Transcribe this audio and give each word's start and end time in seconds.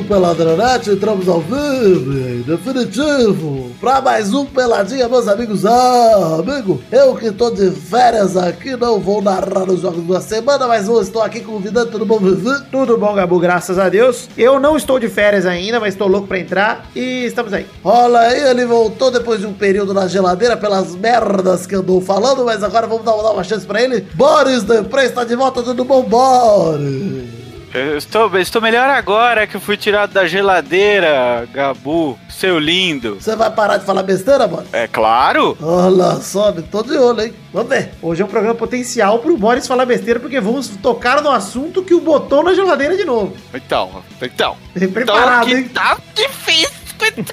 do 0.00 0.08
Peladronete, 0.08 0.90
entramos 0.90 1.28
ao 1.28 1.40
vivo 1.40 2.12
e 2.12 2.42
definitivo 2.46 3.70
para 3.80 4.00
mais 4.00 4.32
um 4.32 4.46
Peladinha, 4.46 5.08
meus 5.08 5.28
amigos. 5.28 5.66
Ah, 5.66 6.38
amigo, 6.38 6.80
eu 6.90 7.14
que 7.14 7.30
tô 7.30 7.50
de 7.50 7.70
férias 7.70 8.36
aqui, 8.36 8.76
não 8.76 8.98
vou 8.98 9.20
narrar 9.20 9.68
os 9.68 9.80
jogos 9.80 10.06
da 10.06 10.20
semana, 10.20 10.66
mas 10.66 10.88
eu 10.88 11.00
estou 11.00 11.22
aqui 11.22 11.40
convidando 11.40 11.90
todo 11.90 12.06
mundo. 12.06 12.34
Vivi? 12.34 12.64
Tudo 12.70 12.96
bom, 12.96 13.14
Gabu, 13.14 13.38
graças 13.38 13.78
a 13.78 13.88
Deus. 13.88 14.28
Eu 14.36 14.58
não 14.58 14.76
estou 14.76 14.98
de 14.98 15.08
férias 15.08 15.44
ainda, 15.44 15.78
mas 15.78 15.94
estou 15.94 16.08
louco 16.08 16.26
pra 16.26 16.38
entrar 16.38 16.86
e 16.94 17.26
estamos 17.26 17.52
aí. 17.52 17.66
Olha 17.84 18.20
aí, 18.20 18.42
ele 18.48 18.64
voltou 18.64 19.10
depois 19.10 19.40
de 19.40 19.46
um 19.46 19.52
período 19.52 19.92
na 19.92 20.06
geladeira 20.08 20.56
pelas 20.56 20.94
merdas 20.94 21.66
que 21.66 21.74
andou 21.74 22.00
falando, 22.00 22.44
mas 22.44 22.62
agora 22.62 22.86
vamos 22.86 23.04
dar 23.04 23.14
uma 23.14 23.44
chance 23.44 23.66
pra 23.66 23.82
ele. 23.82 24.06
Boris 24.14 24.62
Depre 24.62 25.04
está 25.04 25.24
de 25.24 25.36
volta, 25.36 25.62
tudo 25.62 25.84
bom, 25.84 26.02
Boris? 26.02 27.49
Eu 27.72 27.96
estou, 27.96 28.36
estou 28.38 28.60
melhor 28.60 28.90
agora 28.90 29.46
que 29.46 29.56
eu 29.56 29.60
fui 29.60 29.76
tirado 29.76 30.12
da 30.12 30.26
geladeira, 30.26 31.48
Gabu, 31.52 32.18
seu 32.28 32.58
lindo. 32.58 33.14
Você 33.20 33.36
vai 33.36 33.48
parar 33.48 33.76
de 33.76 33.84
falar 33.84 34.02
besteira, 34.02 34.48
mano? 34.48 34.66
É 34.72 34.88
claro. 34.88 35.56
Olha 35.62 36.16
só, 36.16 36.50
tô 36.52 36.82
de 36.82 36.96
olho, 36.96 37.20
hein? 37.22 37.34
Vamos 37.52 37.68
ver. 37.68 37.92
Hoje 38.02 38.22
é 38.22 38.24
um 38.24 38.28
programa 38.28 38.56
potencial 38.56 39.20
pro 39.20 39.36
Boris 39.36 39.68
falar 39.68 39.86
besteira, 39.86 40.18
porque 40.18 40.40
vamos 40.40 40.68
tocar 40.68 41.22
no 41.22 41.30
assunto 41.30 41.84
que 41.84 41.94
o 41.94 42.00
botou 42.00 42.42
na 42.42 42.54
geladeira 42.54 42.96
de 42.96 43.04
novo. 43.04 43.36
Então, 43.54 44.02
então. 44.20 44.56
Bem 44.74 44.90
preparado, 44.90 45.48
então, 45.48 45.58
hein? 45.60 45.68
Tá 45.68 45.96
difícil, 46.12 46.70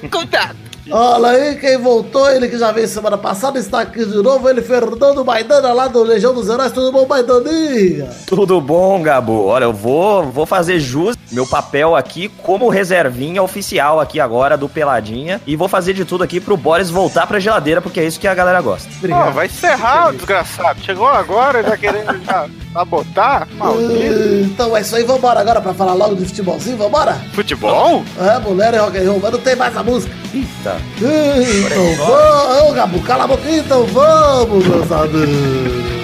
cuidado. 0.08 0.67
Olha 0.90 1.28
aí 1.28 1.56
quem 1.56 1.76
voltou, 1.76 2.30
ele 2.30 2.48
que 2.48 2.58
já 2.58 2.72
veio 2.72 2.88
semana 2.88 3.18
passada, 3.18 3.58
está 3.58 3.80
aqui 3.80 4.04
de 4.04 4.22
novo, 4.22 4.48
ele 4.48 4.62
Fernando 4.62 5.24
Maidana 5.24 5.72
lá 5.72 5.86
do 5.86 6.02
Legião 6.02 6.32
dos 6.32 6.48
Heróis, 6.48 6.72
tudo 6.72 6.90
bom, 6.90 7.06
Maidaninha? 7.06 8.08
Tudo 8.26 8.60
bom, 8.60 9.02
Gabu? 9.02 9.44
Olha, 9.46 9.64
eu 9.64 9.72
vou, 9.72 10.24
vou 10.24 10.46
fazer 10.46 10.80
jus 10.80 11.16
meu 11.30 11.46
papel 11.46 11.94
aqui 11.94 12.28
como 12.42 12.68
reservinha 12.70 13.42
oficial 13.42 14.00
aqui 14.00 14.18
agora 14.18 14.56
do 14.56 14.68
Peladinha 14.68 15.40
e 15.46 15.56
vou 15.56 15.68
fazer 15.68 15.92
de 15.92 16.04
tudo 16.04 16.24
aqui 16.24 16.40
pro 16.40 16.56
Boris 16.56 16.88
voltar 16.88 17.26
pra 17.26 17.38
geladeira, 17.38 17.82
porque 17.82 18.00
é 18.00 18.04
isso 18.04 18.18
que 18.18 18.26
a 18.26 18.34
galera 18.34 18.60
gosta. 18.62 18.88
Pô, 19.00 19.30
vai 19.32 19.46
encerrar, 19.46 20.12
desgraçado. 20.12 20.80
Chegou 20.80 21.06
agora, 21.06 21.62
já 21.62 21.76
querendo 21.76 22.24
já 22.24 22.48
sabotar? 22.72 23.46
Maldito. 23.56 24.44
Então 24.44 24.76
é 24.76 24.80
isso 24.80 24.96
aí, 24.96 25.04
vambora 25.04 25.40
agora 25.40 25.60
pra 25.60 25.74
falar 25.74 25.94
logo 25.94 26.14
de 26.14 26.24
futebolzinho, 26.24 26.78
vambora? 26.78 27.20
Futebol? 27.34 28.02
É, 28.18 28.38
mulher 28.38 28.72
e 28.74 28.78
rock 28.78 28.98
and 28.98 29.10
roll, 29.10 29.20
mas 29.20 29.32
não 29.32 29.40
tem 29.40 29.56
mais 29.56 29.76
a 29.76 29.82
música. 29.82 30.14
Eita. 30.34 30.77
Então 30.96 31.94
vamos, 31.96 32.74
Gabu, 32.74 33.00
cala 33.02 33.24
a 33.24 33.26
boca, 33.26 33.50
então 33.50 33.86
vamos, 33.86 34.92
amigos. 34.92 35.98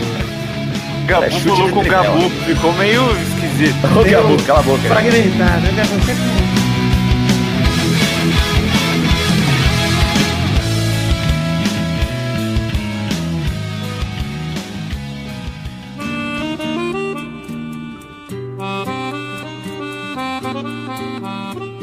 Gabu 1.07 1.29
de 1.29 1.73
com 1.73 1.81
o. 1.81 1.85
Gabu, 1.85 2.31
ficou 2.47 2.73
meio 2.75 3.03
esquisito. 3.13 3.77
Ô, 3.99 4.05
Gabu, 4.11 4.43
cala 4.45 4.61
a 4.61 4.63
boca. 4.63 4.89
Né? 4.89 6.54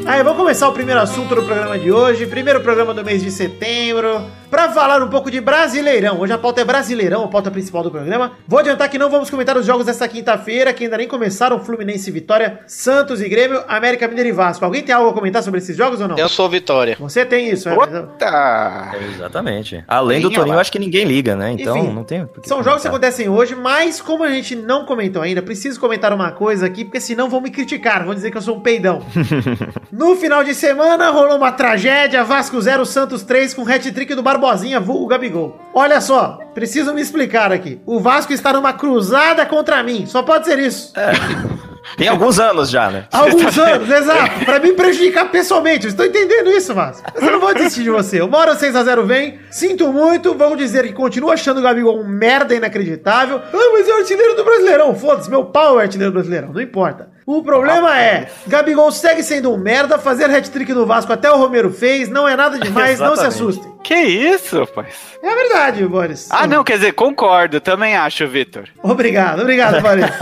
Aí, 0.04 0.20
vamos 0.22 0.38
começar 0.38 0.68
o 0.68 0.72
primeiro 0.72 1.00
assunto 1.00 1.34
do 1.34 1.44
programa 1.44 1.78
de 1.78 1.92
hoje. 1.92 2.26
Primeiro 2.26 2.60
programa 2.60 2.92
do 2.92 3.04
mês 3.04 3.22
de 3.22 3.30
setembro. 3.30 4.26
Pra 4.52 4.68
falar 4.68 5.02
um 5.02 5.08
pouco 5.08 5.30
de 5.30 5.40
Brasileirão. 5.40 6.20
Hoje 6.20 6.34
a 6.34 6.36
pauta 6.36 6.60
é 6.60 6.64
Brasileirão, 6.64 7.24
a 7.24 7.28
pauta 7.28 7.50
principal 7.50 7.82
do 7.82 7.90
programa. 7.90 8.32
Vou 8.46 8.58
adiantar 8.58 8.90
que 8.90 8.98
não 8.98 9.08
vamos 9.08 9.30
comentar 9.30 9.56
os 9.56 9.64
jogos 9.64 9.86
desta 9.86 10.06
quinta-feira, 10.06 10.74
que 10.74 10.84
ainda 10.84 10.98
nem 10.98 11.08
começaram. 11.08 11.58
Fluminense 11.58 12.10
e 12.10 12.12
Vitória, 12.12 12.60
Santos 12.66 13.22
e 13.22 13.30
Grêmio, 13.30 13.64
América 13.66 14.06
Mineiro 14.06 14.28
e 14.28 14.32
Vasco. 14.32 14.62
Alguém 14.62 14.82
tem 14.82 14.94
algo 14.94 15.08
a 15.08 15.14
comentar 15.14 15.42
sobre 15.42 15.56
esses 15.56 15.74
jogos 15.74 16.02
ou 16.02 16.08
não? 16.08 16.18
Eu 16.18 16.28
sou 16.28 16.50
Vitória. 16.50 16.98
Você 17.00 17.24
tem 17.24 17.48
isso, 17.48 17.66
é. 17.66 17.74
Puta! 17.74 18.92
Exatamente. 19.14 19.82
Além 19.88 20.20
do 20.20 20.30
Toninho, 20.30 20.56
lá. 20.56 20.60
acho 20.60 20.70
que 20.70 20.78
ninguém 20.78 21.06
liga, 21.06 21.34
né? 21.34 21.52
Então 21.52 21.78
Enfim, 21.78 21.94
não 21.94 22.04
tem. 22.04 22.28
São 22.44 22.62
jogos 22.62 22.82
que 22.82 22.88
comentar. 22.90 22.90
acontecem 22.90 23.30
hoje, 23.30 23.54
mas 23.54 24.02
como 24.02 24.22
a 24.22 24.30
gente 24.30 24.54
não 24.54 24.84
comentou 24.84 25.22
ainda, 25.22 25.40
preciso 25.40 25.80
comentar 25.80 26.12
uma 26.12 26.30
coisa 26.30 26.66
aqui, 26.66 26.84
porque 26.84 27.00
senão 27.00 27.30
vão 27.30 27.40
me 27.40 27.50
criticar, 27.50 28.04
vão 28.04 28.14
dizer 28.14 28.30
que 28.30 28.36
eu 28.36 28.42
sou 28.42 28.58
um 28.58 28.60
peidão. 28.60 29.00
no 29.90 30.14
final 30.14 30.44
de 30.44 30.54
semana 30.54 31.08
rolou 31.08 31.38
uma 31.38 31.52
tragédia, 31.52 32.22
Vasco 32.22 32.60
0, 32.60 32.84
Santos 32.84 33.22
3 33.22 33.54
com 33.54 33.62
hat-trick 33.66 34.14
do 34.14 34.22
Barbosinha, 34.42 34.80
vulgo 34.80 35.06
Gabigol. 35.06 35.56
Olha 35.72 36.00
só, 36.00 36.40
preciso 36.52 36.92
me 36.92 37.00
explicar 37.00 37.52
aqui. 37.52 37.80
O 37.86 38.00
Vasco 38.00 38.32
está 38.32 38.52
numa 38.52 38.72
cruzada 38.72 39.46
contra 39.46 39.80
mim, 39.84 40.04
só 40.04 40.22
pode 40.22 40.46
ser 40.46 40.58
isso. 40.58 40.92
Tem 41.96 42.08
alguns 42.08 42.38
anos 42.38 42.70
já, 42.70 42.90
né? 42.90 43.06
Alguns 43.12 43.56
anos, 43.58 43.88
exato. 43.88 44.44
Pra 44.44 44.58
me 44.58 44.72
prejudicar 44.72 45.30
pessoalmente. 45.30 45.84
Eu 45.84 45.90
estou 45.90 46.06
entendendo 46.06 46.50
isso, 46.50 46.72
Vasco. 46.72 47.02
Mas 47.14 47.22
eu 47.22 47.32
não 47.32 47.40
vou 47.40 47.52
desistir 47.54 47.82
de 47.82 47.90
você. 47.90 48.20
Uma 48.22 48.38
hora 48.38 48.54
6x0 48.56 49.04
vem. 49.04 49.38
Sinto 49.50 49.92
muito. 49.92 50.32
Vamos 50.34 50.58
dizer 50.58 50.86
que 50.86 50.92
continuo 50.92 51.30
achando 51.30 51.58
o 51.58 51.62
Gabigol 51.62 52.00
um 52.00 52.06
merda 52.06 52.54
inacreditável. 52.54 53.40
Ah, 53.52 53.70
mas 53.72 53.88
é 53.88 53.94
o 53.94 53.98
artilheiro 53.98 54.36
do 54.36 54.44
Brasileirão. 54.44 54.94
Foda-se, 54.94 55.28
meu 55.28 55.44
pau 55.44 55.78
é 55.78 55.82
artilheiro 55.82 56.12
do 56.12 56.14
Brasileirão. 56.14 56.52
Não 56.52 56.60
importa. 56.60 57.10
O 57.24 57.42
problema 57.42 57.98
é, 57.98 58.28
Gabigol 58.46 58.90
segue 58.90 59.22
sendo 59.22 59.52
um 59.52 59.56
merda, 59.56 59.98
fazer 59.98 60.24
hat-trick 60.24 60.72
no 60.72 60.84
Vasco 60.86 61.12
até 61.12 61.30
o 61.30 61.36
Romero 61.36 61.72
fez, 61.72 62.08
não 62.08 62.28
é 62.28 62.34
nada 62.34 62.58
demais, 62.58 62.98
não 62.98 63.14
se 63.16 63.24
assustem. 63.24 63.72
Que 63.82 63.94
isso, 63.94 64.60
rapaz? 64.60 64.94
É 65.22 65.34
verdade, 65.34 65.84
Boris. 65.86 66.28
Ah, 66.30 66.46
não, 66.46 66.64
quer 66.64 66.74
dizer, 66.74 66.92
concordo, 66.92 67.60
também 67.60 67.96
acho, 67.96 68.26
Vitor. 68.26 68.64
Obrigado, 68.82 69.42
obrigado, 69.42 69.80
Boris. 69.80 70.04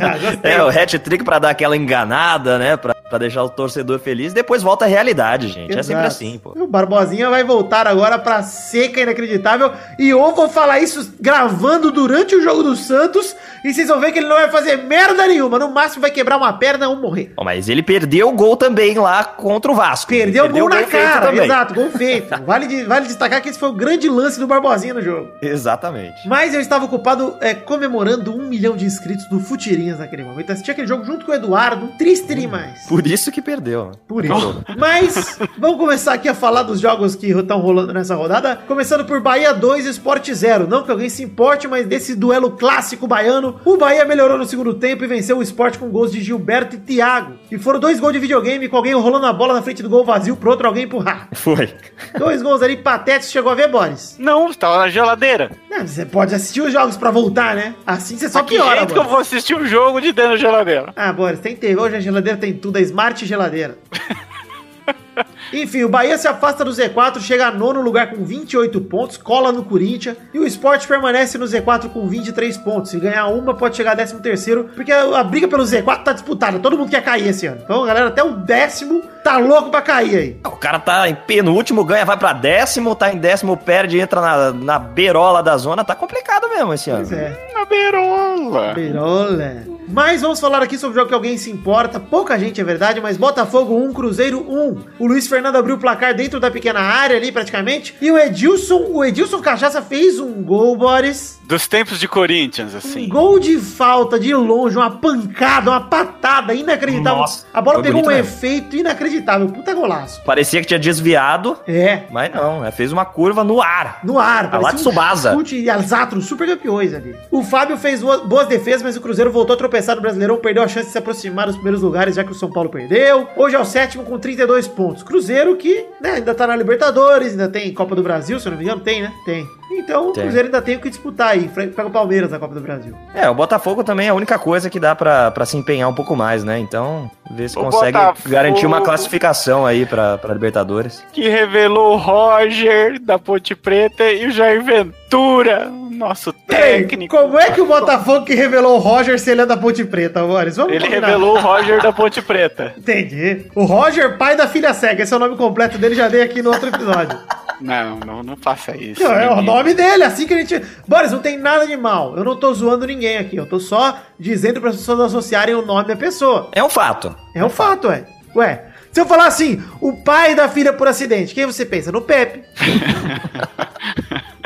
Ah. 0.00 0.48
É, 0.48 0.62
o 0.62 0.68
hat-trick 0.68 1.24
pra 1.24 1.38
dar 1.38 1.50
aquela 1.50 1.76
enganada, 1.76 2.58
né? 2.58 2.76
Pra, 2.76 2.94
pra 3.08 3.18
deixar 3.18 3.42
o 3.42 3.48
torcedor 3.48 3.98
feliz. 3.98 4.32
Depois 4.32 4.62
volta 4.62 4.84
a 4.84 4.88
realidade, 4.88 5.48
gente. 5.48 5.72
É 5.76 5.82
sempre 5.82 6.02
Exato. 6.04 6.06
assim, 6.06 6.38
pô. 6.42 6.52
O 6.56 6.66
Barbosinha 6.66 7.28
vai 7.30 7.42
voltar 7.44 7.86
agora 7.86 8.18
pra 8.18 8.42
seca 8.42 9.00
inacreditável. 9.00 9.72
E 9.98 10.08
eu 10.10 10.18
vou 10.34 10.48
falar 10.48 10.80
isso 10.80 11.14
gravando 11.20 11.90
durante 11.90 12.34
o 12.34 12.42
jogo 12.42 12.62
do 12.62 12.76
Santos. 12.76 13.34
E 13.64 13.72
vocês 13.74 13.88
vão 13.88 14.00
ver 14.00 14.12
que 14.12 14.18
ele 14.18 14.28
não 14.28 14.36
vai 14.36 14.50
fazer 14.50 14.76
merda 14.76 15.26
nenhuma. 15.26 15.58
No 15.58 15.70
máximo 15.70 16.02
vai 16.02 16.10
quebrar 16.10 16.36
uma 16.36 16.52
perna 16.52 16.88
ou 16.88 16.96
morrer. 16.96 17.32
Ó, 17.36 17.44
mas 17.44 17.68
ele 17.68 17.82
perdeu 17.82 18.28
o 18.28 18.32
gol 18.32 18.56
também 18.56 18.96
lá 18.98 19.24
contra 19.24 19.70
o 19.70 19.74
Vasco. 19.74 20.08
Perdeu 20.08 20.46
o 20.46 20.48
gol 20.48 20.68
na 20.68 20.82
cara. 20.84 21.26
também. 21.28 21.44
Exato, 21.44 21.74
gol 21.74 21.90
feito. 21.90 22.28
Vale, 22.44 22.66
de- 22.66 22.84
vale 22.84 23.06
destacar 23.06 23.42
que 23.42 23.48
esse 23.48 23.58
foi 23.58 23.68
o 23.68 23.72
grande 23.72 24.08
lance 24.08 24.38
do 24.38 24.46
Barbosinha 24.46 24.94
no 24.94 25.02
jogo. 25.02 25.28
Exatamente. 25.42 26.26
Mas 26.26 26.54
eu 26.54 26.60
estava 26.60 26.84
ocupado 26.84 27.36
é, 27.40 27.52
comemorando 27.54 28.34
um 28.34 28.42
milhão 28.46 28.76
de 28.76 28.84
inscritos 28.84 29.26
do 29.28 29.40
Futirinhas 29.40 29.98
naquele 29.98 30.22
momento. 30.24 30.50
Assisti 30.52 30.70
aquele 30.70 30.86
jogo 30.86 31.04
junto 31.04 31.26
com 31.26 31.32
o 31.32 31.34
Eduardo, 31.34 31.88
triste 31.98 32.34
demais. 32.34 32.86
Por 32.98 33.06
isso 33.06 33.30
que 33.30 33.40
perdeu. 33.40 33.92
Por 34.08 34.24
isso. 34.24 34.64
Mas 34.76 35.38
vamos 35.56 35.76
começar 35.76 36.14
aqui 36.14 36.28
a 36.28 36.34
falar 36.34 36.64
dos 36.64 36.80
jogos 36.80 37.14
que 37.14 37.28
estão 37.28 37.60
rolando 37.60 37.94
nessa 37.94 38.16
rodada. 38.16 38.56
Começando 38.66 39.04
por 39.04 39.20
Bahia 39.20 39.54
2 39.54 39.86
e 39.86 39.90
Sport 39.90 40.32
0. 40.32 40.66
Não 40.66 40.82
que 40.82 40.90
alguém 40.90 41.08
se 41.08 41.22
importe, 41.22 41.68
mas 41.68 41.86
desse 41.86 42.16
duelo 42.16 42.50
clássico 42.50 43.06
baiano, 43.06 43.60
o 43.64 43.76
Bahia 43.76 44.04
melhorou 44.04 44.36
no 44.36 44.44
segundo 44.44 44.74
tempo 44.74 45.04
e 45.04 45.06
venceu 45.06 45.38
o 45.38 45.42
Sport 45.44 45.78
com 45.78 45.88
gols 45.90 46.10
de 46.10 46.20
Gilberto 46.20 46.74
e 46.74 46.80
Thiago. 46.80 47.34
E 47.52 47.56
foram 47.56 47.78
dois 47.78 48.00
gols 48.00 48.14
de 48.14 48.18
videogame 48.18 48.68
com 48.68 48.76
alguém 48.76 48.94
rolando 48.94 49.26
a 49.26 49.32
bola 49.32 49.54
na 49.54 49.62
frente 49.62 49.80
do 49.80 49.88
gol 49.88 50.04
vazio 50.04 50.34
pro 50.34 50.50
outro 50.50 50.66
alguém 50.66 50.82
empurrar. 50.82 51.28
Foi. 51.34 51.72
Dois 52.18 52.42
gols 52.42 52.62
ali 52.62 52.78
patéticos. 52.78 53.30
Chegou 53.30 53.52
a 53.52 53.54
ver, 53.54 53.68
Boris? 53.68 54.16
Não, 54.18 54.52
tava 54.52 54.76
na 54.78 54.88
geladeira. 54.88 55.52
Não, 55.70 55.86
você 55.86 56.04
pode 56.04 56.34
assistir 56.34 56.62
os 56.62 56.72
jogos 56.72 56.96
pra 56.96 57.12
voltar, 57.12 57.54
né? 57.54 57.76
Assim 57.86 58.18
você 58.18 58.28
só 58.28 58.40
Mas 58.40 58.48
que 58.48 58.56
piora, 58.56 58.78
jeito 58.78 58.92
que 58.92 58.98
eu 58.98 59.04
Boris. 59.04 59.10
vou 59.12 59.20
assistir 59.20 59.54
um 59.54 59.64
jogo 59.66 60.00
de 60.00 60.10
dentro 60.10 60.32
da 60.32 60.36
geladeira? 60.36 60.92
Ah, 60.96 61.12
Boris, 61.12 61.38
tem 61.38 61.54
que 61.54 61.60
ter. 61.60 61.78
Hoje 61.78 61.94
a 61.94 62.00
geladeira 62.00 62.36
tem 62.36 62.52
tudo, 62.52 62.76
a 62.76 62.87
Smart 62.88 63.24
Geladeira. 63.24 63.76
Enfim, 65.52 65.84
o 65.84 65.88
Bahia 65.88 66.18
se 66.18 66.28
afasta 66.28 66.64
do 66.64 66.70
Z4, 66.70 67.20
chega 67.20 67.46
a 67.46 67.50
nono 67.50 67.80
lugar 67.80 68.10
com 68.10 68.24
28 68.24 68.80
pontos, 68.82 69.16
cola 69.16 69.50
no 69.50 69.64
Corinthians, 69.64 70.16
e 70.32 70.38
o 70.38 70.46
Sport 70.46 70.86
permanece 70.86 71.38
no 71.38 71.46
Z4 71.46 71.90
com 71.90 72.06
23 72.06 72.56
pontos. 72.58 72.90
Se 72.90 72.98
ganhar 72.98 73.26
uma, 73.28 73.54
pode 73.54 73.76
chegar 73.76 73.92
a 73.92 73.96
13 73.96 74.20
terceiro, 74.20 74.70
porque 74.74 74.92
a, 74.92 75.18
a 75.18 75.24
briga 75.24 75.48
pelo 75.48 75.64
Z4 75.64 76.02
tá 76.02 76.12
disputada, 76.12 76.58
todo 76.58 76.76
mundo 76.76 76.90
quer 76.90 77.02
cair 77.02 77.28
esse 77.28 77.46
ano. 77.46 77.60
Então, 77.64 77.84
galera, 77.84 78.08
até 78.08 78.22
o 78.22 78.32
décimo 78.32 79.02
tá 79.22 79.38
louco 79.38 79.70
pra 79.70 79.82
cair 79.82 80.16
aí. 80.16 80.40
O 80.44 80.56
cara 80.56 80.78
tá 80.78 81.08
em 81.08 81.14
penúltimo, 81.14 81.84
ganha, 81.84 82.04
vai 82.04 82.16
pra 82.16 82.32
décimo, 82.32 82.94
tá 82.94 83.12
em 83.12 83.18
décimo, 83.18 83.56
perde, 83.56 83.98
entra 83.98 84.20
na, 84.20 84.52
na 84.52 84.78
beirola 84.78 85.42
da 85.42 85.56
zona. 85.56 85.84
Tá 85.84 85.94
complicado 85.94 86.48
mesmo 86.48 86.72
esse 86.74 86.90
ano. 86.90 87.06
Pois 87.06 87.12
é. 87.12 87.48
Na 87.54 87.64
beirola. 87.64 88.74
Perola. 88.74 89.78
Mas 89.88 90.20
vamos 90.20 90.38
falar 90.38 90.62
aqui 90.62 90.76
sobre 90.76 90.96
o 90.96 91.00
jogo 91.00 91.08
que 91.08 91.14
alguém 91.14 91.38
se 91.38 91.50
importa. 91.50 91.98
Pouca 91.98 92.38
gente, 92.38 92.60
é 92.60 92.64
verdade, 92.64 93.00
mas 93.00 93.16
Botafogo 93.16 93.74
1, 93.74 93.92
Cruzeiro 93.92 94.38
1. 94.40 94.76
O 94.98 95.06
Luiz 95.06 95.26
Fernando 95.26 95.37
abriu 95.46 95.76
o 95.76 95.78
placar 95.78 96.14
dentro 96.14 96.38
da 96.40 96.50
pequena 96.50 96.80
área 96.80 97.16
ali, 97.16 97.30
praticamente. 97.32 97.94
E 98.00 98.10
o 98.10 98.18
Edilson, 98.18 98.86
o 98.90 99.04
Edilson 99.04 99.40
Cachaça 99.40 99.80
fez 99.80 100.18
um 100.18 100.42
gol, 100.42 100.76
Boris. 100.76 101.38
Dos 101.44 101.66
tempos 101.66 101.98
de 101.98 102.06
Corinthians, 102.06 102.74
Um 102.74 102.78
assim. 102.78 103.08
gol 103.08 103.38
de 103.38 103.56
falta 103.58 104.18
de 104.20 104.34
longe, 104.34 104.76
uma 104.76 104.90
pancada, 104.90 105.70
uma 105.70 105.80
patada 105.80 106.52
inacreditável. 106.52 107.20
Nossa, 107.20 107.46
a 107.54 107.60
bola 107.62 107.80
pegou 107.82 108.02
um 108.02 108.06
mesmo. 108.06 108.20
efeito 108.20 108.76
inacreditável. 108.76 109.48
Puta 109.48 109.72
golaço. 109.72 110.22
Parecia 110.24 110.60
que 110.60 110.66
tinha 110.66 110.78
desviado, 110.78 111.56
É. 111.66 112.02
mas 112.10 112.32
não, 112.34 112.60
né? 112.60 112.70
fez 112.70 112.92
uma 112.92 113.06
curva 113.06 113.42
no 113.44 113.62
ar. 113.62 114.00
No 114.04 114.18
ar, 114.18 114.50
A 114.54 114.58
lá 114.58 114.70
de 114.72 114.76
Tsubasa. 114.78 115.32
chute 115.32 115.56
e 115.58 115.70
Alzatro, 115.70 116.20
super 116.20 116.46
campeões 116.46 116.92
ali. 116.92 117.14
O 117.30 117.42
Fábio 117.42 117.78
fez 117.78 118.02
boas 118.02 118.46
defesas, 118.46 118.82
mas 118.82 118.96
o 118.96 119.00
Cruzeiro 119.00 119.30
voltou 119.30 119.54
a 119.54 119.56
tropeçar 119.56 119.68
tropeçar 119.78 119.96
no 119.96 120.00
Brasileirão, 120.02 120.38
perdeu 120.38 120.62
a 120.62 120.66
chance 120.68 120.86
de 120.86 120.92
se 120.92 120.98
aproximar 120.98 121.46
dos 121.46 121.54
primeiros 121.56 121.82
lugares, 121.82 122.16
já 122.16 122.24
que 122.24 122.32
o 122.32 122.34
São 122.34 122.50
Paulo 122.50 122.70
perdeu. 122.70 123.28
Hoje 123.36 123.54
é 123.54 123.58
o 123.58 123.64
sétimo 123.66 124.02
com 124.02 124.18
32 124.18 124.66
pontos. 124.66 125.02
Cruzeiro 125.02 125.27
que 125.58 125.86
né, 126.00 126.12
ainda 126.12 126.34
tá 126.34 126.46
na 126.46 126.56
Libertadores, 126.56 127.32
ainda 127.32 127.48
tem 127.48 127.72
Copa 127.74 127.94
do 127.94 128.02
Brasil, 128.02 128.38
se 128.40 128.46
eu 128.46 128.50
não 128.52 128.58
me 128.58 128.64
engano, 128.64 128.80
tem, 128.80 129.02
né? 129.02 129.12
Tem. 129.24 129.46
Então 129.72 130.08
o 130.08 130.12
Tem. 130.12 130.22
Cruzeiro 130.24 130.48
ainda 130.48 130.62
tem 130.62 130.76
o 130.76 130.80
que 130.80 130.88
disputar 130.88 131.28
aí. 131.28 131.48
Pega 131.48 131.86
o 131.86 131.90
Palmeiras 131.90 132.30
na 132.30 132.38
Copa 132.38 132.54
do 132.54 132.60
Brasil. 132.60 132.94
É, 133.14 133.28
o 133.28 133.34
Botafogo 133.34 133.84
também 133.84 134.06
é 134.06 134.10
a 134.10 134.14
única 134.14 134.38
coisa 134.38 134.68
que 134.70 134.80
dá 134.80 134.94
pra, 134.94 135.30
pra 135.30 135.44
se 135.46 135.56
empenhar 135.56 135.88
um 135.88 135.94
pouco 135.94 136.16
mais, 136.16 136.42
né? 136.42 136.58
Então, 136.58 137.10
ver 137.30 137.48
se 137.50 137.58
O 137.58 137.62
consegue 137.64 137.96
Botafogo- 137.98 138.28
garantir 138.30 138.66
uma 138.66 138.80
classificação 138.80 139.64
aí 139.66 139.84
pra, 139.86 140.18
pra 140.18 140.32
Libertadores. 140.34 141.02
Que 141.12 141.28
revelou 141.28 141.94
o 141.94 141.96
Roger 141.96 142.98
da 143.00 143.18
Ponte 143.18 143.54
Preta 143.54 144.10
e 144.10 144.26
o 144.26 144.30
Jair 144.30 144.62
Ventura, 144.64 145.70
nosso 145.98 146.32
técnico. 146.32 147.14
como 147.16 147.38
é 147.38 147.50
que 147.50 147.60
o 147.60 147.66
Botafogo 147.66 148.24
que 148.24 148.34
revelou 148.34 148.76
o 148.76 148.78
Roger 148.78 149.18
se 149.18 149.30
ele 149.30 149.42
é 149.42 149.46
da 149.46 149.56
Ponte 149.56 149.84
Preta, 149.84 150.22
Boris? 150.24 150.56
Vamos 150.56 150.72
Ele 150.72 150.84
combinar. 150.84 151.06
revelou 151.08 151.36
o 151.36 151.40
Roger 151.40 151.82
da 151.82 151.92
Ponte 151.92 152.22
Preta. 152.22 152.72
Entendi. 152.78 153.46
O 153.54 153.64
Roger, 153.64 154.16
pai 154.16 154.36
da 154.36 154.46
filha 154.48 154.72
cega. 154.72 155.02
Esse 155.02 155.12
é 155.12 155.16
o 155.16 155.20
nome 155.20 155.36
completo 155.36 155.76
dele, 155.76 155.94
já 155.94 156.08
dei 156.08 156.22
aqui 156.22 156.40
no 156.42 156.50
outro 156.50 156.68
episódio. 156.68 157.18
Não, 157.60 157.98
não, 157.98 158.22
não 158.22 158.36
faça 158.36 158.76
isso. 158.76 159.02
Não, 159.02 159.10
é 159.12 159.28
o 159.28 159.42
nome 159.42 159.74
dele, 159.74 160.04
assim 160.04 160.28
que 160.28 160.32
a 160.32 160.36
gente. 160.38 160.62
Boris, 160.86 161.10
não 161.10 161.18
tem 161.18 161.36
nada 161.36 161.66
de 161.66 161.76
mal. 161.76 162.16
Eu 162.16 162.22
não 162.22 162.36
tô 162.36 162.54
zoando 162.54 162.86
ninguém 162.86 163.18
aqui. 163.18 163.36
Eu 163.36 163.46
tô 163.46 163.58
só 163.58 163.98
dizendo 164.16 164.60
para 164.60 164.70
as 164.70 164.76
pessoas 164.76 165.00
associarem 165.00 165.56
o 165.56 165.66
nome 165.66 165.88
da 165.88 165.96
pessoa. 165.96 166.50
É 166.54 166.62
um 166.62 166.70
fato. 166.70 167.12
É 167.34 167.44
um 167.44 167.48
fato, 167.48 167.88
ué. 167.88 168.04
Ué. 168.36 168.62
Se 168.92 169.00
eu 169.00 169.06
falar 169.06 169.26
assim, 169.26 169.60
o 169.80 169.92
pai 170.04 170.36
da 170.36 170.48
filha 170.48 170.72
por 170.72 170.86
acidente, 170.86 171.34
quem 171.34 171.46
você 171.46 171.66
pensa? 171.66 171.90
No 171.90 172.00
Pepe. 172.00 172.44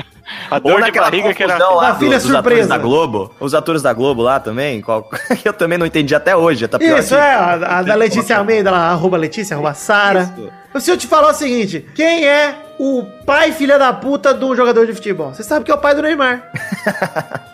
A 0.50 0.56
Ou 0.56 0.60
dor 0.60 0.82
de 0.82 0.92
barriga 0.92 1.32
que 1.34 1.42
era. 1.42 1.56
lá 1.58 1.80
Da 1.80 1.90
do- 1.92 1.98
filha 1.98 2.18
dos 2.18 2.22
surpresa. 2.22 2.38
atores 2.38 2.66
da 2.68 2.78
Globo. 2.78 3.30
Os 3.40 3.54
atores 3.54 3.82
da 3.82 3.92
Globo 3.92 4.22
lá 4.22 4.38
também. 4.40 4.80
qual- 4.80 5.08
eu 5.44 5.52
também 5.52 5.78
não 5.78 5.86
entendi 5.86 6.14
até 6.14 6.36
hoje. 6.36 6.66
Tá 6.68 6.78
pior 6.78 6.98
Isso, 6.98 7.14
é, 7.14 7.34
a, 7.34 7.78
a 7.78 7.82
da 7.82 7.94
Letícia 7.94 8.36
Almeida, 8.38 8.70
lá, 8.70 8.90
arroba 8.90 9.16
Letícia, 9.16 9.54
arroba 9.54 9.74
Sara. 9.74 10.32
Se 10.80 10.90
eu 10.90 10.96
te 10.96 11.06
falar 11.06 11.30
o 11.30 11.34
seguinte, 11.34 11.86
quem 11.94 12.26
é 12.26 12.54
o 12.78 13.04
pai 13.26 13.52
filha 13.52 13.78
da 13.78 13.92
puta 13.92 14.34
um 14.34 14.56
jogador 14.56 14.86
de 14.86 14.94
futebol? 14.94 15.34
Você 15.34 15.42
sabe 15.42 15.64
que 15.64 15.70
é 15.70 15.74
o 15.74 15.78
pai 15.78 15.94
do 15.94 16.02
Neymar. 16.02 16.50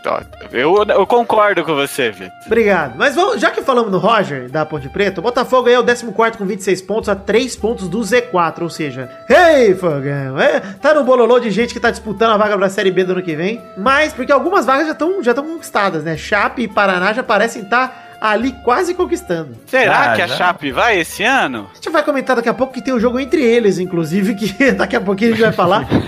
Eu, 0.51 0.83
eu 0.89 1.07
concordo 1.07 1.63
com 1.63 1.75
você, 1.75 2.11
Vitor. 2.11 2.33
Obrigado. 2.47 2.97
Mas 2.97 3.15
vamos, 3.15 3.39
já 3.39 3.51
que 3.51 3.61
falamos 3.61 3.91
do 3.91 3.99
Roger, 3.99 4.49
da 4.49 4.65
Ponte 4.65 4.89
Preta, 4.89 5.21
o 5.21 5.23
Botafogo 5.23 5.69
aí 5.69 5.75
é 5.75 5.79
o 5.79 5.85
14 5.85 6.39
com 6.39 6.47
26 6.47 6.83
pontos, 6.83 7.09
a 7.11 7.15
3 7.15 7.55
pontos 7.57 7.89
do 7.89 8.01
Z4, 8.01 8.63
ou 8.63 8.71
seja, 8.71 9.11
ei, 9.29 9.75
Fogão, 9.75 10.41
é, 10.41 10.61
tá 10.81 10.95
no 10.95 11.05
bololô 11.05 11.39
de 11.39 11.51
gente 11.51 11.75
que 11.75 11.81
tá 11.81 11.91
disputando 11.91 12.31
a 12.31 12.37
vaga 12.39 12.57
pra 12.57 12.71
Série 12.71 12.91
B 12.91 13.05
do 13.05 13.13
ano 13.13 13.23
que 13.23 13.37
vem, 13.37 13.63
mas 13.77 14.15
porque 14.15 14.33
algumas 14.33 14.65
vagas 14.65 14.87
já 14.87 14.93
estão 14.93 15.23
já 15.23 15.35
tão 15.35 15.45
conquistadas, 15.45 16.03
né? 16.03 16.17
Chape 16.17 16.63
e 16.63 16.69
Paraná 16.69 17.13
já 17.13 17.23
parecem 17.23 17.63
estar 17.63 18.08
ali 18.21 18.53
quase 18.65 18.95
conquistando. 18.95 19.57
Será 19.67 20.13
Ah, 20.13 20.15
que 20.15 20.23
a 20.23 20.27
já. 20.27 20.37
Chape 20.37 20.71
vai 20.73 20.99
esse 21.01 21.23
ano? 21.25 21.69
A 21.73 21.75
gente 21.75 21.91
vai 21.91 22.03
comentar 22.03 22.37
daqui 22.37 22.49
a 22.49 22.55
pouco 22.55 22.73
que 22.73 22.83
tem 22.83 22.95
um 22.95 23.01
jogo 23.01 23.19
entre 23.19 23.43
eles, 23.43 23.79
inclusive, 23.79 24.35
que 24.35 24.71
daqui 24.73 24.97
a 24.97 25.01
pouquinho 25.01 25.31
a 25.33 25.35
gente 25.35 25.43
vai 25.45 25.53
falar. 25.53 25.87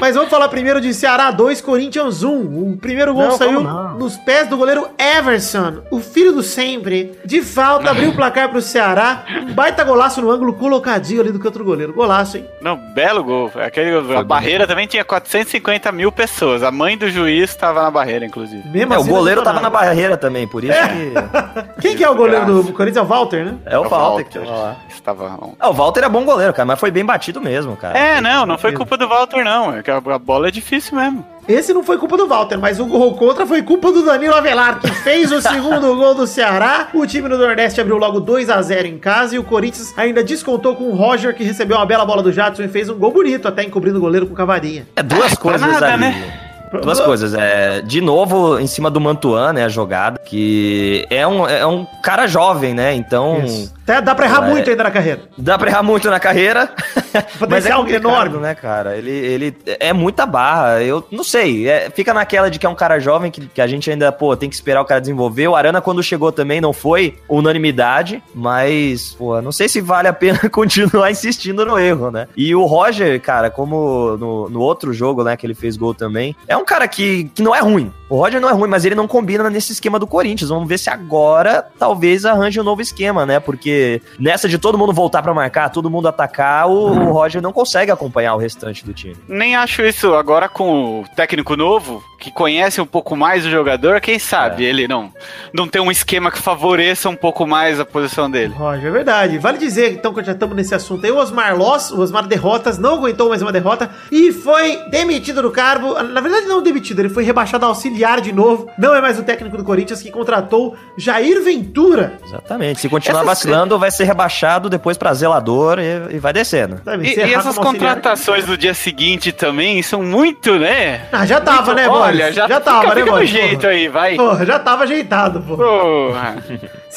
Mas 0.00 0.14
vamos 0.14 0.30
falar 0.30 0.48
primeiro 0.48 0.80
de 0.80 0.94
Ceará 0.94 1.30
2, 1.32 1.60
Corinthians 1.60 2.22
1. 2.22 2.30
O 2.72 2.76
primeiro 2.76 3.12
gol 3.12 3.24
Não, 3.24 3.36
saiu 3.36 3.62
nos 3.62 4.16
pés 4.18 4.46
do 4.48 4.56
goleiro 4.56 4.88
Everson, 4.96 5.78
o 5.90 5.98
filho 5.98 6.32
do 6.32 6.42
sempre. 6.42 7.18
De 7.24 7.42
falta, 7.42 7.90
abriu 7.90 8.10
o 8.10 8.14
placar 8.16 8.48
pro 8.48 8.62
Ceará. 8.62 9.24
Um 9.42 9.52
baita 9.54 9.82
golaço 9.82 10.20
no 10.22 10.30
ângulo 10.30 10.52
colocadinho 10.54 11.20
ali 11.20 11.32
do 11.32 11.40
canto 11.40 11.58
do 11.58 11.64
goleiro. 11.64 11.92
Golaço, 11.92 12.36
hein? 12.36 12.46
Não, 12.60 12.76
belo 12.76 13.24
gol. 13.24 13.50
Aquele, 13.56 13.90
a 14.16 14.22
barreira 14.22 14.68
também 14.68 14.86
tinha 14.86 15.04
450 15.04 15.90
mil 15.90 16.12
pessoas. 16.12 16.62
A 16.62 16.70
mãe 16.70 16.96
do 16.96 17.10
juiz 17.10 17.50
estava 17.50 17.82
na 17.82 17.90
barreira, 17.90 18.24
inclusive. 18.24 18.62
Mesmo 18.68 18.94
É, 18.94 18.98
o 18.98 19.00
assim, 19.00 19.10
goleiro 19.10 19.40
não 19.40 19.44
tava 19.44 19.60
na 19.60 19.70
barreira 19.70 20.16
também, 20.16 20.46
por 20.46 20.62
isso 20.62 20.78
que. 20.80 21.07
Quem 21.80 21.96
que 21.96 22.04
é 22.04 22.08
o 22.10 22.14
goleiro 22.14 22.62
do 22.62 22.72
Corinthians? 22.72 22.96
É 22.98 23.02
o 23.02 23.06
Walter, 23.06 23.44
né? 23.44 23.54
É 23.66 23.78
o 23.78 23.84
É 23.84 23.88
Walter 23.88 24.24
que 24.24 24.38
lá. 24.38 24.76
Estava... 24.88 25.38
Ah, 25.58 25.70
o 25.70 25.72
Walter 25.72 26.04
é 26.04 26.08
bom 26.08 26.24
goleiro, 26.24 26.52
cara, 26.52 26.66
mas 26.66 26.78
foi 26.78 26.90
bem 26.90 27.04
batido 27.04 27.40
mesmo, 27.40 27.76
cara. 27.76 27.98
É, 27.98 28.20
não, 28.20 28.44
não 28.46 28.58
foi 28.58 28.72
culpa 28.72 28.96
do 28.96 29.08
Walter, 29.08 29.44
não. 29.44 29.76
É 29.76 29.82
que 29.82 29.90
a 29.90 30.00
bola 30.18 30.48
é 30.48 30.50
difícil 30.50 30.96
mesmo. 30.96 31.24
Esse 31.48 31.72
não 31.72 31.82
foi 31.82 31.96
culpa 31.96 32.14
do 32.18 32.26
Walter, 32.26 32.58
mas 32.58 32.78
o 32.78 32.84
gol 32.84 33.14
contra 33.16 33.46
foi 33.46 33.62
culpa 33.62 33.90
do 33.90 34.04
Danilo 34.04 34.34
Avelar, 34.34 34.80
que 34.80 34.90
fez 34.90 35.32
o 35.32 35.40
segundo 35.40 35.96
gol 35.96 36.14
do 36.14 36.26
Ceará. 36.26 36.88
O 36.92 37.06
time 37.06 37.26
do 37.26 37.38
Nordeste 37.38 37.80
abriu 37.80 37.96
logo 37.96 38.20
2 38.20 38.50
a 38.50 38.60
0 38.60 38.86
em 38.86 38.98
casa 38.98 39.34
e 39.34 39.38
o 39.38 39.42
Corinthians 39.44 39.94
ainda 39.96 40.22
descontou 40.22 40.76
com 40.76 40.84
o 40.84 40.94
Roger, 40.94 41.34
que 41.34 41.42
recebeu 41.42 41.78
uma 41.78 41.86
bela 41.86 42.04
bola 42.04 42.22
do 42.22 42.30
Jadson 42.30 42.64
e 42.64 42.68
fez 42.68 42.90
um 42.90 42.98
gol 42.98 43.12
bonito, 43.12 43.48
até 43.48 43.62
encobrindo 43.62 43.96
o 43.96 44.00
goleiro 44.00 44.26
com 44.26 44.34
cavarinha. 44.34 44.86
É 44.94 45.02
duas 45.02 45.32
coisas 45.34 45.62
nada, 45.62 45.94
ali. 45.94 46.00
né? 46.02 46.47
Duas 46.82 47.00
coisas. 47.00 47.34
É, 47.34 47.80
de 47.82 48.00
novo, 48.00 48.58
em 48.58 48.66
cima 48.66 48.90
do 48.90 49.00
Mantuan, 49.00 49.52
né, 49.52 49.64
a 49.64 49.68
jogada, 49.68 50.18
que 50.24 51.06
é 51.10 51.26
um, 51.26 51.46
é 51.48 51.66
um 51.66 51.86
cara 52.02 52.26
jovem, 52.26 52.74
né? 52.74 52.94
Então, 52.94 53.42
Isso. 53.44 53.74
Até 53.88 54.02
dá 54.02 54.14
pra 54.14 54.26
errar 54.26 54.46
É. 54.46 54.50
muito 54.50 54.68
ainda 54.68 54.84
na 54.84 54.90
carreira. 54.90 55.20
dá 55.38 55.56
pra 55.58 55.70
errar 55.70 55.82
muito 55.82 56.10
na 56.10 56.20
carreira. 56.20 56.70
Potencial 57.38 57.78
complicado, 57.80 58.04
enorme. 58.06 58.36
né, 58.38 58.54
cara? 58.54 58.96
Ele, 58.98 59.10
ele 59.10 59.56
é 59.80 59.94
muita 59.94 60.26
barra. 60.26 60.82
Eu 60.82 61.02
não 61.10 61.24
sei. 61.24 61.66
é- 61.66 61.88
fica 61.88 62.12
naquela 62.12 62.50
de 62.50 62.58
que 62.58 62.66
é 62.66 62.68
um 62.68 62.74
cara 62.74 62.98
jovem 62.98 63.30
que, 63.30 63.46
que 63.46 63.62
a 63.62 63.66
gente 63.66 63.90
ainda, 63.90 64.12
pô, 64.12 64.36
tem 64.36 64.46
que 64.50 64.54
esperar 64.54 64.82
o 64.82 64.84
cara 64.84 65.00
desenvolver. 65.00 65.48
O 65.48 65.56
Arana, 65.56 65.80
quando 65.80 66.02
chegou 66.02 66.30
também, 66.30 66.60
não 66.60 66.74
foi 66.74 67.16
unanimidade, 67.28 68.22
mas, 68.34 69.14
pô, 69.14 69.40
não 69.40 69.50
sei 69.52 69.70
se 69.70 69.80
vale 69.80 70.06
a 70.06 70.12
pena 70.12 70.38
continuar 70.52 71.10
insistindo 71.10 71.64
no 71.64 71.78
erro, 71.78 72.10
né? 72.10 72.28
E 72.36 72.54
o 72.54 72.66
Roger, 72.66 73.18
cara, 73.22 73.48
como 73.48 74.18
no, 74.18 74.50
no 74.50 74.60
outro 74.60 74.92
jogo, 74.92 75.24
né, 75.24 75.34
que 75.34 75.46
ele 75.46 75.54
fez 75.54 75.78
gol 75.78 75.94
também, 75.94 76.36
é 76.46 76.57
um 76.58 76.64
cara 76.64 76.86
que, 76.86 77.30
que 77.34 77.42
não 77.42 77.54
é 77.54 77.60
ruim. 77.60 77.92
O 78.08 78.16
Roger 78.16 78.40
não 78.40 78.48
é 78.48 78.52
ruim, 78.52 78.70
mas 78.70 78.86
ele 78.86 78.94
não 78.94 79.06
combina 79.06 79.50
nesse 79.50 79.72
esquema 79.72 79.98
do 79.98 80.06
Corinthians. 80.06 80.48
Vamos 80.48 80.66
ver 80.66 80.78
se 80.78 80.88
agora 80.88 81.66
talvez 81.78 82.24
arranje 82.24 82.58
um 82.58 82.64
novo 82.64 82.80
esquema, 82.80 83.26
né? 83.26 83.38
Porque 83.38 84.00
nessa 84.18 84.48
de 84.48 84.56
todo 84.56 84.78
mundo 84.78 84.94
voltar 84.94 85.22
pra 85.22 85.34
marcar, 85.34 85.68
todo 85.68 85.90
mundo 85.90 86.08
atacar, 86.08 86.68
o, 86.68 86.86
o 86.86 87.12
Roger 87.12 87.42
não 87.42 87.52
consegue 87.52 87.90
acompanhar 87.90 88.34
o 88.34 88.38
restante 88.38 88.84
do 88.84 88.94
time. 88.94 89.16
Nem 89.28 89.54
acho 89.54 89.82
isso 89.82 90.14
agora 90.14 90.48
com 90.48 91.02
o 91.02 91.04
técnico 91.14 91.54
novo, 91.54 92.02
que 92.18 92.32
conhece 92.32 92.80
um 92.80 92.86
pouco 92.86 93.14
mais 93.14 93.44
o 93.44 93.50
jogador, 93.50 94.00
quem 94.00 94.18
sabe 94.18 94.64
ele 94.64 94.88
não, 94.88 95.12
não 95.52 95.68
tem 95.68 95.80
um 95.80 95.90
esquema 95.90 96.30
que 96.30 96.38
favoreça 96.38 97.10
um 97.10 97.16
pouco 97.16 97.46
mais 97.46 97.78
a 97.78 97.84
posição 97.84 98.30
dele. 98.30 98.54
Roger, 98.54 98.86
é 98.86 98.90
verdade. 98.90 99.38
Vale 99.38 99.58
dizer, 99.58 99.92
então, 99.92 100.14
que 100.14 100.24
já 100.24 100.32
estamos 100.32 100.56
nesse 100.56 100.74
assunto 100.74 101.04
aí, 101.04 101.12
o 101.12 101.18
Osmar 101.18 101.56
Loss, 101.56 101.90
o 101.90 102.00
Osmar 102.00 102.26
Derrotas, 102.26 102.78
não 102.78 102.94
aguentou 102.94 103.28
mais 103.28 103.42
uma 103.42 103.52
derrota 103.52 103.90
e 104.10 104.32
foi 104.32 104.78
demitido 104.90 105.42
do 105.42 105.50
cargo. 105.50 106.02
Na 106.02 106.20
verdade, 106.22 106.46
não 106.48 106.62
demitido, 106.62 106.98
ele 107.00 107.08
foi 107.08 107.22
rebaixado 107.22 107.64
a 107.64 107.68
auxiliar 107.68 108.20
de 108.20 108.32
novo. 108.32 108.68
Não 108.78 108.94
é 108.94 109.00
mais 109.00 109.18
o 109.18 109.22
técnico 109.22 109.56
do 109.56 109.62
Corinthians 109.64 110.02
que 110.02 110.10
contratou 110.10 110.74
Jair 110.96 111.42
Ventura. 111.44 112.18
Exatamente. 112.24 112.80
Se 112.80 112.88
continuar 112.88 113.20
Essas- 113.22 113.26
vacilando, 113.38 113.78
vai 113.78 113.90
ser 113.90 114.04
rebaixado 114.04 114.68
depois 114.68 114.96
pra 114.96 115.12
zelador 115.14 115.78
e, 115.78 116.16
e 116.16 116.18
vai 116.18 116.32
descendo. 116.32 116.80
Sabe, 116.84 117.06
E, 117.08 117.16
e 117.16 117.34
essas 117.34 117.56
contratações 117.58 118.44
do 118.46 118.56
dia 118.56 118.74
seguinte 118.74 119.30
também 119.30 119.82
são 119.82 120.02
muito, 120.02 120.58
né? 120.58 121.02
Ah, 121.12 121.26
já 121.26 121.40
tava, 121.40 121.66
Muito- 121.66 121.76
né, 121.76 121.88
Boris? 121.88 122.02
Olha, 122.06 122.32
já, 122.32 122.48
já 122.48 122.58
fica, 122.58 122.60
tava, 122.60 122.94
né, 122.94 123.00
fica 123.02 123.10
Boris? 123.12 123.30
jeito 123.30 123.60
Porra. 123.60 123.68
aí, 123.72 123.88
vai. 123.88 124.14
Porra, 124.16 124.46
já 124.46 124.58
tava 124.58 124.82
ajeitado, 124.84 125.40
pô. 125.42 125.56
Porra. 125.56 126.36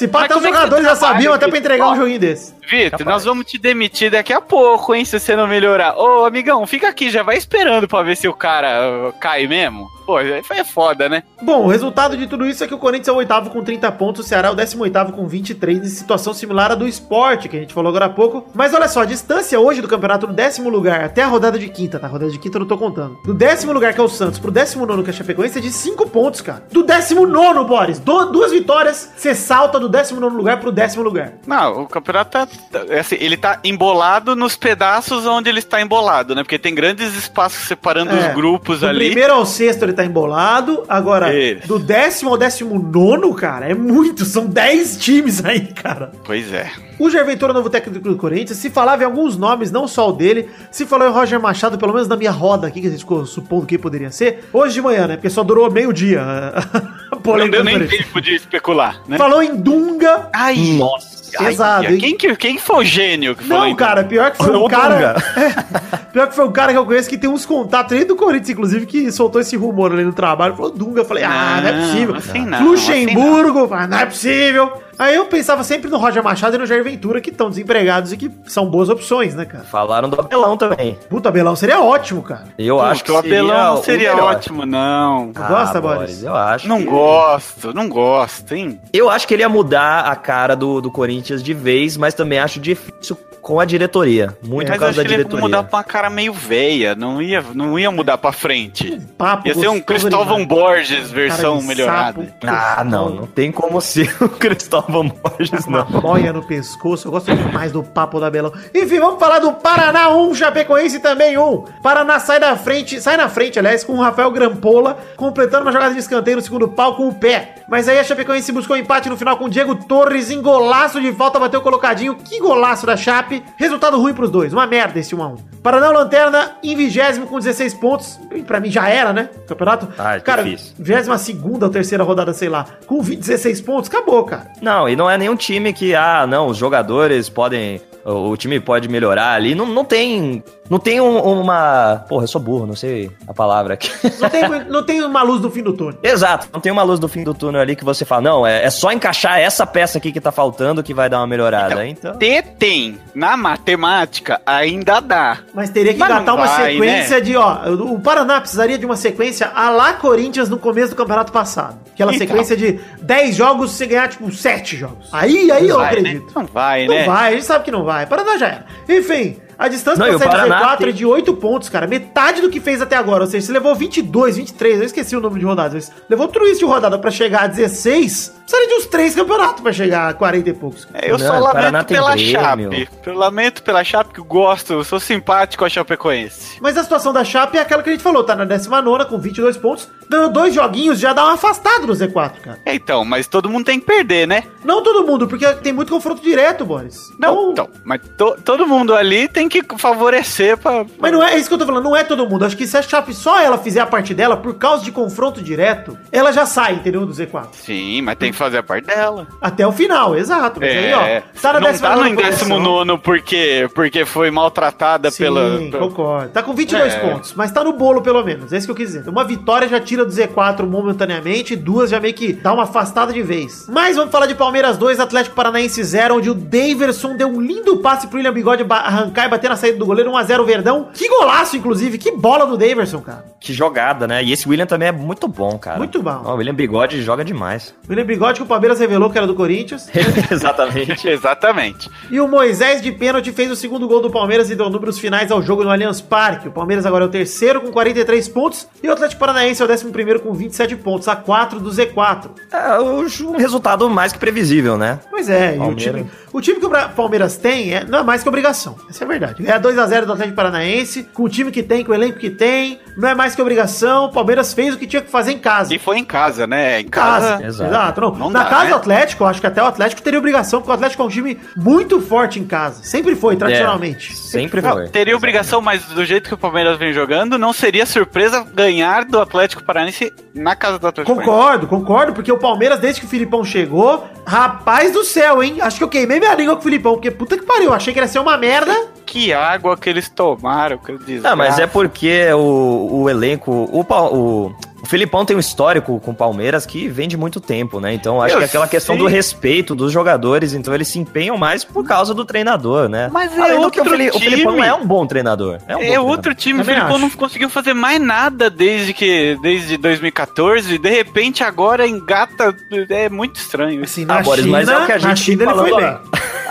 Se 0.01 0.07
pá, 0.07 0.25
até 0.25 0.35
os 0.35 0.43
é 0.43 0.47
jogadores 0.47 0.83
já 0.83 0.95
sabiam 0.95 1.31
até 1.31 1.47
pra 1.47 1.59
entregar 1.59 1.91
um 1.91 1.95
joguinho 1.95 2.19
desse. 2.19 2.55
Vitor, 2.67 3.05
nós 3.05 3.23
vamos 3.23 3.45
te 3.45 3.59
demitir 3.59 4.09
daqui 4.09 4.33
a 4.33 4.41
pouco, 4.41 4.95
hein, 4.95 5.05
se 5.05 5.19
você 5.19 5.35
não 5.35 5.45
melhorar. 5.45 5.95
Ô, 5.95 6.25
amigão, 6.25 6.65
fica 6.65 6.87
aqui, 6.87 7.11
já 7.11 7.21
vai 7.21 7.37
esperando 7.37 7.87
pra 7.87 8.01
ver 8.01 8.17
se 8.17 8.27
o 8.27 8.33
cara 8.33 9.09
uh, 9.09 9.13
cai 9.19 9.45
mesmo. 9.45 9.87
Pô, 10.05 10.17
aí 10.17 10.41
foi 10.41 10.63
foda, 10.63 11.07
né? 11.07 11.23
Bom, 11.41 11.65
o 11.65 11.67
resultado 11.67 12.17
de 12.17 12.27
tudo 12.27 12.47
isso 12.47 12.63
é 12.63 12.67
que 12.67 12.73
o 12.73 12.77
Corinthians 12.79 13.07
é 13.09 13.11
o 13.11 13.15
oitavo 13.15 13.49
com 13.49 13.63
30 13.63 13.91
pontos, 13.91 14.25
o 14.25 14.27
Ceará 14.27 14.47
é 14.47 14.51
o 14.51 14.55
18 14.55 15.11
com 15.13 15.27
23, 15.27 15.79
em 15.79 15.87
situação 15.87 16.33
similar 16.33 16.71
à 16.71 16.75
do 16.75 16.87
esporte, 16.87 17.47
que 17.47 17.55
a 17.55 17.59
gente 17.59 17.73
falou 17.73 17.89
agora 17.89 18.05
há 18.05 18.09
pouco. 18.09 18.45
Mas 18.53 18.73
olha 18.73 18.87
só, 18.87 19.01
a 19.01 19.05
distância 19.05 19.59
hoje 19.59 19.81
do 19.81 19.87
campeonato 19.87 20.25
do 20.25 20.33
décimo 20.33 20.69
lugar 20.69 21.03
até 21.03 21.23
a 21.23 21.27
rodada 21.27 21.59
de 21.59 21.69
quinta, 21.69 21.99
tá? 21.99 22.07
A 22.07 22.09
rodada 22.09 22.31
de 22.31 22.39
quinta 22.39 22.57
eu 22.57 22.61
não 22.61 22.67
tô 22.67 22.77
contando. 22.77 23.19
Do 23.23 23.33
décimo 23.33 23.71
lugar, 23.73 23.93
que 23.93 23.99
é 23.99 24.03
o 24.03 24.09
Santos, 24.09 24.39
pro 24.39 24.51
décimo 24.51 24.85
nono, 24.85 25.03
que 25.03 25.09
é 25.09 25.13
a 25.13 25.15
Chapecoense, 25.15 25.59
é 25.59 25.61
de 25.61 25.71
5 25.71 26.09
pontos, 26.09 26.41
cara. 26.41 26.63
Do 26.71 26.83
décimo 26.83 27.25
nono, 27.27 27.63
Boris. 27.65 27.99
Du- 27.99 28.31
duas 28.31 28.51
vitórias, 28.51 29.11
você 29.15 29.35
salta 29.35 29.79
do 29.79 29.87
décimo 29.91 30.19
nono 30.19 30.35
lugar 30.35 30.59
pro 30.59 30.71
décimo 30.71 31.03
lugar. 31.03 31.33
Não, 31.45 31.83
o 31.83 31.87
campeonato 31.87 32.31
tá, 32.31 32.47
tá- 32.71 32.85
é 32.89 32.99
assim, 32.99 33.17
ele 33.19 33.37
tá 33.37 33.59
embolado 33.63 34.35
nos 34.35 34.55
pedaços 34.55 35.25
onde 35.25 35.49
ele 35.49 35.59
está 35.59 35.81
embolado, 35.81 36.33
né? 36.33 36.43
Porque 36.43 36.57
tem 36.57 36.73
grandes 36.73 37.13
espaços 37.15 37.67
separando 37.67 38.11
É, 38.11 38.29
os 38.29 38.35
grupos 38.35 38.79
do 38.79 38.87
ali. 38.87 39.07
primeiro 39.07 39.33
ao 39.33 39.45
sexto 39.45 39.83
ele 39.83 39.93
tá 39.93 40.03
embolado. 40.05 40.83
Agora, 40.87 41.33
Isso. 41.37 41.67
do 41.67 41.77
décimo 41.77 42.31
ao 42.31 42.37
décimo 42.37 42.79
nono, 42.79 43.33
cara, 43.33 43.69
é 43.69 43.73
muito. 43.73 44.25
São 44.25 44.45
10 44.45 44.97
times 44.97 45.43
aí, 45.45 45.67
cara. 45.67 46.11
Pois 46.23 46.51
é. 46.53 46.69
O 46.99 47.09
Jair 47.09 47.25
Ventura, 47.25 47.51
novo 47.51 47.67
técnico 47.69 48.07
do 48.09 48.15
Corinthians, 48.15 48.59
se 48.59 48.69
falava 48.69 49.01
em 49.01 49.05
alguns 49.07 49.35
nomes, 49.35 49.71
não 49.71 49.87
só 49.87 50.09
o 50.09 50.11
dele, 50.13 50.47
se 50.69 50.85
falou 50.85 51.07
em 51.07 51.11
Roger 51.11 51.39
Machado, 51.39 51.75
pelo 51.77 51.93
menos 51.93 52.07
na 52.07 52.15
minha 52.15 52.29
roda 52.29 52.67
aqui, 52.67 52.79
que 52.79 52.85
a 52.87 52.91
gente 52.91 52.99
ficou 52.99 53.25
supondo 53.25 53.65
que 53.65 53.75
poderia 53.77 54.11
ser, 54.11 54.43
hoje 54.53 54.75
de 54.75 54.81
manhã, 54.83 55.07
né? 55.07 55.15
Porque 55.15 55.29
só 55.29 55.43
durou 55.43 55.69
meio-dia. 55.71 56.21
a 56.21 57.10
Não 57.25 57.49
deu 57.49 57.63
nem 57.63 57.87
tempo 57.87 58.19
de 58.21 58.35
especular, 58.35 59.01
né? 59.07 59.17
Falou 59.17 59.41
em 59.41 59.55
Dunga. 59.55 60.29
Ai, 60.33 60.55
Nossa. 60.77 61.21
Pesado, 61.37 61.87
ai, 61.87 61.93
hein? 61.93 61.97
quem, 61.97 62.17
que, 62.17 62.35
quem 62.35 62.57
foi 62.57 62.77
o 62.77 62.83
gênio 62.83 63.33
que 63.35 63.45
falou 63.45 63.65
Não, 63.69 63.73
cara, 63.75 64.03
pior 64.03 64.31
que 64.31 64.37
foi 64.37 64.53
um 64.53 64.63
O 64.65 64.67
cara. 64.67 64.95
Dunga. 65.13 65.23
É, 65.39 65.97
Pior 66.11 66.27
que 66.27 66.35
foi 66.35 66.45
um 66.45 66.51
cara 66.51 66.73
que 66.73 66.77
eu 66.77 66.85
conheço 66.85 67.09
que 67.09 67.17
tem 67.17 67.29
uns 67.29 67.45
contatos 67.45 67.91
dentro 67.97 68.09
do 68.09 68.15
Corinthians, 68.17 68.49
inclusive, 68.49 68.85
que 68.85 69.09
soltou 69.13 69.39
esse 69.39 69.55
rumor 69.55 69.93
ali 69.93 70.03
no 70.03 70.11
trabalho. 70.11 70.55
Falou 70.57 70.71
Dunga. 70.71 70.99
Eu 71.01 71.05
falei, 71.05 71.23
ah, 71.23 71.59
não 71.61 71.69
é 71.69 71.71
Não, 71.71 71.87
possível. 71.87 72.15
assim 72.15 72.45
não, 72.45 72.63
Luxemburgo, 72.65 73.73
ah, 73.73 73.87
não 73.87 73.97
é 73.97 74.05
possível. 74.05 74.73
Aí 75.01 75.15
eu 75.15 75.25
pensava 75.25 75.63
sempre 75.63 75.89
no 75.89 75.97
Roger 75.97 76.23
Machado 76.23 76.55
e 76.55 76.59
no 76.59 76.65
Jair 76.67 76.83
Ventura, 76.83 77.19
que 77.19 77.31
estão 77.31 77.49
desempregados 77.49 78.11
e 78.13 78.17
que 78.17 78.29
são 78.45 78.67
boas 78.69 78.87
opções, 78.87 79.33
né, 79.33 79.45
cara? 79.45 79.63
Falaram 79.63 80.07
do 80.07 80.19
Abelão 80.19 80.55
também. 80.55 80.95
Puta, 81.09 81.29
Abelão 81.29 81.55
seria 81.55 81.81
ótimo, 81.81 82.21
cara. 82.21 82.43
Eu 82.55 82.79
acho 82.79 83.03
que 83.03 83.11
o 83.11 83.17
Abelão 83.17 83.75
não 83.77 83.83
seria 83.83 84.15
ótimo, 84.15 84.63
não. 84.63 85.31
Tu 85.33 85.41
gosta, 85.41 85.81
Boris? 85.81 86.21
Eu 86.23 86.35
acho. 86.35 86.67
Não 86.67 86.77
que- 86.79 86.85
gosto, 86.85 87.73
não 87.73 87.89
gosto, 87.89 88.53
hein? 88.53 88.79
Eu 88.93 89.09
acho 89.09 89.27
que 89.27 89.33
ele 89.33 89.41
ia 89.41 89.49
mudar 89.49 90.01
a 90.01 90.15
cara 90.15 90.55
do, 90.55 90.79
do 90.79 90.91
Corinthians 90.91 91.41
de 91.41 91.53
vez, 91.53 91.97
mas 91.97 92.13
também 92.13 92.37
acho 92.37 92.59
difícil 92.59 93.17
com 93.41 93.59
a 93.59 93.65
diretoria. 93.65 94.37
Muito 94.43 94.67
Mas 94.69 94.77
por 94.77 94.81
causa 94.85 94.89
acho 94.91 94.97
da 94.97 95.01
que 95.01 95.07
ele 95.07 95.13
ia 95.13 95.17
diretoria. 95.25 95.41
mudar 95.41 95.63
pra 95.63 95.77
uma 95.79 95.83
cara 95.83 96.11
meio 96.11 96.31
veia, 96.31 96.93
não 96.93 97.19
ia, 97.19 97.43
não 97.55 97.79
ia 97.79 97.89
mudar 97.89 98.19
pra 98.19 98.31
frente. 98.31 99.01
Papo 99.17 99.47
Ia 99.47 99.55
ser 99.55 99.67
um 99.67 99.79
Cristóvão. 99.81 100.45
Borges 100.45 101.09
versão 101.09 101.59
melhorada. 101.59 102.21
sapo, 102.23 102.45
Ah, 102.45 102.83
não, 102.83 103.09
não 103.09 103.25
tem 103.25 103.51
como 103.51 103.81
ser 103.81 104.15
o 104.21 104.29
Cristóvão 104.29 104.90
Borges, 105.21 105.65
Uma 105.65 105.85
não. 105.89 106.01
boia 106.01 106.33
no 106.33 106.43
pescoço. 106.43 107.07
Eu 107.07 107.11
gosto 107.11 107.33
demais 107.35 107.71
do 107.71 107.81
papo 107.83 108.19
da 108.19 108.29
Belão. 108.29 108.51
Enfim, 108.73 108.99
vamos 108.99 109.19
falar 109.19 109.39
do 109.39 109.53
Paraná 109.53 110.09
1, 110.09 110.35
Chapecoense 110.35 110.99
também 110.99 111.37
1. 111.37 111.63
Paraná 111.81 112.19
sai 112.19 112.39
da 112.39 112.55
frente, 112.55 112.99
sai 113.01 113.17
na 113.17 113.29
frente, 113.29 113.57
aliás, 113.59 113.83
com 113.83 113.93
o 113.93 114.01
Rafael 114.01 114.29
Grampola, 114.31 114.97
completando 115.15 115.63
uma 115.63 115.71
jogada 115.71 115.93
de 115.93 115.99
escanteio 115.99 116.37
no 116.37 116.43
segundo 116.43 116.67
pau 116.67 116.95
com 116.95 117.07
o 117.07 117.13
pé. 117.15 117.55
Mas 117.69 117.87
aí 117.87 117.97
a 117.99 118.03
Chapecoense 118.03 118.51
buscou 118.51 118.75
empate 118.75 119.09
no 119.09 119.17
final 119.17 119.37
com 119.37 119.45
o 119.45 119.49
Diego 119.49 119.75
Torres 119.75 120.29
em 120.29 120.41
golaço 120.41 120.99
de 120.99 121.11
falta, 121.13 121.39
bateu 121.39 121.61
colocadinho. 121.61 122.15
Que 122.15 122.39
golaço 122.39 122.85
da 122.85 122.97
Chape. 122.97 123.41
Resultado 123.57 123.97
ruim 123.99 124.13
pros 124.13 124.29
dois. 124.29 124.51
Uma 124.51 124.67
merda 124.67 124.99
esse 124.99 125.15
1 125.15 125.23
a 125.23 125.27
1. 125.27 125.35
Paraná 125.63 125.89
Lanterna 125.91 126.53
em 126.63 126.75
vigésimo 126.75 127.27
com 127.27 127.37
16 127.39 127.73
pontos. 127.75 128.19
Pra 128.47 128.59
mim 128.59 128.69
já 128.71 128.89
era, 128.89 129.13
né? 129.13 129.29
Campeonato. 129.47 129.87
Ah, 129.97 130.15
é 130.15 130.19
cara, 130.19 130.43
difícil. 130.43 130.73
vigésima 130.77 131.17
segunda 131.17 131.67
ou 131.67 131.71
terceira 131.71 132.03
rodada, 132.03 132.33
sei 132.33 132.49
lá. 132.49 132.65
Com 132.87 133.01
20, 133.01 133.19
16 133.19 133.61
pontos, 133.61 133.89
acabou, 133.89 134.23
cara. 134.25 134.47
Não, 134.61 134.80
e 134.87 134.95
não 134.95 135.09
é 135.09 135.17
nenhum 135.17 135.35
time 135.35 135.73
que, 135.73 135.95
ah, 135.95 136.25
não, 136.27 136.47
os 136.47 136.57
jogadores 136.57 137.29
podem. 137.29 137.81
O 138.03 138.31
o 138.31 138.37
time 138.37 138.59
pode 138.59 138.87
melhorar 138.89 139.33
ali. 139.33 139.53
Não, 139.53 139.65
não 139.65 139.85
tem. 139.85 140.43
Não 140.71 140.79
tem 140.79 141.01
um- 141.01 141.19
uma. 141.41 142.05
Porra, 142.07 142.23
eu 142.23 142.27
sou 142.29 142.39
burro, 142.39 142.65
não 142.65 142.75
sei 142.77 143.11
a 143.27 143.33
palavra 143.33 143.73
aqui. 143.73 143.91
Não 144.21 144.29
tem, 144.29 144.49
não 144.69 144.83
tem 144.85 145.01
uma 145.03 145.21
luz 145.21 145.41
no 145.41 145.51
fim 145.51 145.61
do 145.61 145.73
túnel. 145.73 145.99
Exato, 146.01 146.47
não 146.53 146.61
tem 146.61 146.71
uma 146.71 146.81
luz 146.83 146.97
do 146.97 147.09
fim 147.09 147.23
do 147.25 147.33
túnel 147.33 147.59
ali 147.59 147.75
que 147.75 147.83
você 147.83 148.05
fala, 148.05 148.21
não, 148.21 148.47
é, 148.47 148.63
é 148.63 148.69
só 148.69 148.89
encaixar 148.91 149.37
essa 149.37 149.65
peça 149.67 149.97
aqui 149.97 150.13
que 150.13 150.21
tá 150.21 150.31
faltando 150.31 150.81
que 150.81 150.93
vai 150.93 151.09
dar 151.09 151.17
uma 151.19 151.27
melhorada. 151.27 151.85
Então. 151.85 152.15
T 152.15 152.41
tem, 152.57 152.97
na 153.13 153.35
matemática, 153.35 154.39
ainda 154.45 155.01
dá. 155.01 155.39
Mas 155.53 155.69
teria 155.69 155.91
que 155.93 155.99
Mas 155.99 156.07
não 156.09 156.15
engatar 156.17 156.35
uma 156.35 156.45
vai, 156.47 156.71
sequência 156.73 157.21
de, 157.21 157.35
ó. 157.35 157.65
O 157.73 157.99
Paraná 157.99 158.39
precisaria 158.39 158.77
de 158.77 158.85
uma 158.85 158.95
sequência 158.95 159.51
a 159.53 159.69
lá 159.69 159.91
Corinthians 159.93 160.47
no 160.47 160.57
começo 160.57 160.91
do 160.91 160.95
campeonato 160.95 161.33
passado. 161.33 161.77
Aquela 161.93 162.13
Então. 162.15 162.25
sequência 162.27 162.55
de 162.55 162.79
10 163.01 163.35
jogos 163.35 163.71
você 163.71 163.85
ganhar, 163.85 164.07
tipo, 164.07 164.31
7 164.31 164.77
jogos. 164.77 165.09
Aí, 165.11 165.51
aí 165.51 165.67
eu 165.67 165.75
Vai, 165.77 165.85
né? 165.95 165.99
acredito. 166.11 166.31
Não 166.33 166.45
vai, 166.45 166.87
Não 166.87 166.95
né? 166.95 167.03
vai, 167.05 167.29
a 167.29 167.31
gente 167.33 167.45
sabe 167.45 167.65
que 167.65 167.71
não 167.71 167.83
vai. 167.83 168.05
Paraná 168.05 168.37
já 168.37 168.47
era. 168.47 168.65
Enfim, 168.87 169.37
a 169.65 169.67
distância 169.67 169.99
Não, 170.03 170.09
pra 170.09 170.19
sair 170.19 170.27
do 170.27 170.31
Paraná 170.49 170.75
Z4 170.75 170.77
tem- 170.77 170.89
é 170.89 170.91
de 170.91 171.05
8 171.05 171.33
pontos, 171.35 171.69
cara. 171.69 171.87
Metade 171.87 172.41
do 172.41 172.49
que 172.49 172.59
fez 172.59 172.81
até 172.81 172.95
agora. 172.95 173.23
Ou 173.23 173.29
seja, 173.29 173.45
se 173.45 173.51
levou 173.51 173.73
22, 173.75 174.37
23, 174.37 174.79
eu 174.79 174.85
esqueci 174.85 175.15
o 175.15 175.21
número 175.21 175.39
de 175.39 175.45
rodadas. 175.45 175.89
Mas 175.89 176.03
levou 176.09 176.27
tudo 176.27 176.45
isso 176.47 176.59
de 176.59 176.65
rodada 176.65 176.97
pra 176.97 177.11
chegar 177.11 177.43
a 177.43 177.47
16. 177.47 178.33
Precisaria 178.41 178.67
de 178.67 178.73
uns 178.83 178.85
3 178.87 179.15
campeonatos 179.15 179.61
pra 179.61 179.71
chegar 179.71 180.09
a 180.09 180.13
40 180.13 180.49
e 180.49 180.53
poucos. 180.53 180.85
É, 180.93 181.09
Eu 181.09 181.17
Não, 181.17 181.25
só 181.25 181.39
lamento 181.39 181.85
pela 181.85 182.11
Grêmio. 182.15 182.31
Chape. 182.31 182.89
Eu 183.05 183.13
lamento 183.13 183.63
pela 183.63 183.83
Chape 183.83 184.13
que 184.13 184.19
eu 184.19 184.25
gosto, 184.25 184.73
eu 184.73 184.83
sou 184.83 184.99
simpático 184.99 185.63
a 185.63 185.69
Chapecoense. 185.69 186.57
Mas 186.59 186.75
a 186.77 186.83
situação 186.83 187.13
da 187.13 187.23
Chape 187.23 187.57
é 187.57 187.61
aquela 187.61 187.81
que 187.83 187.89
a 187.89 187.93
gente 187.93 188.03
falou, 188.03 188.23
tá 188.23 188.35
na 188.35 188.43
19 188.45 189.05
com 189.05 189.17
22 189.17 189.55
pontos, 189.57 189.87
ganhou 190.09 190.29
dois 190.29 190.53
joguinhos, 190.53 190.99
já 190.99 191.13
dá 191.13 191.23
uma 191.23 191.33
afastada 191.35 191.85
no 191.85 191.93
Z4, 191.93 192.31
cara. 192.43 192.59
Então, 192.65 193.05
mas 193.05 193.27
todo 193.27 193.49
mundo 193.49 193.65
tem 193.65 193.79
que 193.79 193.85
perder, 193.85 194.27
né? 194.27 194.43
Não 194.65 194.83
todo 194.83 195.05
mundo, 195.05 195.27
porque 195.27 195.45
tem 195.55 195.71
muito 195.71 195.91
confronto 195.91 196.21
direto, 196.21 196.65
Boris. 196.65 196.99
Não, 197.17 197.51
então, 197.51 197.69
mas 197.85 198.01
to- 198.17 198.37
todo 198.43 198.67
mundo 198.67 198.93
ali 198.93 199.27
tem 199.29 199.47
que 199.51 199.63
favorecer 199.77 200.57
pra... 200.57 200.85
Mas 200.97 201.11
não 201.11 201.23
é, 201.23 201.33
é 201.33 201.37
isso 201.37 201.47
que 201.49 201.53
eu 201.53 201.57
tô 201.59 201.65
falando, 201.65 201.83
não 201.83 201.95
é 201.95 202.03
todo 202.03 202.27
mundo. 202.27 202.45
Acho 202.45 202.55
que 202.57 202.65
se 202.65 202.77
a 202.77 202.81
Chape 202.81 203.13
só 203.13 203.39
ela 203.39 203.57
fizer 203.57 203.79
a 203.81 203.85
parte 203.85 204.13
dela, 204.13 204.37
por 204.37 204.55
causa 204.55 204.83
de 204.83 204.91
confronto 204.91 205.41
direto, 205.41 205.97
ela 206.11 206.31
já 206.31 206.45
sai, 206.45 206.73
entendeu? 206.75 207.05
Do 207.05 207.13
Z4. 207.13 207.47
Sim, 207.53 208.01
mas 208.01 208.15
tem 208.17 208.31
que 208.31 208.37
fazer 208.37 208.59
a 208.59 208.63
parte 208.63 208.85
dela. 208.85 209.27
Até 209.41 209.65
o 209.67 209.71
final, 209.71 210.15
exato. 210.15 210.59
Mas 210.59 210.69
aí, 210.69 210.93
ó, 210.93 210.99
tá 211.41 211.59
na 211.59 211.69
É, 211.69 211.71
não 211.71 211.79
tá 211.79 211.95
no 211.95 212.03
19ª 212.03 212.15
posição. 212.15 212.47
19 212.59 212.97
porque, 213.03 213.69
porque 213.73 214.05
foi 214.05 214.31
maltratada 214.31 215.11
Sim, 215.11 215.23
pela... 215.23 215.59
concordo. 215.79 216.29
Tá 216.29 216.41
com 216.43 216.53
22 216.53 216.93
É. 216.93 216.99
pontos, 216.99 217.33
mas 217.35 217.51
tá 217.51 217.63
no 217.63 217.73
bolo 217.73 218.01
pelo 218.01 218.23
menos. 218.23 218.53
É 218.53 218.57
isso 218.57 218.67
que 218.67 218.71
eu 218.71 218.75
quis 218.75 218.91
dizer. 218.91 219.09
Uma 219.09 219.23
vitória 219.23 219.67
já 219.67 219.79
tira 219.79 220.05
do 220.05 220.11
Z4 220.11 220.65
momentaneamente, 220.65 221.55
duas 221.55 221.89
já 221.89 221.99
meio 221.99 222.13
que 222.13 222.33
dá 222.33 222.53
uma 222.53 222.63
afastada 222.63 223.11
de 223.13 223.21
vez. 223.21 223.67
Mas 223.69 223.95
vamos 223.95 224.11
falar 224.11 224.25
de 224.25 224.35
Palmeiras 224.35 224.77
2, 224.77 224.99
Atlético 224.99 225.35
Paranaense 225.35 225.83
0, 225.83 226.17
onde 226.17 226.29
o 226.29 226.33
Daverson 226.33 227.15
deu 227.15 227.27
um 227.27 227.41
lindo 227.41 227.77
passe 227.77 228.07
pro 228.07 228.17
William 228.17 228.33
Bigode 228.33 228.65
arrancar 228.69 229.25
e 229.25 229.29
bater 229.31 229.49
na 229.49 229.55
saída 229.55 229.77
do 229.77 229.85
goleiro 229.85 230.11
1x0 230.11 230.45
Verdão. 230.45 230.89
Que 230.93 231.07
golaço, 231.07 231.57
inclusive. 231.57 231.97
Que 231.97 232.11
bola 232.11 232.45
do 232.45 232.57
Daverson, 232.57 233.01
cara. 233.01 233.25
Que 233.39 233.53
jogada, 233.53 234.07
né? 234.07 234.23
E 234.23 234.31
esse 234.31 234.47
William 234.47 234.67
também 234.67 234.89
é 234.89 234.91
muito 234.91 235.27
bom, 235.27 235.57
cara. 235.57 235.77
Muito 235.77 236.01
bom. 236.01 236.21
O 236.25 236.35
William 236.35 236.53
Bigode 236.53 237.01
joga 237.01 237.25
demais. 237.25 237.73
William 237.89 238.05
Bigode 238.05 238.39
que 238.39 238.43
o 238.43 238.45
Palmeiras 238.45 238.79
revelou 238.79 239.09
que 239.09 239.17
era 239.17 239.25
do 239.25 239.33
Corinthians. 239.33 239.89
Exatamente. 240.29 241.07
Exatamente. 241.09 241.89
E 242.11 242.19
o 242.19 242.27
Moisés 242.27 242.81
de 242.81 242.91
pênalti 242.91 243.31
fez 243.31 243.49
o 243.49 243.55
segundo 243.55 243.87
gol 243.87 244.01
do 244.01 244.11
Palmeiras 244.11 244.49
e 244.49 244.55
deu 244.55 244.69
números 244.69 244.99
finais 244.99 245.31
ao 245.31 245.41
jogo 245.41 245.63
no 245.63 245.71
Allianz 245.71 246.01
Parque. 246.01 246.49
O 246.49 246.51
Palmeiras 246.51 246.85
agora 246.85 247.05
é 247.05 247.07
o 247.07 247.09
terceiro 247.09 247.61
com 247.61 247.71
43 247.71 248.27
pontos 248.29 248.67
e 248.83 248.87
o 248.87 248.91
Atlético 248.91 249.19
Paranaense 249.19 249.61
é 249.61 249.65
o 249.65 249.67
décimo 249.67 249.91
primeiro 249.91 250.19
com 250.19 250.33
27 250.33 250.75
pontos, 250.75 251.07
a 251.07 251.15
4 251.15 251.59
do 251.59 251.69
Z4. 251.69 252.29
É 252.51 252.79
um 252.79 253.37
resultado 253.37 253.89
mais 253.89 254.13
que 254.13 254.19
previsível, 254.19 254.77
né? 254.77 254.99
Pois 255.09 255.29
é, 255.29 255.55
e 255.55 255.59
o 255.59 255.75
time, 255.75 256.05
o 256.33 256.41
time 256.41 256.59
que 256.59 256.65
o 256.65 256.89
Palmeiras 256.95 257.37
tem 257.37 257.73
é, 257.73 257.83
não 257.83 257.99
é 257.99 258.03
mais 258.03 258.23
que 258.23 258.29
obrigação. 258.29 258.75
Essa 258.89 259.03
é 259.03 259.05
a 259.05 259.07
verdade. 259.07 259.20
É 259.23 259.59
2x0 259.59 260.05
do 260.05 260.13
Atlético 260.13 260.35
Paranaense, 260.35 261.03
com 261.13 261.23
o 261.23 261.29
time 261.29 261.51
que 261.51 261.63
tem, 261.63 261.83
com 261.83 261.91
o 261.91 261.95
elenco 261.95 262.19
que 262.19 262.29
tem, 262.29 262.79
não 262.97 263.09
é 263.09 263.15
mais 263.15 263.35
que 263.35 263.41
obrigação. 263.41 264.05
O 264.05 264.11
Palmeiras 264.11 264.53
fez 264.53 264.73
o 264.73 264.77
que 264.77 264.87
tinha 264.87 265.01
que 265.01 265.09
fazer 265.09 265.31
em 265.31 265.39
casa. 265.39 265.73
E 265.73 265.79
foi 265.79 265.97
em 265.97 266.05
casa, 266.05 266.45
né? 266.47 266.81
Em 266.81 266.87
casa. 266.87 267.31
casa. 267.31 267.45
Exato. 267.45 267.69
Exato. 267.71 268.01
Não. 268.01 268.11
Não 268.11 268.29
Na 268.29 268.43
dá, 268.43 268.49
casa 268.49 268.63
né? 268.63 268.69
do 268.69 268.75
Atlético, 268.75 269.25
acho 269.25 269.41
que 269.41 269.47
até 269.47 269.61
o 269.61 269.65
Atlético 269.65 270.01
teria 270.01 270.19
obrigação, 270.19 270.59
porque 270.59 270.71
o 270.71 270.75
Atlético 270.75 271.01
é 271.01 271.05
um 271.05 271.09
time 271.09 271.39
muito 271.55 272.01
forte 272.01 272.39
em 272.39 272.45
casa. 272.45 272.83
Sempre 272.83 273.15
foi, 273.15 273.35
tradicionalmente. 273.35 274.11
É, 274.11 274.15
sempre 274.15 274.61
foi. 274.61 274.89
teria 274.89 275.15
obrigação, 275.15 275.61
mas 275.61 275.83
do 275.85 276.05
jeito 276.05 276.27
que 276.27 276.33
o 276.33 276.37
Palmeiras 276.37 276.77
vem 276.77 276.93
jogando, 276.93 277.37
não 277.37 277.53
seria 277.53 277.85
surpresa 277.85 278.45
ganhar 278.53 279.05
do 279.05 279.19
Atlético 279.19 279.63
Paranaense 279.63 280.13
na 280.33 280.55
casa 280.55 280.79
do 280.79 280.87
Atlético 280.87 281.15
Concordo, 281.15 281.67
concordo, 281.67 282.13
porque 282.13 282.31
o 282.31 282.37
Palmeiras, 282.37 282.79
desde 282.79 283.01
que 283.01 283.07
o 283.07 283.09
Filipão 283.09 283.43
chegou, 283.43 284.07
rapaz 284.25 284.91
do 284.91 285.03
céu, 285.03 285.43
hein? 285.43 285.57
Acho 285.61 285.77
que 285.77 285.83
eu 285.83 285.89
queimei 285.89 286.19
minha 286.19 286.33
língua 286.35 286.55
com 286.55 286.61
o 286.61 286.63
Filipão, 286.63 286.93
porque 286.93 287.11
puta 287.11 287.37
que 287.37 287.45
pariu, 287.45 287.73
achei 287.73 287.93
que 287.93 287.99
ia 287.99 288.07
ser 288.07 288.19
uma 288.19 288.37
merda. 288.37 288.73
Que 289.11 289.33
água 289.33 289.75
que 289.75 289.89
eles 289.89 290.07
tomaram, 290.07 290.77
que 290.77 290.93
desgraça. 290.97 291.29
Não, 291.29 291.35
mas 291.35 291.59
é 291.59 291.67
porque 291.67 292.27
o, 292.33 293.01
o 293.03 293.09
elenco. 293.09 293.51
O, 293.51 293.81
o, 293.81 294.45
o 294.81 294.85
Filipão 294.85 295.23
tem 295.25 295.35
um 295.35 295.39
histórico 295.39 295.99
com 295.99 296.11
o 296.11 296.15
Palmeiras 296.15 296.65
que 296.65 296.87
vem 296.87 297.07
de 297.07 297.15
muito 297.17 297.39
tempo, 297.41 297.79
né? 297.79 297.93
Então 297.93 298.21
acho 298.21 298.33
Eu 298.33 298.37
que 298.39 298.43
é 298.45 298.47
aquela 298.47 298.67
questão 298.67 298.95
sei. 298.95 299.03
do 299.03 299.07
respeito 299.09 299.75
dos 299.75 299.91
jogadores, 299.91 300.53
então 300.53 300.73
eles 300.73 300.87
se 300.87 300.97
empenham 300.97 301.37
mais 301.37 301.63
por 301.65 301.85
causa 301.85 302.13
do 302.13 302.23
treinador, 302.25 302.87
né? 302.89 303.09
Mas 303.11 303.37
é 303.37 303.41
Além 303.41 303.59
do 303.61 303.69
que 303.69 303.79
o, 303.79 303.83
outro 303.83 303.97
Fili- 303.97 304.09
o 304.09 304.19
Filipão 304.19 304.53
time. 304.55 304.65
é 304.67 304.73
um 304.73 304.85
bom 304.85 305.05
treinador. 305.05 305.59
É, 305.67 305.75
um 305.75 305.79
bom 305.79 305.83
É 305.83 305.87
treinador. 305.87 306.09
outro 306.09 306.33
time, 306.33 306.61
o 306.61 306.65
Filipão 306.65 306.89
acho. 306.91 306.99
não 306.99 307.09
conseguiu 307.09 307.49
fazer 307.49 307.73
mais 307.73 308.01
nada 308.01 308.49
desde 308.49 308.93
que 308.93 309.37
desde 309.41 309.75
2014, 309.77 310.77
de 310.77 310.89
repente 310.89 311.43
agora 311.43 311.85
engata, 311.87 312.55
é 312.89 313.09
muito 313.09 313.35
estranho. 313.35 313.83
Assim, 313.83 314.05
Ah, 314.07 314.21
Boris, 314.23 314.45
mas 314.45 314.67
é 314.69 314.77
o 314.77 314.85
que 314.85 314.91
a 314.93 314.95
na 314.95 315.09
gente 315.09 315.19
China 315.21 315.43
ele 315.43 315.51
falou 315.51 315.67
foi 315.67 315.83
bem. 315.83 315.97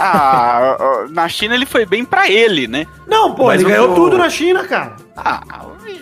Ah, 0.02 1.06
na 1.10 1.28
China 1.28 1.54
ele 1.54 1.66
foi 1.66 1.84
bem 1.84 2.04
pra 2.04 2.28
ele, 2.30 2.66
né? 2.66 2.86
Não, 3.06 3.34
pô, 3.34 3.46
Mas 3.46 3.60
ele 3.60 3.64
o- 3.64 3.68
ganhou 3.74 3.94
tudo 3.94 4.16
na 4.18 4.30
China, 4.30 4.64
cara. 4.66 4.96
Ah, 5.16 5.42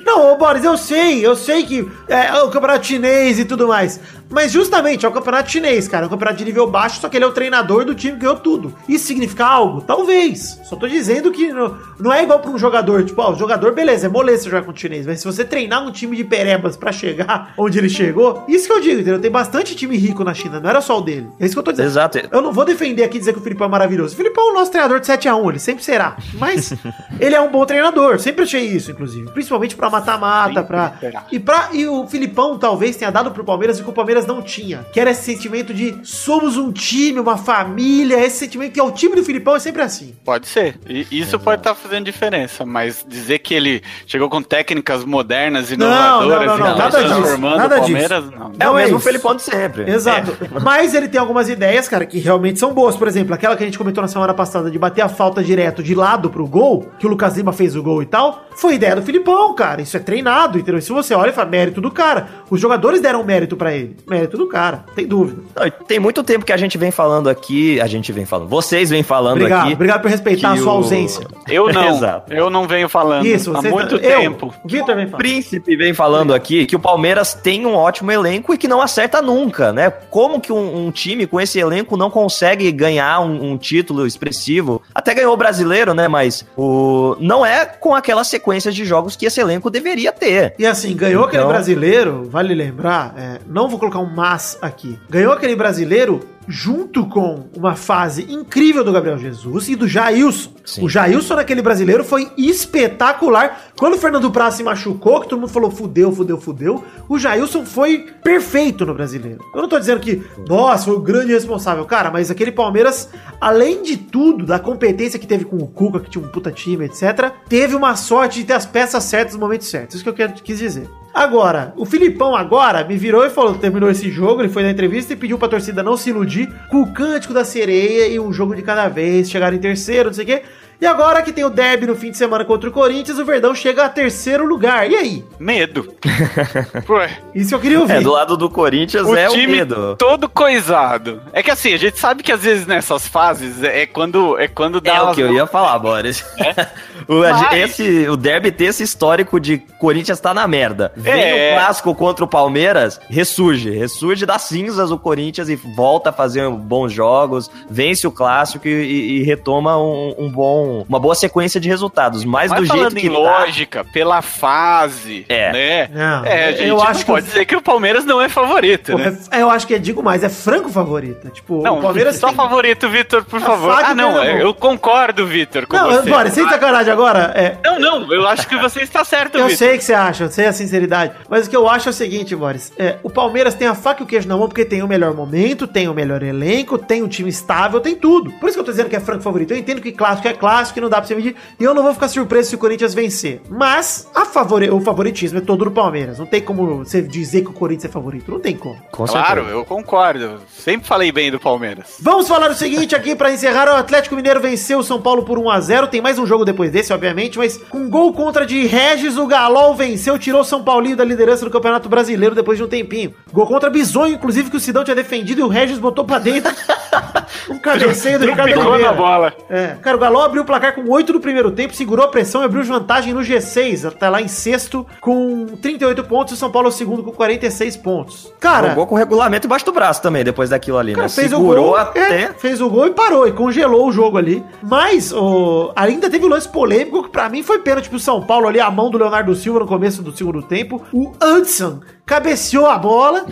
Não, 0.04 0.32
ô 0.32 0.36
Boris, 0.36 0.64
eu 0.64 0.76
sei, 0.76 1.24
eu 1.26 1.34
sei 1.34 1.64
que 1.64 1.86
é 2.08 2.32
o 2.42 2.50
campeonato 2.50 2.86
chinês 2.86 3.38
e 3.38 3.44
tudo 3.44 3.68
mais. 3.68 4.00
Mas 4.30 4.52
justamente 4.52 5.06
é 5.06 5.08
o 5.08 5.12
campeonato 5.12 5.50
chinês, 5.50 5.88
cara. 5.88 6.04
É 6.04 6.06
um 6.06 6.10
campeonato 6.10 6.38
de 6.38 6.44
nível 6.44 6.66
baixo, 6.66 7.00
só 7.00 7.08
que 7.08 7.16
ele 7.16 7.24
é 7.24 7.28
o 7.28 7.32
treinador 7.32 7.84
do 7.84 7.94
time 7.94 8.14
que 8.14 8.20
ganhou 8.22 8.36
tudo. 8.36 8.74
Isso 8.88 9.06
significa 9.06 9.46
algo? 9.46 9.80
Talvez. 9.80 10.60
Só 10.64 10.76
tô 10.76 10.86
dizendo 10.86 11.30
que 11.30 11.52
não, 11.52 11.76
não 11.98 12.12
é 12.12 12.22
igual 12.22 12.38
pra 12.40 12.50
um 12.50 12.58
jogador. 12.58 13.04
Tipo, 13.04 13.22
ó, 13.22 13.32
o 13.32 13.36
jogador, 13.36 13.72
beleza, 13.72 14.06
é 14.06 14.08
moleza 14.08 14.44
jogar 14.44 14.62
com 14.62 14.72
o 14.72 14.76
chinês. 14.76 15.06
Mas 15.06 15.20
se 15.20 15.26
você 15.26 15.44
treinar 15.44 15.82
um 15.86 15.90
time 15.90 16.16
de 16.16 16.24
perebas 16.24 16.76
pra 16.76 16.92
chegar 16.92 17.52
onde 17.58 17.78
ele 17.78 17.88
chegou, 17.88 18.44
isso 18.48 18.66
que 18.66 18.72
eu 18.72 18.80
digo, 18.80 19.00
entendeu? 19.00 19.20
Tem 19.20 19.30
bastante 19.30 19.74
time 19.74 19.96
rico 19.96 20.22
na 20.24 20.34
China, 20.34 20.60
não 20.60 20.68
era 20.68 20.80
só 20.80 20.98
o 20.98 21.00
dele. 21.00 21.28
É 21.40 21.46
isso 21.46 21.54
que 21.54 21.58
eu 21.58 21.62
tô 21.62 21.70
dizendo. 21.70 21.86
Exato. 21.88 22.18
Eu 22.30 22.42
não 22.42 22.52
vou 22.52 22.64
defender 22.64 23.04
aqui 23.04 23.16
e 23.16 23.20
dizer 23.20 23.32
que 23.32 23.38
o 23.38 23.42
Filipão 23.42 23.66
é 23.66 23.70
maravilhoso. 23.70 24.14
O 24.14 24.16
Filipão 24.16 24.48
é 24.48 24.52
o 24.52 24.54
nosso 24.54 24.70
treinador 24.70 25.00
de 25.00 25.06
7x1, 25.06 25.48
ele 25.48 25.58
sempre 25.58 25.82
será. 25.84 26.16
Mas 26.34 26.72
ele 27.18 27.34
é 27.34 27.40
um 27.40 27.50
bom 27.50 27.64
treinador, 27.64 28.18
sempre 28.18 28.42
achei 28.44 28.64
isso, 28.66 28.90
inclusive. 28.90 29.30
Principalmente 29.30 29.74
pra 29.74 29.88
mata-mata, 29.90 30.48
Sempre 30.54 30.66
pra. 30.66 30.92
será. 31.00 31.24
E, 31.32 31.38
pra... 31.38 31.68
e 31.72 31.86
o 31.86 32.06
Filipão 32.06 32.58
talvez 32.58 32.96
tenha 32.96 33.10
dado 33.10 33.30
pro 33.30 33.44
Palmeiras 33.44 33.78
e 33.78 33.82
que 33.82 33.88
o 33.88 33.92
Palmeiras 33.92 34.17
Palmeiras 34.18 34.26
não 34.26 34.42
tinha, 34.42 34.86
que 34.92 34.98
era 34.98 35.10
esse 35.10 35.22
sentimento 35.22 35.72
de 35.72 35.96
somos 36.02 36.56
um 36.56 36.72
time, 36.72 37.20
uma 37.20 37.36
família, 37.36 38.18
esse 38.24 38.38
sentimento 38.38 38.72
que 38.72 38.80
é 38.80 38.82
o 38.82 38.90
time 38.90 39.14
do 39.14 39.22
Filipão 39.22 39.54
é 39.56 39.58
sempre 39.58 39.82
assim. 39.82 40.14
Pode 40.24 40.48
ser. 40.48 40.78
E 40.88 41.06
isso 41.10 41.38
pode 41.38 41.60
estar 41.60 41.74
fazendo 41.74 42.04
diferença, 42.04 42.64
mas 42.64 43.04
dizer 43.06 43.38
que 43.38 43.54
ele 43.54 43.82
chegou 44.06 44.28
com 44.28 44.42
técnicas 44.42 45.04
modernas, 45.04 45.70
inovadoras 45.70 46.46
não, 46.46 46.58
não, 46.58 46.66
e 46.66 46.70
não, 46.70 46.78
nada 46.78 47.02
disso, 47.02 47.14
transformando 47.14 47.56
nada 47.56 47.76
o 47.76 47.80
Palmeiras, 47.80 48.24
não. 48.30 48.52
É 48.58 48.64
Não 48.64 48.74
o 48.74 48.78
é 48.78 48.82
mesmo 48.82 48.96
isso. 48.96 49.06
Felipão 49.06 49.34
de 49.34 49.42
sempre. 49.42 49.90
Exato. 49.90 50.36
Mas 50.62 50.94
ele 50.94 51.08
tem 51.08 51.20
algumas 51.20 51.48
ideias, 51.48 51.88
cara, 51.88 52.04
que 52.06 52.18
realmente 52.18 52.58
são 52.58 52.72
boas. 52.72 52.96
Por 52.96 53.08
exemplo, 53.08 53.34
aquela 53.34 53.56
que 53.56 53.62
a 53.62 53.66
gente 53.66 53.78
comentou 53.78 54.02
na 54.02 54.08
semana 54.08 54.34
passada 54.34 54.70
de 54.70 54.78
bater 54.78 55.02
a 55.02 55.08
falta 55.08 55.42
direto 55.42 55.82
de 55.82 55.94
lado 55.94 56.30
pro 56.30 56.46
gol, 56.46 56.88
que 56.98 57.06
o 57.06 57.10
Lucas 57.10 57.36
Lima 57.36 57.52
fez 57.52 57.76
o 57.76 57.82
gol 57.82 58.02
e 58.02 58.06
tal, 58.06 58.46
foi 58.56 58.74
ideia 58.74 58.96
do 58.96 59.02
Filipão, 59.02 59.54
cara. 59.54 59.82
Isso 59.82 59.96
é 59.96 60.00
treinado, 60.00 60.58
entendeu? 60.58 60.80
Se 60.80 60.92
você 60.92 61.14
olha 61.14 61.30
e 61.30 61.32
fala 61.32 61.48
mérito 61.48 61.80
do 61.80 61.90
cara. 61.90 62.28
Os 62.50 62.60
jogadores 62.60 63.00
deram 63.00 63.22
mérito 63.24 63.56
pra 63.56 63.74
ele. 63.74 63.96
Mérito 64.08 64.36
do 64.38 64.46
cara, 64.48 64.84
tem 64.94 65.06
dúvida. 65.06 65.42
Tem 65.86 65.98
muito 65.98 66.22
tempo 66.22 66.44
que 66.44 66.52
a 66.52 66.56
gente 66.56 66.78
vem 66.78 66.90
falando 66.90 67.28
aqui, 67.28 67.80
a 67.80 67.86
gente 67.86 68.10
vem 68.12 68.24
falando, 68.24 68.48
vocês 68.48 68.90
vêm 68.90 69.02
falando 69.02 69.36
Obrigado, 69.38 69.64
aqui. 69.64 69.72
obrigado 69.74 70.02
por 70.02 70.10
respeitar 70.10 70.52
a 70.52 70.56
sua 70.56 70.72
o- 70.72 70.76
ausência. 70.76 71.26
Eu 71.48 71.68
não. 71.72 71.96
Exato. 71.96 72.32
Eu 72.32 72.48
não 72.50 72.66
venho 72.66 72.88
falando 72.88 73.26
Isso, 73.26 73.54
há 73.54 73.60
você 73.60 73.70
muito 73.70 73.98
tá- 73.98 74.06
eu, 74.06 74.20
tempo. 74.20 74.54
O 74.64 74.68
Vitor 74.68 74.94
vem 74.94 75.04
O 75.06 75.08
falar. 75.10 75.18
Príncipe 75.18 75.76
vem 75.76 75.92
falando 75.94 76.32
aqui 76.34 76.64
que 76.66 76.76
o 76.76 76.78
Palmeiras 76.80 77.34
tem 77.34 77.66
um 77.66 77.74
ótimo 77.74 78.10
elenco 78.10 78.54
e 78.54 78.58
que 78.58 78.66
não 78.68 78.80
acerta 78.80 79.20
nunca, 79.20 79.72
né? 79.72 79.90
Como 79.90 80.40
que 80.40 80.52
um, 80.52 80.86
um 80.86 80.90
time 80.90 81.26
com 81.26 81.40
esse 81.40 81.58
elenco 81.58 81.96
não 81.96 82.10
consegue 82.10 82.70
ganhar 82.72 83.20
um, 83.20 83.52
um 83.52 83.58
título 83.58 84.06
expressivo? 84.06 84.80
Até 84.94 85.14
ganhou 85.14 85.34
o 85.34 85.36
brasileiro, 85.36 85.92
né? 85.94 86.08
Mas 86.08 86.46
o 86.56 87.16
não 87.20 87.44
é 87.44 87.64
com 87.66 87.94
aquela 87.94 88.24
sequência 88.24 88.70
de 88.72 88.84
jogos 88.84 89.16
que 89.16 89.26
esse 89.26 89.40
elenco 89.40 89.70
deveria 89.70 90.12
ter. 90.12 90.54
E 90.58 90.66
assim, 90.66 90.94
ganhou 90.96 91.24
aquele 91.24 91.42
Então- 91.42 91.52
brasileiro, 91.52 92.28
vale 92.30 92.54
lembrar, 92.54 93.14
é, 93.16 93.38
não 93.46 93.68
vou 93.68 93.78
colocar 93.78 93.97
um 93.98 94.06
mas 94.06 94.58
aqui. 94.60 94.98
Ganhou 95.08 95.32
aquele 95.32 95.56
brasileiro 95.56 96.20
junto 96.48 97.06
com 97.06 97.44
uma 97.54 97.76
fase 97.76 98.26
incrível 98.32 98.82
do 98.82 98.90
Gabriel 98.90 99.18
Jesus 99.18 99.68
e 99.68 99.76
do 99.76 99.86
Jailson. 99.86 100.50
Sim. 100.64 100.84
O 100.84 100.88
Jailson 100.88 101.36
naquele 101.36 101.60
brasileiro 101.60 102.02
foi 102.02 102.30
espetacular. 102.38 103.60
Quando 103.78 103.94
o 103.94 103.98
Fernando 103.98 104.30
Praz 104.30 104.54
se 104.54 104.62
machucou, 104.62 105.20
que 105.20 105.28
todo 105.28 105.38
mundo 105.38 105.50
falou 105.50 105.70
fudeu, 105.70 106.10
fudeu, 106.10 106.38
fudeu, 106.38 106.84
o 107.08 107.18
Jailson 107.18 107.64
foi 107.66 108.06
perfeito 108.22 108.86
no 108.86 108.94
brasileiro. 108.94 109.44
Eu 109.54 109.60
não 109.60 109.68
tô 109.68 109.78
dizendo 109.78 110.00
que, 110.00 110.22
nossa, 110.48 110.86
foi 110.86 110.94
o 110.94 111.00
grande 111.00 111.32
responsável, 111.32 111.84
cara, 111.84 112.10
mas 112.10 112.30
aquele 112.30 112.50
Palmeiras, 112.50 113.10
além 113.40 113.82
de 113.82 113.96
tudo, 113.96 114.46
da 114.46 114.58
competência 114.58 115.18
que 115.18 115.26
teve 115.26 115.44
com 115.44 115.56
o 115.56 115.66
Cuca, 115.66 116.00
que 116.00 116.10
tinha 116.10 116.24
um 116.24 116.28
puta 116.28 116.50
time, 116.50 116.86
etc., 116.86 117.30
teve 117.48 117.76
uma 117.76 117.94
sorte 117.94 118.40
de 118.40 118.46
ter 118.46 118.54
as 118.54 118.64
peças 118.64 119.04
certas 119.04 119.34
nos 119.34 119.40
momentos 119.40 119.68
certos. 119.68 119.96
Isso 119.96 120.04
que 120.04 120.10
eu 120.10 120.14
quero, 120.14 120.32
quis 120.32 120.58
dizer. 120.58 120.88
Agora, 121.12 121.72
o 121.76 121.84
Filipão 121.84 122.36
agora 122.36 122.84
me 122.84 122.96
virou 122.96 123.24
e 123.24 123.30
falou, 123.30 123.54
terminou 123.54 123.90
esse 123.90 124.10
jogo, 124.10 124.40
ele 124.40 124.48
foi 124.48 124.62
na 124.62 124.70
entrevista 124.70 125.12
e 125.12 125.16
pediu 125.16 125.36
pra 125.36 125.48
torcida 125.48 125.82
não 125.82 125.96
se 125.96 126.10
iludir 126.10 126.37
com 126.46 126.82
o 126.82 126.92
cântico 126.92 127.34
da 127.34 127.44
sereia 127.44 128.06
e 128.06 128.20
um 128.20 128.32
jogo 128.32 128.54
de 128.54 128.62
cada 128.62 128.88
vez, 128.88 129.30
chegar 129.30 129.52
em 129.52 129.58
terceiro, 129.58 130.08
não 130.08 130.14
sei 130.14 130.24
o 130.24 130.26
quê. 130.26 130.42
E 130.80 130.86
agora 130.86 131.22
que 131.22 131.32
tem 131.32 131.44
o 131.44 131.50
derby 131.50 131.86
no 131.86 131.96
fim 131.96 132.10
de 132.12 132.16
semana 132.16 132.44
contra 132.44 132.68
o 132.70 132.72
Corinthians, 132.72 133.18
o 133.18 133.24
Verdão 133.24 133.52
chega 133.54 133.84
a 133.84 133.88
terceiro 133.88 134.46
lugar. 134.46 134.88
E 134.88 134.94
aí? 134.94 135.24
Medo. 135.38 135.92
Ué, 136.88 137.18
Isso 137.34 137.54
eu 137.54 137.58
queria 137.60 137.80
ouvir. 137.80 137.94
É, 137.96 138.00
do 138.00 138.12
lado 138.12 138.36
do 138.36 138.48
Corinthians 138.48 139.06
o 139.06 139.16
é 139.16 139.28
o 139.28 139.32
time 139.32 139.46
medo. 139.48 139.96
todo 139.96 140.28
coisado. 140.28 141.20
É 141.32 141.42
que 141.42 141.50
assim, 141.50 141.72
a 141.74 141.76
gente 141.76 141.98
sabe 141.98 142.22
que 142.22 142.30
às 142.30 142.42
vezes 142.42 142.66
nessas 142.66 143.06
fases 143.08 143.62
é 143.62 143.86
quando, 143.86 144.38
é 144.38 144.46
quando 144.46 144.80
dá 144.80 144.94
É 144.96 145.02
o 145.02 145.12
que 145.14 145.20
eu 145.20 145.32
ia 145.32 145.46
falar, 145.46 145.78
Boris. 145.80 146.24
o, 147.08 147.22
a 147.24 147.30
Mas- 147.32 147.52
esse, 147.58 148.08
o 148.08 148.16
derby 148.16 148.52
ter 148.52 148.66
esse 148.66 148.82
histórico 148.84 149.40
de 149.40 149.58
Corinthians 149.80 150.20
tá 150.20 150.32
na 150.32 150.46
merda. 150.46 150.92
Vem 150.96 151.12
É. 151.20 151.52
o 151.52 151.54
clássico 151.60 151.94
contra 151.94 152.24
o 152.24 152.28
Palmeiras, 152.28 153.00
ressurge. 153.08 153.70
Ressurge 153.70 154.24
das 154.24 154.42
cinzas 154.42 154.90
o 154.90 154.98
Corinthians 154.98 155.48
e 155.48 155.56
volta 155.56 156.10
a 156.10 156.12
fazer 156.12 156.48
bons 156.50 156.92
jogos, 156.92 157.50
vence 157.68 158.06
o 158.06 158.12
clássico 158.12 158.68
e, 158.68 158.70
e- 158.70 159.18
e 159.18 159.22
retoma 159.24 159.76
um, 159.76 160.14
um 160.18 160.30
bom, 160.30 160.67
uma 160.88 160.98
boa 160.98 161.14
sequência 161.14 161.60
de 161.60 161.68
resultados. 161.68 162.24
Mas, 162.24 162.50
Mas 162.50 162.60
do 162.60 162.66
jeito 162.66 162.94
que 162.94 163.06
em 163.06 163.12
tá, 163.12 163.18
lógica, 163.18 163.84
pela 163.84 164.20
fase, 164.22 165.24
É. 165.28 165.52
né? 165.52 165.88
Não, 165.92 166.24
é, 166.24 166.44
a 166.46 166.52
gente 166.52 166.62
eu 166.68 166.76
não 166.76 166.82
acho 166.84 167.00
que 167.00 167.06
pode 167.06 167.24
o- 167.26 167.28
dizer 167.28 167.44
que 167.44 167.56
o 167.56 167.62
Palmeiras 167.62 168.04
não 168.04 168.20
é 168.20 168.28
favorito, 168.28 168.92
Pô, 168.92 168.98
né? 168.98 169.16
é- 169.30 169.42
eu 169.42 169.50
acho 169.50 169.66
que 169.66 169.74
é, 169.74 169.78
digo 169.78 170.02
mais, 170.02 170.22
é 170.22 170.28
franco 170.28 170.68
favorito. 170.68 171.28
Tipo, 171.30 171.62
Não, 171.62 171.78
o 171.78 171.82
Palmeiras 171.82 172.16
só 172.16 172.28
tem... 172.28 172.36
favorito, 172.36 172.88
Vitor, 172.88 173.24
por 173.24 173.40
favor. 173.40 173.72
Ah, 173.84 173.94
não, 173.94 174.20
é, 174.22 174.42
eu 174.42 174.52
concordo, 174.54 175.26
Vitor, 175.26 175.66
com 175.66 175.76
Não, 175.76 175.90
você. 175.90 176.10
bora, 176.10 176.30
sem 176.30 176.48
sacanagem 176.48 176.92
agora. 176.92 177.32
É, 177.34 177.56
Não, 177.64 177.78
não, 177.78 178.12
eu 178.12 178.26
acho 178.28 178.46
que 178.48 178.56
você 178.56 178.82
está 178.82 179.04
certo, 179.04 179.38
Eu 179.38 179.50
sei 179.50 179.76
que 179.78 179.84
você 179.84 179.94
acha, 179.94 180.24
eu 180.24 180.30
sei 180.30 180.46
a 180.46 180.52
sinceridade. 180.52 181.12
Mas 181.28 181.46
o 181.46 181.50
que 181.50 181.56
eu 181.56 181.68
acho 181.68 181.88
é 181.88 181.90
o 181.90 181.92
seguinte, 181.92 182.34
Boris. 182.34 182.72
É, 182.78 182.96
o 183.02 183.10
Palmeiras 183.10 183.54
tem 183.54 183.66
a 183.68 183.74
faca 183.74 184.02
e 184.02 184.04
o 184.04 184.06
queijo 184.06 184.28
na 184.28 184.36
mão 184.36 184.48
porque 184.48 184.64
tem 184.64 184.82
o 184.82 184.88
melhor 184.88 185.14
momento, 185.14 185.66
tem 185.66 185.88
o 185.88 185.94
melhor 185.94 186.22
elenco, 186.22 186.76
tem 186.78 187.02
um 187.02 187.08
time 187.08 187.28
estável, 187.28 187.80
tem 187.80 187.94
tudo. 187.94 188.30
Por 188.32 188.48
isso 188.48 188.56
que 188.56 188.60
eu 188.60 188.64
tô 188.64 188.70
dizendo 188.70 188.88
que 188.88 188.96
é 188.96 189.00
franco 189.00 189.22
favorito. 189.22 189.52
Eu 189.52 189.56
entendo 189.58 189.80
que 189.80 189.92
clássico 189.92 190.28
é 190.28 190.32
clássico 190.32 190.57
e 190.76 190.80
não 190.80 190.88
dá 190.88 190.98
pra 190.98 191.06
você 191.06 191.14
medir. 191.14 191.36
E 191.58 191.64
eu 191.64 191.74
não 191.74 191.82
vou 191.82 191.94
ficar 191.94 192.08
surpreso 192.08 192.50
se 192.50 192.54
o 192.54 192.58
Corinthians 192.58 192.94
vencer. 192.94 193.40
Mas 193.48 194.08
a 194.14 194.24
favori 194.24 194.70
o 194.70 194.80
favoritismo 194.80 195.38
é 195.38 195.40
todo 195.40 195.64
do 195.64 195.70
Palmeiras. 195.70 196.18
Não 196.18 196.26
tem 196.26 196.40
como 196.40 196.78
você 196.84 197.00
dizer 197.02 197.42
que 197.42 197.48
o 197.50 197.52
Corinthians 197.52 197.86
é 197.86 197.88
favorito. 197.92 198.30
Não 198.30 198.40
tem 198.40 198.56
como. 198.56 198.76
com 198.90 199.04
Claro, 199.06 199.42
certeza. 199.42 199.50
eu 199.56 199.64
concordo. 199.64 200.40
Sempre 200.50 200.86
falei 200.86 201.10
bem 201.12 201.30
do 201.30 201.38
Palmeiras. 201.38 201.96
Vamos 202.00 202.28
falar 202.28 202.50
o 202.50 202.54
seguinte 202.54 202.94
aqui 202.94 203.14
pra 203.14 203.32
encerrar. 203.32 203.68
O 203.68 203.76
Atlético 203.76 204.14
Mineiro 204.16 204.40
venceu 204.40 204.78
o 204.78 204.82
São 204.84 205.00
Paulo 205.00 205.22
por 205.24 205.38
1 205.38 205.50
a 205.50 205.60
0 205.60 205.86
Tem 205.88 206.00
mais 206.00 206.18
um 206.18 206.26
jogo 206.26 206.44
depois 206.44 206.70
desse, 206.70 206.92
obviamente, 206.92 207.38
mas 207.38 207.56
com 207.56 207.88
gol 207.88 208.12
contra 208.12 208.44
de 208.46 208.66
Regis, 208.66 209.16
o 209.16 209.26
Galol 209.26 209.74
venceu, 209.74 210.18
tirou 210.18 210.40
o 210.40 210.44
São 210.44 210.62
Paulinho 210.62 210.96
da 210.96 211.04
liderança 211.04 211.44
do 211.44 211.50
Campeonato 211.50 211.88
Brasileiro 211.88 212.34
depois 212.34 212.58
de 212.58 212.64
um 212.64 212.68
tempinho. 212.68 213.14
Gol 213.32 213.46
contra 213.46 213.70
Bisonho, 213.70 214.14
inclusive, 214.14 214.50
que 214.50 214.56
o 214.56 214.60
Sidão 214.60 214.84
tinha 214.84 214.94
defendido 214.94 215.40
e 215.40 215.44
o 215.44 215.48
Regis 215.48 215.78
botou 215.78 216.04
pra 216.04 216.18
dentro. 216.18 216.52
um 217.50 217.58
cabeceio 217.58 218.18
do 218.18 218.26
Ricardo 218.26 218.78
na 218.78 218.92
bola. 218.92 219.32
É, 219.48 219.76
cara, 219.82 219.96
o 219.96 220.00
Galol 220.00 220.22
abriu 220.22 220.44
placar 220.48 220.74
com 220.74 220.90
8 220.90 221.12
no 221.12 221.20
primeiro 221.20 221.50
tempo, 221.50 221.74
segurou 221.74 222.06
a 222.06 222.08
pressão 222.08 222.40
e 222.40 222.44
abriu 222.46 222.64
vantagem 222.64 223.12
no 223.12 223.20
G6, 223.20 223.86
até 223.86 224.08
lá 224.08 224.22
em 224.22 224.28
sexto, 224.28 224.86
com 225.00 225.44
38 225.60 226.02
pontos, 226.04 226.32
e 226.32 226.34
o 226.34 226.38
São 226.38 226.50
Paulo 226.50 226.68
é 226.68 226.70
o 226.70 226.72
segundo 226.72 227.02
com 227.02 227.12
46 227.12 227.76
pontos. 227.76 228.32
Cara, 228.40 228.70
Jogou 228.70 228.86
com 228.86 228.94
o 228.94 228.98
regulamento 228.98 229.46
embaixo 229.46 229.66
do 229.66 229.72
braço 229.72 230.00
também, 230.00 230.24
depois 230.24 230.48
daquilo 230.48 230.78
ali, 230.78 230.92
cara, 230.94 231.02
né? 231.02 231.08
fez 231.10 231.32
o 231.32 231.36
Segurou 231.36 231.64
gol, 231.66 231.76
até. 231.76 232.22
é, 232.22 232.32
fez 232.32 232.60
o 232.62 232.70
gol 232.70 232.86
e 232.86 232.90
parou, 232.90 233.28
e 233.28 233.32
congelou 233.32 233.86
o 233.86 233.92
jogo 233.92 234.16
ali. 234.16 234.42
Mas 234.62 235.12
o, 235.12 235.70
ainda 235.76 236.08
teve 236.08 236.24
um 236.24 236.28
lance 236.28 236.48
polêmico 236.48 237.02
que 237.02 237.10
pra 237.10 237.28
mim 237.28 237.42
foi 237.42 237.58
pênalti 237.58 237.90
pro 237.90 237.98
São 237.98 238.22
Paulo 238.22 238.48
ali, 238.48 238.58
a 238.58 238.70
mão 238.70 238.90
do 238.90 238.96
Leonardo 238.96 239.34
Silva 239.34 239.60
no 239.60 239.66
começo 239.66 240.02
do 240.02 240.16
segundo 240.16 240.40
tempo. 240.40 240.82
O 240.92 241.12
Hudson 241.22 241.80
cabeceou 242.06 242.66
a 242.66 242.78
bola, 242.78 243.26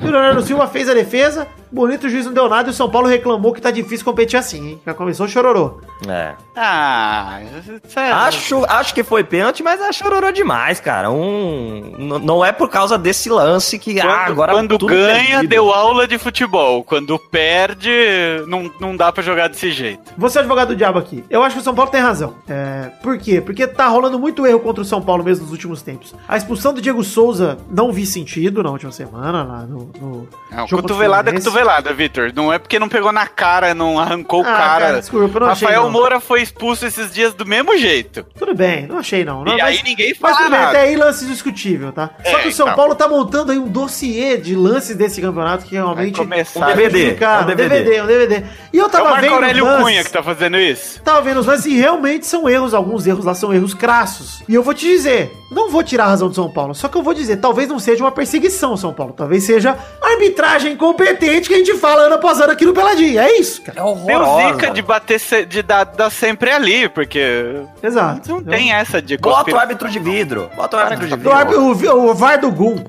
e 0.00 0.04
o 0.04 0.10
Leonardo 0.10 0.42
Silva 0.42 0.66
fez 0.66 0.88
a 0.88 0.94
defesa. 0.94 1.46
Bonito, 1.76 2.06
o 2.06 2.08
juiz 2.08 2.24
não 2.24 2.32
deu 2.32 2.48
nada 2.48 2.68
e 2.68 2.70
o 2.70 2.74
São 2.74 2.88
Paulo 2.88 3.06
reclamou 3.06 3.52
que 3.52 3.60
tá 3.60 3.70
difícil 3.70 4.02
competir 4.02 4.38
assim, 4.38 4.66
hein? 4.66 4.80
Já 4.86 4.94
começou 4.94 5.28
chororô. 5.28 5.78
É. 6.08 6.32
Ah, 6.56 7.38
sério. 7.86 8.14
Acho, 8.14 8.64
acho 8.66 8.94
que 8.94 9.04
foi 9.04 9.22
pênalti, 9.22 9.62
mas 9.62 9.78
é 9.78 9.92
chororou 9.92 10.32
demais, 10.32 10.80
cara. 10.80 11.10
Um, 11.10 12.18
não 12.22 12.42
é 12.42 12.50
por 12.50 12.70
causa 12.70 12.96
desse 12.96 13.28
lance 13.28 13.78
que 13.78 13.94
Quando, 14.00 14.10
ah, 14.10 14.24
agora 14.24 14.52
quando 14.54 14.78
tudo 14.78 14.86
ganha, 14.86 15.22
perdido. 15.32 15.50
deu 15.50 15.70
aula 15.70 16.08
de 16.08 16.16
futebol. 16.16 16.82
Quando 16.82 17.18
perde, 17.18 17.90
não, 18.46 18.70
não 18.80 18.96
dá 18.96 19.12
pra 19.12 19.22
jogar 19.22 19.48
desse 19.48 19.70
jeito. 19.70 20.00
Você 20.16 20.38
é 20.38 20.40
advogado 20.40 20.68
do 20.68 20.76
diabo 20.76 20.98
aqui. 20.98 21.22
Eu 21.28 21.42
acho 21.42 21.56
que 21.56 21.60
o 21.60 21.64
São 21.64 21.74
Paulo 21.74 21.90
tem 21.90 22.00
razão. 22.00 22.32
É, 22.48 22.90
por 23.02 23.18
quê? 23.18 23.42
Porque 23.42 23.66
tá 23.66 23.86
rolando 23.86 24.18
muito 24.18 24.46
erro 24.46 24.60
contra 24.60 24.80
o 24.80 24.86
São 24.86 25.02
Paulo 25.02 25.22
mesmo 25.22 25.44
nos 25.44 25.52
últimos 25.52 25.82
tempos. 25.82 26.14
A 26.26 26.38
expulsão 26.38 26.72
do 26.72 26.80
Diego 26.80 27.04
Souza 27.04 27.58
não 27.70 27.92
vi 27.92 28.06
sentido 28.06 28.62
na 28.62 28.70
última 28.70 28.92
semana, 28.92 29.44
lá 29.44 29.58
no. 29.66 29.90
no 30.00 30.28
Não, 30.50 30.66
cotovelada 30.68 31.28
é 31.28 31.32
Fluminense. 31.32 31.44
Cotovelada, 31.66 31.92
Vitor. 31.92 32.32
Não 32.34 32.52
é 32.52 32.58
porque 32.58 32.78
não 32.78 32.88
pegou 32.88 33.12
na 33.12 33.26
cara, 33.26 33.74
não 33.74 33.98
arrancou 33.98 34.40
o 34.42 34.46
Ah, 34.46 34.52
cara. 34.56 34.86
cara, 34.86 35.00
desculpa, 35.00 35.40
não 35.40 35.48
achei, 35.48 35.66
Rafael 35.66 35.84
não. 35.84 35.90
Moura 35.90 36.20
foi 36.20 36.42
expulso 36.42 36.86
esses 36.86 37.12
dias 37.12 37.34
do 37.34 37.44
mesmo 37.44 37.76
jeito. 37.76 38.24
Tudo 38.38 38.54
bem, 38.54 38.86
não 38.86 38.98
achei 38.98 39.24
não. 39.24 39.44
não 39.44 39.56
E 39.56 39.60
aí 39.60 39.82
ninguém 39.82 40.14
mas 40.20 40.36
fala 40.36 40.48
bem, 40.50 40.58
nada. 40.58 40.68
até 40.70 40.80
aí 40.82 40.96
lance 40.96 41.26
discutível, 41.26 41.92
tá? 41.92 42.10
Só 42.24 42.38
É, 42.38 42.42
que 42.42 42.48
o 42.48 42.52
São 42.52 42.66
então. 42.66 42.76
Paulo 42.76 42.94
tá 42.94 43.08
montando 43.08 43.52
aí 43.52 43.58
um 43.58 43.68
dossiê 43.68 44.36
de 44.36 44.54
lances 44.54 44.96
desse 44.96 45.20
campeonato 45.20 45.64
que 45.66 45.74
realmente. 45.74 46.16
Vai 46.16 46.24
começar. 46.26 46.60
Um 46.60 46.66
DVD. 46.74 46.90
prejudicaram. 46.90 47.40
é 47.40 47.44
um 47.44 47.46
DVD. 47.56 47.82
DVD, 47.82 48.00
um 48.02 48.06
DVD. 48.06 48.46
E 48.72 48.78
eu 48.78 48.84
É 48.84 48.86
o 48.86 48.90
tava 48.90 49.04
Marco 49.10 49.20
vendo. 49.22 49.34
Aurélio 49.34 49.64
lances- 49.64 49.82
Cunha 49.84 50.04
que 50.04 50.10
tá 50.12 50.22
fazendo 50.22 50.56
isso. 50.58 51.02
Tava 51.02 51.20
vendo 51.22 51.40
os 51.40 51.46
lances 51.46 51.66
e 51.66 51.76
realmente 51.76 52.26
são 52.26 52.48
erros, 52.48 52.74
alguns 52.74 53.06
erros 53.06 53.24
lá 53.24 53.34
são 53.34 53.52
erros 53.52 53.74
crassos. 53.74 54.42
E 54.48 54.54
eu 54.54 54.62
vou 54.62 54.72
te 54.74 54.86
dizer, 54.86 55.32
não 55.50 55.70
vou 55.70 55.82
tirar 55.82 56.04
a 56.04 56.08
razão 56.08 56.28
do 56.28 56.34
São 56.34 56.50
Paulo, 56.50 56.74
só 56.74 56.88
que 56.88 56.96
eu 56.96 57.02
vou 57.02 57.14
dizer, 57.14 57.36
talvez 57.36 57.68
não 57.68 57.78
seja 57.78 58.02
uma 58.04 58.10
perseguição 58.12 58.76
São 58.76 58.92
Paulo, 58.92 59.12
talvez 59.16 59.44
seja 59.44 59.76
arbitragem 60.02 60.72
incompetente 60.72 61.48
que 61.48 61.54
a 61.54 61.58
gente 61.58 61.74
fala 61.78 62.02
ano 62.02 62.14
após 62.16 62.40
ano 62.40 62.52
aqui 62.52 62.64
no 62.64 62.72
Peladinho. 62.72 63.18
É 63.20 63.38
isso, 63.38 63.62
cara. 63.62 63.78
É 63.80 63.82
Deu 63.82 63.90
horrorosa. 63.92 64.54
zica 64.54 64.70
de 64.70 64.82
bater, 64.82 65.20
se- 65.20 65.46
de 65.46 65.62
dar, 65.62 65.84
dar 65.84 66.10
sempre 66.10 66.50
ali, 66.50 66.88
porque 66.88 67.62
Exato. 67.82 68.28
não 68.30 68.42
tem 68.42 68.72
essa 68.72 69.00
de 69.00 69.16
Bota 69.16 69.54
o 69.54 69.58
árbitro 69.58 69.88
de 69.88 69.98
vidro. 69.98 70.50
Bota 70.56 70.76
o 70.76 70.80
árbitro 70.80 71.06
de 71.06 71.14
O, 71.14 71.16
vidro. 71.16 71.32
árbitro- 71.32 71.62
o, 71.64 71.74
vi- 71.74 71.88
o 71.88 72.14
VAR 72.14 72.40
do 72.40 72.50
Gum. 72.50 72.76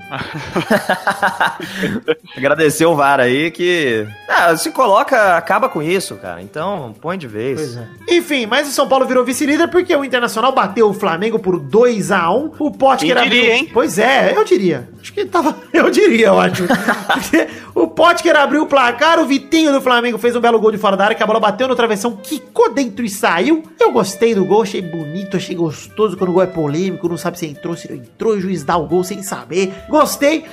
Agradecer 2.36 2.86
o 2.86 2.96
VAR 2.96 3.20
aí 3.20 3.52
que. 3.52 4.08
Ah, 4.28 4.56
se 4.56 4.72
coloca, 4.72 5.36
acaba 5.38 5.70
com 5.70 5.82
isso, 5.82 6.16
cara. 6.16 6.42
Então, 6.42 6.96
põe 7.02 7.18
de 7.18 7.28
vez. 7.28 7.60
Pois 7.60 7.78
é. 7.78 7.88
Enfim, 8.18 8.46
mas 8.46 8.68
o 8.68 8.72
São 8.72 8.88
Paulo 8.88 9.06
virou 9.06 9.24
vice-líder 9.24 9.68
porque 9.70 9.96
o 9.96 10.04
Internacional 10.06 10.52
bateu 10.52 10.90
o 10.90 10.94
Flamengo 10.94 11.40
por 11.40 11.60
2 11.60 12.12
a 12.12 12.30
1 12.32 12.47
O 12.60 12.72
Potker 12.72 13.16
Quem 13.16 13.30
diria, 13.30 13.42
abriu... 13.42 13.54
hein? 13.54 13.70
Pois 13.74 13.98
é, 13.98 14.34
eu 14.36 14.44
diria. 14.44 14.90
Acho 15.02 15.14
que 15.14 15.26
tava. 15.26 15.56
Eu 15.74 15.92
diria, 15.92 16.28
eu 16.28 16.40
acho. 16.40 16.64
O 17.78 17.88
Potker 17.88 18.36
abriu 18.36 18.64
o 18.64 18.66
placar, 18.66 19.20
o 19.20 19.26
Vitinho 19.28 19.72
do 19.72 19.80
Flamengo 19.80 20.18
fez 20.18 20.36
um 20.36 20.40
belo 20.40 20.60
gol 20.60 20.72
de 20.72 20.80
fora 20.80 20.98
da 20.98 21.04
área, 21.06 21.16
que 21.16 21.22
a 21.22 21.28
bola 21.28 21.40
bateu 21.40 21.68
no 21.68 21.76
travessão, 21.76 22.18
quicou 22.24 22.74
dentro 22.74 23.06
e 23.06 23.10
saiu. 23.10 23.62
Eu 23.80 23.92
gostei 23.92 24.34
do 24.34 24.44
gol, 24.44 24.64
achei 24.64 24.82
bonito, 24.82 25.38
achei 25.38 25.56
gostoso 25.56 26.18
quando 26.18 26.32
o 26.32 26.34
gol 26.34 26.42
é 26.42 26.48
polêmico, 26.48 27.08
não 27.08 27.18
sabe 27.18 27.38
se 27.38 27.46
entrou, 27.46 27.76
se 27.76 27.88
não 27.88 27.98
entrou, 27.98 28.34
o 28.34 28.42
juiz 28.42 28.64
dá 28.64 28.76
o 28.78 28.88
gol 28.88 29.04
sem 29.04 29.22
saber. 29.22 29.72
Gostei. 29.88 30.46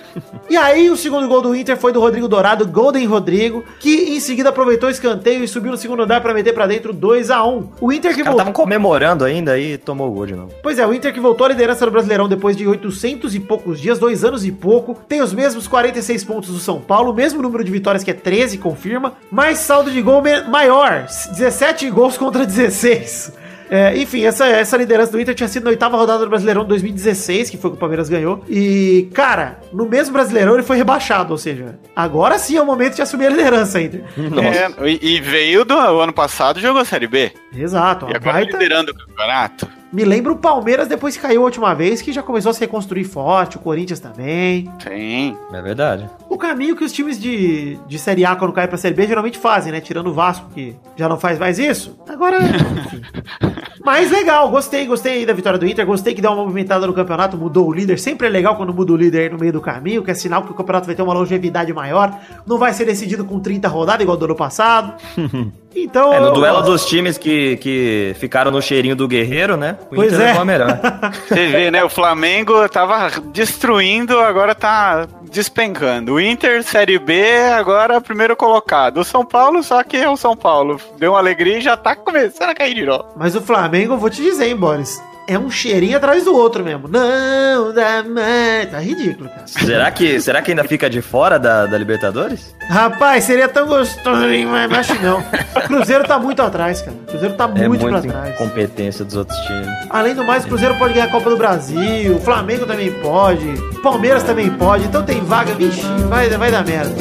E 0.50 0.56
aí, 0.58 0.90
o 0.90 0.98
segundo 0.98 1.26
gol 1.26 1.40
do 1.40 1.56
Inter 1.56 1.78
foi 1.78 1.94
do 1.94 2.00
Rodrigo 2.00 2.28
Dourado, 2.28 2.66
Golden 2.66 3.06
Rodrigo, 3.06 3.64
que 3.80 4.14
em 4.14 4.20
seguida 4.20 4.50
aproveitou 4.50 4.90
o 4.90 4.92
escanteio 4.92 5.42
e 5.42 5.48
subiu 5.48 5.72
no 5.72 5.78
segundo 5.78 6.02
andar 6.02 6.20
para 6.20 6.34
meter 6.34 6.52
para 6.52 6.66
dentro 6.66 6.92
2 6.92 7.30
a 7.30 7.42
1 7.42 7.70
O 7.80 7.90
Inter 7.90 8.14
que 8.14 8.18
caras 8.18 8.34
estavam 8.34 8.52
comemorando 8.52 9.24
ainda 9.24 9.58
e 9.58 9.78
tomou 9.78 10.10
o 10.10 10.12
gol 10.12 10.26
de 10.26 10.34
novo. 10.34 10.52
Pois 10.62 10.78
é, 10.78 10.86
o 10.86 10.92
Inter 10.92 11.10
que 11.14 11.20
voltou 11.20 11.46
à 11.46 11.48
liderança 11.48 11.83
do 11.90 11.92
Brasileirão 11.92 12.28
depois 12.28 12.56
de 12.56 12.66
800 12.66 13.34
e 13.34 13.40
poucos 13.40 13.80
dias, 13.80 13.98
dois 13.98 14.24
anos 14.24 14.44
e 14.44 14.52
pouco, 14.52 14.94
tem 15.08 15.20
os 15.20 15.32
mesmos 15.32 15.66
46 15.68 16.24
pontos 16.24 16.50
do 16.50 16.58
São 16.58 16.80
Paulo, 16.80 17.10
o 17.10 17.14
mesmo 17.14 17.42
número 17.42 17.64
de 17.64 17.70
vitórias 17.70 18.02
que 18.04 18.10
é 18.10 18.14
13, 18.14 18.58
confirma, 18.58 19.14
mas 19.30 19.58
saldo 19.58 19.90
de 19.90 20.00
gol 20.02 20.22
maior, 20.48 21.06
17 21.32 21.90
gols 21.90 22.16
contra 22.16 22.44
16. 22.46 23.44
É, 23.70 23.96
enfim, 23.96 24.24
essa, 24.24 24.46
essa 24.46 24.76
liderança 24.76 25.12
do 25.12 25.20
Inter 25.20 25.34
tinha 25.34 25.48
sido 25.48 25.64
na 25.64 25.70
oitava 25.70 25.96
rodada 25.96 26.24
do 26.24 26.28
Brasileirão 26.28 26.64
2016, 26.64 27.50
que 27.50 27.56
foi 27.56 27.70
que 27.70 27.76
o 27.76 27.80
Palmeiras 27.80 28.08
ganhou. 28.08 28.44
E, 28.48 29.08
cara, 29.14 29.58
no 29.72 29.86
mesmo 29.88 30.12
Brasileirão 30.12 30.54
ele 30.54 30.62
foi 30.62 30.76
rebaixado, 30.76 31.32
ou 31.32 31.38
seja, 31.38 31.78
agora 31.96 32.38
sim 32.38 32.56
é 32.56 32.62
o 32.62 32.66
momento 32.66 32.96
de 32.96 33.02
assumir 33.02 33.26
a 33.26 33.30
liderança, 33.30 33.80
Inter. 33.80 34.02
É, 34.44 34.88
e, 34.88 35.16
e 35.16 35.20
veio 35.20 35.64
do 35.64 35.74
ano 35.74 36.12
passado 36.12 36.60
jogou 36.60 36.80
a 36.82 36.84
Série 36.84 37.06
B. 37.06 37.32
Exato, 37.56 38.06
E 38.06 38.14
agora 38.14 38.34
baita... 38.34 38.52
liderando 38.52 38.92
o 38.92 38.94
campeonato. 38.94 39.68
Me 39.94 40.04
lembra 40.04 40.32
o 40.32 40.36
Palmeiras 40.36 40.88
depois 40.88 41.16
que 41.16 41.22
caiu 41.22 41.42
a 41.42 41.44
última 41.44 41.72
vez, 41.72 42.02
que 42.02 42.12
já 42.12 42.20
começou 42.20 42.50
a 42.50 42.52
se 42.52 42.58
reconstruir 42.58 43.04
forte, 43.04 43.56
o 43.56 43.60
Corinthians 43.60 44.00
também. 44.00 44.68
Sim. 44.82 45.36
É 45.52 45.62
verdade. 45.62 46.10
O 46.28 46.36
caminho 46.36 46.74
que 46.74 46.82
os 46.82 46.92
times 46.92 47.16
de, 47.16 47.78
de 47.86 47.96
Série 47.96 48.24
A, 48.24 48.34
quando 48.34 48.52
caem 48.52 48.66
pra 48.66 48.76
Série 48.76 48.92
B, 48.92 49.06
geralmente 49.06 49.38
fazem, 49.38 49.70
né? 49.70 49.80
Tirando 49.80 50.08
o 50.08 50.12
Vasco, 50.12 50.50
que 50.52 50.74
já 50.96 51.08
não 51.08 51.16
faz 51.16 51.38
mais 51.38 51.60
isso. 51.60 51.96
Agora, 52.08 52.38
enfim. 52.42 53.02
Mas 53.84 54.10
legal, 54.10 54.50
gostei, 54.50 54.84
gostei 54.84 55.24
da 55.24 55.32
vitória 55.32 55.58
do 55.58 55.66
Inter, 55.66 55.86
gostei 55.86 56.12
que 56.12 56.20
deu 56.20 56.32
uma 56.32 56.42
movimentada 56.42 56.86
no 56.88 56.92
campeonato, 56.92 57.36
mudou 57.36 57.68
o 57.68 57.72
líder. 57.72 58.00
Sempre 58.00 58.26
é 58.26 58.30
legal 58.30 58.56
quando 58.56 58.74
muda 58.74 58.94
o 58.94 58.96
líder 58.96 59.20
aí 59.20 59.28
no 59.28 59.38
meio 59.38 59.52
do 59.52 59.60
caminho, 59.60 60.02
que 60.02 60.10
é 60.10 60.14
sinal 60.14 60.42
que 60.42 60.50
o 60.50 60.54
campeonato 60.54 60.86
vai 60.86 60.96
ter 60.96 61.02
uma 61.02 61.14
longevidade 61.14 61.72
maior. 61.72 62.18
Não 62.44 62.58
vai 62.58 62.72
ser 62.72 62.84
decidido 62.84 63.24
com 63.24 63.38
30 63.38 63.68
rodadas, 63.68 64.02
igual 64.02 64.16
do 64.16 64.24
ano 64.24 64.34
passado. 64.34 64.94
Então. 65.74 66.12
É, 66.12 66.20
no 66.20 66.32
duelo 66.32 66.62
dos 66.62 66.86
times 66.86 67.18
que, 67.18 67.56
que 67.56 68.14
ficaram 68.18 68.50
no 68.50 68.62
cheirinho 68.62 68.94
do 68.94 69.08
Guerreiro, 69.08 69.56
né? 69.56 69.76
O 69.90 69.96
Pois 69.96 70.12
Inter 70.12 70.24
é. 70.24 70.26
levou 70.28 70.42
a 70.42 70.44
melhor. 70.44 70.80
Você 71.28 71.46
vê, 71.48 71.70
né? 71.70 71.82
O 71.84 71.88
Flamengo 71.88 72.68
tava 72.68 73.10
destruindo, 73.32 74.18
agora 74.18 74.54
tá 74.54 75.06
despencando. 75.30 76.14
O 76.14 76.20
Inter, 76.20 76.62
Série 76.62 76.98
B, 76.98 77.22
agora 77.56 78.00
primeiro 78.00 78.36
colocado. 78.36 78.98
O 78.98 79.04
São 79.04 79.24
Paulo, 79.24 79.62
só 79.62 79.82
que 79.82 79.96
é 79.96 80.08
o 80.08 80.16
São 80.16 80.36
Paulo. 80.36 80.80
Deu 80.98 81.12
uma 81.12 81.18
alegria 81.18 81.58
e 81.58 81.62
já 81.62 81.76
tá 81.76 81.96
começando 81.96 82.50
a 82.50 82.54
cair 82.54 82.74
de 82.74 82.84
novo. 82.84 83.06
Mas 83.16 83.34
o 83.34 83.40
Flamengo, 83.40 83.94
eu 83.94 83.98
vou 83.98 84.10
te 84.10 84.22
dizer, 84.22 84.46
hein, 84.48 84.56
Boris. 84.56 85.02
É 85.26 85.38
um 85.38 85.50
cheirinho 85.50 85.96
atrás 85.96 86.22
do 86.24 86.34
outro 86.36 86.62
mesmo. 86.62 86.86
Não 86.86 87.72
dá 87.72 88.02
mais. 88.02 88.70
Tá 88.70 88.78
ridículo, 88.78 89.28
cara. 89.30 89.46
será, 89.46 89.90
que, 89.90 90.20
será 90.20 90.42
que 90.42 90.50
ainda 90.50 90.64
fica 90.64 90.88
de 90.90 91.00
fora 91.00 91.38
da, 91.38 91.64
da 91.64 91.78
Libertadores? 91.78 92.54
Rapaz, 92.68 93.24
seria 93.24 93.48
tão 93.48 93.66
gostoso, 93.66 94.26
hein, 94.26 94.44
mas 94.44 94.70
acho 94.72 94.94
que 94.96 95.02
não. 95.02 95.20
O 95.20 95.60
Cruzeiro 95.66 96.04
tá 96.04 96.18
muito 96.18 96.42
atrás, 96.42 96.82
cara. 96.82 96.96
O 96.96 97.06
Cruzeiro 97.06 97.34
tá 97.36 97.44
É 97.44 97.66
muito, 97.68 97.86
muito 97.88 98.02
pra 98.02 98.12
trás. 98.12 98.34
incompetência 98.34 99.04
dos 99.04 99.16
outros 99.16 99.38
times. 99.40 99.68
Além 99.88 100.14
do 100.14 100.24
mais, 100.24 100.44
o 100.44 100.48
Cruzeiro 100.48 100.74
pode 100.76 100.92
ganhar 100.92 101.06
a 101.06 101.10
Copa 101.10 101.30
do 101.30 101.36
Brasil, 101.38 102.16
o 102.16 102.20
Flamengo 102.20 102.66
também 102.66 102.92
pode, 102.92 103.46
o 103.48 103.80
Palmeiras 103.80 104.22
também 104.24 104.50
pode, 104.50 104.84
então 104.84 105.02
tem 105.02 105.20
vaga, 105.24 105.54
vixe, 105.54 105.80
vai, 106.08 106.28
vai 106.28 106.50
dar 106.50 106.64
merda. 106.64 106.94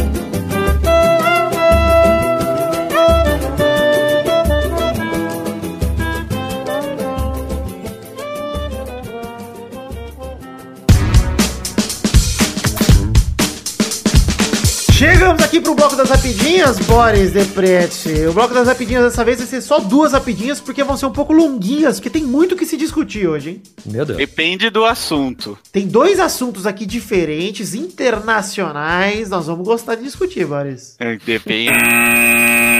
Chegamos 14.96 15.42
aqui 15.42 15.60
pro 15.60 15.74
bloco 15.74 15.96
das 15.96 16.08
rapidinhas, 16.08 16.78
Boris 16.78 17.32
Deprete. 17.32 18.28
O 18.30 18.34
bloco 18.34 18.54
das 18.54 18.68
rapidinhas 18.68 19.04
dessa 19.06 19.26
vez 19.26 19.40
vai 19.40 19.48
ser 19.48 19.60
só 19.60 19.80
duas 19.80 20.14
rapidinhas, 20.14 20.60
porque 20.60 20.84
vão 20.84 20.96
ser 20.96 21.08
um 21.08 21.12
pouco 21.12 21.34
longuinhas, 21.34 21.96
porque 21.96 22.12
tem 22.12 22.24
muito 22.24 22.56
que 22.56 22.64
se 22.64 22.78
discutir 22.78 23.28
hoje, 23.28 23.50
hein? 23.50 23.62
Meu 23.84 24.06
Deus. 24.06 24.20
Depende 24.20 24.70
do 24.70 24.86
assunto. 24.86 25.58
Tem 25.72 25.88
dois 25.88 26.20
assuntos 26.20 26.68
aqui 26.68 26.86
diferentes, 26.86 27.74
internacionais. 27.74 29.32
Nós 29.32 29.48
vamos 29.48 29.66
gostar 29.66 29.96
de 29.96 30.04
discutir, 30.04 30.46
Boris. 30.46 30.96
É, 31.00 31.18
Depende. 31.18 31.74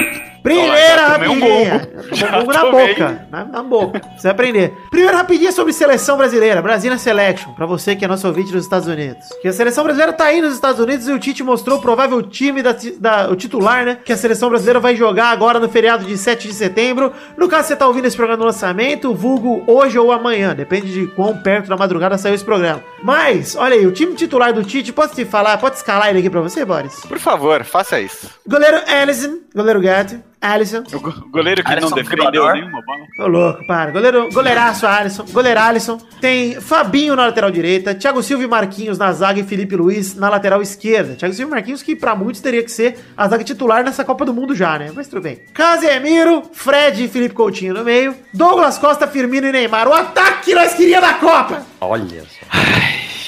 Primeira 0.44 1.04
um 1.04 1.08
rapidinha. 1.08 1.90
gol. 1.94 2.16
Já 2.16 2.28
Tomou 2.28 2.44
um 2.44 2.48
na 2.54 2.60
tomei. 2.60 2.88
boca. 2.90 3.28
Na, 3.32 3.46
na 3.46 3.64
boca. 3.64 4.02
Você 4.18 4.24
vai 4.24 4.32
aprender. 4.32 4.74
Primeira 4.92 5.18
rapidinha 5.18 5.52
sobre 5.52 5.72
seleção 5.74 6.18
brasileira. 6.18 6.62
Brasília 6.62 6.98
Selection. 6.98 7.54
Pra 7.54 7.66
você 7.66 7.96
que 7.96 8.04
é 8.04 8.08
nosso 8.08 8.28
ouvinte 8.28 8.52
nos 8.54 8.64
Estados 8.64 8.88
Unidos. 8.88 9.26
Que 9.42 9.48
a 9.48 9.54
seleção 9.54 9.84
brasileira 9.84 10.12
tá 10.14 10.26
aí 10.26 10.42
nos 10.42 10.54
Estados 10.54 10.80
Unidos 10.80 11.08
e 11.08 11.12
o 11.14 11.20
Tite 11.20 11.44
mostrou 11.44 11.80
o 11.80 11.82
provável 11.82 12.22
time 12.22 12.62
da, 12.62 12.76
da- 13.00 13.30
o 13.30 13.36
titular, 13.36 13.86
né? 13.86 13.98
Que 14.04 14.12
a 14.14 14.18
seleção 14.18 14.50
brasileira 14.50 14.80
vai 14.80 14.96
jogar 14.96 15.28
agora 15.28 15.60
no 15.60 15.70
feriado 15.70 16.04
de 16.06 16.18
7 16.18 16.48
de 16.48 16.54
setembro. 16.54 17.14
No 17.38 17.48
caso, 17.48 17.70
você 17.70 17.76
tá 17.76 17.88
ouvindo 17.88 18.06
esse 18.06 18.18
programa 18.18 18.40
no 18.42 18.46
lançamento, 18.48 19.14
vulgo 19.14 19.64
hoje 19.66 19.98
ou 19.98 20.12
amanhã. 20.12 20.54
Depende 20.54 20.92
de 20.92 21.08
quão 21.08 21.38
perto 21.38 21.70
da 21.70 21.78
madrugada 21.78 22.18
saiu 22.18 22.36
esse 22.36 22.44
programa. 22.44 22.84
Mas, 23.02 23.56
olha 23.56 23.76
aí, 23.76 23.86
o 23.88 23.92
time 23.92 24.14
titular 24.14 24.52
do 24.54 24.64
Tite, 24.64 24.92
posso 24.92 25.16
te 25.16 25.24
falar, 25.26 25.58
pode 25.58 25.78
escalar 25.78 26.10
ele 26.10 26.20
aqui 26.20 26.30
pra 26.30 26.42
você, 26.42 26.66
Boris? 26.66 27.00
Por 27.08 27.20
favor, 27.20 27.64
faça 27.64 28.00
isso. 28.00 28.30
Goleiro 28.48 28.82
Alisson, 28.88 29.38
goleiro 29.56 29.82
Gato, 29.82 30.20
Alisson. 30.44 30.84
O 30.94 31.00
go- 31.00 31.14
goleiro 31.30 31.64
que 31.64 31.72
Alisson 31.72 31.90
não 31.90 31.96
defendeu 31.96 32.30
Criador. 32.30 32.54
nenhuma 32.54 32.82
bola. 32.86 33.04
Ô 33.20 33.28
louco, 33.28 33.66
para. 33.66 33.92
Goleiro, 33.92 34.30
goleiraço 34.32 34.86
Alisson, 34.86 35.26
goleiro 35.32 35.60
Alisson. 35.60 35.98
Tem 36.20 36.60
Fabinho 36.60 37.16
na 37.16 37.26
lateral 37.28 37.50
direita, 37.50 37.96
Thiago 37.96 38.22
Silva 38.22 38.44
e 38.44 38.48
Marquinhos 38.48 38.98
na 38.98 39.12
zaga 39.14 39.40
e 39.40 39.44
Felipe 39.44 39.76
Luiz 39.76 40.16
na 40.16 40.30
lateral 40.30 40.62
esquerda. 40.62 41.16
Thiago 41.16 41.34
Silva 41.34 41.52
e 41.52 41.56
Marquinhos 41.56 41.82
que 41.82 41.96
pra 41.96 42.14
muitos 42.16 42.42
teria 42.42 42.62
que 42.62 42.72
ser 42.72 43.00
a 43.16 43.28
zaga 43.28 43.44
titular 43.44 43.84
nessa 43.84 44.04
Copa 44.04 44.26
do 44.26 44.34
Mundo 44.34 44.54
já, 44.54 44.78
né? 44.78 44.92
Mas 44.94 45.08
tudo 45.08 45.22
bem. 45.22 45.40
Casemiro, 45.54 46.44
Fred 46.52 47.06
e 47.06 47.08
Felipe 47.08 47.34
Coutinho 47.36 47.74
no 47.74 47.84
meio. 47.84 48.16
Douglas 48.34 48.78
Costa, 48.78 49.08
Firmino 49.08 49.48
e 49.48 49.52
Neymar. 49.52 49.88
O 49.88 49.94
ataque 49.94 50.46
que 50.46 50.56
nós 50.56 50.74
queríamos 50.74 51.08
da 51.08 51.14
Copa. 51.16 51.64
Olha 51.80 52.22
só. 52.24 53.23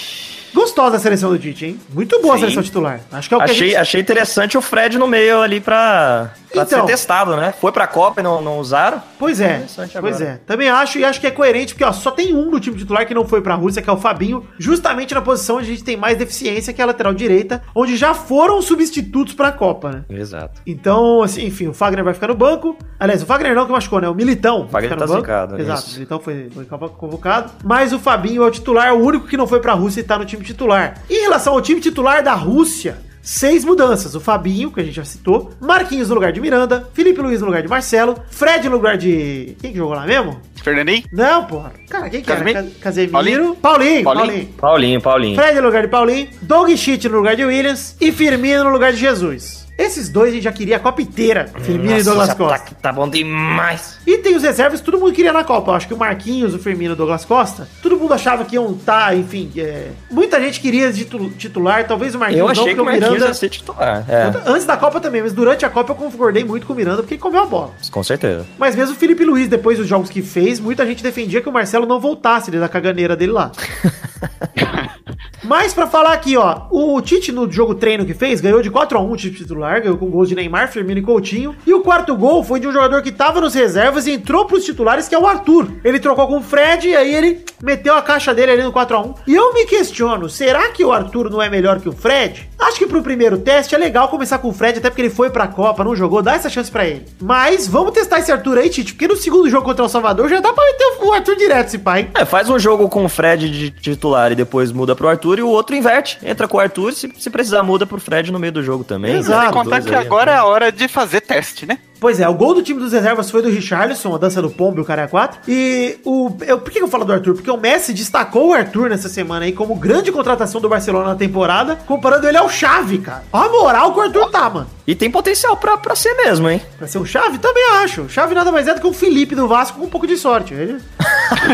Gostosa 0.55 0.95
a 0.95 0.99
seleção 0.99 1.29
do 1.29 1.37
Tite, 1.37 1.65
hein? 1.65 1.79
Muito 1.93 2.19
boa 2.21 2.33
a 2.33 2.37
Sim. 2.37 2.41
seleção 2.43 2.63
titular. 2.63 3.01
Acho 3.11 3.27
que 3.27 3.33
é 3.35 3.37
o 3.37 3.41
que 3.41 3.49
a 3.49 3.51
Achei, 3.51 3.67
gente... 3.67 3.75
achei 3.77 4.01
interessante 4.01 4.57
o 4.57 4.61
Fred 4.61 4.97
no 4.97 5.05
meio 5.05 5.41
ali 5.41 5.59
pra, 5.59 6.31
pra 6.51 6.63
Então. 6.63 6.79
ser 6.79 6.85
testado, 6.85 7.35
né? 7.35 7.53
Foi 7.59 7.73
pra 7.73 7.85
Copa 7.85 8.21
e 8.21 8.23
não, 8.23 8.41
não 8.41 8.57
usaram. 8.57 9.01
Pois 9.19 9.41
é, 9.41 9.65
pois 9.99 10.21
é. 10.21 10.39
Também 10.47 10.69
acho 10.69 10.97
e 10.97 11.03
acho 11.03 11.19
que 11.19 11.27
é 11.27 11.31
coerente, 11.31 11.73
porque 11.73 11.83
ó, 11.83 11.91
só 11.91 12.09
tem 12.09 12.33
um 12.33 12.49
do 12.49 12.59
time 12.59 12.77
titular 12.77 13.05
que 13.05 13.13
não 13.13 13.25
foi 13.27 13.41
pra 13.41 13.53
Rússia, 13.55 13.81
que 13.81 13.89
é 13.89 13.93
o 13.93 13.97
Fabinho, 13.97 14.47
justamente 14.57 15.13
na 15.13 15.21
posição 15.21 15.57
onde 15.57 15.67
a 15.67 15.71
gente 15.71 15.83
tem 15.83 15.97
mais 15.97 16.17
deficiência, 16.17 16.71
que 16.71 16.79
é 16.81 16.83
a 16.83 16.87
lateral 16.87 17.13
direita, 17.13 17.61
onde 17.75 17.97
já 17.97 18.13
foram 18.13 18.61
substitutos 18.61 19.33
pra 19.33 19.51
Copa, 19.51 19.91
né? 19.91 20.03
Exato. 20.09 20.61
Então, 20.65 21.21
assim, 21.21 21.45
enfim, 21.45 21.67
o 21.67 21.73
Fagner 21.73 22.03
vai 22.03 22.13
ficar 22.13 22.27
no 22.27 22.35
banco. 22.35 22.77
Aliás, 22.99 23.21
o 23.21 23.25
Fagner 23.25 23.53
não 23.55 23.65
que 23.65 23.71
machucou, 23.71 23.99
né? 23.99 24.07
O 24.09 24.15
Militão. 24.15 24.67
ficar 24.67 24.95
no 24.95 24.97
tá 24.97 25.07
zicado, 25.07 25.59
Exato, 25.59 25.79
isso. 25.81 25.89
o 25.91 25.93
Militão 25.95 26.19
foi, 26.19 26.49
foi 26.53 26.65
convocado. 26.65 27.51
Mas 27.63 27.91
o 27.93 27.99
Fabinho 27.99 28.43
é 28.43 28.47
o 28.47 28.51
titular, 28.51 28.93
o 28.93 29.03
único 29.03 29.27
que 29.27 29.35
não 29.37 29.47
foi 29.47 29.59
pra 29.59 29.73
Rússia 29.73 29.99
e 29.99 30.03
tá 30.03 30.17
no 30.17 30.25
time 30.25 30.43
titular. 30.43 31.01
Em 31.09 31.21
relação 31.21 31.53
ao 31.53 31.61
time 31.61 31.81
titular 31.81 32.23
da 32.23 32.33
Rússia, 32.33 32.97
Seis 33.25 33.65
mudanças. 33.65 34.13
O 34.13 34.19
Fabinho, 34.19 34.69
que 34.71 34.79
a 34.79 34.83
gente 34.83 34.93
já 34.93 35.03
citou. 35.03 35.51
Marquinhos 35.59 36.09
no 36.09 36.13
lugar 36.13 36.31
de 36.31 36.39
Miranda. 36.39 36.87
Felipe 36.93 37.19
Luiz 37.19 37.39
no 37.41 37.47
lugar 37.47 37.63
de 37.63 37.67
Marcelo. 37.67 38.15
Fred 38.29 38.69
no 38.69 38.75
lugar 38.75 38.97
de. 38.99 39.57
Quem 39.59 39.71
que 39.71 39.77
jogou 39.79 39.95
lá 39.95 40.05
mesmo? 40.05 40.39
Fernandinho? 40.63 41.03
Não, 41.11 41.43
porra. 41.45 41.71
Cara, 41.89 42.07
quem 42.07 42.21
que 42.21 42.31
era? 42.31 42.39
Casemiro? 42.43 42.69
Ca- 42.75 42.79
Casemiro. 42.81 43.11
Paulinho? 43.11 43.55
Paulinho. 43.55 44.03
Paulinho? 44.03 44.27
Paulinho. 44.27 44.53
Paulinho, 44.55 45.01
Paulinho. 45.01 45.35
Fred 45.35 45.55
no 45.59 45.65
lugar 45.65 45.81
de 45.81 45.87
Paulinho, 45.87 46.27
Doug 46.43 46.69
Schitt 46.77 47.09
no 47.09 47.17
lugar 47.17 47.35
de 47.35 47.43
Williams 47.43 47.97
e 47.99 48.11
Firmino 48.11 48.63
no 48.63 48.69
lugar 48.69 48.91
de 48.93 48.99
Jesus. 48.99 49.64
Esses 49.77 50.07
dois 50.07 50.29
a 50.31 50.33
gente 50.35 50.43
já 50.43 50.51
queria 50.53 50.77
a 50.77 50.79
Copa 50.79 51.01
inteira, 51.01 51.47
Firmino 51.61 51.97
e 51.99 52.03
Douglas 52.03 52.33
Costa. 52.33 52.55
ataque 52.55 52.75
tá 52.75 52.93
bom 52.93 53.09
demais. 53.09 53.99
E 54.07 54.17
tem 54.19 54.35
os 54.35 54.41
reservas, 54.43 54.79
todo 54.79 54.97
mundo 54.97 55.11
queria 55.11 55.33
na 55.33 55.43
Copa. 55.43 55.71
Eu 55.71 55.75
acho 55.75 55.87
que 55.87 55.93
o 55.93 55.97
Marquinhos, 55.97 56.53
o 56.53 56.59
Firmino 56.59 56.91
e 56.91 56.93
o 56.93 56.95
Douglas 56.95 57.25
Costa, 57.25 57.67
todo 57.81 57.97
mundo 57.97 58.13
achava 58.13 58.45
que 58.45 58.55
iam 58.55 58.71
estar, 58.71 59.15
enfim. 59.17 59.51
é, 59.57 59.89
Muita 60.09 60.39
gente 60.39 60.61
queria 60.61 60.91
titu- 60.93 61.29
titular, 61.31 61.85
talvez 61.85 62.15
o 62.15 62.19
Marquinhos 62.19 62.39
Eu 62.41 62.47
achei 62.49 62.73
que 62.73 62.79
o 62.81 62.85
Marquinhos 62.85 63.21
ia 63.21 63.33
ser 63.33 63.49
titular. 63.49 64.05
É, 64.09 64.31
Antes 64.49 64.65
da 64.65 64.77
Copa 64.77 65.01
também, 65.01 65.21
mas 65.21 65.33
durante 65.33 65.65
a 65.65 65.69
Copa 65.69 65.91
eu 65.91 65.95
concordei 65.95 66.43
muito 66.45 66.65
com 66.65 66.71
o 66.71 66.75
Miranda 66.75 67.01
porque 67.03 67.15
ele 67.15 67.21
comeu 67.21 67.41
a 67.43 67.45
bola. 67.45 67.71
com 67.91 68.03
certeza. 68.03 68.45
Mas 68.57 68.75
mesmo 68.75 68.95
o 68.95 68.97
Felipe 68.97 69.25
Luiz, 69.25 69.47
depois 69.49 69.77
dos 69.77 69.87
jogos 69.87 70.09
que 70.09 70.21
fez, 70.21 70.59
muita 70.59 70.85
gente 70.85 71.03
defendia 71.03 71.41
que 71.41 71.49
o 71.49 71.51
Marcelo 71.51 71.85
não 71.85 71.99
voltasse 71.99 72.49
da 72.49 72.69
caganeira 72.69 73.15
dele 73.15 73.33
lá. 73.33 73.51
Mas 75.43 75.73
pra 75.73 75.87
falar 75.87 76.13
aqui, 76.13 76.37
ó, 76.37 76.63
o 76.71 77.01
Tite 77.01 77.31
no 77.31 77.51
jogo 77.51 77.75
treino 77.75 78.05
que 78.05 78.13
fez, 78.13 78.41
ganhou 78.41 78.61
de 78.61 78.69
4 78.69 78.97
a 78.97 79.01
1 79.01 79.11
o 79.11 79.17
time 79.17 79.35
titular, 79.35 79.81
ganhou 79.81 79.97
com 79.97 80.09
gols 80.09 80.29
de 80.29 80.35
Neymar, 80.35 80.71
Firmino 80.71 80.99
e 80.99 81.03
Coutinho. 81.03 81.55
E 81.65 81.73
o 81.73 81.81
quarto 81.81 82.15
gol 82.15 82.43
foi 82.43 82.59
de 82.59 82.67
um 82.67 82.71
jogador 82.71 83.01
que 83.01 83.11
tava 83.11 83.41
nos 83.41 83.53
reservas 83.53 84.07
e 84.07 84.11
entrou 84.11 84.45
pros 84.45 84.65
titulares, 84.65 85.07
que 85.07 85.15
é 85.15 85.19
o 85.19 85.27
Arthur. 85.27 85.67
Ele 85.83 85.99
trocou 85.99 86.27
com 86.27 86.37
o 86.37 86.41
Fred 86.41 86.87
e 86.87 86.95
aí 86.95 87.13
ele 87.13 87.45
meteu 87.61 87.95
a 87.95 88.01
caixa 88.01 88.33
dele 88.33 88.51
ali 88.51 88.63
no 88.63 88.73
4x1. 88.73 89.15
E 89.27 89.35
eu 89.35 89.53
me 89.53 89.65
questiono, 89.65 90.29
será 90.29 90.69
que 90.69 90.83
o 90.83 90.91
Arthur 90.91 91.29
não 91.29 91.41
é 91.41 91.49
melhor 91.49 91.79
que 91.79 91.89
o 91.89 91.93
Fred? 91.93 92.49
Acho 92.59 92.79
que 92.79 92.87
pro 92.87 93.03
primeiro 93.03 93.37
teste 93.37 93.75
é 93.75 93.77
legal 93.77 94.07
começar 94.07 94.37
com 94.37 94.49
o 94.49 94.53
Fred, 94.53 94.79
até 94.79 94.89
porque 94.89 95.01
ele 95.01 95.09
foi 95.09 95.29
pra 95.29 95.47
Copa, 95.47 95.83
não 95.83 95.95
jogou, 95.95 96.21
dá 96.21 96.35
essa 96.35 96.49
chance 96.49 96.71
pra 96.71 96.87
ele. 96.87 97.05
Mas 97.21 97.67
vamos 97.67 97.93
testar 97.93 98.19
esse 98.19 98.31
Arthur 98.31 98.57
aí, 98.57 98.69
Tite, 98.69 98.93
porque 98.93 99.07
no 99.07 99.15
segundo 99.15 99.49
jogo 99.49 99.65
contra 99.65 99.83
o 99.85 99.89
Salvador 99.89 100.29
já 100.29 100.39
dá 100.39 100.51
pra 100.53 100.65
meter 100.65 100.97
o 101.01 101.13
Arthur 101.13 101.35
direto, 101.35 101.67
esse 101.67 101.77
pai. 101.79 102.09
É, 102.13 102.25
faz 102.25 102.49
um 102.49 102.57
jogo 102.57 102.89
com 102.89 103.05
o 103.05 103.09
Fred 103.09 103.49
de 103.49 103.71
titular 103.71 104.31
e 104.31 104.35
depois 104.35 104.71
muda 104.71 104.95
pro 104.95 105.04
Arthur 105.07 105.39
e 105.39 105.41
o 105.41 105.47
outro 105.47 105.75
inverte. 105.75 106.17
Entra 106.23 106.47
com 106.47 106.57
o 106.57 106.59
Arthur 106.59 106.93
se, 106.93 107.11
se 107.17 107.29
precisar 107.29 107.63
muda 107.63 107.85
pro 107.85 107.99
Fred 107.99 108.31
no 108.31 108.39
meio 108.39 108.53
do 108.53 108.63
jogo 108.63 108.83
também. 108.83 109.15
Exato. 109.15 109.43
Sem 109.43 109.51
contar 109.51 109.81
que 109.81 109.95
agora 109.95 110.31
é 110.31 110.35
a 110.35 110.45
hora 110.45 110.71
de 110.71 110.87
fazer 110.87 111.21
teste, 111.21 111.65
né? 111.65 111.79
Pois 111.99 112.19
é, 112.19 112.27
o 112.27 112.33
gol 112.33 112.53
do 112.53 112.61
time 112.61 112.79
dos 112.79 112.91
reservas 112.91 113.31
foi 113.31 113.41
do 113.41 113.49
Richarlison, 113.49 114.13
a 114.13 114.17
dança 114.17 114.41
do 114.41 114.49
pombo 114.49 114.79
e 114.79 114.81
o 114.81 114.85
cara 114.85 115.03
é 115.03 115.07
4. 115.07 115.39
E 115.47 115.97
o. 116.03 116.35
Eu, 116.45 116.59
por 116.59 116.71
que 116.71 116.79
eu 116.79 116.87
falo 116.87 117.05
do 117.05 117.13
Arthur? 117.13 117.35
Porque 117.35 117.49
o 117.49 117.57
Messi 117.57 117.93
destacou 117.93 118.49
o 118.49 118.53
Arthur 118.53 118.89
nessa 118.89 119.09
semana 119.09 119.45
aí 119.45 119.51
como 119.51 119.75
grande 119.75 120.11
contratação 120.11 120.59
do 120.59 120.69
Barcelona 120.69 121.09
na 121.09 121.15
temporada, 121.15 121.77
comparando 121.87 122.27
ele 122.27 122.37
ao 122.37 122.49
Chave, 122.49 122.99
cara. 122.99 123.23
Olha 123.31 123.49
a 123.49 123.51
moral 123.51 123.93
que 123.93 123.99
o 123.99 124.01
Arthur 124.03 124.29
tá, 124.29 124.49
mano. 124.49 124.67
E 124.87 124.93
tem 124.93 125.09
potencial 125.09 125.57
pra, 125.57 125.77
pra 125.77 125.95
ser 125.95 126.13
mesmo, 126.15 126.47
hein? 126.49 126.61
Pra 126.77 126.87
ser 126.87 126.99
o 126.99 127.05
Chave? 127.05 127.39
Também 127.39 127.63
acho. 127.83 128.03
O 128.03 128.09
Chave 128.09 128.35
nada 128.35 128.51
mais 128.51 128.67
é 128.67 128.73
do 128.73 128.81
que 128.81 128.87
o 128.87 128.93
Felipe 128.93 129.33
do 129.33 129.47
Vasco 129.47 129.79
com 129.79 129.85
um 129.85 129.89
pouco 129.89 130.05
de 130.05 130.15
sorte. 130.15 130.53
Ele... 130.53 130.79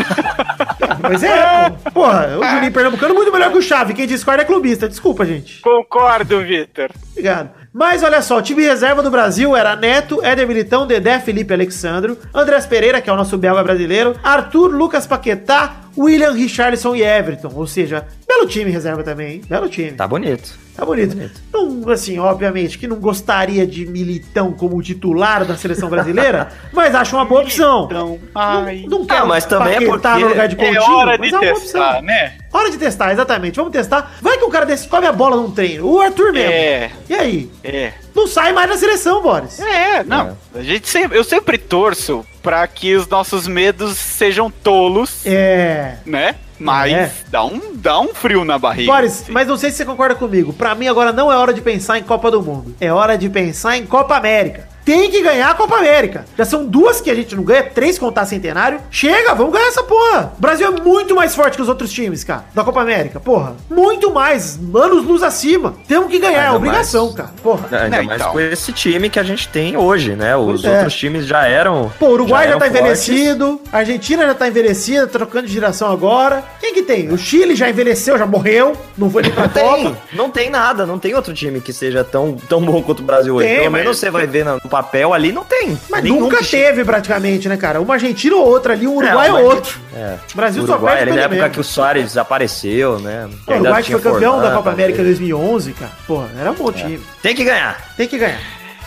Mas 1.00 1.22
é, 1.22 1.70
pô. 1.92 2.02
Porra, 2.02 2.36
o 2.38 2.44
Juninho 2.44 2.72
Pernambucano 2.72 3.14
é 3.14 3.16
muito 3.16 3.32
melhor 3.32 3.50
que 3.50 3.58
o 3.58 3.62
Chave. 3.62 3.94
Quem 3.94 4.06
discorda 4.06 4.42
é 4.42 4.44
clubista. 4.44 4.88
Desculpa, 4.88 5.24
gente. 5.24 5.60
Concordo, 5.60 6.40
Vitor. 6.40 6.90
Obrigado. 7.12 7.61
Mas 7.72 8.02
olha 8.02 8.20
só, 8.20 8.36
o 8.38 8.42
time 8.42 8.62
reserva 8.62 9.02
do 9.02 9.10
Brasil 9.10 9.56
era 9.56 9.74
Neto, 9.74 10.22
Éder 10.22 10.46
Militão, 10.46 10.86
Dedé, 10.86 11.18
Felipe 11.18 11.54
Alexandro, 11.54 12.18
Andrés 12.34 12.66
Pereira, 12.66 13.00
que 13.00 13.08
é 13.08 13.12
o 13.12 13.16
nosso 13.16 13.38
belga 13.38 13.62
brasileiro, 13.62 14.14
Arthur, 14.22 14.68
Lucas 14.68 15.06
Paquetá, 15.06 15.76
William, 15.96 16.32
Richarlison 16.32 16.94
e 16.94 17.02
Everton. 17.02 17.50
Ou 17.54 17.66
seja, 17.66 18.06
belo 18.28 18.46
time 18.46 18.70
reserva 18.70 19.02
também, 19.02 19.36
hein? 19.36 19.42
Belo 19.48 19.70
time. 19.70 19.92
Tá 19.92 20.06
bonito. 20.06 20.61
Tá 20.74 20.86
bonito. 20.86 21.16
Não, 21.52 21.88
assim, 21.90 22.18
obviamente, 22.18 22.78
que 22.78 22.86
não 22.88 22.96
gostaria 22.96 23.66
de 23.66 23.84
Militão 23.84 24.52
como 24.52 24.80
titular 24.82 25.44
da 25.44 25.54
seleção 25.56 25.88
brasileira, 25.90 26.48
mas 26.72 26.94
acho 26.94 27.14
uma 27.14 27.24
boa 27.26 27.42
opção. 27.42 27.84
Então, 27.90 28.18
ai. 28.34 28.84
Não, 28.88 29.00
não 29.00 29.06
quero 29.06 29.22
Ah, 29.24 29.26
mas 29.26 29.44
também 29.44 29.74
é 29.74 29.80
porque 29.86 30.08
no 30.08 30.28
lugar 30.28 30.48
de 30.48 30.54
É 30.54 30.58
Coutinho, 30.58 30.96
hora 30.96 31.12
de 31.12 31.18
mas 31.18 31.32
é 31.32 31.36
uma 31.36 31.40
boa 31.44 31.60
testar, 31.60 31.88
opção. 31.90 32.02
né? 32.02 32.38
Hora 32.52 32.70
de 32.70 32.78
testar, 32.78 33.12
exatamente. 33.12 33.56
Vamos 33.56 33.72
testar. 33.72 34.14
Vai 34.22 34.38
que 34.38 34.44
o 34.44 34.50
cara 34.50 34.64
desse 34.64 34.88
come 34.88 35.06
a 35.06 35.12
bola 35.12 35.36
num 35.36 35.50
treino. 35.50 35.86
O 35.86 36.00
Arthur 36.00 36.32
mesmo. 36.32 36.50
É. 36.52 36.90
E 37.08 37.14
aí? 37.14 37.50
É. 37.62 37.92
Não 38.14 38.26
sai 38.26 38.52
mais 38.52 38.68
da 38.70 38.76
seleção, 38.76 39.22
Boris. 39.22 39.58
É, 39.60 40.02
não. 40.04 40.36
A 40.54 40.62
gente 40.62 40.88
sempre, 40.88 41.16
eu 41.18 41.24
sempre 41.24 41.56
torço 41.58 42.26
pra 42.42 42.66
que 42.66 42.94
os 42.94 43.06
nossos 43.08 43.46
medos 43.46 43.96
sejam 43.96 44.50
tolos, 44.50 45.24
É. 45.24 45.96
né? 46.04 46.34
Mas 46.62 46.92
É. 46.92 47.12
dá, 47.28 47.44
um, 47.44 47.60
dá 47.74 48.00
um 48.00 48.14
frio 48.14 48.44
na 48.44 48.58
barriga. 48.58 48.92
Boris, 48.92 49.24
mas 49.28 49.46
não 49.48 49.56
sei 49.56 49.70
se 49.70 49.78
você 49.78 49.84
concorda 49.84 50.14
comigo. 50.14 50.52
Pra 50.52 50.74
mim 50.74 50.88
agora 50.88 51.12
não 51.12 51.30
é 51.32 51.36
hora 51.36 51.52
de 51.52 51.60
pensar 51.60 51.98
em 51.98 52.02
Copa 52.02 52.30
do 52.30 52.42
Mundo. 52.42 52.74
É 52.80 52.92
hora 52.92 53.16
de 53.18 53.28
pensar 53.28 53.76
em 53.76 53.84
Copa 53.86 54.16
América. 54.16 54.68
Tem 54.84 55.10
que 55.10 55.22
ganhar 55.22 55.50
a 55.50 55.54
Copa 55.54 55.76
América. 55.76 56.24
Já 56.36 56.44
são 56.44 56.64
duas 56.66 57.00
que 57.00 57.10
a 57.10 57.14
gente 57.14 57.34
não 57.36 57.42
ganha, 57.44 57.62
três 57.62 57.98
contar 57.98 58.24
centenário. 58.26 58.80
Chega, 58.90 59.34
vamos 59.34 59.52
ganhar 59.52 59.68
essa 59.68 59.82
porra. 59.82 60.32
O 60.36 60.40
Brasil 60.40 60.66
é 60.66 60.70
muito 60.70 61.14
mais 61.14 61.34
forte 61.34 61.56
que 61.56 61.62
os 61.62 61.68
outros 61.68 61.92
times, 61.92 62.24
cara, 62.24 62.44
da 62.54 62.64
Copa 62.64 62.80
América. 62.80 63.20
Porra, 63.20 63.54
muito 63.70 64.10
mais. 64.12 64.58
Anos 64.74 65.04
luz 65.04 65.22
acima. 65.22 65.74
Temos 65.86 66.10
que 66.10 66.18
ganhar, 66.18 66.42
é 66.42 66.44
Ainda 66.46 66.56
obrigação, 66.56 67.04
mais. 67.04 67.16
cara. 67.16 67.30
Porra. 67.42 67.68
Ainda 67.70 67.88
Né, 67.96 68.02
mais 68.02 68.20
então. 68.20 68.32
com 68.32 68.40
esse 68.40 68.72
time 68.72 69.08
que 69.08 69.18
a 69.18 69.22
gente 69.22 69.48
tem 69.48 69.76
hoje, 69.76 70.14
né? 70.16 70.36
Os 70.36 70.64
é. 70.64 70.70
outros 70.76 70.94
times 70.94 71.26
já 71.26 71.46
eram. 71.46 71.92
Pô, 71.98 72.06
o 72.06 72.12
Uruguai 72.12 72.44
já, 72.44 72.50
eram 72.50 72.58
tá 72.58 72.64
fortes. 72.66 72.80
envelhecido, 73.08 73.60
a 73.72 73.78
Argentina 73.78 74.26
já 74.26 74.34
tá 74.34 74.48
envelhecida, 74.48 75.06
trocando 75.06 75.46
de 75.46 75.52
geração 75.52 75.90
agora. 75.90 76.42
Quem 76.60 76.74
que 76.74 76.82
tem? 76.82 77.10
O 77.12 77.18
Chile 77.18 77.54
já 77.54 77.68
envelheceu, 77.68 78.18
já 78.18 78.26
morreu, 78.26 78.76
não 78.98 79.10
foi 79.10 79.22
nem 79.22 79.30
pra 79.32 79.42
Não 79.44 79.48
tem, 79.50 79.62
Copa. 79.84 79.96
não 80.12 80.30
tem 80.30 80.50
nada, 80.50 80.84
não 80.86 80.98
tem 80.98 81.14
outro 81.14 81.32
time 81.34 81.60
que 81.60 81.72
seja 81.72 82.02
tão, 82.04 82.36
tão 82.48 82.60
bom 82.62 82.82
quanto 82.82 83.00
o 83.00 83.02
Brasil 83.04 83.34
hoje. 83.36 83.46
Tem, 83.48 83.58
Pelo 83.58 83.70
mas- 83.70 83.80
menos 83.82 83.98
você 83.98 84.10
vai 84.10 84.26
ver 84.26 84.44
no 84.44 84.60
papel 84.72 85.12
ali, 85.12 85.30
não 85.32 85.44
tem. 85.44 85.78
Mas 85.90 86.02
Nenhum 86.02 86.20
nunca 86.20 86.38
que- 86.38 86.46
teve 86.46 86.82
praticamente, 86.84 87.46
né, 87.48 87.56
cara? 87.58 87.78
Uma 87.80 87.94
Argentina 87.94 88.34
ou 88.34 88.46
outra 88.48 88.72
ali, 88.72 88.86
um 88.88 88.96
Uruguai 88.96 89.28
Não, 89.28 89.38
ou 89.42 89.44
outro. 89.44 89.78
É. 89.94 90.16
O 90.32 90.36
Brasil 90.36 90.62
O 90.62 90.66
só 90.66 90.72
Uruguai, 90.72 90.96
perde 90.96 91.12
na 91.12 91.20
época 91.22 91.36
mesmo. 91.36 91.50
que 91.50 91.60
o 91.60 91.64
Soares 91.64 92.16
apareceu, 92.16 92.98
né? 92.98 93.28
O 93.46 93.52
Ainda 93.52 93.62
Uruguai 93.68 93.82
foi 93.82 94.00
campeão 94.00 94.40
da 94.40 94.50
Copa. 94.52 94.70
América 94.70 95.02
em 95.02 95.04
2011, 95.04 95.72
cara. 95.74 95.92
Porra, 96.06 96.28
era 96.40 96.50
um 96.50 96.54
bom 96.54 96.72
time. 96.72 96.98
Tem 97.22 97.34
que 97.34 97.44
ganhar. 97.44 97.92
Tem 97.96 98.08
que 98.08 98.16
ganhar. 98.18 98.40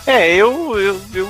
É, 0.08 0.36
eu, 0.36 0.78
eu, 0.80 1.00
eu 1.13 1.30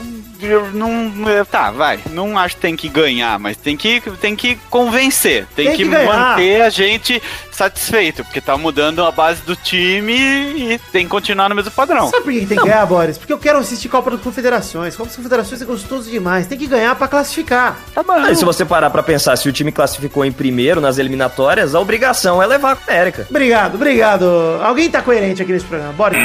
não. 0.74 1.12
Tá, 1.46 1.72
vai. 1.72 2.00
Não 2.12 2.38
acho 2.38 2.56
que 2.56 2.62
tem 2.62 2.76
que 2.76 2.88
ganhar, 2.90 3.40
mas 3.40 3.58
tem 3.58 3.76
que, 3.78 4.02
tem 4.20 4.36
que 4.36 4.56
convencer. 4.70 5.46
Tem, 5.56 5.68
Tem 5.68 5.78
que, 5.78 5.84
que 5.84 5.90
manter 5.90 6.62
a 6.62 6.70
gente 6.70 7.22
satisfeito, 7.52 8.24
porque 8.24 8.42
tá 8.42 8.58
mudando 8.58 9.04
a 9.04 9.12
base 9.12 9.42
do 9.44 9.56
time 9.56 10.14
e 10.14 10.80
tem 10.92 11.06
que 11.06 11.10
continuar 11.10 11.50
no 11.50 11.56
mesmo 11.56 11.72
padrão. 11.72 12.10
Sabe 12.10 12.24
por 12.24 12.34
que 12.34 12.46
tem 12.46 12.58
que 12.58 12.64
ganhar, 12.66 12.86
Boris? 12.86 13.18
Porque 13.18 13.32
eu 13.32 13.38
quero 13.38 13.60
assistir 13.60 13.88
Copa 13.88 14.12
das 14.12 14.22
Confederações. 14.22 14.96
Copa 14.96 15.08
das 15.08 15.16
Confederações 15.16 15.62
é 15.62 15.66
gostoso 15.66 16.10
demais. 16.10 16.48
Tem 16.48 16.58
que 16.58 16.68
ganhar 16.68 16.96
pra 16.96 17.08
classificar. 17.08 17.78
Tá 17.94 18.04
bom. 18.04 18.14
Aí, 18.14 18.36
se 18.36 18.44
você 18.44 18.66
parar 18.66 18.90
pra 18.90 19.02
pensar, 19.02 19.36
se 19.38 19.48
o 19.48 19.54
time 19.54 19.72
classificou 19.72 20.26
em 20.26 20.32
primeiro 20.32 20.82
nas 20.82 20.98
eliminatórias, 20.98 21.74
a 21.74 21.80
obrigação 21.80 22.42
é 22.42 22.46
levar 22.46 22.78
a 22.78 22.92
América. 22.92 23.26
Obrigado, 23.30 23.76
obrigado. 23.76 24.26
Alguém 24.62 24.90
tá 24.90 25.02
coerente 25.02 25.42
aqui 25.42 25.52
nesse 25.52 25.66
programa. 25.66 25.94
Bora. 25.94 26.18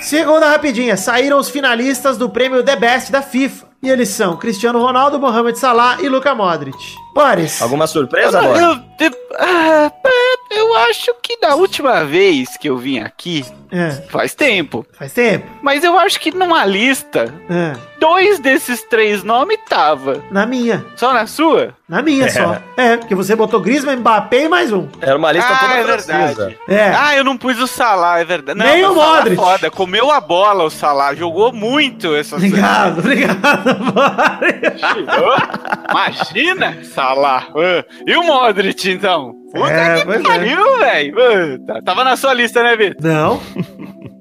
Segunda 0.00 0.48
rapidinha. 0.48 0.96
Saíram 0.96 1.38
os 1.38 1.50
finalistas 1.50 2.16
do 2.16 2.28
prêmio 2.28 2.64
The 2.64 2.76
Best 2.76 3.12
da 3.12 3.22
FIFA. 3.22 3.66
E 3.82 3.88
eles 3.88 4.10
são 4.10 4.36
Cristiano 4.36 4.78
Ronaldo, 4.78 5.18
Mohamed 5.18 5.58
Salah 5.58 5.98
e 6.00 6.08
Luka 6.08 6.34
Modric. 6.34 6.76
Boris. 7.14 7.62
Alguma 7.62 7.86
surpresa, 7.86 8.40
Boris? 8.40 8.60
eu, 8.60 8.68
eu, 9.00 9.10
ah, 9.38 9.90
eu 10.50 10.74
acho 10.76 11.14
que 11.22 11.38
da 11.40 11.54
última 11.54 12.04
vez 12.04 12.56
que 12.56 12.68
eu 12.68 12.76
vim 12.76 12.98
aqui, 13.00 13.44
É, 13.72 13.90
faz 14.08 14.34
tempo. 14.34 14.84
faz 14.98 15.12
tempo. 15.12 15.46
Mas 15.62 15.84
eu 15.84 15.96
acho 15.98 16.18
que 16.18 16.32
numa 16.32 16.64
lista, 16.64 17.32
É, 17.48 17.74
dois 18.00 18.40
desses 18.40 18.82
três 18.82 19.22
nomes 19.22 19.58
tava. 19.68 20.22
na 20.30 20.44
minha. 20.46 20.84
Só 20.96 21.12
na 21.12 21.26
sua? 21.26 21.74
Na 21.88 22.02
minha 22.02 22.28
só. 22.30 22.58
É, 22.76 22.96
porque 22.96 23.14
você 23.14 23.34
botou 23.36 23.60
Griezmann, 23.60 23.96
Mbappé 23.98 24.44
e 24.44 24.48
mais 24.48 24.72
um. 24.72 24.88
Era 25.00 25.16
uma 25.16 25.30
lista 25.32 25.52
ah, 25.52 25.58
toda 25.58 25.74
é 25.74 25.84
verdade. 25.84 26.58
É. 26.68 26.92
Ah, 26.96 27.16
eu 27.16 27.24
não 27.24 27.36
pus 27.36 27.58
o 27.60 27.66
Salah, 27.66 28.20
é 28.20 28.24
verdade. 28.24 28.58
Não, 28.58 28.66
Nem 28.66 28.84
o 28.84 28.94
Salah 28.94 29.16
Modric. 29.16 29.36
Foda, 29.36 29.70
comeu 29.70 30.10
a 30.10 30.20
bola 30.20 30.64
o 30.64 30.70
Salah, 30.70 31.14
jogou 31.14 31.52
muito 31.52 32.14
essa 32.14 32.36
Obrigado, 32.36 32.98
obrigado. 32.98 33.40
Imagina, 35.90 36.78
Salah. 36.84 37.48
Ah, 37.54 37.84
E 38.06 38.16
o 38.16 38.22
Modric, 38.24 38.90
então? 38.90 39.34
Puta 39.52 39.68
É, 39.68 40.04
que 40.04 40.10
é. 40.10 40.14
Pariu, 40.40 40.78
velho. 40.78 41.58
Tá- 41.66 41.82
Tava 41.82 42.04
na 42.04 42.16
sua 42.16 42.34
lista, 42.34 42.62
né, 42.62 42.76
Vitor? 42.76 43.02
Não, 43.02 43.40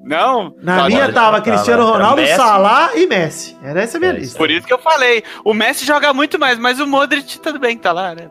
Não? 0.10 0.56
na 0.60 0.78
Tá, 0.78 0.88
minha 0.88 1.02
tava 1.14 1.14
tava. 1.14 1.42
Cristiano 1.42 1.86
Ronaldo, 1.86 2.22
Messi. 2.24 2.36
Salah 2.36 2.90
e 2.96 3.06
Messi. 3.06 3.56
Era 3.64 3.84
essa 3.84 3.98
a 3.98 4.00
minha 4.00 4.12
É, 4.12 4.16
lista. 4.16 4.36
Por 4.40 4.50
isso 4.50 4.66
que 4.66 4.74
eu 4.74 4.80
falei. 4.80 5.24
O 5.46 5.54
Messi 5.54 5.86
joga 5.86 6.12
muito 6.16 6.40
mais, 6.40 6.58
mas 6.58 6.80
o 6.80 6.88
Modric 6.88 7.40
tudo 7.40 7.60
bem, 7.60 7.78
tá 7.78 7.92
lá, 7.92 8.16
né? 8.16 8.28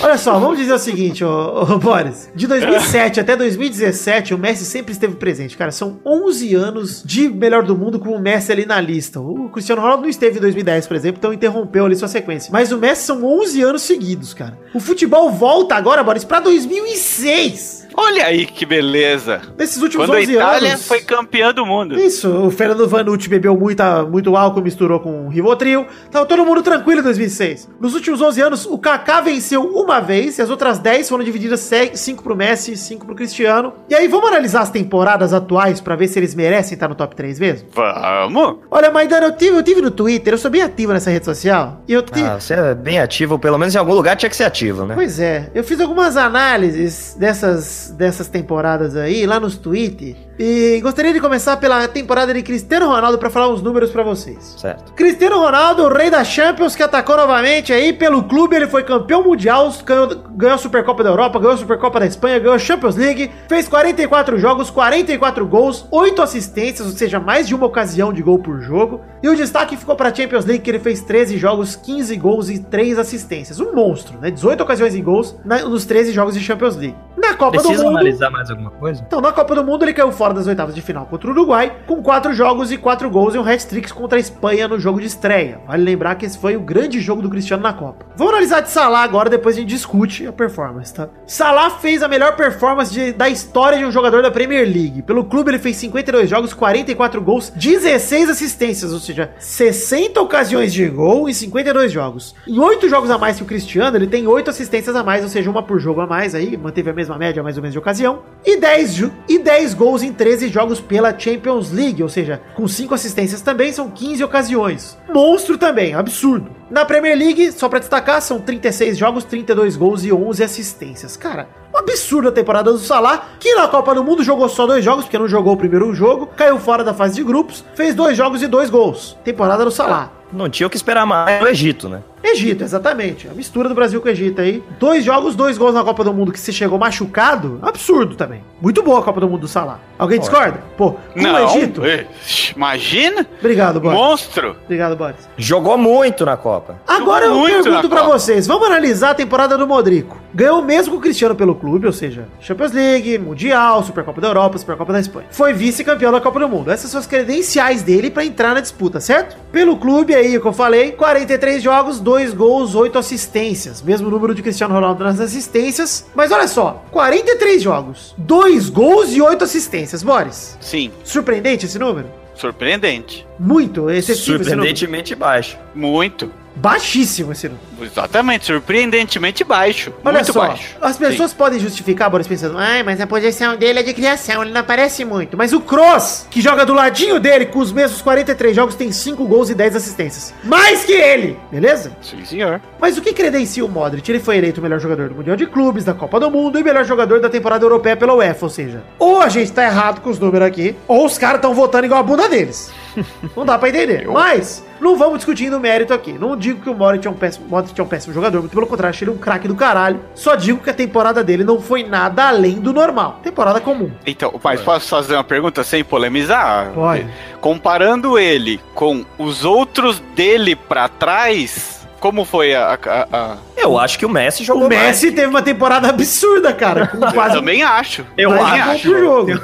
Olha 0.00 0.18
só, 0.18 0.36
vamos 0.40 0.58
dizer 0.58 0.72
o 0.72 0.78
seguinte, 0.78 1.24
ô, 1.24 1.62
ô, 1.62 1.78
Boris. 1.78 2.28
De 2.34 2.48
2007 2.48 3.20
até 3.20 3.36
2017, 3.36 4.34
o 4.34 4.38
Messi 4.38 4.64
sempre 4.64 4.90
esteve 4.92 5.14
presente. 5.14 5.56
Cara, 5.56 5.70
são 5.70 6.00
11 6.04 6.52
anos 6.56 7.02
de 7.04 7.28
melhor 7.28 7.62
do 7.62 7.76
mundo 7.76 8.00
com 8.00 8.10
o 8.10 8.18
Messi 8.18 8.50
ali 8.50 8.66
na 8.66 8.80
lista. 8.80 9.20
O 9.20 9.48
Cristiano 9.50 9.80
Ronaldo 9.82 10.02
não 10.02 10.10
esteve 10.10 10.38
em 10.38 10.40
2010, 10.40 10.88
por 10.88 10.96
exemplo, 10.96 11.18
então 11.18 11.32
interrompeu 11.32 11.84
ali 11.86 11.94
sua 11.94 12.08
sequência. 12.08 12.50
Mas 12.52 12.72
o 12.72 12.76
Messi 12.78 13.04
são 13.04 13.24
11 13.24 13.62
anos 13.62 13.82
seguidos, 13.82 14.34
cara. 14.34 14.58
O 14.74 14.80
futebol 14.80 15.30
volta 15.30 15.76
agora, 15.76 16.02
Boris, 16.02 16.24
pra 16.24 16.40
2006. 16.40 17.88
Olha 18.02 18.26
aí 18.26 18.46
que 18.46 18.64
beleza. 18.64 19.42
Nesses 19.58 19.82
últimos 19.82 20.06
Quando 20.06 20.16
a 20.16 20.20
11 20.22 20.32
Itália 20.32 20.68
anos... 20.70 20.86
foi 20.86 21.00
campeã 21.00 21.52
do 21.52 21.66
mundo. 21.66 21.98
Isso, 21.98 22.28
o 22.28 22.50
Fernando 22.50 22.88
Vanucci 22.88 23.28
bebeu 23.28 23.56
muita, 23.56 24.02
muito 24.04 24.36
álcool, 24.36 24.62
misturou 24.62 25.00
com 25.00 25.28
Rivotril. 25.28 25.86
Tava 26.10 26.26
todo 26.26 26.44
mundo 26.44 26.62
tranquilo 26.62 27.00
em 27.00 27.04
2006. 27.04 27.68
Nos 27.80 27.94
últimos 27.94 28.20
11 28.20 28.40
anos, 28.40 28.66
o 28.66 28.78
Kaká 28.78 29.20
venceu 29.20 29.62
uma 29.62 30.00
vez 30.00 30.38
e 30.38 30.42
as 30.42 30.50
outras 30.50 30.78
10 30.78 31.08
foram 31.08 31.22
divididas 31.22 31.70
5 31.94 32.22
pro 32.22 32.34
Messi 32.34 32.72
e 32.72 32.76
5 32.76 33.06
pro 33.06 33.14
Cristiano. 33.14 33.74
E 33.88 33.94
aí, 33.94 34.08
vamos 34.08 34.28
analisar 34.28 34.62
as 34.62 34.70
temporadas 34.70 35.32
atuais 35.32 35.80
pra 35.80 35.94
ver 35.94 36.08
se 36.08 36.18
eles 36.18 36.34
merecem 36.34 36.74
estar 36.74 36.88
no 36.88 36.94
top 36.94 37.14
3 37.14 37.38
mesmo? 37.38 37.68
Vamos. 37.72 38.58
Olha, 38.70 38.90
Maidana, 38.90 39.26
eu 39.26 39.36
tive, 39.36 39.56
eu 39.56 39.62
tive 39.62 39.80
no 39.82 39.90
Twitter, 39.90 40.34
eu 40.34 40.38
sou 40.38 40.50
bem 40.50 40.62
ativo 40.62 40.92
nessa 40.92 41.10
rede 41.10 41.24
social. 41.24 41.82
E 41.86 41.92
eu 41.92 42.02
tive... 42.02 42.26
Ah, 42.26 42.40
você 42.40 42.54
é 42.54 42.74
bem 42.74 42.98
ativo, 42.98 43.38
pelo 43.38 43.58
menos 43.58 43.74
em 43.74 43.78
algum 43.78 43.94
lugar 43.94 44.16
tinha 44.16 44.30
que 44.30 44.36
ser 44.36 44.44
ativo, 44.44 44.86
né? 44.86 44.94
Pois 44.94 45.20
é, 45.20 45.50
eu 45.54 45.62
fiz 45.62 45.80
algumas 45.80 46.16
análises 46.16 47.16
dessas, 47.18 47.89
dessas 47.90 48.28
temporadas 48.28 48.96
aí, 48.96 49.26
lá 49.26 49.38
nos 49.38 49.56
Twitter. 49.56 50.16
E 50.42 50.80
gostaria 50.80 51.12
de 51.12 51.20
começar 51.20 51.58
pela 51.58 51.86
temporada 51.86 52.32
de 52.32 52.42
Cristiano 52.42 52.86
Ronaldo 52.86 53.18
para 53.18 53.28
falar 53.28 53.50
uns 53.50 53.60
números 53.60 53.90
para 53.90 54.02
vocês. 54.02 54.54
Certo. 54.56 54.94
Cristiano 54.94 55.38
Ronaldo, 55.38 55.82
o 55.82 55.92
rei 55.92 56.08
da 56.08 56.24
Champions, 56.24 56.74
que 56.74 56.82
atacou 56.82 57.14
novamente 57.14 57.74
aí 57.74 57.92
pelo 57.92 58.22
clube, 58.22 58.56
ele 58.56 58.66
foi 58.66 58.82
campeão 58.82 59.22
mundial, 59.22 59.70
ganhou, 59.84 60.06
ganhou 60.30 60.54
a 60.54 60.58
Supercopa 60.58 61.04
da 61.04 61.10
Europa, 61.10 61.38
ganhou 61.38 61.52
a 61.52 61.58
Supercopa 61.58 62.00
da 62.00 62.06
Espanha, 62.06 62.38
ganhou 62.38 62.54
a 62.54 62.58
Champions 62.58 62.96
League, 62.96 63.30
fez 63.50 63.68
44 63.68 64.38
jogos, 64.38 64.70
44 64.70 65.46
gols, 65.46 65.86
8 65.90 66.22
assistências, 66.22 66.88
ou 66.88 66.94
seja, 66.94 67.20
mais 67.20 67.46
de 67.46 67.54
uma 67.54 67.66
ocasião 67.66 68.10
de 68.10 68.22
gol 68.22 68.38
por 68.38 68.62
jogo. 68.62 69.02
E 69.22 69.28
o 69.28 69.36
destaque 69.36 69.76
ficou 69.76 69.94
para 69.94 70.08
a 70.08 70.14
Champions 70.14 70.46
League, 70.46 70.62
que 70.62 70.70
ele 70.70 70.78
fez 70.78 71.02
13 71.02 71.36
jogos, 71.36 71.76
15 71.76 72.16
gols 72.16 72.48
e 72.48 72.58
3 72.58 72.98
assistências. 72.98 73.60
Um 73.60 73.74
monstro, 73.74 74.18
né? 74.18 74.30
18 74.30 74.62
ocasiões 74.62 74.94
em 74.94 75.02
gols 75.02 75.38
na, 75.44 75.58
nos 75.58 75.84
13 75.84 76.12
jogos 76.12 76.32
de 76.32 76.40
Champions 76.40 76.76
League. 76.76 76.96
Na 77.14 77.34
Copa 77.34 77.58
Precisa 77.58 77.82
do 77.82 77.90
Mundo. 77.90 77.98
analisar 77.98 78.30
mais 78.30 78.50
alguma 78.50 78.70
coisa? 78.70 79.04
Então, 79.06 79.20
na 79.20 79.32
Copa 79.32 79.54
do 79.54 79.62
Mundo, 79.62 79.84
ele 79.84 79.92
caiu 79.92 80.10
fora 80.10 80.29
das 80.34 80.46
oitavas 80.46 80.74
de 80.74 80.80
final 80.82 81.06
contra 81.06 81.28
o 81.28 81.32
Uruguai, 81.32 81.72
com 81.86 82.02
4 82.02 82.32
jogos 82.32 82.70
e 82.72 82.76
4 82.76 83.08
gols 83.10 83.34
e 83.34 83.38
um 83.38 83.42
hat-trick 83.48 83.92
contra 83.92 84.18
a 84.18 84.20
Espanha 84.20 84.68
no 84.68 84.78
jogo 84.78 85.00
de 85.00 85.06
estreia. 85.06 85.60
Vale 85.66 85.82
lembrar 85.84 86.14
que 86.14 86.26
esse 86.26 86.38
foi 86.38 86.56
o 86.56 86.60
grande 86.60 87.00
jogo 87.00 87.22
do 87.22 87.30
Cristiano 87.30 87.62
na 87.62 87.72
Copa. 87.72 88.06
Vamos 88.16 88.32
analisar 88.32 88.60
de 88.60 88.70
Salah 88.70 89.00
agora, 89.02 89.28
depois 89.30 89.56
a 89.56 89.60
gente 89.60 89.68
discute 89.68 90.26
a 90.26 90.32
performance, 90.32 90.92
tá? 90.94 91.08
Salah 91.26 91.70
fez 91.70 92.02
a 92.02 92.08
melhor 92.08 92.36
performance 92.36 92.92
de- 92.92 93.12
da 93.12 93.28
história 93.28 93.78
de 93.78 93.84
um 93.84 93.90
jogador 93.92 94.22
da 94.22 94.30
Premier 94.30 94.64
League. 94.64 95.02
Pelo 95.02 95.24
clube, 95.24 95.50
ele 95.50 95.58
fez 95.58 95.76
52 95.76 96.28
jogos, 96.28 96.52
44 96.52 97.20
gols, 97.20 97.50
16 97.54 98.28
assistências, 98.30 98.92
ou 98.92 98.98
seja, 98.98 99.30
60 99.38 100.20
ocasiões 100.20 100.72
de 100.72 100.86
gol 100.88 101.28
em 101.28 101.32
52 101.32 101.90
jogos. 101.92 102.34
Em 102.46 102.58
8 102.58 102.88
jogos 102.88 103.10
a 103.10 103.18
mais 103.18 103.36
que 103.36 103.42
o 103.42 103.46
Cristiano, 103.46 103.96
ele 103.96 104.06
tem 104.06 104.26
8 104.26 104.50
assistências 104.50 104.94
a 104.96 105.02
mais, 105.02 105.22
ou 105.22 105.28
seja, 105.28 105.50
uma 105.50 105.62
por 105.62 105.78
jogo 105.78 106.00
a 106.00 106.06
mais 106.06 106.34
aí, 106.34 106.56
manteve 106.56 106.90
a 106.90 106.92
mesma 106.92 107.16
média 107.18 107.42
mais 107.42 107.56
ou 107.56 107.62
menos 107.62 107.72
de 107.72 107.78
ocasião. 107.78 108.20
E 108.44 108.56
10, 108.58 108.94
ju- 108.94 109.12
e 109.28 109.38
10 109.38 109.74
gols 109.74 110.02
em 110.02 110.12
13 110.20 110.48
jogos 110.50 110.82
pela 110.82 111.18
Champions 111.18 111.72
League, 111.72 112.02
ou 112.02 112.08
seja, 112.10 112.42
com 112.54 112.68
5 112.68 112.92
assistências 112.92 113.40
também, 113.40 113.72
são 113.72 113.88
15 113.88 114.22
ocasiões. 114.22 114.98
Monstro 115.08 115.56
também, 115.56 115.94
absurdo. 115.94 116.50
Na 116.70 116.84
Premier 116.84 117.16
League, 117.16 117.50
só 117.52 117.70
pra 117.70 117.78
destacar, 117.78 118.20
são 118.20 118.38
36 118.38 118.98
jogos, 118.98 119.24
32 119.24 119.76
gols 119.76 120.04
e 120.04 120.12
11 120.12 120.44
assistências. 120.44 121.16
Cara, 121.16 121.48
um 121.74 121.78
absurdo 121.78 122.28
a 122.28 122.32
temporada 122.32 122.70
do 122.70 122.78
Salah, 122.78 123.30
que 123.40 123.54
na 123.54 123.66
Copa 123.66 123.94
do 123.94 124.04
Mundo 124.04 124.22
jogou 124.22 124.46
só 124.50 124.66
dois 124.66 124.84
jogos, 124.84 125.06
porque 125.06 125.18
não 125.18 125.26
jogou 125.26 125.54
o 125.54 125.56
primeiro 125.56 125.94
jogo, 125.94 126.26
caiu 126.36 126.58
fora 126.58 126.84
da 126.84 126.92
fase 126.92 127.14
de 127.14 127.24
grupos, 127.24 127.64
fez 127.74 127.94
dois 127.94 128.14
jogos 128.14 128.42
e 128.42 128.46
dois 128.46 128.68
gols. 128.68 129.16
Temporada 129.24 129.64
do 129.64 129.70
Salah. 129.70 130.12
Não 130.30 130.50
tinha 130.50 130.66
o 130.66 130.70
que 130.70 130.76
esperar 130.76 131.06
mais 131.06 131.40
no 131.40 131.48
Egito, 131.48 131.88
né? 131.88 132.02
Egito, 132.22 132.62
exatamente. 132.64 133.28
A 133.28 133.32
mistura 133.32 133.68
do 133.68 133.74
Brasil 133.74 134.00
com 134.00 134.08
o 134.08 134.10
Egito 134.10 134.40
aí. 134.40 134.62
Dois 134.78 135.04
jogos, 135.04 135.34
dois 135.34 135.56
gols 135.56 135.74
na 135.74 135.82
Copa 135.82 136.04
do 136.04 136.12
Mundo 136.12 136.32
que 136.32 136.38
se 136.40 136.52
chegou 136.52 136.78
machucado. 136.78 137.58
Absurdo 137.62 138.14
também. 138.14 138.42
Muito 138.60 138.82
boa 138.82 139.00
a 139.00 139.02
Copa 139.02 139.20
do 139.20 139.28
Mundo 139.28 139.40
do 139.42 139.48
Salah. 139.48 139.80
Alguém 139.98 140.18
discorda? 140.20 140.60
Pô, 140.76 140.92
com 140.92 140.98
Não, 141.20 141.34
o 141.34 141.56
Egito. 141.56 141.84
eh, 141.84 142.06
imagina? 142.54 143.26
Obrigado, 143.38 143.80
Boris. 143.80 143.98
Monstro. 143.98 144.56
Obrigado, 144.64 144.96
Boris. 144.96 145.28
Jogou 145.36 145.78
muito 145.78 146.24
na 146.26 146.36
Copa. 146.36 146.78
Agora 146.86 147.26
eu 147.26 147.34
muito 147.34 147.64
pergunto 147.64 147.88
Copa. 147.88 148.04
vocês, 148.04 148.46
vamos 148.46 148.66
analisar 148.66 149.10
a 149.10 149.14
temporada 149.14 149.56
do 149.56 149.66
Modrico. 149.66 150.18
Ganhou 150.34 150.62
mesmo 150.62 150.92
com 150.94 150.98
o 150.98 151.02
Cristiano 151.02 151.34
pelo 151.34 151.54
clube, 151.54 151.86
ou 151.86 151.92
seja, 151.92 152.28
Champions 152.40 152.72
League, 152.72 153.18
Mundial, 153.18 153.82
Supercopa 153.82 154.20
da 154.20 154.28
Europa, 154.28 154.58
Supercopa 154.58 154.92
da 154.92 155.00
Espanha. 155.00 155.26
Foi 155.30 155.52
vice-campeão 155.52 156.12
da 156.12 156.20
Copa 156.20 156.38
do 156.38 156.48
Mundo. 156.48 156.70
Essas 156.70 156.90
são 156.90 157.00
as 157.00 157.06
credenciais 157.06 157.82
dele 157.82 158.10
pra 158.10 158.24
entrar 158.24 158.54
na 158.54 158.60
disputa, 158.60 159.00
certo? 159.00 159.36
Pelo 159.50 159.76
clube 159.76 160.14
aí, 160.14 160.36
o 160.36 160.40
que 160.40 160.46
eu 160.46 160.52
falei, 160.52 160.92
43 160.92 161.62
jogos, 161.62 161.98
2 162.10 162.34
gols, 162.34 162.74
8 162.74 162.98
assistências. 162.98 163.80
Mesmo 163.80 164.10
número 164.10 164.34
de 164.34 164.42
Cristiano 164.42 164.74
Ronaldo 164.74 165.04
nas 165.04 165.20
assistências. 165.20 166.06
Mas 166.12 166.32
olha 166.32 166.48
só, 166.48 166.84
43 166.90 167.62
jogos, 167.62 168.16
2 168.18 168.68
gols 168.68 169.12
e 169.12 169.22
8 169.22 169.44
assistências. 169.44 170.02
Boris, 170.02 170.58
Sim, 170.60 170.90
surpreendente 171.04 171.66
esse 171.66 171.78
número? 171.78 172.08
surpreendente. 172.34 173.26
Muito 173.38 173.90
excessivo. 173.90 174.42
Surpreendentemente 174.42 175.14
baixo. 175.14 175.58
Muito. 175.74 176.32
Baixíssimo 176.54 177.32
esse 177.32 177.48
número. 177.48 177.70
Exatamente, 177.80 178.46
surpreendentemente 178.46 179.42
baixo. 179.44 179.92
Olha 180.04 180.18
muito 180.18 180.32
só, 180.32 180.48
baixo. 180.48 180.76
as 180.80 180.96
pessoas 180.96 181.32
podem 181.32 181.58
justificar, 181.58 182.10
Boris, 182.10 182.26
pensando, 182.26 182.58
ai, 182.58 182.82
mas 182.82 183.00
a 183.00 183.06
posição 183.06 183.56
dele 183.56 183.80
é 183.80 183.82
de 183.82 183.94
criação, 183.94 184.42
ele 184.42 184.52
não 184.52 184.60
aparece 184.60 185.04
muito. 185.04 185.36
Mas 185.36 185.52
o 185.52 185.60
Kroos, 185.60 186.26
que 186.30 186.40
joga 186.40 186.66
do 186.66 186.74
ladinho 186.74 187.18
dele, 187.18 187.46
com 187.46 187.60
os 187.60 187.72
mesmos 187.72 188.02
43 188.02 188.54
jogos, 188.54 188.74
tem 188.74 188.92
5 188.92 189.24
gols 189.26 189.48
e 189.48 189.54
10 189.54 189.76
assistências. 189.76 190.34
Mais 190.44 190.84
que 190.84 190.92
ele, 190.92 191.38
beleza? 191.50 191.96
Sim, 192.02 192.18
sim 192.18 192.40
senhor. 192.40 192.60
Mas 192.80 192.98
o 192.98 193.02
que 193.02 193.12
credencia 193.12 193.64
o 193.64 193.68
Modric? 193.68 194.08
Ele 194.10 194.20
foi 194.20 194.36
eleito 194.36 194.60
o 194.60 194.62
melhor 194.62 194.80
jogador 194.80 195.08
do 195.08 195.14
Mundial 195.14 195.36
de 195.36 195.46
Clubes, 195.46 195.84
da 195.84 195.94
Copa 195.94 196.20
do 196.20 196.30
Mundo 196.30 196.58
e 196.58 196.62
melhor 196.62 196.84
jogador 196.84 197.20
da 197.20 197.28
temporada 197.28 197.64
europeia 197.64 197.96
pela 197.96 198.14
UEFA, 198.14 198.46
ou 198.46 198.50
seja, 198.50 198.82
ou 198.98 199.22
a 199.22 199.28
gente 199.28 199.52
tá 199.52 199.64
errado 199.64 200.00
com 200.00 200.10
os 200.10 200.18
números 200.18 200.46
aqui, 200.46 200.76
ou 200.86 201.06
os 201.06 201.16
caras 201.16 201.36
estão 201.36 201.54
votando 201.54 201.86
igual 201.86 202.00
a 202.00 202.02
bunda 202.02 202.28
deles. 202.28 202.70
Não 203.36 203.44
dá 203.44 203.58
pra 203.58 203.68
entender. 203.68 204.06
Mas, 204.08 204.64
não 204.80 204.96
vamos 204.96 205.18
discutindo 205.18 205.56
o 205.56 205.60
mérito 205.60 205.92
aqui. 205.94 206.12
Não 206.12 206.36
digo 206.36 206.60
que 206.60 206.70
o 206.70 206.74
Modric 206.74 207.06
é 207.06 207.10
um 207.10 207.14
péssimo, 207.14 207.46
Modric 207.48 207.78
é 207.78 207.84
um 207.84 207.86
péssimo 207.86 208.12
jogador, 208.14 208.40
muito 208.40 208.52
pelo 208.54 208.66
contrário, 208.66 208.94
achei 208.94 209.06
ele 209.06 209.14
um 209.14 209.18
craque 209.18 209.46
do 209.46 209.54
caralho. 209.54 210.00
Só 210.14 210.34
digo 210.34 210.60
que 210.62 210.70
a 210.70 210.74
temporada 210.74 211.22
dele 211.22 211.44
não 211.44 211.60
foi 211.60 211.84
nada 211.84 212.28
além 212.28 212.54
do 212.58 212.72
normal. 212.72 213.20
Temporada 213.22 213.60
comum. 213.60 213.90
Então, 214.06 214.32
mas 214.42 214.60
posso 214.60 214.88
fazer 214.88 215.14
uma 215.14 215.24
pergunta 215.24 215.62
sem 215.62 215.84
polemizar? 215.84 216.70
Pode. 216.74 217.06
Comparando 217.40 218.18
ele 218.18 218.60
com 218.74 219.04
os 219.18 219.44
outros 219.44 220.00
dele 220.14 220.54
pra 220.56 220.88
trás, 220.88 221.86
como 222.00 222.24
foi 222.24 222.54
a. 222.54 222.78
a- 222.86 223.06
a- 223.12 223.36
Eu 223.56 223.78
acho 223.78 223.98
que 223.98 224.06
o 224.06 224.08
Messi 224.08 224.42
jogou 224.44 224.66
O 224.66 224.68
Messi 224.68 225.12
teve 225.12 225.26
uma 225.28 225.42
temporada 225.42 225.88
absurda, 225.88 226.52
cara. 226.52 226.86
Com 226.86 227.04
Eu 227.04 227.12
quase 227.12 227.34
também 227.34 227.62
acho. 227.62 228.06
Eu 228.16 228.30
também 228.30 228.60
acho. 228.60 228.88
jogo. 228.98 229.30
Eu 229.30 229.40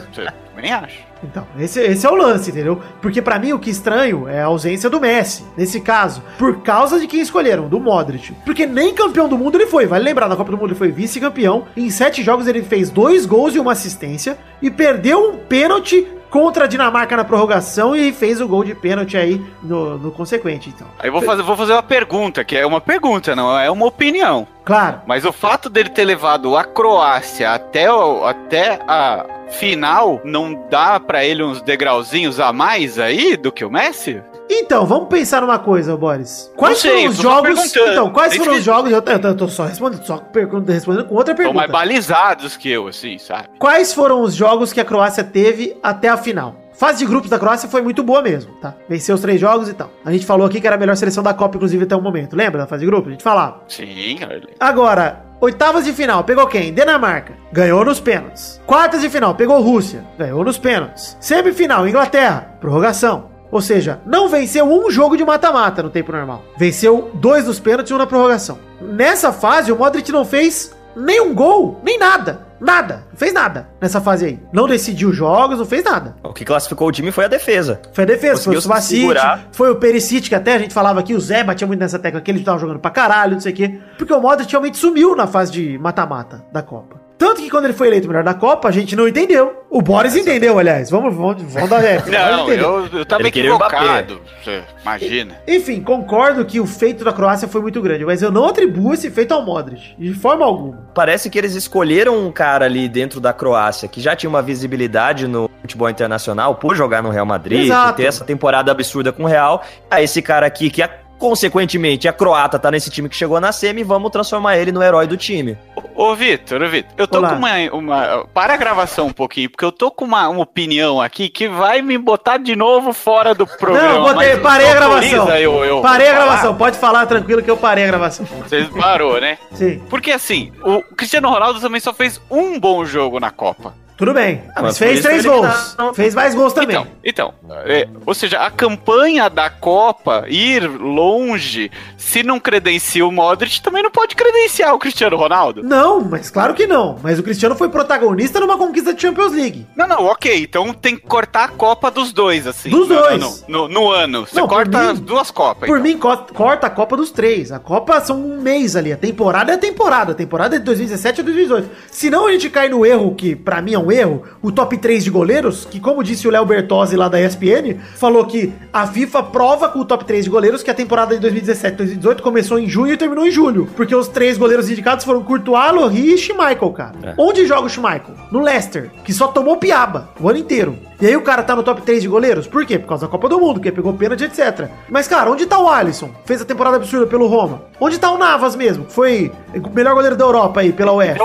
também 0.54 0.72
acho. 0.72 1.05
Então, 1.30 1.46
esse, 1.58 1.80
esse 1.80 2.06
é 2.06 2.10
o 2.10 2.14
lance, 2.14 2.50
entendeu? 2.50 2.80
Porque 3.02 3.20
pra 3.20 3.38
mim 3.38 3.52
o 3.52 3.58
que 3.58 3.70
estranho 3.70 4.28
é 4.28 4.40
a 4.40 4.46
ausência 4.46 4.88
do 4.88 5.00
Messi, 5.00 5.44
nesse 5.56 5.80
caso, 5.80 6.22
por 6.38 6.62
causa 6.62 6.98
de 7.00 7.06
quem 7.06 7.20
escolheram, 7.20 7.68
do 7.68 7.80
Modric. 7.80 8.32
Porque 8.44 8.66
nem 8.66 8.94
campeão 8.94 9.28
do 9.28 9.36
mundo 9.36 9.56
ele 9.56 9.66
foi, 9.66 9.86
vale 9.86 10.04
lembrar, 10.04 10.28
na 10.28 10.36
Copa 10.36 10.50
do 10.50 10.56
Mundo 10.56 10.70
ele 10.70 10.78
foi 10.78 10.90
vice-campeão, 10.90 11.64
em 11.76 11.90
sete 11.90 12.22
jogos 12.22 12.46
ele 12.46 12.62
fez 12.62 12.90
dois 12.90 13.26
gols 13.26 13.54
e 13.54 13.58
uma 13.58 13.72
assistência, 13.72 14.38
e 14.62 14.70
perdeu 14.70 15.30
um 15.30 15.36
pênalti 15.36 16.06
contra 16.36 16.64
a 16.64 16.66
Dinamarca 16.66 17.16
na 17.16 17.24
prorrogação 17.24 17.96
e 17.96 18.12
fez 18.12 18.40
o 18.42 18.46
gol 18.46 18.62
de 18.62 18.74
pênalti 18.74 19.16
aí 19.16 19.42
no, 19.62 19.96
no 19.96 20.10
consequente, 20.10 20.68
então. 20.68 20.86
Aí 20.98 21.08
eu 21.08 21.12
vou 21.12 21.22
fazer, 21.22 21.42
vou 21.42 21.56
fazer 21.56 21.72
uma 21.72 21.82
pergunta, 21.82 22.44
que 22.44 22.54
é 22.56 22.66
uma 22.66 22.80
pergunta, 22.80 23.34
não 23.34 23.58
é 23.58 23.70
uma 23.70 23.86
opinião. 23.86 24.46
Claro, 24.64 25.00
Mas 25.06 25.24
o 25.24 25.32
fato 25.32 25.70
dele 25.70 25.88
ter 25.88 26.04
levado 26.04 26.56
a 26.56 26.64
Croácia 26.64 27.52
até, 27.52 27.90
o- 27.90 28.24
até 28.24 28.80
a 28.86 29.24
final 29.50 30.20
não 30.24 30.66
dá 30.68 30.98
pra 31.00 31.24
ele 31.24 31.42
uns 31.42 31.62
degrauzinhos 31.62 32.38
a 32.40 32.52
mais 32.52 32.98
aí 32.98 33.36
do 33.36 33.50
que 33.52 33.64
o 33.64 33.70
Messi? 33.70 34.20
Então, 34.48 34.86
vamos 34.86 35.08
pensar 35.08 35.40
numa 35.40 35.58
coisa, 35.58 35.96
Boris. 35.96 36.50
Quais 36.56 36.78
sei, 36.78 36.90
foram 36.90 37.04
eu 37.04 37.10
os 37.10 37.16
jogos. 37.16 37.76
Então, 37.76 38.10
quais 38.10 38.36
foram 38.36 38.54
os 38.54 38.62
jogos. 38.64 38.90
Eu, 38.90 39.02
eu, 39.04 39.20
eu 39.20 39.36
tô 39.36 39.48
só 39.48 39.64
respondendo, 39.64 40.04
só 40.04 40.22
respondendo 40.68 41.06
com 41.08 41.14
outra 41.14 41.32
Estão 41.32 41.36
pergunta. 41.36 41.54
mais 41.58 41.70
balizados 41.70 42.56
que 42.56 42.70
eu, 42.70 42.86
assim, 42.88 43.18
sabe? 43.18 43.48
Quais 43.58 43.92
foram 43.92 44.22
os 44.22 44.34
jogos 44.34 44.72
que 44.72 44.80
a 44.80 44.84
Croácia 44.84 45.24
teve 45.24 45.76
até 45.82 46.08
a 46.08 46.16
final? 46.16 46.54
Fase 46.72 46.98
de 46.98 47.06
grupos 47.06 47.30
da 47.30 47.38
Croácia 47.38 47.70
foi 47.70 47.80
muito 47.80 48.02
boa 48.02 48.20
mesmo, 48.20 48.52
tá? 48.60 48.74
Venceu 48.86 49.14
os 49.14 49.20
três 49.22 49.40
jogos 49.40 49.66
e 49.68 49.72
tal. 49.72 49.90
A 50.04 50.12
gente 50.12 50.26
falou 50.26 50.46
aqui 50.46 50.60
que 50.60 50.66
era 50.66 50.76
a 50.76 50.78
melhor 50.78 50.94
seleção 50.94 51.22
da 51.22 51.32
Copa, 51.32 51.56
inclusive, 51.56 51.84
até 51.84 51.96
o 51.96 52.02
momento. 52.02 52.36
Lembra 52.36 52.60
da 52.60 52.66
fase 52.66 52.80
de 52.80 52.86
grupos? 52.86 53.08
A 53.08 53.12
gente 53.12 53.22
falava. 53.24 53.62
Sim, 53.66 54.18
olha. 54.22 54.42
Agora, 54.60 55.24
oitavas 55.40 55.86
de 55.86 55.92
final, 55.94 56.22
pegou 56.22 56.46
quem? 56.46 56.74
Dinamarca. 56.74 57.32
Ganhou 57.50 57.82
nos 57.82 57.98
pênaltis. 57.98 58.60
Quartas 58.66 59.00
de 59.00 59.08
final, 59.08 59.34
pegou 59.34 59.58
Rússia. 59.62 60.04
Ganhou 60.18 60.44
nos 60.44 60.58
pênaltis. 60.58 61.16
Semifinal, 61.18 61.88
Inglaterra. 61.88 62.56
Prorrogação. 62.60 63.30
Ou 63.56 63.62
seja, 63.62 64.02
não 64.04 64.28
venceu 64.28 64.66
um 64.66 64.90
jogo 64.90 65.16
de 65.16 65.24
mata-mata 65.24 65.82
no 65.82 65.88
tempo 65.88 66.12
normal. 66.12 66.44
Venceu 66.58 67.10
dois 67.14 67.46
nos 67.46 67.58
pênaltis 67.58 67.90
e 67.90 67.94
um 67.94 67.96
na 67.96 68.06
prorrogação. 68.06 68.58
Nessa 68.82 69.32
fase, 69.32 69.72
o 69.72 69.76
Modric 69.76 70.12
não 70.12 70.26
fez 70.26 70.76
nem 70.94 71.22
um 71.22 71.34
gol, 71.34 71.80
nem 71.82 71.98
nada. 71.98 72.45
Nada. 72.60 73.04
Não 73.10 73.16
fez 73.16 73.32
nada 73.32 73.68
nessa 73.80 74.00
fase 74.00 74.26
aí. 74.26 74.40
Não 74.52 74.66
decidiu 74.66 75.12
jogos, 75.12 75.58
não 75.58 75.66
fez 75.66 75.84
nada. 75.84 76.16
O 76.22 76.32
que 76.32 76.44
classificou 76.44 76.88
o 76.88 76.92
time 76.92 77.12
foi 77.12 77.24
a 77.24 77.28
defesa. 77.28 77.80
Foi 77.92 78.04
a 78.04 78.06
defesa, 78.06 78.42
foi 78.42 78.52
o 78.52 78.56
Conseguiu 78.56 78.60
Subacite, 78.62 79.46
foi 79.52 79.70
o 79.70 79.76
Perisic, 79.76 80.28
que 80.28 80.34
até 80.34 80.54
a 80.54 80.58
gente 80.58 80.74
falava 80.74 81.00
aqui, 81.00 81.14
o 81.14 81.20
Zé 81.20 81.44
batia 81.44 81.66
muito 81.66 81.80
nessa 81.80 81.98
tecla 81.98 82.20
que 82.20 82.30
ele 82.30 82.42
tava 82.42 82.58
jogando 82.58 82.78
pra 82.78 82.90
caralho, 82.90 83.34
não 83.34 83.40
sei 83.40 83.52
o 83.52 83.56
quê. 83.56 83.78
Porque 83.98 84.12
o 84.12 84.20
Modric 84.20 84.50
realmente 84.50 84.76
sumiu 84.76 85.14
na 85.14 85.26
fase 85.26 85.52
de 85.52 85.78
mata-mata 85.78 86.44
da 86.52 86.62
Copa. 86.62 87.06
Tanto 87.18 87.40
que 87.40 87.48
quando 87.48 87.64
ele 87.64 87.72
foi 87.72 87.86
eleito 87.86 88.06
o 88.06 88.08
melhor 88.10 88.24
da 88.24 88.34
Copa, 88.34 88.68
a 88.68 88.70
gente 88.70 88.94
não 88.94 89.08
entendeu. 89.08 89.64
O 89.70 89.80
Boris 89.80 90.14
entendeu, 90.14 90.58
aliás. 90.58 90.90
Vamos, 90.90 91.14
vamos, 91.14 91.42
vamos 91.42 91.70
dar 91.70 91.82
é, 91.84 92.02
Não, 92.06 92.50
eu, 92.50 92.86
eu 92.92 93.06
tava 93.06 93.22
Ele 93.22 93.30
queria 93.30 93.52
o 93.52 93.56
Mbappé. 93.56 93.76
equivocado. 93.76 94.20
Você 94.44 94.62
imagina. 94.82 95.34
Enfim, 95.48 95.80
concordo 95.80 96.44
que 96.44 96.60
o 96.60 96.66
feito 96.66 97.04
da 97.04 97.12
Croácia 97.12 97.48
foi 97.48 97.62
muito 97.62 97.80
grande, 97.80 98.04
mas 98.04 98.22
eu 98.22 98.30
não 98.30 98.46
atribuo 98.46 98.92
esse 98.92 99.10
feito 99.10 99.32
ao 99.32 99.44
Modric, 99.44 99.94
de 99.98 100.12
forma 100.12 100.44
alguma. 100.44 100.90
Parece 100.94 101.30
que 101.30 101.38
eles 101.38 101.54
escolheram 101.54 102.26
um 102.26 102.30
cara 102.30 102.45
ali 102.62 102.88
dentro 102.88 103.20
da 103.20 103.32
Croácia 103.32 103.88
que 103.88 104.00
já 104.00 104.14
tinha 104.14 104.28
uma 104.30 104.42
visibilidade 104.42 105.26
no 105.26 105.50
futebol 105.60 105.88
internacional 105.90 106.54
por 106.54 106.74
jogar 106.76 107.02
no 107.02 107.10
Real 107.10 107.26
Madrid, 107.26 107.68
ter 107.92 108.04
essa 108.04 108.24
temporada 108.24 108.70
absurda 108.70 109.12
com 109.12 109.24
o 109.24 109.26
Real. 109.26 109.62
Aí 109.90 110.04
esse 110.04 110.22
cara 110.22 110.46
aqui 110.46 110.70
que 110.70 110.82
a- 110.82 110.90
consequentemente, 111.18 112.08
a 112.08 112.12
croata 112.12 112.58
tá 112.58 112.70
nesse 112.70 112.90
time 112.90 113.08
que 113.08 113.16
chegou 113.16 113.40
na 113.40 113.52
semi, 113.52 113.82
vamos 113.82 114.10
transformar 114.10 114.56
ele 114.56 114.72
no 114.72 114.82
herói 114.82 115.06
do 115.06 115.16
time. 115.16 115.56
Ô, 115.94 116.14
Vitor, 116.14 116.62
ô, 116.62 116.68
Vitor, 116.68 116.92
eu 116.96 117.08
tô 117.08 117.18
Olá. 117.18 117.30
com 117.30 117.36
uma, 117.36 117.72
uma. 117.72 118.26
Para 118.34 118.54
a 118.54 118.56
gravação 118.56 119.06
um 119.06 119.12
pouquinho, 119.12 119.50
porque 119.50 119.64
eu 119.64 119.72
tô 119.72 119.90
com 119.90 120.04
uma, 120.04 120.28
uma 120.28 120.42
opinião 120.42 121.00
aqui 121.00 121.28
que 121.28 121.48
vai 121.48 121.80
me 121.80 121.96
botar 121.96 122.36
de 122.36 122.54
novo 122.54 122.92
fora 122.92 123.34
do 123.34 123.46
programa. 123.46 123.92
Não, 123.92 124.02
botei, 124.02 124.36
parei 124.36 124.68
a 124.68 124.74
gravação. 124.74 125.28
Eu, 125.36 125.64
eu 125.64 125.80
parei 125.80 126.08
a 126.08 126.12
gravação, 126.12 126.54
pode 126.54 126.78
falar 126.78 127.06
tranquilo 127.06 127.42
que 127.42 127.50
eu 127.50 127.56
parei 127.56 127.84
a 127.84 127.86
gravação. 127.86 128.26
Você 128.26 128.64
parou, 128.78 129.20
né? 129.20 129.38
Sim, 129.52 129.80
Porque 129.88 130.10
assim, 130.10 130.52
o 130.62 130.82
Cristiano 130.82 131.30
Ronaldo 131.30 131.60
também 131.60 131.80
só 131.80 131.94
fez 131.94 132.20
um 132.30 132.60
bom 132.60 132.84
jogo 132.84 133.18
na 133.18 133.30
Copa. 133.30 133.85
Tudo 133.96 134.12
bem. 134.14 134.42
Ah, 134.48 134.52
mas 134.56 134.62
mas 134.62 134.78
fez 134.78 135.00
três 135.00 135.24
ele 135.24 135.34
gols. 135.34 135.74
tá- 135.74 135.92
Fez 135.94 136.14
mais 136.14 136.34
gols 136.34 136.52
também. 136.52 136.76
Então, 136.76 136.86
então 137.04 137.34
é, 137.66 137.88
ou 138.04 138.14
seja, 138.14 138.38
a 138.40 138.50
campanha 138.50 139.28
da 139.30 139.48
Copa 139.50 140.24
ir 140.28 140.66
longe, 140.68 141.70
se 141.96 142.22
não 142.22 142.38
credencia 142.40 143.06
o 143.06 143.12
Modric, 143.12 143.60
também 143.60 143.82
não 143.82 143.90
pode 143.90 144.14
credenciar 144.14 144.74
o 144.74 144.78
Cristiano 144.78 145.16
Ronaldo. 145.16 145.62
Não, 145.62 146.00
mas 146.00 146.30
claro 146.30 146.54
que 146.54 146.66
não. 146.66 146.98
Mas 147.02 147.18
o 147.18 147.22
Cristiano 147.22 147.54
foi 147.54 147.68
protagonista 147.68 148.40
numa 148.40 148.56
conquista 148.58 148.92
de 148.94 149.00
Champions 149.00 149.32
League. 149.32 149.66
Não, 149.76 149.86
não, 149.86 150.04
ok. 150.06 150.42
Então 150.42 150.72
tem 150.72 150.96
que 150.96 151.02
cortar 151.06 151.44
a 151.44 151.48
Copa 151.48 151.90
dos 151.90 152.12
dois, 152.12 152.46
assim. 152.46 152.68
Dos 152.70 152.88
no, 152.88 152.94
dois. 152.94 153.44
No, 153.48 153.66
no- 153.66 153.68
no 153.68 153.90
ano. 153.90 154.26
Você 154.26 154.38
Não, 154.40 154.48
corta 154.48 154.78
mim- 154.82 154.90
as 154.90 155.00
duas 155.00 155.30
Copas. 155.30 155.68
Por 155.68 155.78
então. 155.78 155.82
mim, 155.92 155.98
co- 155.98 156.16
corta 156.34 156.66
a 156.66 156.70
Copa 156.70 156.96
dos 156.96 157.10
três. 157.10 157.50
A 157.52 157.58
Copa 157.58 158.00
são 158.00 158.18
um 158.20 158.40
mês 158.40 158.76
ali. 158.76 158.92
A 158.92 158.96
temporada 158.96 159.52
é 159.52 159.54
a 159.54 159.58
temporada. 159.58 160.12
A 160.12 160.14
temporada 160.14 160.56
é 160.56 160.58
de 160.58 160.64
2017 160.64 161.20
a 161.20 161.24
2018. 161.24 161.70
Senão 161.90 162.26
a 162.26 162.32
gente 162.32 162.50
cai 162.50 162.68
no 162.68 162.84
erro, 162.84 163.14
que 163.14 163.34
pra 163.36 163.60
mim 163.62 163.74
é 163.74 163.78
um 163.78 163.85
erro, 163.92 164.22
o 164.42 164.52
top 164.52 164.76
3 164.76 165.04
de 165.04 165.10
goleiros, 165.10 165.64
que 165.64 165.80
como 165.80 166.02
disse 166.02 166.26
o 166.26 166.30
Léo 166.30 166.44
Bertozzi 166.44 166.96
lá 166.96 167.08
da 167.08 167.20
ESPN, 167.20 167.78
falou 167.96 168.24
que 168.24 168.52
a 168.72 168.86
FIFA 168.86 169.22
prova 169.24 169.68
com 169.68 169.80
o 169.80 169.84
top 169.84 170.04
3 170.04 170.24
de 170.24 170.30
goleiros 170.30 170.62
que 170.62 170.70
a 170.70 170.74
temporada 170.74 171.14
de 171.14 171.20
2017 171.20 171.76
2018 171.76 172.22
começou 172.22 172.58
em 172.58 172.68
junho 172.68 172.92
e 172.92 172.96
terminou 172.96 173.26
em 173.26 173.30
julho. 173.30 173.68
Porque 173.76 173.94
os 173.94 174.08
três 174.08 174.38
goleiros 174.38 174.70
indicados 174.70 175.04
foram 175.04 175.22
Courtois, 175.22 175.72
Lohri 175.72 176.14
e 176.14 176.18
Schmeichel, 176.18 176.70
cara. 176.70 176.94
É. 177.02 177.14
Onde 177.18 177.46
joga 177.46 177.66
o 177.66 177.70
Schmeichel? 177.70 178.14
No 178.30 178.40
Leicester, 178.40 178.90
que 179.04 179.12
só 179.12 179.28
tomou 179.28 179.56
piaba 179.56 180.10
o 180.20 180.28
ano 180.28 180.38
inteiro. 180.38 180.76
E 181.00 181.06
aí 181.06 181.16
o 181.16 181.22
cara 181.22 181.42
tá 181.42 181.54
no 181.54 181.62
top 181.62 181.82
3 181.82 182.02
de 182.02 182.08
goleiros? 182.08 182.46
Por 182.46 182.64
quê? 182.64 182.78
Por 182.78 182.88
causa 182.88 183.06
da 183.06 183.10
Copa 183.10 183.28
do 183.28 183.38
Mundo, 183.38 183.60
que 183.60 183.70
pegou 183.70 183.92
pênalti, 183.92 184.24
etc. 184.24 184.68
Mas, 184.88 185.06
cara, 185.06 185.30
onde 185.30 185.44
tá 185.44 185.58
o 185.58 185.68
Alisson? 185.68 186.10
Fez 186.24 186.40
a 186.40 186.44
temporada 186.44 186.76
absurda 186.76 187.06
pelo 187.06 187.26
Roma. 187.26 187.62
Onde 187.78 187.98
tá 187.98 188.10
o 188.10 188.16
Navas 188.16 188.56
mesmo? 188.56 188.86
que 188.86 188.92
Foi 188.92 189.30
o 189.54 189.70
melhor 189.74 189.94
goleiro 189.94 190.16
da 190.16 190.24
Europa 190.24 190.60
aí, 190.60 190.72
pela 190.72 190.92
UEFA. 190.92 191.18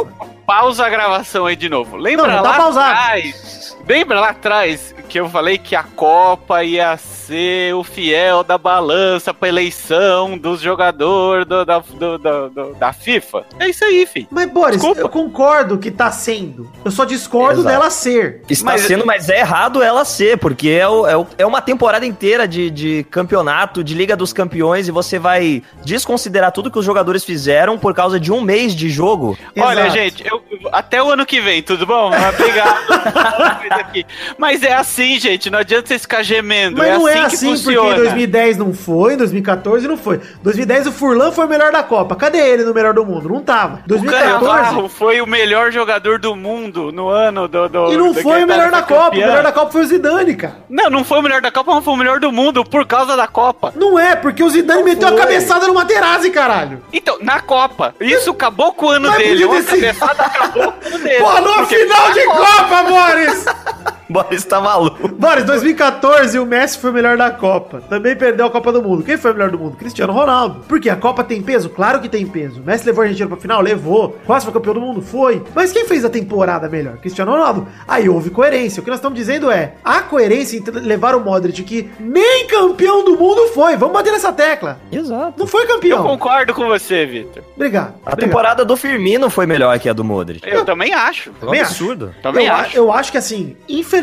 Pausa 0.45 0.85
a 0.85 0.89
gravação 0.89 1.45
aí 1.45 1.55
de 1.55 1.69
novo. 1.69 1.95
Lembra 1.97 2.27
Não, 2.27 2.35
não 2.37 2.43
tá 2.43 2.49
lá 2.49 2.57
pausado. 2.57 2.91
atrás? 2.91 3.77
Lembra 3.87 4.19
lá 4.19 4.29
atrás 4.29 4.93
que 5.09 5.19
eu 5.19 5.29
falei 5.29 5.57
que 5.57 5.75
a 5.75 5.83
Copa 5.83 6.63
ia 6.63 6.97
o 7.75 7.83
fiel 7.83 8.43
da 8.43 8.57
balança 8.57 9.33
pra 9.33 9.49
eleição 9.49 10.37
dos 10.37 10.59
jogadores 10.61 11.45
do- 11.45 11.65
da, 11.65 11.79
do- 11.79 12.17
do- 12.17 12.49
do- 12.49 12.73
da 12.75 12.91
FIFA? 12.93 13.45
É 13.59 13.69
isso 13.69 13.83
aí, 13.85 14.05
filho. 14.05 14.27
Mas, 14.31 14.49
Boris, 14.51 14.75
Desculpa. 14.77 15.01
eu 15.01 15.09
concordo 15.09 15.77
que 15.77 15.91
tá 15.91 16.11
sendo. 16.11 16.69
Eu 16.83 16.91
só 16.91 17.05
discordo 17.05 17.61
Exato. 17.61 17.67
dela 17.75 17.89
ser. 17.89 18.41
Está 18.49 18.65
Mas- 18.71 18.81
sendo, 18.81 19.05
mas 19.05 19.29
é 19.29 19.39
errado 19.39 19.81
ela 19.81 20.03
ser, 20.05 20.37
porque 20.37 20.69
é, 20.69 20.87
o- 20.87 21.07
é 21.07 21.17
o- 21.17 21.27
é 21.37 21.45
uma 21.45 21.61
temporada 21.61 22.05
inteira 22.05 22.47
de, 22.47 22.69
de 22.69 23.05
campeonato, 23.09 23.83
de 23.83 23.93
Liga 23.93 24.15
dos 24.15 24.33
Campeões, 24.33 24.87
e 24.87 24.91
você 24.91 25.17
vai 25.19 25.61
desconsiderar 25.83 26.51
tudo 26.51 26.69
que 26.71 26.79
os 26.79 26.85
jogadores 26.85 27.23
fizeram 27.23 27.77
por 27.77 27.93
causa 27.93 28.19
de 28.19 28.31
um 28.31 28.41
mês 28.41 28.75
de 28.75 28.89
jogo. 28.89 29.37
Olha, 29.57 29.81
Exato. 29.81 29.93
gente, 29.93 30.25
eu, 30.27 30.41
até 30.71 31.01
o 31.01 31.09
ano 31.11 31.25
que 31.25 31.39
vem, 31.41 31.61
tudo 31.61 31.85
bom? 31.85 32.11
Obrigado. 32.11 32.91
Aqui. 33.71 34.05
Mas 34.37 34.63
é 34.63 34.73
assim, 34.73 35.19
gente, 35.19 35.49
não 35.49 35.59
adianta 35.59 35.87
vocês 35.87 36.01
ficar 36.01 36.23
gemendo. 36.23 36.77
Mas 36.77 36.87
é 36.89 36.93
não 36.97 37.05
assim 37.07 37.19
é 37.21 37.25
assim, 37.27 37.47
porque 37.53 37.63
funciona. 37.63 37.93
em 37.93 37.97
2010 37.97 38.57
não 38.57 38.73
foi, 38.73 39.13
em 39.13 39.17
2014 39.17 39.87
não 39.87 39.97
foi. 39.97 40.19
2010 40.43 40.87
o 40.87 40.91
Furlan 40.91 41.31
foi 41.31 41.45
o 41.45 41.49
melhor 41.49 41.71
da 41.71 41.83
Copa. 41.83 42.15
Cadê 42.15 42.37
ele 42.39 42.63
no 42.63 42.73
melhor 42.73 42.93
do 42.93 43.05
mundo? 43.05 43.29
Não 43.29 43.41
tava. 43.41 43.81
O 43.85 43.87
2014. 43.87 44.39
Cannavaro 44.39 44.89
foi 44.89 45.21
o 45.21 45.27
melhor 45.27 45.71
jogador 45.71 46.19
do 46.19 46.35
mundo 46.35 46.91
no 46.91 47.09
ano 47.09 47.47
do. 47.47 47.67
do 47.69 47.91
E 47.93 47.97
não 47.97 48.11
do- 48.11 48.21
foi 48.21 48.43
o 48.43 48.47
melhor 48.47 48.71
da 48.71 48.81
Copa. 48.81 49.15
O 49.15 49.19
melhor 49.19 49.43
da 49.43 49.51
Copa 49.51 49.71
foi 49.71 49.81
o 49.81 49.85
Zidane, 49.85 50.35
cara. 50.35 50.57
Não, 50.69 50.89
não 50.89 51.03
foi 51.03 51.19
o 51.19 51.21
melhor 51.21 51.41
da 51.41 51.51
Copa, 51.51 51.73
mas 51.75 51.83
foi 51.83 51.93
o 51.93 51.97
melhor 51.97 52.19
do 52.19 52.31
mundo 52.31 52.63
por 52.63 52.85
causa 52.85 53.15
da 53.15 53.27
Copa. 53.27 53.73
Não 53.75 53.97
é, 53.97 54.15
porque 54.15 54.43
o 54.43 54.49
Zidane 54.49 54.83
meteu 54.83 55.07
a 55.07 55.11
foi. 55.11 55.19
cabeçada 55.19 55.67
no 55.67 55.73
Materazzi, 55.73 56.29
caralho. 56.31 56.81
Então, 56.91 57.17
na 57.21 57.39
Copa. 57.39 57.95
Isso 57.99 58.31
acabou 58.31 58.73
com 58.73 58.87
o 58.87 58.89
ano 58.89 59.09
Mas 59.09 59.17
dele. 59.17 59.45
Uma 59.45 59.61
cabeçada 59.61 60.23
acabou 60.23 60.71
com 60.71 60.83
o 60.83 60.87
ano 60.87 60.99
dele. 61.03 61.19
Pô, 61.23 61.41
no 61.41 61.53
Porque 61.53 61.75
final 61.77 62.07
na 62.07 62.13
de 62.13 62.23
Copa, 62.25 62.83
Boris! 62.83 63.45
Boris 64.23 64.43
tá 64.45 64.59
maluco. 64.61 65.07
Boris, 65.07 65.43
2014 65.45 66.37
o 66.39 66.45
Messi 66.45 66.77
foi 66.77 66.89
o 66.89 66.93
melhor 66.93 67.17
da 67.17 67.31
Copa. 67.31 67.81
Também 67.89 68.15
perdeu 68.15 68.45
a 68.45 68.49
Copa 68.51 68.71
do 68.71 68.81
Mundo. 68.81 69.03
Quem 69.03 69.17
foi 69.17 69.31
o 69.31 69.33
melhor 69.33 69.49
do 69.51 69.57
mundo? 69.59 69.77
Cristiano 69.77 70.13
Ronaldo. 70.13 70.63
Porque 70.67 70.89
a 70.89 70.95
Copa 70.95 71.23
tem 71.23 71.41
peso? 71.41 71.69
Claro 71.69 71.99
que 71.99 72.09
tem 72.09 72.25
peso. 72.25 72.61
O 72.61 72.63
Messi 72.63 72.85
levou 72.85 73.01
a 73.01 73.05
Argentina 73.05 73.27
pra 73.29 73.37
final? 73.37 73.61
Levou. 73.61 74.17
Quase 74.25 74.45
foi 74.45 74.53
campeão 74.53 74.73
do 74.73 74.81
mundo? 74.81 75.01
Foi. 75.01 75.41
Mas 75.55 75.71
quem 75.71 75.85
fez 75.85 76.03
a 76.05 76.09
temporada 76.09 76.67
melhor? 76.69 76.97
Cristiano 76.97 77.31
Ronaldo. 77.31 77.67
Aí 77.87 78.07
houve 78.09 78.29
coerência. 78.29 78.81
O 78.81 78.83
que 78.83 78.89
nós 78.89 78.99
estamos 78.99 79.17
dizendo 79.17 79.49
é, 79.51 79.73
a 79.83 80.01
coerência 80.01 80.57
em 80.57 80.63
levar 80.81 81.15
o 81.15 81.19
Modric 81.21 81.63
que 81.63 81.89
nem 81.99 82.47
campeão 82.47 83.03
do 83.03 83.17
mundo 83.17 83.47
foi. 83.49 83.75
Vamos 83.77 83.93
bater 83.93 84.11
nessa 84.11 84.31
tecla. 84.31 84.79
Exato. 84.91 85.33
Não 85.39 85.47
foi 85.47 85.63
Eu 85.63 85.67
campeão. 85.67 86.03
concordo 86.03 86.53
com 86.53 86.65
você, 86.67 87.05
Vitor. 87.05 87.43
Obrigado. 87.55 87.93
A 88.05 88.11
obrigado. 88.13 88.19
temporada 88.19 88.65
do 88.65 88.75
Firmino 88.75 89.29
foi 89.29 89.45
melhor 89.45 89.77
que 89.79 89.87
a 89.89 89.93
do 89.93 90.03
Modric. 90.03 90.47
Eu 90.47 90.65
também 90.65 90.93
acho. 90.93 91.29
É 91.29 91.31
um 91.31 91.35
Também 91.47 91.61
acho. 91.61 91.69
absurdo. 91.71 92.15
Também 92.21 92.47
eu, 92.47 92.53
a- 92.53 92.57
acho. 92.57 92.77
eu 92.77 92.91
acho 92.91 93.11
que 93.11 93.17
assim, 93.17 93.55
infelizmente, 93.69 94.00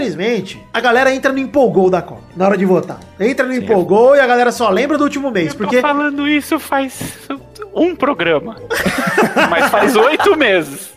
a 0.72 0.80
galera 0.80 1.14
entra 1.14 1.32
no 1.32 1.38
empolgou 1.38 1.90
da 1.90 2.00
Copa 2.02 2.22
na 2.36 2.46
hora 2.46 2.56
de 2.56 2.64
votar. 2.64 2.98
Entra 3.18 3.46
no 3.46 3.54
empolgou 3.54 4.16
e 4.16 4.20
a 4.20 4.26
galera 4.26 4.52
só 4.52 4.70
lembra 4.70 4.96
do 4.96 5.04
último 5.04 5.30
mês. 5.30 5.52
Eu 5.52 5.58
Porque 5.58 5.76
tô 5.76 5.82
falando 5.82 6.28
isso 6.28 6.58
faz 6.58 7.28
um 7.74 7.94
programa. 7.94 8.56
Mas 9.50 9.68
faz 9.70 9.96
oito 9.96 10.36
meses. 10.36 10.92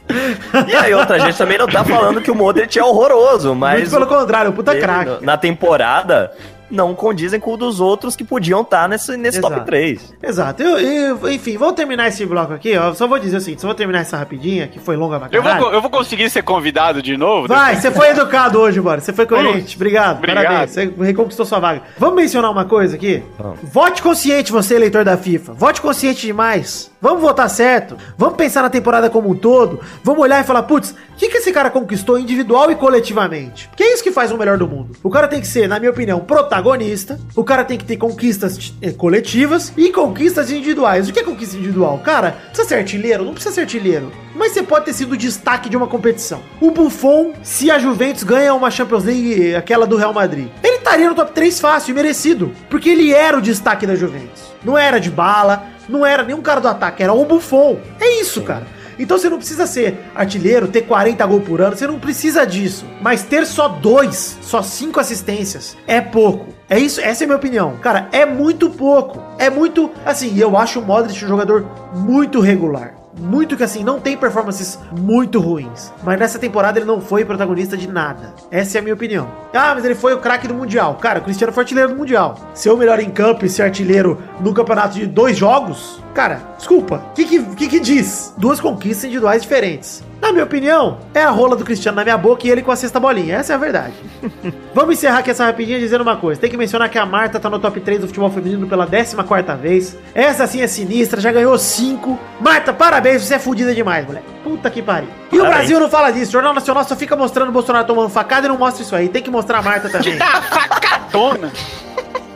E 0.67 0.75
aí, 0.75 0.93
outra 0.93 1.19
gente 1.19 1.37
também 1.37 1.57
não 1.57 1.67
tá 1.67 1.83
falando 1.85 2.21
que 2.21 2.29
o 2.29 2.35
Modric 2.35 2.77
é 2.77 2.83
horroroso, 2.83 3.55
mas. 3.55 3.79
muito 3.79 3.91
pelo 3.91 4.07
contrário, 4.07 4.51
puta 4.51 4.71
dele 4.71 4.83
craque. 4.83 5.25
Na 5.25 5.37
temporada, 5.37 6.33
não 6.71 6.95
condizem 6.95 7.39
com 7.39 7.53
o 7.53 7.57
dos 7.57 7.79
outros 7.79 8.15
que 8.15 8.23
podiam 8.23 8.61
estar 8.61 8.87
nesse, 8.89 9.15
nesse 9.17 9.39
Exato. 9.39 9.53
top 9.55 9.65
3. 9.65 10.13
Exato. 10.23 10.63
Eu, 10.63 10.79
eu- 10.79 11.31
enfim, 11.31 11.57
vamos 11.57 11.75
terminar 11.75 12.07
esse 12.07 12.25
bloco 12.25 12.53
aqui. 12.53 12.75
ó. 12.77 12.93
Só 12.93 13.07
vou 13.07 13.19
dizer 13.19 13.37
o 13.37 13.41
seguinte: 13.41 13.61
só 13.61 13.67
vou 13.67 13.75
terminar 13.75 13.99
essa 13.99 14.17
rapidinha, 14.17 14.67
que 14.67 14.79
foi 14.79 14.95
longa 14.95 15.19
pra 15.19 15.27
Eu 15.31 15.41
vou, 15.43 15.51
caralho. 15.51 15.73
eu 15.73 15.81
vou 15.81 15.89
conseguir 15.91 16.29
ser 16.29 16.41
convidado 16.43 17.01
de 17.01 17.15
novo? 17.17 17.47
Vai, 17.47 17.75
você 17.75 17.91
foi 17.91 18.09
educado 18.09 18.59
hoje, 18.59 18.79
bora. 18.81 19.01
Você 19.01 19.11
foi 19.13 19.25
coerente. 19.25 19.75
Obrigado. 19.75 20.17
Obrigado. 20.17 20.43
Parabéns. 20.45 20.71
Você 20.71 20.93
reconquistou 21.01 21.45
sua 21.45 21.59
vaga. 21.59 21.81
Vamos 21.97 22.15
mencionar 22.15 22.51
uma 22.51 22.65
coisa 22.65 22.95
aqui? 22.95 23.23
Vamos. 23.37 23.59
Vote 23.63 24.01
consciente, 24.01 24.51
você, 24.51 24.75
eleitor 24.75 25.03
da 25.03 25.17
FIFA. 25.17 25.53
Vote 25.53 25.81
consciente 25.81 26.21
demais. 26.25 26.90
Vamos 27.01 27.21
votar 27.23 27.49
certo. 27.49 27.97
Vamos 28.15 28.35
pensar 28.35 28.61
na 28.61 28.69
temporada 28.69 29.09
como 29.09 29.31
um 29.31 29.35
todo. 29.35 29.79
Vamos 30.03 30.21
olhar 30.21 30.39
e 30.39 30.43
falar, 30.43 30.61
putz, 30.63 30.91
o 30.91 31.15
que, 31.17 31.29
que 31.29 31.37
esse 31.37 31.51
cara 31.51 31.71
conquistou 31.71 32.19
individual 32.19 32.69
e 32.69 32.75
coletivamente? 32.75 33.67
Que 33.75 33.81
é 33.81 33.93
isso 33.93 34.03
que 34.03 34.11
faz 34.11 34.31
o 34.31 34.37
melhor 34.37 34.55
do 34.55 34.67
mundo. 34.67 34.95
O 35.01 35.09
cara 35.09 35.27
tem 35.27 35.41
que 35.41 35.47
ser, 35.47 35.67
na 35.67 35.79
minha 35.79 35.89
opinião, 35.89 36.19
protagonista. 36.19 37.19
O 37.35 37.43
cara 37.43 37.63
tem 37.63 37.75
que 37.75 37.85
ter 37.85 37.97
conquistas 37.97 38.71
eh, 38.79 38.91
coletivas 38.91 39.73
e 39.75 39.91
conquistas 39.91 40.51
individuais. 40.51 41.09
O 41.09 41.13
que 41.13 41.19
é 41.19 41.23
conquista 41.23 41.57
individual? 41.57 41.97
Cara, 42.03 42.37
precisa 42.49 42.67
ser 42.67 42.75
artilheiro? 42.75 43.25
Não 43.25 43.33
precisa 43.33 43.55
ser 43.55 43.61
artilheiro. 43.61 44.11
Mas 44.35 44.51
você 44.51 44.61
pode 44.61 44.85
ter 44.85 44.93
sido 44.93 45.13
o 45.13 45.17
destaque 45.17 45.69
de 45.69 45.77
uma 45.77 45.87
competição. 45.87 46.41
O 46.59 46.69
Buffon, 46.69 47.33
se 47.41 47.71
a 47.71 47.79
Juventus 47.79 48.23
ganha 48.23 48.53
uma 48.53 48.69
Champions 48.69 49.05
League, 49.05 49.55
aquela 49.55 49.87
do 49.87 49.97
Real 49.97 50.13
Madrid, 50.13 50.49
ele 50.63 50.77
estaria 50.77 51.09
no 51.09 51.15
top 51.15 51.31
3 51.31 51.59
fácil 51.59 51.91
e 51.91 51.95
merecido. 51.95 52.51
Porque 52.69 52.89
ele 52.89 53.11
era 53.11 53.35
o 53.35 53.41
destaque 53.41 53.87
da 53.87 53.95
Juventus. 53.95 54.51
Não 54.63 54.77
era 54.77 54.99
de 54.99 55.09
bala, 55.09 55.65
não 55.91 56.05
era 56.05 56.23
nenhum 56.23 56.41
cara 56.41 56.61
do 56.61 56.67
ataque, 56.67 57.03
era 57.03 57.13
o 57.13 57.25
Buffon. 57.25 57.77
É 57.99 58.19
isso, 58.19 58.41
cara. 58.41 58.65
Então 58.97 59.17
você 59.17 59.29
não 59.29 59.37
precisa 59.37 59.65
ser 59.65 59.97
artilheiro, 60.13 60.67
ter 60.67 60.81
40 60.81 61.25
gols 61.25 61.43
por 61.43 61.59
ano, 61.59 61.75
você 61.75 61.87
não 61.87 61.99
precisa 61.99 62.45
disso. 62.45 62.85
Mas 63.01 63.23
ter 63.23 63.45
só 63.47 63.67
dois, 63.67 64.37
só 64.41 64.61
cinco 64.61 64.99
assistências, 64.99 65.75
é 65.87 65.99
pouco. 65.99 66.53
É 66.69 66.77
isso, 66.77 67.01
essa 67.01 67.23
é 67.23 67.25
a 67.25 67.27
minha 67.27 67.37
opinião. 67.37 67.77
Cara, 67.81 68.07
é 68.11 68.25
muito 68.25 68.69
pouco. 68.69 69.21
É 69.37 69.49
muito, 69.49 69.91
assim, 70.05 70.37
eu 70.37 70.55
acho 70.55 70.79
o 70.79 70.83
Modric 70.83 71.25
um 71.25 71.27
jogador 71.27 71.65
muito 71.95 72.39
regular. 72.39 73.00
Muito 73.17 73.57
que 73.57 73.63
assim, 73.63 73.83
não 73.83 73.99
tem 73.99 74.17
performances 74.17 74.79
muito 74.97 75.39
ruins. 75.39 75.91
Mas 76.03 76.19
nessa 76.19 76.39
temporada 76.39 76.79
ele 76.79 76.85
não 76.85 77.01
foi 77.01 77.25
protagonista 77.25 77.75
de 77.75 77.87
nada. 77.87 78.33
Essa 78.49 78.77
é 78.77 78.79
a 78.79 78.81
minha 78.81 78.93
opinião. 78.93 79.29
Ah, 79.53 79.73
mas 79.75 79.85
ele 79.85 79.95
foi 79.95 80.13
o 80.13 80.19
craque 80.19 80.47
do 80.47 80.53
Mundial. 80.53 80.95
Cara, 80.95 81.19
o 81.19 81.23
Cristiano 81.23 81.53
foi 81.53 81.63
artilheiro 81.63 81.89
do 81.89 81.97
Mundial. 81.97 82.37
Ser 82.53 82.69
o 82.69 82.77
melhor 82.77 82.99
em 82.99 83.09
campo 83.09 83.45
e 83.45 83.49
ser 83.49 83.63
artilheiro 83.63 84.21
no 84.39 84.53
campeonato 84.53 84.95
de 84.95 85.05
dois 85.05 85.37
jogos? 85.37 86.01
Cara, 86.13 86.41
desculpa. 86.57 87.03
O 87.11 87.13
que, 87.13 87.25
que, 87.25 87.43
que 87.55 87.67
que 87.67 87.79
diz? 87.79 88.33
Duas 88.37 88.59
conquistas 88.59 89.05
individuais 89.05 89.41
diferentes. 89.41 90.03
Na 90.21 90.31
minha 90.31 90.43
opinião, 90.43 90.99
é 91.15 91.23
a 91.23 91.31
rola 91.31 91.55
do 91.55 91.63
Cristiano 91.65 91.95
na 91.95 92.03
minha 92.03 92.17
boca 92.17 92.45
e 92.45 92.49
ele 92.51 92.61
com 92.61 92.71
a 92.71 92.75
sexta 92.75 92.99
bolinha. 92.99 93.37
Essa 93.37 93.53
é 93.53 93.55
a 93.55 93.59
verdade. 93.59 93.93
Vamos 94.73 94.93
encerrar 94.95 95.19
aqui 95.19 95.31
essa 95.31 95.43
rapidinha 95.45 95.79
dizendo 95.79 96.01
uma 96.01 96.15
coisa. 96.15 96.39
Tem 96.39 96.49
que 96.49 96.57
mencionar 96.57 96.89
que 96.89 96.99
a 96.99 97.05
Marta 97.05 97.39
tá 97.39 97.49
no 97.49 97.57
top 97.57 97.79
3 97.79 98.01
do 98.01 98.07
futebol 98.07 98.29
feminino 98.29 98.67
pela 98.67 98.85
14 98.85 99.15
vez. 99.59 99.97
Essa 100.13 100.45
sim 100.45 100.61
é 100.61 100.67
sinistra, 100.67 101.19
já 101.19 101.31
ganhou 101.31 101.57
5. 101.57 102.19
Marta, 102.39 102.71
parabéns, 102.71 103.23
você 103.23 103.35
é 103.35 103.39
fodida 103.39 103.73
demais, 103.73 104.05
moleque. 104.05 104.27
Puta 104.43 104.69
que 104.69 104.81
pariu. 104.81 105.09
E 105.31 105.35
o 105.35 105.39
Parabéns. 105.39 105.55
Brasil 105.57 105.79
não 105.79 105.89
fala 105.89 106.11
disso. 106.11 106.29
O 106.29 106.33
Jornal 106.33 106.53
Nacional 106.53 106.83
só 106.83 106.95
fica 106.95 107.15
mostrando 107.15 107.49
o 107.49 107.51
Bolsonaro 107.51 107.87
tomando 107.87 108.09
facada 108.09 108.45
e 108.45 108.49
não 108.49 108.57
mostra 108.57 108.83
isso 108.83 108.95
aí. 108.95 109.09
Tem 109.09 109.23
que 109.23 109.31
mostrar 109.31 109.57
a 109.57 109.61
Marta 109.63 109.89
também. 109.89 110.17
Tá 110.19 110.41
facadona. 110.43 111.51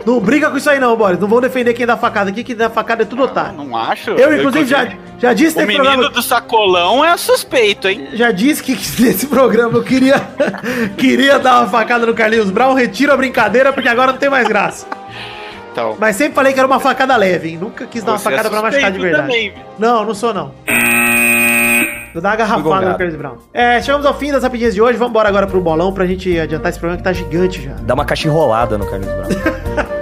Não 0.05 0.19
briga 0.19 0.51
com 0.51 0.57
isso 0.57 0.69
aí 0.69 0.79
não, 0.79 0.95
Boris. 0.95 1.19
Não 1.19 1.27
vão 1.27 1.41
defender 1.41 1.73
quem 1.73 1.85
dá 1.85 1.97
facada 1.97 2.29
aqui, 2.29 2.43
quem 2.43 2.55
dá 2.55 2.69
facada 2.69 3.01
é 3.01 3.05
tudo 3.05 3.23
otário. 3.23 3.53
Não 3.57 3.75
acho. 3.75 4.11
Eu, 4.11 4.37
inclusive, 4.37 4.65
já, 4.65 4.87
já 5.17 5.33
disse 5.33 5.57
O 5.57 5.65
menino 5.65 5.83
programa... 5.83 6.09
do 6.09 6.21
sacolão 6.21 7.03
é 7.03 7.17
suspeito, 7.17 7.87
hein? 7.87 8.09
Já 8.13 8.31
disse 8.31 8.61
que 8.61 8.73
nesse 9.01 9.25
programa 9.27 9.79
eu 9.79 9.83
queria, 9.83 10.21
queria 10.97 11.39
dar 11.39 11.61
uma 11.61 11.69
facada 11.69 12.05
no 12.05 12.13
Carlinhos 12.13 12.51
Brown. 12.51 12.73
Retiro 12.73 13.13
a 13.13 13.17
brincadeira, 13.17 13.73
porque 13.73 13.89
agora 13.89 14.11
não 14.11 14.19
tem 14.19 14.29
mais 14.29 14.47
graça. 14.47 14.85
Então. 15.71 15.97
Mas 15.99 16.15
sempre 16.15 16.35
falei 16.35 16.53
que 16.53 16.59
era 16.59 16.67
uma 16.67 16.79
facada 16.79 17.15
leve, 17.17 17.49
hein? 17.49 17.57
Nunca 17.59 17.85
quis 17.85 18.03
dar 18.03 18.13
uma 18.13 18.17
é 18.17 18.21
facada 18.21 18.49
pra 18.49 18.61
machucar 18.61 18.91
de 18.91 18.99
verdade. 18.99 19.23
também. 19.23 19.53
Não, 19.77 20.05
não 20.05 20.13
sou 20.13 20.33
não. 20.33 20.53
Vou 22.13 22.21
dar 22.21 22.29
uma 22.29 22.35
garrafada 22.37 22.91
no 22.91 22.97
Carlos 22.97 23.15
Brown. 23.17 23.37
É, 23.53 23.81
chegamos 23.81 24.05
ao 24.05 24.17
fim 24.17 24.31
das 24.31 24.41
rapidinhas 24.43 24.73
de 24.73 24.81
hoje. 24.81 24.97
Vamos 24.97 25.09
embora 25.09 25.27
agora 25.27 25.47
pro 25.47 25.59
bolão 25.59 25.91
pra 25.91 26.05
gente 26.05 26.39
adiantar 26.39 26.69
esse 26.69 26.79
programa 26.79 26.97
que 26.97 27.03
tá 27.03 27.11
gigante 27.11 27.61
já. 27.61 27.73
Dá 27.81 27.93
uma 27.93 28.05
cachorrolada 28.05 28.77
no 28.77 28.85
Carlinhos 28.85 29.13
Brown. 29.13 29.85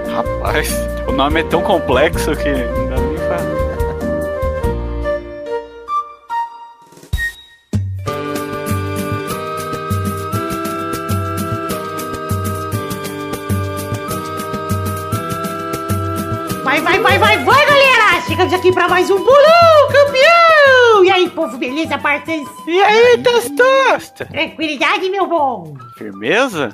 Rapaz, 0.54 0.70
o 1.08 1.12
nome 1.12 1.40
é 1.40 1.44
tão 1.46 1.64
complexo 1.64 2.36
que 2.36 2.52
não 2.52 2.88
dá 2.88 2.96
nem 2.98 3.16
pra. 3.16 3.38
Vai, 16.64 16.82
vai, 16.82 17.00
vai, 17.00 17.18
vai, 17.18 17.33
Chegamos 18.34 18.54
aqui 18.56 18.72
pra 18.72 18.90
mais 18.90 19.12
um 19.12 19.24
bolão, 19.24 19.88
campeão! 19.92 21.06
E 21.06 21.12
aí, 21.12 21.30
povo, 21.30 21.56
beleza, 21.56 22.00
parceiros? 22.00 22.50
E 22.66 22.82
aí, 22.82 23.20
testosta? 23.20 24.26
Tranquilidade, 24.26 25.08
meu 25.12 25.28
bom? 25.28 25.76
Firmeza? 25.96 26.70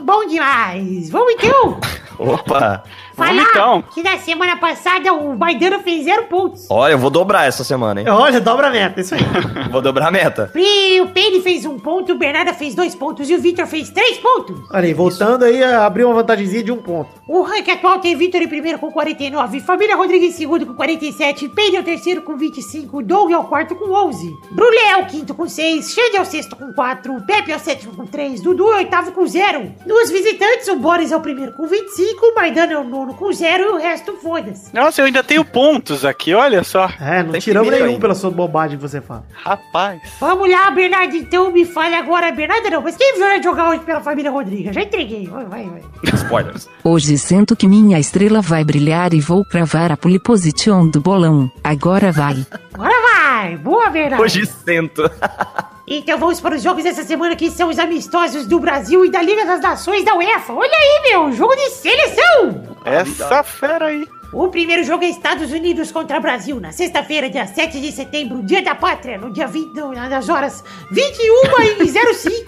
Bom 0.00 0.26
demais! 0.26 1.10
Vamos 1.10 1.34
então! 1.34 1.78
Opa! 2.18 2.82
Vamos 3.16 3.44
então. 3.50 3.82
que 3.92 4.02
na 4.02 4.16
semana 4.18 4.56
passada 4.56 5.12
o 5.12 5.36
Maidana 5.36 5.80
fez 5.80 6.04
zero 6.04 6.24
pontos. 6.24 6.66
Olha, 6.70 6.92
eu 6.92 6.98
vou 6.98 7.10
dobrar 7.10 7.46
essa 7.46 7.62
semana, 7.62 8.00
hein? 8.00 8.08
Olha, 8.08 8.40
dobra 8.40 8.68
a 8.68 8.70
meta, 8.70 9.00
isso 9.00 9.14
aí. 9.14 9.20
Vou 9.70 9.80
dobrar 9.80 10.08
a 10.08 10.10
meta. 10.10 10.50
E 10.54 11.00
o 11.00 11.08
Penny 11.08 11.40
fez 11.40 11.64
um 11.64 11.78
ponto, 11.78 12.12
o 12.12 12.14
Bernarda 12.14 12.52
fez 12.52 12.74
dois 12.74 12.94
pontos 12.94 13.28
e 13.30 13.34
o 13.34 13.40
Victor 13.40 13.66
fez 13.66 13.90
três 13.90 14.18
pontos. 14.18 14.60
Olha 14.70 14.86
aí, 14.86 14.92
voltando 14.92 15.44
aí, 15.44 15.62
abriu 15.62 16.08
uma 16.08 16.14
vantagemzinha 16.16 16.62
de 16.62 16.72
um 16.72 16.76
ponto. 16.76 17.10
O 17.26 17.42
ranking 17.42 17.70
atual 17.70 17.98
tem 18.00 18.16
Victor 18.16 18.42
em 18.42 18.48
primeiro 18.48 18.78
com 18.78 18.90
49, 18.90 19.60
Família 19.60 19.96
Rodrigues 19.96 20.34
em 20.34 20.36
segundo 20.36 20.66
com 20.66 20.74
47, 21.02 21.48
Penny 21.48 21.76
é 21.76 21.80
o 21.80 21.82
terceiro 21.82 22.22
com 22.22 22.36
25, 22.36 23.02
Doug 23.02 23.32
é 23.32 23.36
o 23.36 23.42
quarto 23.42 23.74
com 23.74 23.90
11, 23.90 24.32
Brulé 24.52 24.90
é 24.90 24.96
o 24.98 25.06
quinto 25.06 25.34
com 25.34 25.48
6, 25.48 25.92
Xande 25.92 26.16
é 26.16 26.20
o 26.20 26.24
sexto 26.24 26.54
com 26.54 26.72
4, 26.72 27.20
Pepe 27.26 27.50
é 27.50 27.56
o 27.56 27.58
sétimo 27.58 27.92
com 27.92 28.06
3, 28.06 28.40
Dudu 28.40 28.70
é 28.70 28.74
o 28.74 28.76
oitavo 28.76 29.10
com 29.10 29.26
0. 29.26 29.72
Nos 29.84 30.10
visitantes, 30.12 30.68
o 30.68 30.76
Boris 30.76 31.10
é 31.10 31.16
o 31.16 31.20
primeiro 31.20 31.54
com 31.54 31.66
25, 31.66 32.24
o 32.24 32.34
Maidana 32.36 32.74
é 32.74 32.78
o 32.78 32.84
nono 32.84 33.14
com 33.14 33.32
0 33.32 33.64
e 33.64 33.66
o 33.70 33.76
resto 33.78 34.12
foda-se. 34.22 34.72
Nossa, 34.72 35.00
eu 35.00 35.06
ainda 35.06 35.24
tenho 35.24 35.44
pontos 35.44 36.04
aqui, 36.04 36.34
olha 36.34 36.62
só. 36.62 36.88
É, 37.00 37.24
não 37.24 37.32
Tem 37.32 37.40
tiramos 37.40 37.72
nenhum 37.72 37.86
ainda. 37.86 38.00
pela 38.00 38.14
sua 38.14 38.30
bobagem 38.30 38.76
que 38.76 38.82
você 38.82 39.00
fala. 39.00 39.24
Rapaz. 39.32 40.00
Vamos 40.20 40.48
lá, 40.48 40.70
Bernardo, 40.70 41.16
então 41.16 41.50
me 41.50 41.64
fale 41.64 41.96
agora, 41.96 42.30
Bernardo 42.30 42.70
não, 42.70 42.80
mas 42.80 42.96
quem 42.96 43.18
vai 43.18 43.42
jogar 43.42 43.70
hoje 43.70 43.80
pela 43.80 44.00
Família 44.00 44.30
Rodrigues? 44.30 44.72
Já 44.72 44.82
entreguei, 44.82 45.26
vai, 45.26 45.44
vai, 45.46 45.64
vai. 45.64 45.82
Spoilers. 46.14 46.68
Hoje 46.84 47.18
sinto 47.18 47.56
que 47.56 47.66
minha 47.66 47.98
estrela 47.98 48.40
vai 48.40 48.62
brilhar 48.62 49.12
e 49.12 49.20
vou 49.20 49.44
cravar 49.44 49.90
a 49.90 49.96
pole 49.96 50.20
position 50.20 50.91
do 50.92 51.00
bolão. 51.00 51.50
Agora 51.64 52.12
vai. 52.12 52.46
Agora 52.74 52.94
vai, 53.00 53.56
boa, 53.56 53.88
Bernardo. 53.88 54.22
Hoje 54.22 54.46
sento. 54.46 55.02
Então 55.84 56.16
vamos 56.16 56.40
para 56.40 56.54
os 56.54 56.62
jogos 56.62 56.84
dessa 56.84 57.02
semana 57.02 57.34
que 57.34 57.50
são 57.50 57.68
os 57.68 57.78
amistosos 57.78 58.46
do 58.46 58.58
Brasil 58.60 59.04
e 59.04 59.10
da 59.10 59.20
Liga 59.20 59.44
das 59.44 59.60
Nações 59.60 60.04
da 60.04 60.14
UEFA. 60.14 60.52
Olha 60.54 60.70
aí, 60.72 61.10
meu, 61.10 61.32
jogo 61.32 61.54
de 61.56 61.68
seleção! 61.70 62.78
Essa 62.84 63.42
fera 63.42 63.86
aí. 63.86 64.08
O 64.32 64.48
primeiro 64.48 64.82
jogo 64.82 65.04
é 65.04 65.08
Estados 65.10 65.52
Unidos 65.52 65.92
contra 65.92 66.18
Brasil, 66.18 66.58
na 66.58 66.72
sexta-feira, 66.72 67.28
dia 67.28 67.46
7 67.46 67.78
de 67.78 67.92
setembro, 67.92 68.42
dia 68.42 68.62
da 68.62 68.74
pátria, 68.74 69.18
no 69.18 69.30
dia 69.30 69.46
20, 69.46 69.74
não, 69.74 69.92
nas 69.92 70.28
horas 70.30 70.64
21 70.90 71.82
e 71.82 72.14
05. 72.14 72.42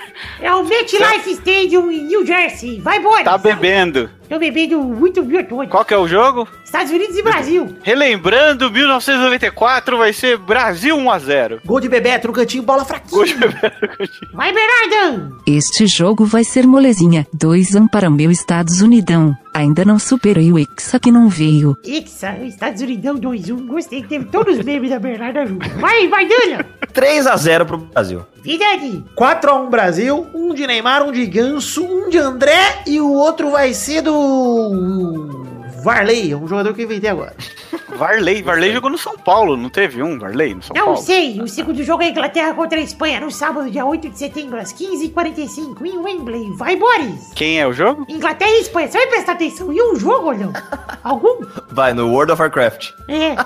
É 0.40 0.52
o 0.54 0.64
MetLife 0.64 1.30
Stadium 1.30 1.90
em 1.90 2.04
New 2.04 2.24
Jersey. 2.24 2.80
Vai, 2.80 3.00
Boris! 3.00 3.24
Tá 3.24 3.36
bebendo. 3.36 4.10
Tô 4.28 4.38
bebendo 4.38 4.82
muito 4.82 5.22
biotônico. 5.22 5.70
Qual 5.70 5.84
que 5.84 5.94
é 5.94 5.98
o 5.98 6.08
jogo? 6.08 6.48
Estados 6.64 6.90
Unidos 6.90 7.16
e 7.16 7.22
Brasil. 7.22 7.76
Relembrando, 7.82 8.70
1994 8.70 9.96
vai 9.96 10.12
ser 10.12 10.36
Brasil 10.38 10.96
1x0. 10.96 11.60
Gol 11.64 11.80
de 11.80 11.88
Bebeto 11.88 12.28
no 12.28 12.34
cantinho, 12.34 12.62
bola 12.62 12.84
fraquinha. 12.84 13.36
Vai, 14.32 14.52
Bernardão! 14.52 15.36
Este 15.46 15.86
jogo 15.86 16.24
vai 16.24 16.44
ser 16.44 16.66
molezinha. 16.66 17.26
2 17.32 17.70
para 17.90 18.10
meu 18.10 18.30
Estados 18.30 18.80
Unidão. 18.80 19.36
Ainda 19.56 19.86
não 19.86 19.98
superei 19.98 20.52
o 20.52 20.58
Hexa 20.58 21.00
que 21.00 21.10
não 21.10 21.30
veio. 21.30 21.78
Ixa, 21.82 22.36
Estados 22.44 22.82
Unidos 22.82 23.18
2-1. 23.18 23.66
Gostei, 23.66 24.02
teve 24.02 24.26
todos 24.26 24.58
os 24.58 24.62
memes 24.62 24.90
da 24.90 24.98
Bernarda 24.98 25.46
junto. 25.46 25.66
Vai, 25.80 26.06
vai, 26.08 26.28
Dana! 26.28 26.66
3x0 26.92 27.64
pro 27.64 27.78
Brasil. 27.78 28.26
Vidani! 28.42 29.02
4x1 29.16 29.70
Brasil, 29.70 30.26
um 30.34 30.52
de 30.52 30.66
Neymar, 30.66 31.02
um 31.02 31.10
de 31.10 31.24
Ganso, 31.24 31.86
um 31.86 32.10
de 32.10 32.18
André 32.18 32.82
e 32.86 33.00
o 33.00 33.10
outro 33.10 33.50
vai 33.52 33.72
ser 33.72 34.02
do. 34.02 35.55
Varley, 35.86 36.34
um 36.34 36.48
jogador 36.48 36.74
que 36.74 36.82
eu 36.82 36.86
inventei 36.86 37.08
agora. 37.08 37.32
Varley. 37.96 38.42
Varley 38.42 38.72
jogou 38.72 38.90
no 38.90 38.98
São 38.98 39.16
Paulo, 39.16 39.56
não 39.56 39.68
teve 39.70 40.02
um 40.02 40.18
Varley 40.18 40.52
no 40.52 40.60
São 40.60 40.74
Não 40.76 40.84
Paulo? 40.86 41.00
sei, 41.00 41.40
o 41.40 41.46
segundo 41.46 41.80
jogo 41.84 42.02
é 42.02 42.08
Inglaterra 42.10 42.52
contra 42.54 42.76
a 42.76 42.82
Espanha 42.82 43.20
no 43.20 43.30
sábado, 43.30 43.70
dia 43.70 43.86
8 43.86 44.08
de 44.10 44.18
setembro, 44.18 44.58
às 44.58 44.72
15h45, 44.72 45.86
em 45.86 45.96
Wembley. 45.96 46.50
Vai, 46.56 46.74
Boris! 46.74 47.30
Quem 47.36 47.60
é 47.60 47.66
o 47.68 47.72
jogo? 47.72 48.04
Inglaterra 48.08 48.50
e 48.50 48.62
Espanha, 48.62 48.88
você 48.88 48.98
vai 48.98 49.06
prestar 49.06 49.32
atenção 49.32 49.72
em 49.72 49.80
um 49.80 49.94
jogo, 49.94 50.26
olhão? 50.28 50.52
Algum? 51.04 51.46
Vai 51.70 51.94
no 51.94 52.08
World 52.10 52.32
of 52.32 52.42
Warcraft. 52.42 52.90
É. 53.06 53.36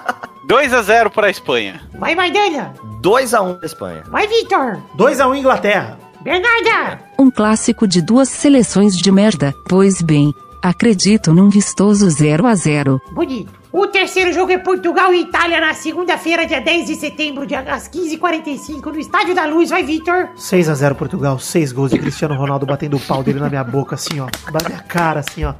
2x0 0.48 1.10
para 1.10 1.26
a 1.26 1.30
Espanha. 1.30 1.78
Vai, 1.98 2.14
Maidana! 2.14 2.72
2x1 3.02 3.60
da 3.60 3.66
Espanha. 3.66 4.02
Vai, 4.08 4.26
Victor! 4.26 4.78
2x1 4.96 5.36
Inglaterra. 5.38 5.98
Bernarda! 6.22 7.00
Um 7.18 7.30
clássico 7.30 7.86
de 7.86 8.00
duas 8.00 8.30
seleções 8.30 8.96
de 8.96 9.12
merda. 9.12 9.54
Pois 9.68 10.00
bem, 10.02 10.34
acredito 10.62 11.32
num 11.32 11.48
vistoso 11.48 12.08
0 12.08 12.46
a 12.46 12.54
0 12.54 13.00
Bonito. 13.12 13.60
O 13.72 13.86
terceiro 13.86 14.32
jogo 14.32 14.50
é 14.50 14.58
Portugal 14.58 15.14
e 15.14 15.20
Itália 15.20 15.60
na 15.60 15.72
segunda-feira, 15.74 16.44
dia 16.44 16.60
10 16.60 16.86
de 16.88 16.96
setembro, 16.96 17.46
às 17.68 17.88
15h45, 17.88 18.86
no 18.86 18.98
Estádio 18.98 19.32
da 19.32 19.46
Luz. 19.46 19.70
Vai, 19.70 19.84
Victor! 19.84 20.30
6x0 20.36 20.94
Portugal, 20.94 21.38
6 21.38 21.70
gols 21.70 21.92
de 21.92 21.98
Cristiano 22.00 22.34
Ronaldo 22.34 22.66
batendo 22.66 22.96
o 22.96 23.00
pau 23.00 23.22
dele 23.22 23.38
na 23.38 23.48
minha 23.48 23.62
boca, 23.62 23.94
assim, 23.94 24.18
ó. 24.18 24.26
Na 24.52 24.68
minha 24.68 24.80
cara, 24.80 25.20
assim, 25.20 25.44
ó. 25.44 25.54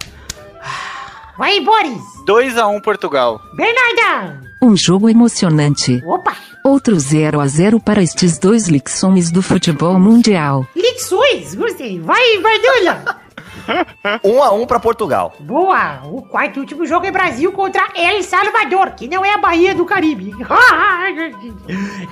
Vai, 1.38 1.60
Boris! 1.60 2.02
2x1 2.26 2.82
Portugal. 2.82 3.40
Bernarda! 3.54 4.40
Um 4.60 4.76
jogo 4.76 5.08
emocionante. 5.08 6.02
Opa! 6.04 6.36
Outro 6.64 6.98
0 6.98 7.40
a 7.40 7.46
0 7.46 7.80
para 7.80 8.02
estes 8.02 8.38
dois 8.38 8.66
lixões 8.66 9.30
do 9.30 9.40
futebol 9.40 9.98
mundial. 10.00 10.66
Lições! 10.74 11.54
Gostei! 11.54 12.00
Vai, 12.00 12.38
Bardulha! 13.66 13.86
1x1 14.24 14.66
pra 14.66 14.80
Portugal. 14.80 15.34
Boa! 15.40 16.00
O 16.04 16.22
quarto 16.22 16.56
e 16.56 16.60
último 16.60 16.86
jogo 16.86 17.06
é 17.06 17.10
Brasil 17.10 17.52
contra 17.52 17.88
El 17.94 18.22
Salvador, 18.22 18.90
que 18.92 19.08
não 19.08 19.24
é 19.24 19.34
a 19.34 19.38
Bahia 19.38 19.74
do 19.74 19.84
Caribe. 19.84 20.32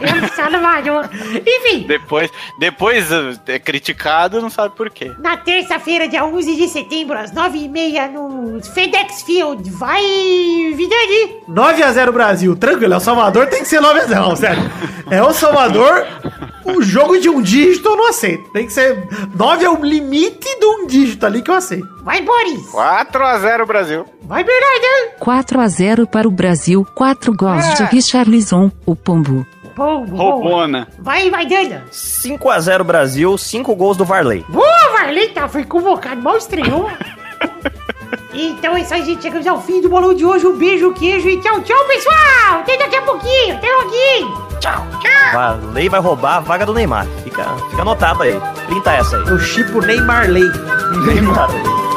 El 0.01 0.29
Salvador. 0.35 1.09
Enfim, 1.47 1.87
Depois, 1.87 2.31
depois 2.59 3.11
uh, 3.11 3.39
é 3.47 3.59
criticado, 3.59 4.41
não 4.41 4.51
sabe 4.51 4.75
por 4.75 4.91
quê. 4.91 5.13
na 5.19 5.37
terça-feira, 5.37 6.09
dia 6.09 6.25
11 6.25 6.57
de 6.57 6.69
setembro, 6.69 7.19
às 7.19 7.33
9h30, 7.33 8.11
no 8.11 8.63
FedEx 8.63 9.23
Field. 9.23 9.69
Vai, 9.71 10.03
Vidani! 10.75 11.43
9x0 11.49 12.13
Brasil, 12.13 12.57
tranquilo. 12.57 12.95
El 12.95 13.01
Salvador 13.01 13.47
tem 13.47 13.61
que 13.63 13.69
ser 13.69 13.81
9x0, 13.81 14.37
sério. 14.37 14.63
É 15.11 15.23
o 15.23 15.33
Salvador, 15.33 16.07
o 16.77 16.83
jogo 16.83 17.19
de 17.19 17.29
um 17.29 17.41
dígito 17.41 17.89
eu 17.89 17.97
não 17.97 18.09
aceito. 18.09 18.51
Tem 18.51 18.67
que 18.67 18.73
ser. 18.73 19.09
9 19.35 19.65
é 19.65 19.71
o 19.71 19.83
limite 19.83 20.59
de 20.59 20.67
um 20.67 20.87
dígito 20.87 21.25
ali 21.25 21.43
que 21.43 21.51
eu 21.51 21.55
aceito. 21.55 21.89
Vai, 22.03 22.21
Boris! 22.21 22.67
4x0 22.71 23.67
Brasil. 23.67 24.05
Vai, 24.23 24.45
Bernardo! 24.45 25.19
4 25.21 25.61
a 25.61 25.69
0 25.69 26.07
para 26.07 26.29
o 26.29 26.31
Brasil. 26.31 26.87
4 26.95 27.35
gols 27.35 27.75
de 27.75 27.85
Richarlison, 27.85 28.71
o 28.85 28.95
pombo. 28.95 29.47
Roubona. 29.77 30.89
Vai, 30.99 31.31
vai, 31.31 31.47
Dana! 31.47 31.85
5x0 31.93 32.83
Brasil, 32.83 33.39
5 33.39 33.75
gols 33.77 33.97
do 33.97 34.05
Varley. 34.05 34.45
Boa, 34.49 34.89
Varley, 34.93 35.29
tá, 35.29 35.49
foi 35.49 35.65
convocado, 35.65 36.21
mal 36.21 36.37
estreou. 36.37 36.91
então 38.35 38.77
é 38.77 38.81
isso 38.81 38.95
aí, 38.95 39.05
gente. 39.05 39.23
Chegamos 39.23 39.47
ao 39.47 39.63
fim 39.63 39.81
do 39.81 39.89
bolão 39.89 40.15
de 40.15 40.25
hoje. 40.25 40.47
Um 40.47 40.57
beijo, 40.57 40.93
queijo 40.93 41.29
e 41.29 41.41
tchau, 41.41 41.61
tchau, 41.63 41.85
pessoal! 41.87 42.61
Até 42.61 42.77
daqui 42.77 42.97
a 42.97 43.03
pouquinho, 43.03 43.55
até 43.55 43.69
logo! 43.69 44.48
Tchau, 44.61 44.87
tchau! 45.01 45.33
Varley 45.33 45.89
vai 45.89 46.01
roubar 46.01 46.37
a 46.37 46.41
vaga 46.41 46.67
do 46.67 46.75
Neymar. 46.75 47.07
Fica, 47.23 47.45
fica 47.71 47.83
anotado 47.83 48.23
aí. 48.23 48.41
Printa 48.67 48.93
essa 48.93 49.17
aí. 49.17 49.29
Eu 49.29 49.39
chipo 49.39 49.81
Neymar 49.81 50.29
Lei. 50.29 50.49
Neymar. 51.07 51.49
Seguimos, 51.51 51.88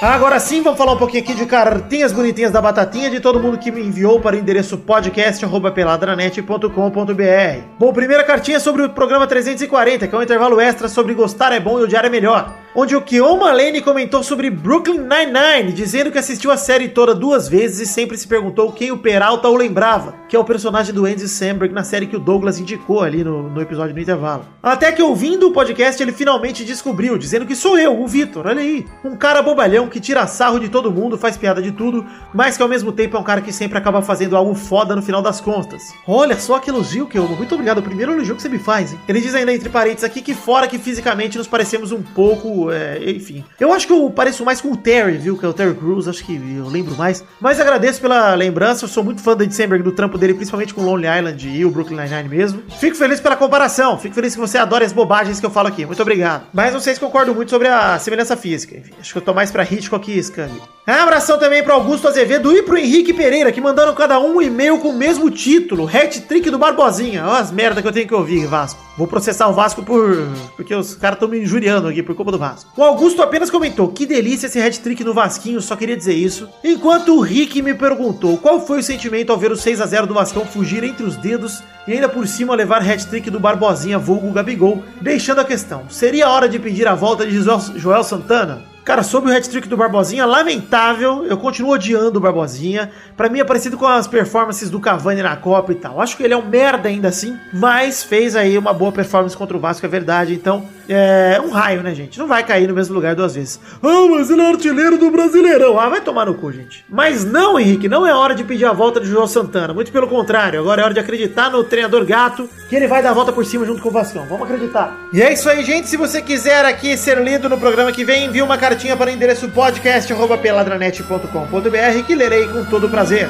Agora 0.00 0.38
sim, 0.38 0.60
vamos 0.60 0.76
falar 0.76 0.92
um 0.92 0.98
pouquinho 0.98 1.22
aqui 1.22 1.34
de 1.34 1.46
cartinhas 1.46 2.12
bonitinhas 2.12 2.52
da 2.52 2.60
Batatinha 2.60 3.08
de 3.08 3.18
todo 3.18 3.40
mundo 3.40 3.56
que 3.56 3.72
me 3.72 3.80
enviou 3.80 4.20
para 4.20 4.36
o 4.36 4.38
endereço 4.38 4.76
podcast.peladranet.com.br. 4.76 7.64
Bom, 7.78 7.94
primeira 7.94 8.22
cartinha 8.22 8.58
é 8.58 8.60
sobre 8.60 8.82
o 8.82 8.90
programa 8.90 9.26
340, 9.26 10.06
que 10.06 10.14
é 10.14 10.18
um 10.18 10.22
intervalo 10.22 10.60
extra 10.60 10.86
sobre 10.86 11.14
gostar 11.14 11.50
é 11.52 11.60
bom 11.60 11.80
e 11.80 11.84
odiar 11.84 12.04
é 12.04 12.10
melhor. 12.10 12.65
Onde 12.78 12.94
o 12.94 13.00
Kioma 13.00 13.50
Lane 13.52 13.80
comentou 13.80 14.22
sobre 14.22 14.50
Brooklyn 14.50 14.98
Nine-Nine, 14.98 15.72
dizendo 15.72 16.12
que 16.12 16.18
assistiu 16.18 16.50
a 16.50 16.58
série 16.58 16.90
toda 16.90 17.14
duas 17.14 17.48
vezes 17.48 17.80
e 17.80 17.90
sempre 17.90 18.18
se 18.18 18.28
perguntou 18.28 18.70
quem 18.70 18.92
o 18.92 18.98
Peralta 18.98 19.48
o 19.48 19.56
lembrava, 19.56 20.14
que 20.28 20.36
é 20.36 20.38
o 20.38 20.44
personagem 20.44 20.92
do 20.92 21.06
Andy 21.06 21.26
Samberg 21.26 21.72
na 21.72 21.82
série 21.82 22.06
que 22.06 22.16
o 22.16 22.20
Douglas 22.20 22.60
indicou 22.60 23.00
ali 23.00 23.24
no, 23.24 23.48
no 23.48 23.62
episódio 23.62 23.94
do 23.94 24.00
intervalo. 24.00 24.44
Até 24.62 24.92
que 24.92 25.02
ouvindo 25.02 25.48
o 25.48 25.52
podcast 25.54 26.02
ele 26.02 26.12
finalmente 26.12 26.66
descobriu, 26.66 27.16
dizendo 27.16 27.46
que 27.46 27.56
sou 27.56 27.78
eu, 27.78 27.98
o 27.98 28.06
Vitor, 28.06 28.46
olha 28.46 28.60
aí, 28.60 28.84
um 29.02 29.16
cara 29.16 29.40
bobalhão 29.40 29.88
que 29.88 29.98
tira 29.98 30.26
sarro 30.26 30.60
de 30.60 30.68
todo 30.68 30.92
mundo, 30.92 31.16
faz 31.16 31.34
piada 31.38 31.62
de 31.62 31.72
tudo, 31.72 32.04
mas 32.34 32.58
que 32.58 32.62
ao 32.62 32.68
mesmo 32.68 32.92
tempo 32.92 33.16
é 33.16 33.20
um 33.20 33.24
cara 33.24 33.40
que 33.40 33.54
sempre 33.54 33.78
acaba 33.78 34.02
fazendo 34.02 34.36
algo 34.36 34.54
foda 34.54 34.94
no 34.94 35.00
final 35.00 35.22
das 35.22 35.40
contas. 35.40 35.94
Olha 36.06 36.38
só 36.38 36.58
que 36.58 36.68
elogio 36.68 37.08
eu 37.14 37.26
muito 37.26 37.54
obrigado, 37.54 37.78
o 37.78 37.82
primeiro 37.82 38.12
elogio 38.12 38.36
que 38.36 38.42
você 38.42 38.50
me 38.50 38.58
faz, 38.58 38.92
hein? 38.92 39.00
Ele 39.08 39.22
diz 39.22 39.34
ainda 39.34 39.54
entre 39.54 39.70
parênteses 39.70 40.04
aqui 40.04 40.20
que 40.20 40.34
fora 40.34 40.68
que 40.68 40.78
fisicamente 40.78 41.38
nos 41.38 41.48
parecemos 41.48 41.90
um 41.90 42.02
pouco, 42.02 42.65
é, 42.70 43.10
enfim. 43.10 43.44
Eu 43.58 43.72
acho 43.72 43.86
que 43.86 43.92
eu 43.92 44.08
pareço 44.10 44.44
mais 44.44 44.60
com 44.60 44.72
o 44.72 44.76
Terry, 44.76 45.18
viu? 45.18 45.36
Que 45.36 45.44
é 45.44 45.48
o 45.48 45.52
Terry 45.52 45.74
Crews, 45.74 46.06
acho 46.06 46.24
que 46.24 46.34
eu 46.34 46.68
lembro 46.68 46.94
mais. 46.94 47.24
Mas 47.40 47.58
agradeço 47.58 48.00
pela 48.00 48.34
lembrança, 48.34 48.84
eu 48.84 48.88
sou 48.88 49.02
muito 49.02 49.20
fã 49.22 49.36
do 49.36 49.42
Ed 49.42 49.66
do 49.82 49.92
trampo 49.92 50.16
dele, 50.16 50.34
principalmente 50.34 50.72
com 50.72 50.82
Lonely 50.82 51.18
Island 51.18 51.48
e 51.48 51.64
o 51.64 51.70
Brooklyn 51.70 51.96
Nine-Nine 51.96 52.28
mesmo. 52.28 52.62
Fico 52.78 52.96
feliz 52.96 53.18
pela 53.20 53.36
comparação, 53.36 53.98
fico 53.98 54.14
feliz 54.14 54.34
que 54.34 54.40
você 54.40 54.58
adora 54.58 54.84
as 54.84 54.92
bobagens 54.92 55.40
que 55.40 55.46
eu 55.46 55.50
falo 55.50 55.68
aqui, 55.68 55.84
muito 55.84 56.00
obrigado. 56.00 56.46
Mas 56.52 56.72
não 56.72 56.80
sei 56.80 56.94
se 56.94 57.00
concordo 57.00 57.34
muito 57.34 57.50
sobre 57.50 57.68
a 57.68 57.98
semelhança 57.98 58.36
física, 58.36 58.76
enfim, 58.76 58.92
acho 59.00 59.12
que 59.12 59.18
eu 59.18 59.22
tô 59.22 59.34
mais 59.34 59.50
pra 59.50 59.64
Hitchcock 59.64 60.10
e 60.10 60.22
Scang. 60.22 60.52
Abração 60.86 61.38
também 61.38 61.64
para 61.64 61.74
Augusto 61.74 62.06
Azevedo 62.06 62.52
e 62.56 62.62
pro 62.62 62.76
Henrique 62.76 63.12
Pereira, 63.12 63.50
que 63.50 63.60
mandaram 63.60 63.92
cada 63.92 64.20
um 64.20 64.36
um 64.36 64.42
e-mail 64.42 64.78
com 64.78 64.90
o 64.90 64.92
mesmo 64.92 65.30
título, 65.30 65.88
Hat-Trick 65.88 66.50
do 66.50 66.58
Barbosinha. 66.58 67.26
Olha 67.26 67.40
as 67.40 67.50
merda 67.50 67.80
que 67.80 67.88
eu 67.88 67.92
tenho 67.92 68.06
que 68.06 68.14
ouvir, 68.14 68.46
Vasco. 68.46 68.80
Vou 68.96 69.06
processar 69.06 69.48
o 69.48 69.52
Vasco 69.52 69.82
por... 69.82 70.28
porque 70.56 70.74
os 70.74 70.94
caras 70.94 71.16
estão 71.16 71.28
me 71.28 71.40
injuriando 71.40 71.88
aqui 71.88 72.02
por 72.02 72.14
culpa 72.14 72.32
do 72.32 72.38
Vasco. 72.38 72.55
O 72.76 72.82
Augusto 72.82 73.22
apenas 73.22 73.50
comentou, 73.50 73.88
que 73.88 74.06
delícia 74.06 74.46
esse 74.46 74.60
hat-trick 74.60 75.02
no 75.02 75.12
Vasquinho, 75.12 75.60
só 75.60 75.74
queria 75.74 75.96
dizer 75.96 76.14
isso. 76.14 76.48
Enquanto 76.62 77.16
o 77.16 77.20
Rick 77.20 77.60
me 77.62 77.74
perguntou 77.74 78.38
qual 78.38 78.64
foi 78.64 78.78
o 78.78 78.82
sentimento 78.82 79.30
ao 79.30 79.38
ver 79.38 79.50
o 79.50 79.56
6 79.56 79.80
a 79.80 79.86
0 79.86 80.06
do 80.06 80.14
Vascão 80.14 80.44
fugir 80.44 80.84
entre 80.84 81.04
os 81.04 81.16
dedos 81.16 81.62
e 81.86 81.92
ainda 81.92 82.08
por 82.08 82.26
cima 82.26 82.54
levar 82.54 82.82
hat-trick 82.82 83.30
do 83.30 83.40
Barbosinha 83.40 83.98
vulgo 83.98 84.32
Gabigol, 84.32 84.82
deixando 85.00 85.40
a 85.40 85.44
questão, 85.44 85.88
seria 85.88 86.28
hora 86.28 86.48
de 86.48 86.58
pedir 86.58 86.86
a 86.86 86.94
volta 86.94 87.26
de 87.26 87.40
Joel, 87.76 88.04
Santana? 88.04 88.76
Cara, 88.86 89.02
sobre 89.02 89.32
o 89.32 89.36
hat-trick 89.36 89.66
do 89.66 89.76
Barbosinha, 89.76 90.24
lamentável. 90.24 91.26
Eu 91.26 91.36
continuo 91.36 91.72
odiando 91.72 92.18
o 92.18 92.22
Barbosinha. 92.22 92.92
Pra 93.16 93.28
mim 93.28 93.40
é 93.40 93.44
parecido 93.44 93.76
com 93.76 93.84
as 93.84 94.06
performances 94.06 94.70
do 94.70 94.78
Cavani 94.78 95.22
na 95.22 95.34
Copa 95.34 95.72
e 95.72 95.74
tal. 95.74 96.00
Acho 96.00 96.16
que 96.16 96.22
ele 96.22 96.32
é 96.32 96.36
um 96.36 96.46
merda 96.46 96.88
ainda 96.88 97.08
assim, 97.08 97.36
mas 97.52 98.04
fez 98.04 98.36
aí 98.36 98.56
uma 98.56 98.72
boa 98.72 98.92
performance 98.92 99.36
contra 99.36 99.56
o 99.56 99.60
Vasco, 99.60 99.84
é 99.84 99.88
verdade. 99.88 100.34
Então, 100.34 100.68
é 100.88 101.40
um 101.40 101.50
raio, 101.50 101.82
né, 101.82 101.94
gente? 101.94 102.18
Não 102.18 102.26
vai 102.26 102.44
cair 102.44 102.68
no 102.68 102.74
mesmo 102.74 102.94
lugar 102.94 103.14
duas 103.14 103.34
vezes. 103.34 103.58
Ah, 103.82 104.06
mas 104.10 104.30
ele 104.30 104.42
é 104.42 104.48
artilheiro 104.48 104.98
do 104.98 105.10
Brasileirão. 105.10 105.78
Ah, 105.78 105.88
vai 105.88 106.00
tomar 106.00 106.26
no 106.26 106.34
cu, 106.34 106.52
gente. 106.52 106.84
Mas 106.88 107.24
não, 107.24 107.58
Henrique, 107.58 107.88
não 107.88 108.06
é 108.06 108.14
hora 108.14 108.34
de 108.34 108.44
pedir 108.44 108.64
a 108.64 108.72
volta 108.72 109.00
de 109.00 109.06
João 109.06 109.26
Santana. 109.26 109.74
Muito 109.74 109.92
pelo 109.92 110.08
contrário. 110.08 110.60
Agora 110.60 110.82
é 110.82 110.84
hora 110.84 110.94
de 110.94 111.00
acreditar 111.00 111.50
no 111.50 111.64
treinador 111.64 112.04
gato, 112.04 112.48
que 112.68 112.76
ele 112.76 112.86
vai 112.86 113.02
dar 113.02 113.10
a 113.10 113.14
volta 113.14 113.32
por 113.32 113.44
cima 113.44 113.64
junto 113.64 113.82
com 113.82 113.88
o 113.88 113.92
Vascão. 113.92 114.26
Vamos 114.26 114.44
acreditar. 114.44 114.96
E 115.12 115.20
é 115.22 115.32
isso 115.32 115.48
aí, 115.48 115.64
gente. 115.64 115.88
Se 115.88 115.96
você 115.96 116.22
quiser 116.22 116.64
aqui 116.64 116.96
ser 116.96 117.20
lido 117.22 117.48
no 117.48 117.58
programa 117.58 117.92
que 117.92 118.04
vem, 118.04 118.26
envie 118.26 118.42
uma 118.42 118.58
cartinha 118.58 118.96
para 118.96 119.10
o 119.10 119.12
endereço 119.12 119.48
podcast.peladranet.com.br 119.48 122.06
que 122.06 122.14
lerei 122.14 122.46
com 122.48 122.64
todo 122.64 122.88
prazer. 122.88 123.28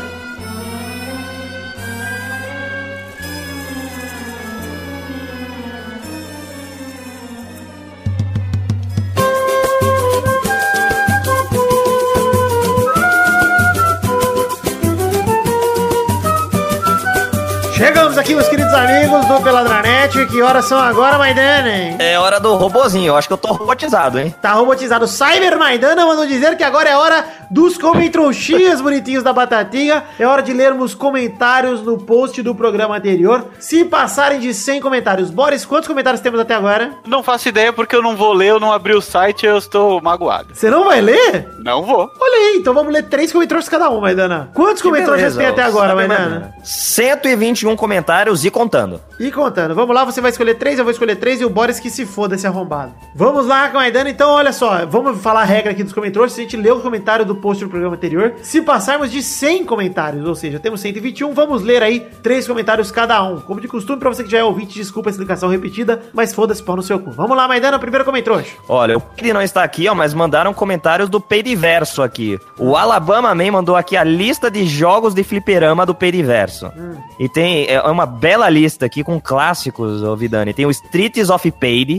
Amigos 19.26 19.38
do 19.38 19.40
Peladranet. 19.42 20.26
Que 20.26 20.40
horas 20.40 20.64
são 20.64 20.78
agora, 20.78 21.18
Maidana? 21.18 21.96
É 21.98 22.18
hora 22.18 22.40
do 22.40 22.54
robozinho. 22.54 23.08
Eu 23.08 23.16
acho 23.16 23.28
que 23.28 23.34
eu 23.34 23.38
tô 23.38 23.48
robotizado, 23.52 24.18
hein? 24.18 24.34
Tá 24.40 24.52
robotizado. 24.52 25.06
Cyber 25.06 25.58
Maidana 25.58 26.06
mandou 26.06 26.26
dizer 26.26 26.56
que 26.56 26.62
agora 26.62 26.88
é 26.88 26.96
hora 26.96 27.24
dos 27.50 27.78
comentroxinhas 27.78 28.80
bonitinhos 28.80 29.22
da 29.22 29.32
Batatinha. 29.32 30.04
É 30.18 30.26
hora 30.26 30.42
de 30.42 30.52
lermos 30.52 30.94
comentários 30.94 31.82
no 31.82 31.98
post 31.98 32.42
do 32.42 32.54
programa 32.54 32.96
anterior. 32.96 33.46
Se 33.58 33.84
passarem 33.84 34.38
de 34.38 34.52
100 34.52 34.80
comentários. 34.80 35.30
Boris, 35.30 35.64
quantos 35.64 35.88
comentários 35.88 36.20
temos 36.20 36.40
até 36.40 36.54
agora? 36.54 36.92
Não 37.06 37.22
faço 37.22 37.48
ideia 37.48 37.72
porque 37.72 37.94
eu 37.94 38.02
não 38.02 38.16
vou 38.16 38.32
ler, 38.32 38.50
eu 38.50 38.60
não 38.60 38.72
abri 38.72 38.94
o 38.94 39.00
site 39.00 39.46
eu 39.46 39.58
estou 39.58 40.00
magoado. 40.00 40.54
Você 40.54 40.70
não 40.70 40.84
vai 40.84 41.00
ler? 41.00 41.48
Não 41.62 41.82
vou. 41.82 42.10
Olha 42.20 42.36
aí, 42.50 42.56
então 42.58 42.74
vamos 42.74 42.92
ler 42.92 43.04
três 43.04 43.32
comentários 43.32 43.68
cada 43.68 43.90
um, 43.90 44.00
Maidana. 44.00 44.50
Quantos 44.54 44.82
comentários 44.82 45.36
tem 45.36 45.46
até 45.46 45.62
agora, 45.62 45.94
Maidana? 45.94 46.54
121 46.64 47.76
comentários 47.76 48.44
e 48.44 48.50
contando. 48.50 49.00
E 49.18 49.30
contando, 49.30 49.74
vamos 49.74 49.94
lá, 49.94 50.04
você 50.04 50.20
vai 50.20 50.30
escolher 50.30 50.54
três, 50.54 50.78
eu 50.78 50.84
vou 50.84 50.92
escolher 50.92 51.16
três 51.16 51.40
e 51.40 51.44
o 51.44 51.50
Boris 51.50 51.80
que 51.80 51.88
se 51.88 52.04
foda 52.04 52.34
esse 52.34 52.46
arrombado. 52.46 52.92
Vamos 53.14 53.46
lá, 53.46 53.70
Maidana, 53.70 54.10
então 54.10 54.30
olha 54.30 54.52
só, 54.52 54.84
vamos 54.86 55.20
falar 55.22 55.42
a 55.42 55.44
regra 55.44 55.72
aqui 55.72 55.82
dos 55.82 55.92
comentários, 55.92 56.34
a 56.34 56.36
gente 56.36 56.56
leu 56.56 56.76
o 56.76 56.80
comentário 56.80 57.24
do 57.24 57.35
post 57.36 57.64
do 57.64 57.70
programa 57.70 57.96
anterior, 57.96 58.34
se 58.42 58.60
passarmos 58.60 59.10
de 59.10 59.22
100 59.22 59.64
comentários, 59.64 60.26
ou 60.26 60.34
seja, 60.34 60.58
temos 60.58 60.80
121, 60.80 61.32
vamos 61.32 61.62
ler 61.62 61.82
aí 61.82 62.00
três 62.22 62.46
comentários 62.46 62.90
cada 62.90 63.22
um. 63.22 63.40
Como 63.40 63.60
de 63.60 63.68
costume, 63.68 63.98
pra 63.98 64.08
você 64.08 64.24
que 64.24 64.30
já 64.30 64.38
é 64.38 64.44
ouvinte, 64.44 64.74
desculpa 64.74 65.08
a 65.08 65.12
explicação 65.12 65.48
repetida, 65.48 66.02
mas 66.12 66.34
foda-se 66.34 66.62
pau 66.62 66.76
no 66.76 66.82
seu 66.82 66.98
cu. 66.98 67.10
Vamos 67.10 67.36
lá, 67.36 67.46
Maidana, 67.48 67.78
primeiro 67.78 68.04
comentário. 68.04 68.26
Olha, 68.68 68.96
o 68.96 69.00
Peide 69.00 69.32
não 69.32 69.42
está 69.42 69.62
aqui, 69.62 69.88
ó, 69.88 69.94
mas 69.94 70.12
mandaram 70.14 70.52
comentários 70.52 71.08
do 71.08 71.20
Peidiverso 71.20 72.02
aqui. 72.02 72.38
O 72.58 72.76
Alabama 72.76 73.34
Man 73.34 73.52
mandou 73.52 73.76
aqui 73.76 73.96
a 73.96 74.02
lista 74.02 74.50
de 74.50 74.66
jogos 74.66 75.14
de 75.14 75.22
fliperama 75.22 75.86
do 75.86 75.94
Peidiverso. 75.94 76.70
E 77.18 77.28
tem 77.28 77.66
é 77.68 77.80
uma 77.82 78.06
bela 78.06 78.48
lista 78.48 78.86
aqui 78.86 79.04
com 79.04 79.20
clássicos, 79.20 80.02
ô 80.02 80.16
Vidani. 80.16 80.52
Tem 80.52 80.66
o 80.66 80.70
Streets 80.70 81.30
of 81.30 81.52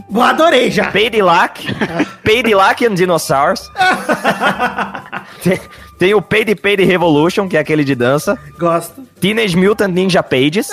Bom, 0.10 0.22
adorei 0.22 0.72
já. 0.72 0.92
Peidilac, 0.92 1.68
Peidilac 2.24 2.86
and 2.86 2.96
Dinosaurs. 2.96 3.70
tem, 5.48 5.60
tem 5.98 6.14
o 6.14 6.22
Peide 6.22 6.56
Peide 6.56 6.84
Revolution, 6.84 7.48
que 7.48 7.58
é 7.58 7.60
aquele 7.60 7.84
de 7.84 7.96
dança. 7.96 8.38
Gosto. 8.58 9.02
Teenage 9.20 9.56
Mutant 9.56 9.94
Ninja 9.94 10.22
Pages. 10.22 10.70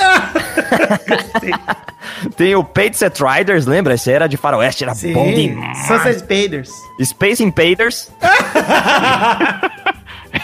tem 2.37 2.55
o 2.55 2.64
Paid 2.64 2.97
Set 2.97 3.22
Riders, 3.22 3.66
lembra? 3.66 3.95
Esse 3.95 4.11
era 4.11 4.27
de 4.27 4.37
faroeste, 4.37 4.85
era 4.85 4.93
bom 5.12 5.33
demais. 5.33 5.87
Sunset 5.87 6.18
Spaders. 6.18 6.70
Space 7.03 7.43
Invaders. 7.43 8.11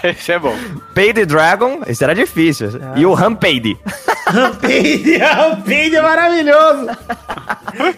Esse 0.05 0.33
é 0.33 0.39
bom. 0.39 0.55
Paid 0.95 1.27
Dragon, 1.27 1.81
esse 1.87 2.03
era 2.03 2.15
difícil. 2.15 2.69
E 2.97 3.05
o 3.05 3.15
Rampade. 3.15 3.77
Rampade, 4.27 5.17
Rampade 5.17 5.97
é 5.97 6.03
maravilhoso. 6.03 6.87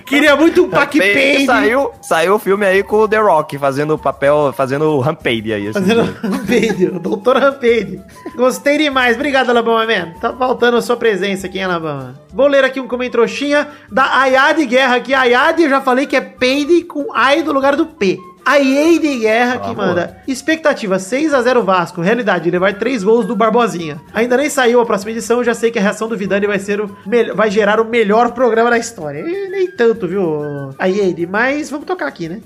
Queria 0.07 0.35
muito 0.37 0.65
um 0.65 0.71
Pac 0.71 0.97
Pade. 0.99 1.47
Saiu, 1.47 1.91
saiu 2.01 2.35
o 2.35 2.39
filme 2.39 2.65
aí 2.65 2.83
com 2.83 2.97
o 3.01 3.09
The 3.09 3.19
Rock 3.19 3.59
fazendo 3.59 3.95
o 3.95 3.99
papel, 3.99 4.53
fazendo 4.57 4.85
o 4.87 5.01
Rampade 5.01 5.53
aí. 5.53 5.67
esse 5.67 5.73
Fazendo. 5.75 6.03
Rampade, 6.03 6.87
o 6.87 6.99
doutor 6.99 7.37
Rampade. 7.37 8.01
Gostei 8.35 8.79
demais. 8.79 9.17
Obrigado, 9.17 9.51
Alabama 9.51 9.87
Man. 9.87 10.13
Tá 10.21 10.33
faltando 10.33 10.79
a 10.79 10.83
sua 10.83 10.97
presença 10.97 11.47
aqui 11.47 11.59
em 11.59 11.65
Alabama. 11.65 12.15
Vou 12.33 12.47
ler 12.47 12.65
aqui 12.65 12.81
um 12.81 12.89
comentroxinha 12.89 13.69
da 13.91 14.21
Ayade 14.21 14.65
Guerra, 14.65 15.01
que 15.01 15.15
Ayade 15.15 15.65
eu 15.65 15.71
já 15.71 15.81
falei 15.81 16.07
que 16.07 16.17
é 16.17 16.21
Peide 16.21 16.85
com 16.85 17.13
Ai 17.13 17.43
do 17.43 17.53
lugar 17.53 17.77
do 17.77 17.87
P. 17.87 18.19
A 18.45 18.59
Eide 18.59 19.19
Guerra 19.19 19.59
que 19.59 19.75
manda. 19.75 20.19
Expectativa 20.27 20.99
6 20.99 21.33
a 21.33 21.43
0 21.43 21.63
Vasco. 21.63 22.01
Realidade, 22.01 22.51
levar 22.51 22.75
3 22.75 23.05
gols 23.05 23.25
do 23.25 23.37
Barbosinha. 23.37 24.01
Ainda 24.13 24.37
nem 24.37 24.51
saiu 24.51 24.81
a 24.81 24.87
próxima 24.87 25.13
edição, 25.13 25.39
eu 25.39 25.45
já 25.45 25.55
sei 25.55 25.71
que 25.71 25.79
a 25.79 25.83
reação 25.83 26.09
do 26.09 26.17
Vidani 26.17 26.47
vai 26.47 26.59
ser 26.59 26.81
o 26.81 26.91
vai 27.35 27.51
gerar 27.51 27.81
o 27.81 27.85
melhor 27.85 28.33
programa 28.33 28.71
da 28.71 28.79
história. 28.79 29.21
E 29.21 29.49
nem 29.49 29.71
tanto, 29.71 30.09
viu? 30.09 30.75
A 30.79 30.89
Eide, 30.89 31.27
mas 31.27 31.71
vamos 31.71 31.87
tocar 31.87 32.07
aqui, 32.07 32.29
né? 32.29 32.41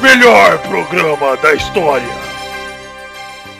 Melhor 0.00 0.58
programa 0.58 1.36
da 1.36 1.54
história. 1.54 2.25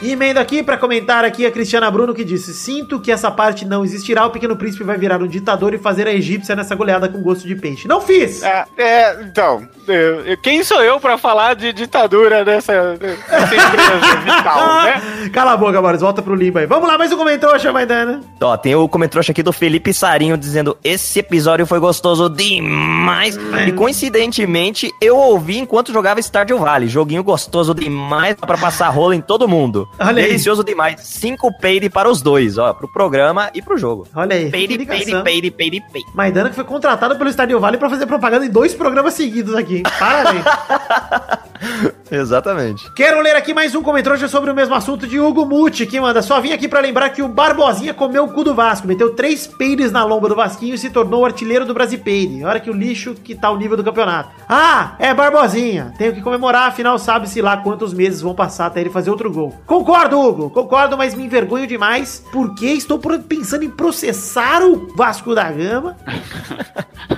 E 0.01 0.11
emendo 0.11 0.39
aqui 0.39 0.61
pra 0.61 0.77
comentar 0.77 1.25
aqui 1.25 1.45
a 1.45 1.51
Cristiana 1.51 1.89
Bruno 1.89 2.13
que 2.13 2.23
disse: 2.23 2.53
Sinto 2.53 2.99
que 2.99 3.11
essa 3.11 3.31
parte 3.31 3.65
não 3.65 3.83
existirá, 3.83 4.25
o 4.25 4.29
Pequeno 4.29 4.55
Príncipe 4.55 4.83
vai 4.83 4.97
virar 4.97 5.21
um 5.21 5.27
ditador 5.27 5.73
e 5.73 5.77
fazer 5.79 6.07
a 6.07 6.13
egípcia 6.13 6.55
nessa 6.55 6.75
goleada 6.75 7.09
com 7.09 7.19
gosto 7.21 7.47
de 7.47 7.55
peixe. 7.55 7.87
Não 7.87 7.99
fiz! 7.99 8.43
É, 8.43 8.65
é, 8.77 9.21
então, 9.23 9.67
eu- 9.87 10.25
eu- 10.25 10.37
quem 10.37 10.63
sou 10.63 10.83
eu 10.83 10.99
pra 10.99 11.17
falar 11.17 11.55
de 11.55 11.73
ditadura 11.73 12.45
dessa, 12.45 12.95
dessa 12.95 13.55
empresa 13.55 14.17
vital, 14.23 14.83
né? 14.85 15.29
Cala 15.33 15.53
a 15.53 15.57
boca, 15.57 15.81
Boris, 15.81 16.01
volta 16.01 16.21
pro 16.21 16.35
limbo 16.35 16.59
aí. 16.59 16.67
Vamos 16.67 16.87
lá, 16.87 16.95
mais 16.97 17.11
um 17.11 17.17
comentário, 17.17 17.73
Maidana. 17.73 18.21
Ó, 18.39 18.55
tem 18.55 18.75
o 18.75 18.87
comentrouxa 18.87 19.31
aqui 19.31 19.41
do 19.41 19.51
Felipe 19.51 19.91
Sarinho 19.93 20.37
dizendo: 20.37 20.77
Esse 20.83 21.19
episódio 21.19 21.65
foi 21.65 21.79
gostoso 21.79 22.29
demais. 22.29 23.35
E 23.67 23.71
coincidentemente, 23.71 24.91
eu 25.01 25.17
ouvi 25.17 25.57
enquanto 25.57 25.91
jogava 25.91 26.19
Stardew 26.21 26.59
Valley. 26.59 26.87
Joguinho 26.87 27.23
gostoso 27.23 27.73
demais 27.73 28.35
dá 28.39 28.45
pra 28.45 28.57
passar 28.57 28.89
rola 28.89 29.15
em 29.15 29.21
todo 29.21 29.47
mundo. 29.47 29.86
Olha 29.99 30.21
aí. 30.21 30.27
Delicioso 30.27 30.63
demais. 30.63 31.01
Cinco 31.01 31.51
peide 31.59 31.89
para 31.89 32.09
os 32.09 32.21
dois, 32.21 32.57
ó, 32.57 32.73
pro 32.73 32.87
programa 32.87 33.49
e 33.53 33.61
pro 33.61 33.77
jogo. 33.77 34.07
Olha 34.15 34.35
aí, 34.35 34.51
Peide, 34.51 34.77
peide, 34.85 35.23
peide, 35.23 35.51
peide, 35.51 35.81
peide. 35.91 36.07
Maidana 36.13 36.49
que 36.49 36.55
foi 36.55 36.63
contratado 36.63 37.17
pelo 37.17 37.31
Stardew 37.31 37.59
Valley 37.59 37.79
pra 37.79 37.89
fazer 37.89 38.05
propaganda 38.05 38.45
em 38.45 38.49
dois 38.49 38.73
programas 38.73 39.13
seguidos 39.15 39.55
aqui. 39.55 39.83
Parabéns. 39.99 40.43
Exatamente. 42.11 42.91
Quero 42.93 43.21
ler 43.21 43.35
aqui 43.35 43.53
mais 43.53 43.75
um 43.75 43.83
comentário 43.83 44.27
sobre 44.29 44.51
o 44.51 44.55
mesmo 44.55 44.73
assunto 44.73 45.07
de 45.07 45.19
Hugo 45.19 45.45
Muti, 45.45 45.85
que 45.85 45.99
manda. 45.99 46.21
Só 46.21 46.39
vim 46.39 46.51
aqui 46.51 46.67
pra 46.67 46.79
lembrar 46.79 47.09
que 47.09 47.21
o 47.21 47.27
Barbosinha 47.27 47.93
comeu 47.93 48.25
o 48.25 48.33
cu 48.33 48.43
do 48.43 48.55
Vasco, 48.55 48.87
meteu 48.87 49.15
três 49.15 49.45
peides 49.45 49.91
na 49.91 50.03
lomba 50.03 50.29
do 50.29 50.35
Vasquinho 50.35 50.75
e 50.75 50.77
se 50.77 50.89
tornou 50.89 51.21
o 51.21 51.25
artilheiro 51.25 51.65
do 51.65 51.73
Brasil 51.73 51.99
Peide. 51.99 52.43
Olha 52.43 52.59
que 52.59 52.69
o 52.69 52.73
lixo 52.73 53.13
que 53.13 53.35
tá 53.35 53.49
o 53.49 53.57
nível 53.57 53.77
do 53.77 53.83
campeonato. 53.83 54.29
Ah, 54.47 54.95
é 54.99 55.13
Barbosinha. 55.13 55.93
Tenho 55.97 56.13
que 56.13 56.21
comemorar, 56.21 56.69
afinal 56.69 56.97
sabe-se 56.97 57.41
lá 57.41 57.57
quantos 57.57 57.93
meses 57.93 58.21
vão 58.21 58.33
passar 58.33 58.67
até 58.67 58.81
ele 58.81 58.89
fazer 58.89 59.09
outro 59.09 59.31
gol. 59.31 59.53
Concordo, 59.65 60.19
Hugo. 60.19 60.49
Concordo, 60.49 60.97
mas 60.97 61.13
me 61.13 61.23
envergonho 61.23 61.67
demais 61.67 62.23
porque 62.31 62.67
estou 62.67 62.99
pensando 62.99 63.63
em 63.63 63.69
processar 63.69 64.63
o 64.63 64.87
Vasco 64.95 65.35
da 65.35 65.51
Gama 65.51 65.97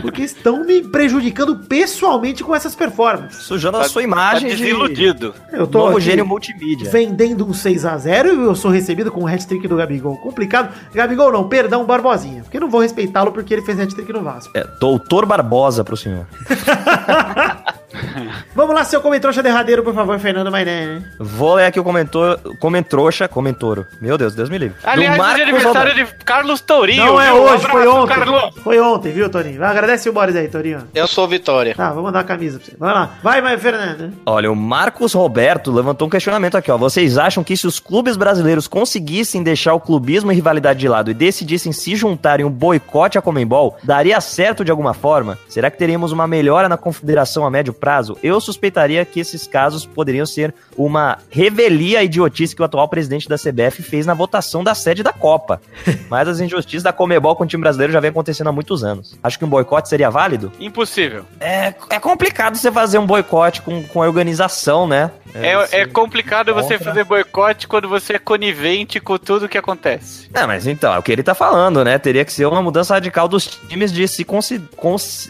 porque 0.01 0.23
estão 0.23 0.63
me 0.63 0.81
prejudicando 0.81 1.55
pessoalmente 1.55 2.43
com 2.43 2.55
essas 2.55 2.75
performances. 2.75 3.43
Sujando 3.43 3.77
a 3.77 3.83
sua 3.85 4.01
Tá 4.01 4.07
imagem 4.07 4.55
de 4.55 4.73
desiludido. 4.87 5.33
Eu 5.51 5.67
tô 5.67 5.79
novo 5.79 5.99
gênio 5.99 6.25
multimídia. 6.25 6.89
vendendo 6.89 7.45
um 7.45 7.51
6x0 7.51 8.25
e 8.25 8.29
eu 8.45 8.55
sou 8.55 8.71
recebido 8.71 9.11
com 9.11 9.23
um 9.23 9.27
hat-trick 9.27 9.67
do 9.67 9.75
Gabigol. 9.75 10.17
Complicado. 10.17 10.73
Gabigol 10.93 11.31
não, 11.31 11.47
perdão, 11.47 11.85
Barbosinha. 11.85 12.43
Porque 12.43 12.59
não 12.59 12.69
vou 12.69 12.81
respeitá-lo 12.81 13.31
porque 13.31 13.53
ele 13.53 13.61
fez 13.61 13.79
hat-trick 13.79 14.11
no 14.11 14.21
Vasco. 14.21 14.51
É, 14.57 14.65
Doutor 14.79 15.25
Barbosa 15.25 15.83
pro 15.83 15.97
senhor. 15.97 16.25
Vamos 18.55 18.75
lá, 18.75 18.83
seu 18.83 19.01
comentário 19.01 19.41
derradeiro, 19.41 19.83
por 19.83 19.93
favor, 19.93 20.17
Fernando 20.19 20.51
Maidana. 20.51 21.03
Vou 21.19 21.55
ler 21.55 21.65
aqui 21.65 21.79
o 21.79 21.83
comentou, 21.83 22.37
comentrouxa, 22.59 23.27
comentoro. 23.27 23.85
Meu 24.01 24.17
Deus, 24.17 24.35
Deus 24.35 24.49
me 24.49 24.57
livre. 24.57 24.77
Aliás, 24.83 25.17
Do 25.17 25.23
é 25.23 25.43
aniversário 25.43 25.91
Roberto. 25.91 26.17
de 26.19 26.25
Carlos 26.25 26.61
Tourinho. 26.61 27.05
Não 27.05 27.21
é? 27.21 27.33
Um 27.33 27.37
hoje, 27.37 27.67
foi 27.67 27.87
ontem. 27.87 28.15
Carlos. 28.15 28.55
Foi 28.63 28.79
ontem, 28.79 29.11
viu, 29.11 29.29
Toninho? 29.29 29.63
Agradece 29.63 30.09
o 30.09 30.13
Boris 30.13 30.35
aí, 30.35 30.47
Toninho. 30.47 30.83
Eu 30.93 31.07
sou 31.07 31.27
Vitória. 31.27 31.73
Tá, 31.75 31.91
vou 31.91 32.03
mandar 32.03 32.19
a 32.19 32.23
camisa 32.23 32.59
pra 32.59 32.65
você. 32.67 32.75
Vai 32.77 32.93
lá. 32.93 33.11
Vai, 33.23 33.41
vai, 33.41 33.57
Fernando. 33.57 34.13
Olha, 34.25 34.51
o 34.51 34.55
Marcos 34.69 35.13
Roberto 35.13 35.71
levantou 35.71 36.07
um 36.07 36.11
questionamento 36.11 36.55
aqui, 36.55 36.69
ó. 36.69 36.77
Vocês 36.77 37.17
acham 37.17 37.43
que 37.43 37.57
se 37.57 37.65
os 37.65 37.79
clubes 37.79 38.15
brasileiros 38.15 38.67
conseguissem 38.67 39.41
deixar 39.41 39.73
o 39.73 39.79
clubismo 39.79 40.31
e 40.31 40.35
rivalidade 40.35 40.77
de 40.77 40.87
lado 40.87 41.09
e 41.09 41.13
decidissem 41.15 41.71
se 41.71 41.95
juntarem 41.95 42.45
um 42.45 42.51
boicote 42.51 43.17
à 43.17 43.21
Comembol, 43.21 43.75
daria 43.83 44.21
certo 44.21 44.63
de 44.63 44.69
alguma 44.69 44.93
forma? 44.93 45.39
Será 45.47 45.71
que 45.71 45.77
teríamos 45.79 46.11
uma 46.11 46.27
melhora 46.27 46.69
na 46.69 46.77
confederação 46.77 47.47
a 47.47 47.49
médio 47.49 47.73
prazo? 47.73 48.15
Eu 48.21 48.39
suspeitaria 48.39 49.03
que 49.05 49.19
esses 49.19 49.47
casos 49.47 49.87
poderiam 49.87 50.27
ser 50.27 50.53
uma 50.77 51.17
revelia 51.31 52.03
idiotice 52.03 52.55
que 52.55 52.61
o 52.61 52.65
atual 52.65 52.87
presidente 52.87 53.27
da 53.27 53.37
CBF 53.37 53.81
fez 53.81 54.05
na 54.05 54.13
votação 54.13 54.63
da 54.63 54.75
sede 54.75 55.01
da 55.01 55.11
Copa. 55.11 55.59
Mas 56.11 56.27
as 56.27 56.39
injustiças 56.39 56.83
da 56.83 56.93
Comebol 56.93 57.35
com 57.35 57.43
o 57.43 57.47
time 57.47 57.61
brasileiro 57.61 57.91
já 57.91 57.99
vem 57.99 58.11
acontecendo 58.11 58.49
há 58.49 58.51
muitos 58.51 58.83
anos. 58.83 59.17
Acho 59.23 59.39
que 59.39 59.45
um 59.45 59.49
boicote 59.49 59.89
seria 59.89 60.11
válido? 60.11 60.51
Impossível. 60.59 61.25
É, 61.39 61.73
é 61.89 61.99
complicado 61.99 62.55
você 62.55 62.71
fazer 62.71 62.99
um 62.99 63.07
boicote 63.07 63.63
com, 63.63 63.81
com 63.81 64.03
a 64.03 64.05
organização, 64.05 64.58
né? 64.87 65.11
É, 65.33 65.81
é 65.81 65.85
complicado 65.85 66.53
você 66.53 66.73
contra. 66.77 66.85
fazer 66.85 67.03
boicote 67.03 67.67
quando 67.67 67.87
você 67.87 68.13
é 68.13 68.19
conivente 68.19 68.99
com 68.99 69.17
tudo 69.17 69.47
que 69.47 69.57
acontece. 69.57 70.27
É, 70.33 70.45
mas 70.47 70.65
então, 70.65 70.93
é 70.93 70.97
o 70.97 71.03
que 71.03 71.11
ele 71.11 71.21
tá 71.21 71.35
falando, 71.35 71.83
né? 71.83 71.97
Teria 71.99 72.25
que 72.25 72.33
ser 72.33 72.45
uma 72.47 72.61
mudança 72.61 72.95
radical 72.95 73.27
dos 73.27 73.45
times 73.45 73.91
de 73.93 74.07
se 74.07 74.23
consi- 74.23 74.59
cons- 74.75 75.29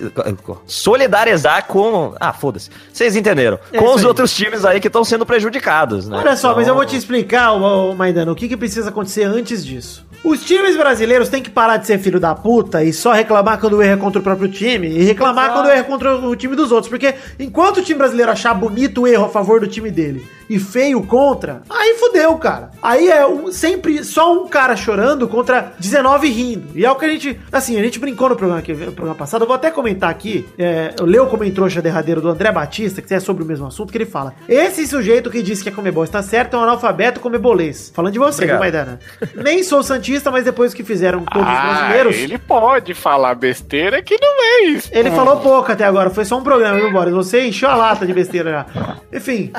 solidarizar 0.66 1.66
com. 1.66 2.14
Ah, 2.20 2.32
foda-se. 2.34 2.70
Vocês 2.94 3.16
entenderam? 3.16 3.60
É 3.74 3.78
com 3.80 3.94
os 3.94 4.02
aí. 4.02 4.08
outros 4.08 4.34
times 4.36 4.64
aí 4.66 4.80
que 4.80 4.88
estão 4.88 5.04
sendo 5.04 5.26
prejudicados, 5.26 6.08
né? 6.08 6.18
Olha 6.18 6.36
só, 6.38 6.56
mas 6.56 6.68
eu 6.68 6.74
vou 6.76 6.86
te 6.86 6.90
Então, 6.90 7.00
explicar, 7.00 7.54
Maidana, 7.96 8.32
o 8.32 8.36
que, 8.36 8.48
que 8.48 8.56
precisa 8.58 8.90
acontecer 8.90 9.24
antes 9.24 9.66
disso. 9.66 10.06
Os 10.24 10.44
times 10.44 10.76
brasileiros 10.76 11.30
têm 11.30 11.42
que 11.42 11.50
parar 11.50 11.78
de 11.78 11.88
ser 11.88 11.98
filho 12.00 12.20
da 12.20 12.36
puta 12.36 12.84
e 12.84 12.92
só 12.92 13.14
reclamar 13.14 13.60
quando 13.60 13.74
o 13.78 13.82
erro 13.82 13.94
é 13.94 13.98
contra 13.98 14.20
o 14.20 14.24
próprio 14.24 14.50
time 14.50 14.88
e 14.88 15.04
reclamar 15.04 15.54
quando 15.54 15.68
o 15.68 15.70
erro 15.70 15.80
é 15.80 15.84
contra 15.84 16.16
o 16.18 16.36
time 16.36 16.56
dos 16.56 16.72
outros. 16.72 16.90
Porque 16.90 17.14
enquanto 17.40 17.78
o 17.78 17.82
time 17.82 17.98
brasileiro 17.98 18.32
achar 18.32 18.54
bonito 18.54 19.02
o 19.02 19.08
erro 19.08 19.26
a 19.26 19.30
favor 19.30 19.60
do 19.62 19.68
time 19.68 19.90
dele 19.90 20.26
e 20.50 20.58
feio 20.58 21.02
contra, 21.04 21.62
aí 21.70 21.94
fudeu, 22.00 22.36
cara. 22.38 22.72
Aí 22.82 23.08
é 23.08 23.26
um- 23.26 23.52
sempre 23.52 24.04
só 24.04 24.34
um 24.34 24.48
cara 24.48 24.76
chorando 24.76 25.28
contra 25.28 25.74
19 25.80 26.28
rindo. 26.30 26.68
E 26.76 26.84
é 26.86 26.92
o 26.92 26.96
que 26.96 27.06
a 27.06 27.10
gente. 27.10 27.40
Assim, 27.52 27.80
a 27.80 27.84
gente 27.84 28.00
brincou 28.00 28.30
no 28.30 28.36
programa, 28.36 28.62
que, 28.62 28.74
no 28.74 28.92
programa 28.92 29.14
passado. 29.16 29.44
Eu 29.44 29.48
vou 29.48 29.56
até 29.56 29.70
comentar 29.70 30.10
aqui. 30.10 30.46
É, 30.58 30.96
eu 31.00 31.06
leio 31.06 31.24
o 31.24 31.28
comentário 31.28 31.82
derradeiro 31.82 32.20
do 32.20 32.30
André 32.30 32.52
Batista, 32.52 33.00
que 33.02 33.14
é 33.14 33.20
sobre 33.20 33.44
o 33.44 33.46
mesmo 33.46 33.68
assunto, 33.68 33.92
que 33.92 33.98
ele 33.98 34.06
fala: 34.08 34.34
Esse 34.48 34.86
sujeito 34.88 35.30
que 35.30 35.42
disse 35.44 35.62
que 35.64 35.70
a 35.70 35.72
Comebol 35.72 36.04
está 36.04 36.22
certo 36.24 36.56
é 36.56 36.60
um 36.60 36.64
analfabeto 36.64 37.20
comebolês. 37.20 37.92
Falando 37.94 38.14
de 38.14 38.20
você, 38.20 38.46
viu, 38.46 38.56
Obrigado. 38.56 38.60
Maidana? 38.60 39.00
Nem 39.36 39.62
sou 39.64 39.84
Mas 40.32 40.44
depois 40.46 40.74
que 40.74 40.84
fizeram 40.84 41.20
todos 41.24 41.48
os 41.48 41.54
Ah, 41.56 41.62
brasileiros. 41.62 42.16
ele 42.18 42.38
pode 42.38 42.94
falar 42.94 43.36
besteira 43.36 44.02
que 44.02 44.18
não 44.20 44.44
é 44.44 44.62
isso. 44.70 44.90
Ele 44.92 45.12
falou 45.12 45.38
pouco 45.38 45.72
até 45.72 45.84
agora, 45.84 46.10
foi 46.10 46.26
só 46.26 46.38
um 46.38 46.44
programa, 46.44 46.78
viu, 46.80 46.92
Boris? 46.92 47.14
Você 47.14 47.46
encheu 47.46 47.70
a 47.70 47.76
lata 47.76 48.06
de 48.06 48.14
besteira 48.14 48.52
já. 48.76 48.98
Enfim, 49.14 49.52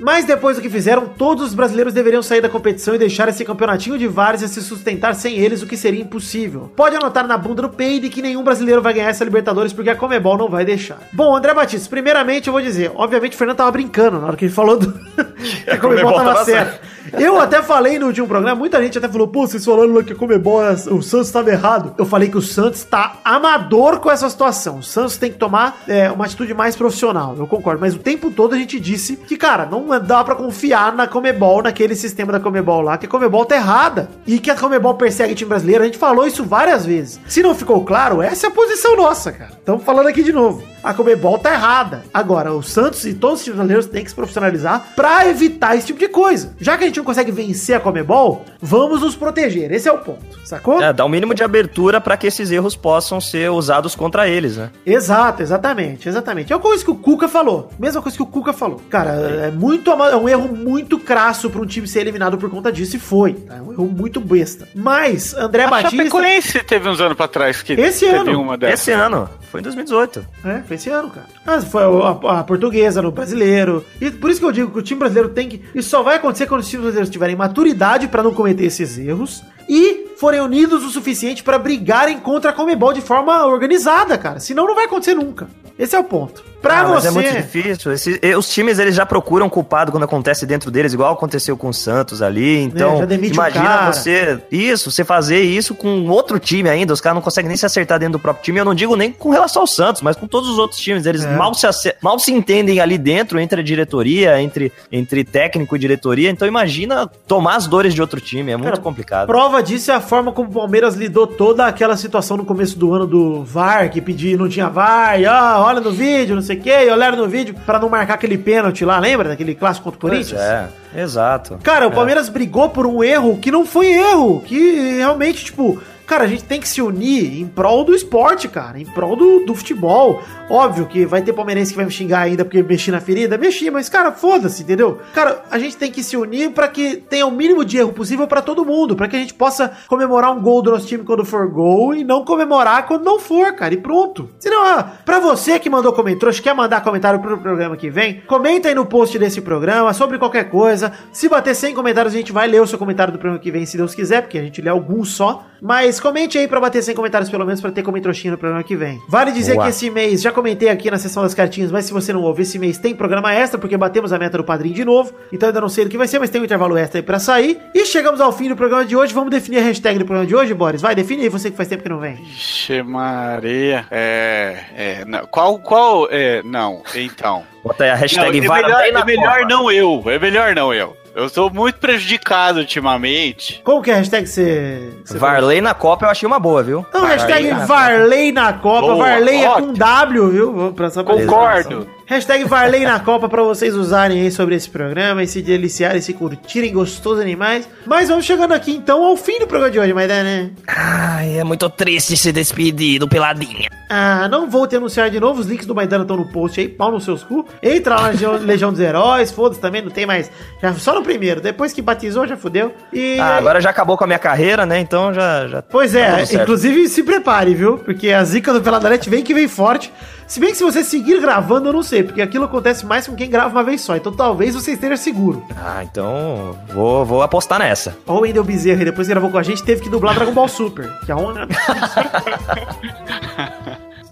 mas 0.00 0.24
depois 0.24 0.56
do 0.56 0.62
que 0.62 0.70
fizeram, 0.70 1.06
todos 1.06 1.44
os 1.44 1.54
brasileiros 1.54 1.92
deveriam 1.92 2.22
sair 2.22 2.40
da 2.40 2.48
competição 2.48 2.94
e 2.94 2.98
deixar 2.98 3.28
esse 3.28 3.44
campeonatinho 3.44 3.98
de 3.98 4.06
vários 4.06 4.42
se 4.48 4.62
sustentar 4.62 5.14
sem 5.14 5.36
eles, 5.38 5.62
o 5.62 5.66
que 5.66 5.76
seria 5.76 6.00
impossível. 6.02 6.70
Pode 6.76 6.96
anotar 6.96 7.26
na 7.26 7.36
bunda 7.36 7.62
do 7.62 7.68
peide 7.68 8.08
que 8.08 8.22
nenhum 8.22 8.42
brasileiro 8.42 8.80
vai 8.80 8.92
ganhar 8.94 9.08
essa 9.08 9.24
Libertadores 9.24 9.72
porque 9.72 9.90
a 9.90 9.96
Comebol 9.96 10.38
não 10.38 10.48
vai 10.48 10.64
deixar. 10.64 10.98
Bom, 11.12 11.36
André 11.36 11.52
Batista, 11.52 11.88
primeiramente 11.90 12.46
eu 12.46 12.52
vou 12.52 12.62
dizer, 12.62 12.90
obviamente 12.94 13.34
o 13.34 13.36
Fernando 13.36 13.56
tava 13.58 13.70
brincando 13.72 14.18
na 14.20 14.26
hora 14.28 14.36
que 14.36 14.44
ele 14.46 14.52
falou 14.52 14.78
do... 14.78 14.92
que 15.64 15.70
a 15.70 15.78
Comebol 15.78 16.12
tava 16.14 16.32
tava 16.32 16.44
certa. 16.44 16.80
Eu 17.18 17.40
até 17.40 17.62
falei 17.62 17.98
no 17.98 18.06
último 18.06 18.26
programa, 18.28 18.54
muita 18.54 18.82
gente 18.82 18.98
até 18.98 19.08
falou, 19.08 19.26
pô, 19.28 19.46
vocês 19.46 19.64
falaram 19.64 19.92
lá 19.98 20.04
que 20.04 20.14
Comebol, 20.14 20.64
é- 20.64 20.72
o 20.90 21.02
Santos 21.02 21.26
estava 21.28 21.50
errado. 21.50 21.94
Eu 21.98 22.06
falei 22.06 22.28
que 22.28 22.36
o 22.36 22.42
Santos 22.42 22.84
tá 22.84 23.18
amador 23.24 23.98
com 24.00 24.10
essa 24.10 24.28
situação. 24.28 24.78
O 24.78 24.82
Santos 24.82 25.16
tem 25.16 25.30
que 25.30 25.38
tomar 25.38 25.82
é, 25.86 26.10
uma 26.10 26.24
atitude 26.24 26.52
mais 26.54 26.76
profissional, 26.76 27.34
eu 27.38 27.46
concordo. 27.46 27.80
Mas 27.80 27.94
o 27.94 27.98
tempo 27.98 28.30
todo 28.30 28.54
a 28.54 28.58
gente 28.58 28.78
disse 28.80 29.16
que, 29.16 29.36
cara, 29.36 29.66
não 29.66 29.86
dá 30.00 30.22
pra 30.24 30.34
confiar 30.34 30.92
na 30.94 31.06
Comebol, 31.06 31.62
naquele 31.62 31.94
sistema 31.94 32.32
da 32.32 32.40
Comebol 32.40 32.80
lá, 32.80 32.96
que 32.98 33.06
a 33.06 33.08
Comebol 33.08 33.44
tá 33.44 33.56
errada. 33.56 34.08
E 34.26 34.38
que 34.38 34.50
a 34.50 34.56
Comebol 34.56 34.94
persegue 34.94 35.34
time 35.34 35.48
brasileiro, 35.48 35.82
a 35.82 35.86
gente 35.86 35.98
falou 35.98 36.26
isso 36.26 36.44
várias 36.44 36.84
vezes. 36.84 37.20
Se 37.26 37.42
não 37.42 37.54
ficou 37.54 37.84
claro, 37.84 38.22
essa 38.22 38.46
é 38.46 38.48
a 38.48 38.52
posição 38.52 38.96
nossa, 38.96 39.32
cara. 39.32 39.52
Estamos 39.58 39.84
falando 39.84 40.08
aqui 40.08 40.22
de 40.22 40.32
novo. 40.32 40.62
A 40.82 40.94
Comebol 40.94 41.38
tá 41.38 41.52
errada. 41.52 42.04
Agora, 42.12 42.52
o 42.52 42.62
Santos 42.62 43.04
e 43.04 43.14
todos 43.14 43.38
os 43.40 43.44
times 43.44 43.56
brasileiros 43.56 43.86
têm 43.86 44.04
que 44.04 44.10
se 44.10 44.16
profissionalizar 44.16 44.88
pra 44.94 45.26
evitar 45.28 45.76
esse 45.76 45.86
tipo 45.86 45.98
de 45.98 46.08
coisa. 46.08 46.54
Já 46.60 46.76
que 46.76 46.84
a 46.84 46.86
gente 46.86 46.98
não 46.98 47.04
consegue 47.04 47.32
vencer 47.32 47.76
a 47.76 47.80
Comebol, 47.80 48.44
vamos 48.60 49.00
nos 49.00 49.16
proteger. 49.16 49.72
Esse 49.72 49.87
é 49.88 49.92
o 49.92 49.98
ponto, 49.98 50.38
sacou? 50.44 50.80
É, 50.82 50.92
dá 50.92 51.04
um 51.04 51.08
mínimo 51.08 51.34
de 51.34 51.42
abertura 51.42 52.00
pra 52.00 52.16
que 52.16 52.26
esses 52.26 52.50
erros 52.50 52.76
possam 52.76 53.20
ser 53.20 53.50
usados 53.50 53.94
contra 53.94 54.28
eles, 54.28 54.56
né? 54.56 54.70
Exato, 54.84 55.42
exatamente, 55.42 56.08
exatamente. 56.08 56.52
É 56.52 56.56
uma 56.56 56.62
coisa 56.62 56.84
que 56.84 56.90
o 56.90 56.94
Cuca 56.94 57.28
falou. 57.28 57.70
Mesma 57.78 58.00
coisa 58.02 58.16
que 58.16 58.22
o 58.22 58.26
Cuca 58.26 58.52
falou. 58.52 58.80
Cara, 58.90 59.10
é 59.10 59.50
muito 59.50 59.90
é 59.90 60.16
um 60.16 60.28
erro 60.28 60.54
muito 60.54 60.98
crasso 60.98 61.50
pra 61.50 61.60
um 61.60 61.66
time 61.66 61.86
ser 61.88 62.00
eliminado 62.00 62.38
por 62.38 62.50
conta 62.50 62.70
disso 62.70 62.96
e 62.96 62.98
foi. 62.98 63.34
tá? 63.34 63.56
É 63.56 63.60
um 63.60 63.72
erro 63.72 63.86
muito 63.86 64.20
besta. 64.20 64.68
Mas 64.74 65.34
André 65.34 65.64
A 65.64 65.68
Batista, 65.68 65.96
Chapecoense 65.96 66.62
teve 66.64 66.88
uns 66.88 67.00
anos 67.00 67.16
pra 67.16 67.28
trás 67.28 67.62
que 67.62 67.72
Esse 67.74 68.06
teve 68.06 68.16
ano. 68.30 68.40
uma 68.40 68.56
dessas. 68.56 68.80
Esse 68.80 68.92
ano, 68.92 69.28
foi 69.50 69.60
em 69.60 69.62
2018. 69.64 70.26
é, 70.44 70.62
foi 70.66 70.76
esse 70.76 70.90
ano, 70.90 71.10
cara. 71.10 71.26
Mas 71.44 71.64
foi 71.64 71.82
a, 71.82 72.38
a 72.40 72.44
portuguesa 72.44 73.00
no 73.02 73.10
brasileiro. 73.10 73.84
E 74.00 74.10
por 74.10 74.30
isso 74.30 74.40
que 74.40 74.46
eu 74.46 74.52
digo 74.52 74.70
que 74.70 74.78
o 74.78 74.82
time 74.82 74.98
brasileiro 74.98 75.28
tem 75.30 75.48
que 75.48 75.62
isso 75.74 75.88
só 75.90 76.02
vai 76.02 76.16
acontecer 76.16 76.46
quando 76.46 76.60
os 76.60 76.68
times 76.68 76.82
brasileiros 76.82 77.10
tiverem 77.10 77.36
maturidade 77.36 78.08
pra 78.08 78.22
não 78.22 78.32
cometer 78.34 78.64
esses 78.64 78.98
erros 78.98 79.42
e 79.68 80.08
forem 80.16 80.40
unidos 80.40 80.84
o 80.84 80.90
suficiente 80.90 81.42
pra 81.42 81.58
brigarem 81.58 82.18
contra 82.18 82.50
a 82.50 82.52
Comebol 82.54 82.92
de 82.92 83.00
forma 83.00 83.44
organizada, 83.46 84.16
cara. 84.18 84.40
Senão 84.40 84.66
não 84.66 84.74
vai 84.74 84.86
acontecer 84.86 85.14
nunca. 85.14 85.48
Esse 85.78 85.94
é 85.94 85.98
o 85.98 86.04
ponto. 86.04 86.48
Pra 86.60 86.80
Ah, 86.80 86.88
mas 86.88 87.02
você. 87.04 87.08
é 87.08 87.10
muito 87.12 87.32
difícil. 87.36 87.92
Esse- 87.92 88.20
os 88.36 88.48
times 88.50 88.80
eles 88.80 88.92
já 88.96 89.06
procuram 89.06 89.48
culpado 89.48 89.92
quando 89.92 90.02
acontece 90.02 90.44
dentro 90.44 90.72
deles, 90.72 90.92
igual 90.92 91.12
aconteceu 91.12 91.56
com 91.56 91.68
o 91.68 91.72
Santos 91.72 92.20
ali. 92.20 92.60
Então, 92.64 92.96
É, 92.96 92.98
já 92.98 93.04
demite 93.04 93.32
o 93.34 93.34
imagina 93.36 93.92
você. 93.92 94.40
Isso, 94.50 94.90
você 94.90 95.04
fazer 95.04 95.40
isso 95.40 95.72
com 95.76 96.08
outro 96.08 96.40
time 96.40 96.68
ainda. 96.68 96.92
Os 96.92 97.00
caras 97.00 97.14
não 97.14 97.22
conseguem 97.22 97.46
nem 97.46 97.56
se 97.56 97.64
acertar 97.64 98.00
dentro 98.00 98.14
do 98.14 98.18
próprio 98.18 98.42
time. 98.44 98.58
Eu 98.58 98.64
não 98.64 98.74
digo 98.74 98.96
nem 98.96 99.12
com 99.12 99.30
relação 99.30 99.62
ao 99.62 99.68
Santos, 99.68 100.02
mas 100.02 100.16
com 100.16 100.26
todos 100.26 100.48
os 100.50 100.58
outros 100.58 100.80
times. 100.80 101.06
Eles 101.06 101.24
É. 101.24 101.36
mal, 101.36 101.54
se 101.54 101.64
mal 102.02 102.18
se 102.18 102.32
entendem 102.32 102.80
ali 102.80 102.98
dentro, 102.98 103.38
entre 103.38 103.60
a 103.60 103.62
diretoria, 103.62 104.42
entre, 104.42 104.72
entre 104.90 105.22
técnico 105.22 105.76
e 105.76 105.78
diretoria. 105.78 106.28
Então, 106.28 106.48
imagina 106.48 107.06
tomar 107.28 107.54
as 107.54 107.68
dores 107.68 107.94
de 107.94 108.00
outro 108.00 108.20
time. 108.20 108.50
É 108.50 108.56
muito 108.56 108.70
Cara, 108.70 108.82
complicado. 108.82 109.28
Prova 109.28 109.57
disso 109.62 109.90
é 109.90 109.94
a 109.94 110.00
forma 110.00 110.32
como 110.32 110.48
o 110.48 110.52
Palmeiras 110.52 110.94
lidou 110.94 111.26
toda 111.26 111.66
aquela 111.66 111.96
situação 111.96 112.36
no 112.36 112.44
começo 112.44 112.78
do 112.78 112.92
ano 112.94 113.06
do 113.06 113.42
VAR, 113.44 113.90
que 113.90 114.00
pedia 114.00 114.36
não 114.36 114.48
tinha 114.48 114.68
VAR, 114.68 115.20
e, 115.20 115.26
ó, 115.26 115.62
olha 115.64 115.80
no 115.80 115.90
vídeo, 115.90 116.34
não 116.34 116.42
sei 116.42 116.56
o 116.56 116.60
quê, 116.60 116.84
e 116.86 116.90
olharam 116.90 117.18
no 117.18 117.28
vídeo 117.28 117.54
pra 117.66 117.78
não 117.78 117.88
marcar 117.88 118.14
aquele 118.14 118.38
pênalti 118.38 118.84
lá, 118.84 118.98
lembra? 118.98 119.28
Daquele 119.30 119.54
clássico 119.54 119.84
contra 119.84 119.98
o 119.98 120.00
Corinthians? 120.00 120.40
é, 120.40 120.68
exato. 120.96 121.58
Cara, 121.62 121.86
o 121.86 121.90
É. 121.90 121.94
Palmeiras 121.94 122.28
brigou 122.28 122.68
por 122.70 122.86
um 122.86 123.02
erro 123.02 123.38
que 123.38 123.50
não 123.50 123.64
foi 123.66 123.88
erro, 123.88 124.42
que 124.44 124.96
realmente, 124.96 125.44
tipo, 125.44 125.80
cara, 126.06 126.24
a 126.24 126.26
gente 126.28 126.44
tem 126.44 126.60
que 126.60 126.68
se 126.68 126.80
unir 126.80 127.40
em 127.40 127.46
prol 127.46 127.84
do 127.84 127.94
esporte, 127.94 128.48
cara, 128.48 128.78
em 128.78 128.84
prol 128.86 129.14
do, 129.16 129.44
do 129.44 129.54
futebol. 129.54 130.22
Óbvio 130.50 130.86
que 130.86 131.04
vai 131.04 131.20
ter 131.20 131.32
palmeirense 131.32 131.72
que 131.72 131.76
vai 131.76 131.84
me 131.84 131.90
xingar 131.90 132.20
ainda 132.20 132.44
porque 132.44 132.62
mexi 132.62 132.90
na 132.90 133.00
ferida, 133.00 133.36
mexi, 133.36 133.70
mas, 133.70 133.88
cara, 133.88 134.12
foda-se, 134.12 134.62
entendeu? 134.62 134.98
Cara, 135.12 135.42
a 135.50 135.58
gente 135.58 135.76
tem 135.76 135.90
que 135.92 136.02
se 136.02 136.16
unir 136.16 136.50
pra 136.52 136.68
que 136.68 136.96
tenha 136.96 137.26
o 137.26 137.30
mínimo 137.30 137.64
de 137.64 137.76
erro 137.76 137.92
possível 137.92 138.26
pra 138.26 138.40
todo 138.40 138.64
mundo, 138.64 138.96
pra 138.96 139.08
que 139.08 139.16
a 139.16 139.18
gente 139.18 139.34
possa 139.34 139.72
comemorar 139.86 140.32
um 140.32 140.40
gol 140.40 140.62
do 140.62 140.70
nosso 140.70 140.86
time 140.86 141.04
quando 141.04 141.24
for 141.24 141.48
gol 141.48 141.94
e 141.94 142.02
não 142.02 142.24
comemorar 142.24 142.86
quando 142.86 143.04
não 143.04 143.18
for, 143.18 143.52
cara, 143.52 143.74
e 143.74 143.76
pronto. 143.76 144.30
Senão, 144.38 144.64
ah, 144.64 144.92
pra 145.04 145.20
você 145.20 145.58
que 145.58 145.68
mandou 145.68 145.92
comentário, 145.92 146.42
quer 146.42 146.54
mandar 146.54 146.82
comentário 146.82 147.20
pro 147.20 147.38
programa 147.38 147.76
que 147.76 147.90
vem, 147.90 148.22
comenta 148.26 148.68
aí 148.68 148.74
no 148.74 148.86
post 148.86 149.18
desse 149.18 149.40
programa 149.40 149.92
sobre 149.92 150.18
qualquer 150.18 150.48
coisa. 150.48 150.92
Se 151.12 151.28
bater 151.28 151.54
100 151.54 151.74
comentários, 151.74 152.14
a 152.14 152.16
gente 152.16 152.32
vai 152.32 152.48
ler 152.48 152.62
o 152.62 152.66
seu 152.66 152.78
comentário 152.78 153.12
do 153.12 153.18
programa 153.18 153.42
que 153.42 153.50
vem, 153.50 153.66
se 153.66 153.76
Deus 153.76 153.94
quiser, 153.94 154.22
porque 154.22 154.38
a 154.38 154.42
gente 154.42 154.62
lê 154.62 154.70
alguns 154.70 155.10
só. 155.10 155.44
Mas 155.60 155.98
comente 155.98 156.38
aí 156.38 156.46
pra 156.46 156.60
bater 156.60 156.82
100 156.82 156.94
comentários 156.94 157.30
pelo 157.30 157.44
menos 157.44 157.60
pra 157.60 157.70
ter 157.70 157.82
comentrostinha 157.82 158.32
no 158.32 158.38
programa 158.38 158.62
que 158.62 158.76
vem. 158.76 159.00
Vale 159.08 159.32
dizer 159.32 159.58
que 159.58 159.68
esse 159.68 159.90
mês, 159.90 160.22
já 160.22 160.32
comentei 160.38 160.68
aqui 160.68 160.88
na 160.88 160.98
sessão 160.98 161.24
das 161.24 161.34
cartinhas, 161.34 161.72
mas 161.72 161.84
se 161.86 161.92
você 161.92 162.12
não 162.12 162.22
ouve, 162.22 162.42
esse 162.42 162.60
mês 162.60 162.78
tem 162.78 162.94
programa 162.94 163.34
extra, 163.34 163.58
porque 163.58 163.76
batemos 163.76 164.12
a 164.12 164.18
meta 164.20 164.38
do 164.38 164.44
padrinho 164.44 164.72
de 164.72 164.84
novo. 164.84 165.12
Então 165.32 165.48
ainda 165.48 165.60
não 165.60 165.68
sei 165.68 165.84
do 165.84 165.90
que 165.90 165.98
vai 165.98 166.06
ser, 166.06 166.20
mas 166.20 166.30
tem 166.30 166.40
um 166.40 166.44
intervalo 166.44 166.76
extra 166.76 167.00
aí 167.00 167.02
pra 167.02 167.18
sair. 167.18 167.60
E 167.74 167.84
chegamos 167.84 168.20
ao 168.20 168.30
fim 168.30 168.48
do 168.48 168.54
programa 168.54 168.84
de 168.84 168.94
hoje. 168.94 169.12
Vamos 169.12 169.30
definir 169.30 169.58
a 169.58 169.62
hashtag 169.62 169.98
do 169.98 170.04
programa 170.04 170.28
de 170.28 170.36
hoje, 170.36 170.54
Boris? 170.54 170.80
Vai, 170.80 170.94
define 170.94 171.24
aí 171.24 171.28
você 171.28 171.50
que 171.50 171.56
faz 171.56 171.68
tempo 171.68 171.82
que 171.82 171.88
não 171.88 171.98
vem. 171.98 172.14
Vixe, 172.14 172.82
Maria. 172.84 173.84
É. 173.90 174.64
é 174.76 175.04
não, 175.04 175.26
qual. 175.26 175.58
Qual. 175.58 176.06
É, 176.08 176.40
não, 176.44 176.82
então. 176.94 177.42
Bota 177.64 177.82
aí 177.82 177.90
a 177.90 177.94
Não, 177.94 178.00
hashtag 178.00 178.38
é 178.38 178.40
VAR 178.42 178.62
melhor, 178.62 178.84
é 178.84 179.04
melhor 179.04 179.46
não 179.48 179.70
eu. 179.72 180.02
É 180.06 180.18
melhor 180.20 180.54
não 180.54 180.72
eu. 180.72 180.96
Eu 181.18 181.28
sou 181.28 181.50
muito 181.52 181.80
prejudicado 181.80 182.60
ultimamente. 182.60 183.60
Como 183.64 183.82
que 183.82 183.90
é 183.90 183.94
a 183.94 183.96
hashtag 183.96 184.22
que 184.22 184.30
você... 184.30 184.92
Varley 185.16 185.60
na 185.60 185.74
Copa 185.74 186.06
eu 186.06 186.10
achei 186.10 186.24
uma 186.24 186.38
boa, 186.38 186.62
viu? 186.62 186.86
Então, 186.88 187.04
hashtag 187.04 187.50
Varley 187.66 188.30
na 188.30 188.52
Copa. 188.52 188.82
Boa, 188.82 188.98
Varley 188.98 189.42
é 189.42 189.48
com 189.48 189.52
ótimo. 189.54 189.72
W, 189.72 190.30
viu? 190.30 190.72
Pra 190.74 190.86
essa 190.86 191.02
Concordo. 191.02 191.88
Hashtag 192.10 192.44
Varley 192.44 192.84
na 192.86 192.98
Copa 192.98 193.28
pra 193.28 193.42
vocês 193.42 193.74
usarem 193.76 194.22
aí 194.22 194.30
sobre 194.30 194.54
esse 194.54 194.66
programa 194.70 195.22
e 195.22 195.26
se 195.26 195.42
deliciarem, 195.42 196.00
se 196.00 196.14
curtirem, 196.14 196.72
gostosos 196.72 197.20
animais. 197.20 197.68
Mas 197.86 198.08
vamos 198.08 198.24
chegando 198.24 198.54
aqui 198.54 198.70
então 198.74 199.04
ao 199.04 199.14
fim 199.14 199.38
do 199.38 199.46
programa 199.46 199.70
de 199.70 199.78
hoje, 199.78 199.92
Maidana, 199.92 200.22
né? 200.24 200.50
Ai, 200.66 201.38
é 201.38 201.44
muito 201.44 201.68
triste 201.68 202.16
se 202.16 202.32
despedir 202.32 202.98
do 202.98 203.06
Peladinha. 203.06 203.68
Ah, 203.90 204.26
não 204.26 204.48
vou 204.48 204.66
te 204.66 204.74
anunciar 204.76 205.10
de 205.10 205.20
novo, 205.20 205.40
os 205.40 205.46
links 205.46 205.66
do 205.66 205.74
Maidana 205.74 206.02
estão 206.04 206.16
no 206.16 206.24
post 206.32 206.58
aí, 206.58 206.66
pau 206.66 206.90
nos 206.90 207.04
seus 207.04 207.22
cu. 207.22 207.46
Entra 207.62 207.94
lá 207.96 208.10
na 208.12 208.30
Legião, 208.40 208.70
dos 208.72 208.80
Heróis, 208.80 209.30
foda-se 209.30 209.60
também, 209.60 209.82
não 209.82 209.90
tem 209.90 210.06
mais. 210.06 210.30
Já, 210.62 210.72
só 210.74 210.94
no 210.94 211.02
primeiro, 211.02 211.42
depois 211.42 211.74
que 211.74 211.82
batizou 211.82 212.26
já 212.26 212.38
fudeu. 212.38 212.74
E 212.90 213.18
Ah, 213.20 213.36
agora 213.36 213.60
já 213.60 213.68
acabou 213.68 213.98
com 213.98 214.04
a 214.04 214.06
minha 214.06 214.18
carreira, 214.18 214.64
né? 214.64 214.80
Então 214.80 215.12
já. 215.12 215.46
já 215.46 215.60
Pois 215.60 215.92
tá 215.92 215.98
é, 215.98 216.24
certo. 216.24 216.42
inclusive 216.42 216.88
se 216.88 217.02
prepare, 217.02 217.54
viu? 217.54 217.76
Porque 217.76 218.10
a 218.12 218.24
zica 218.24 218.50
do 218.54 218.62
Peladanete 218.62 219.10
vem 219.10 219.22
que 219.22 219.34
vem 219.34 219.46
forte. 219.46 219.92
Se 220.26 220.38
bem 220.40 220.50
que 220.50 220.56
se 220.58 220.64
você 220.64 220.84
seguir 220.84 221.22
gravando, 221.22 221.70
eu 221.70 221.72
não 221.72 221.82
sei, 221.82 221.97
porque 222.02 222.22
aquilo 222.22 222.44
acontece 222.44 222.84
mais 222.86 223.06
com 223.06 223.14
quem 223.14 223.28
grava 223.30 223.48
uma 223.50 223.62
vez 223.64 223.80
só. 223.80 223.96
Então 223.96 224.12
talvez 224.12 224.54
você 224.54 224.72
esteja 224.72 224.96
seguro. 224.96 225.44
Ah, 225.56 225.82
então 225.82 226.56
vou, 226.72 227.04
vou 227.04 227.22
apostar 227.22 227.58
nessa. 227.58 227.96
Ó, 228.06 228.18
o 228.18 228.20
Wendel 228.20 228.44
Bezerra, 228.44 228.84
depois 228.84 229.06
que 229.06 229.12
gravou 229.12 229.30
com 229.30 229.38
a 229.38 229.42
gente, 229.42 229.62
teve 229.62 229.82
que 229.82 229.88
dublar 229.88 230.14
Dragon 230.14 230.32
Ball 230.32 230.48
Super. 230.48 230.90
Que 231.04 231.12
é 231.12 231.14
uma. 231.14 231.46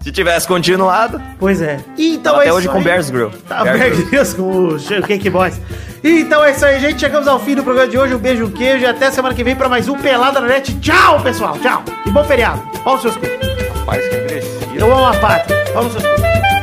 Se 0.03 0.13
tivesse 0.13 0.47
continuado, 0.47 1.21
Pois 1.37 1.61
é. 1.61 1.81
E 1.99 2.15
então 2.15 2.35
é 2.35 2.37
até 2.37 2.47
isso 2.47 2.57
hoje 2.59 2.69
com 2.69 2.79
aí. 2.79 2.85
Bears 2.85 3.11
Grill. 3.11 3.31
Tá 3.49 3.65
Bear 3.65 3.77
Bear 3.77 3.91
Grylls. 3.91 4.37
Com 4.37 4.69
o 4.69 5.03
Cake 5.05 5.29
Boys. 5.29 5.61
Então 6.05 6.45
é 6.45 6.53
isso 6.53 6.65
aí, 6.65 6.79
gente. 6.79 7.01
Chegamos 7.01 7.27
ao 7.27 7.41
fim 7.41 7.57
do 7.57 7.65
programa 7.65 7.91
de 7.91 7.99
hoje. 7.99 8.15
Um 8.15 8.19
beijo, 8.19 8.45
um 8.45 8.51
queijo 8.53 8.85
e 8.85 8.87
até 8.87 9.11
semana 9.11 9.35
que 9.35 9.43
vem 9.43 9.57
pra 9.57 9.69
mais 9.69 9.89
um 9.89 9.99
Pelada 9.99 10.41
na 10.41 10.47
Net. 10.47 10.79
Tchau, 10.79 11.21
pessoal. 11.21 11.59
Tchau. 11.59 11.83
E 12.07 12.11
bom 12.11 12.23
feriado. 12.23 12.63
Pau 12.85 12.93
nos 12.93 13.03
seus 13.03 13.17
cu. 13.17 13.27
Mais 13.85 14.07
que 14.09 14.15
agressivo. 14.15 14.77
Eu 14.77 14.93
amo 14.93 15.07
a 15.07 15.17
pátria. 15.17 15.65
Pau 15.73 15.83
nos 15.83 15.93
seus 15.95 16.05
cu. 16.05 16.56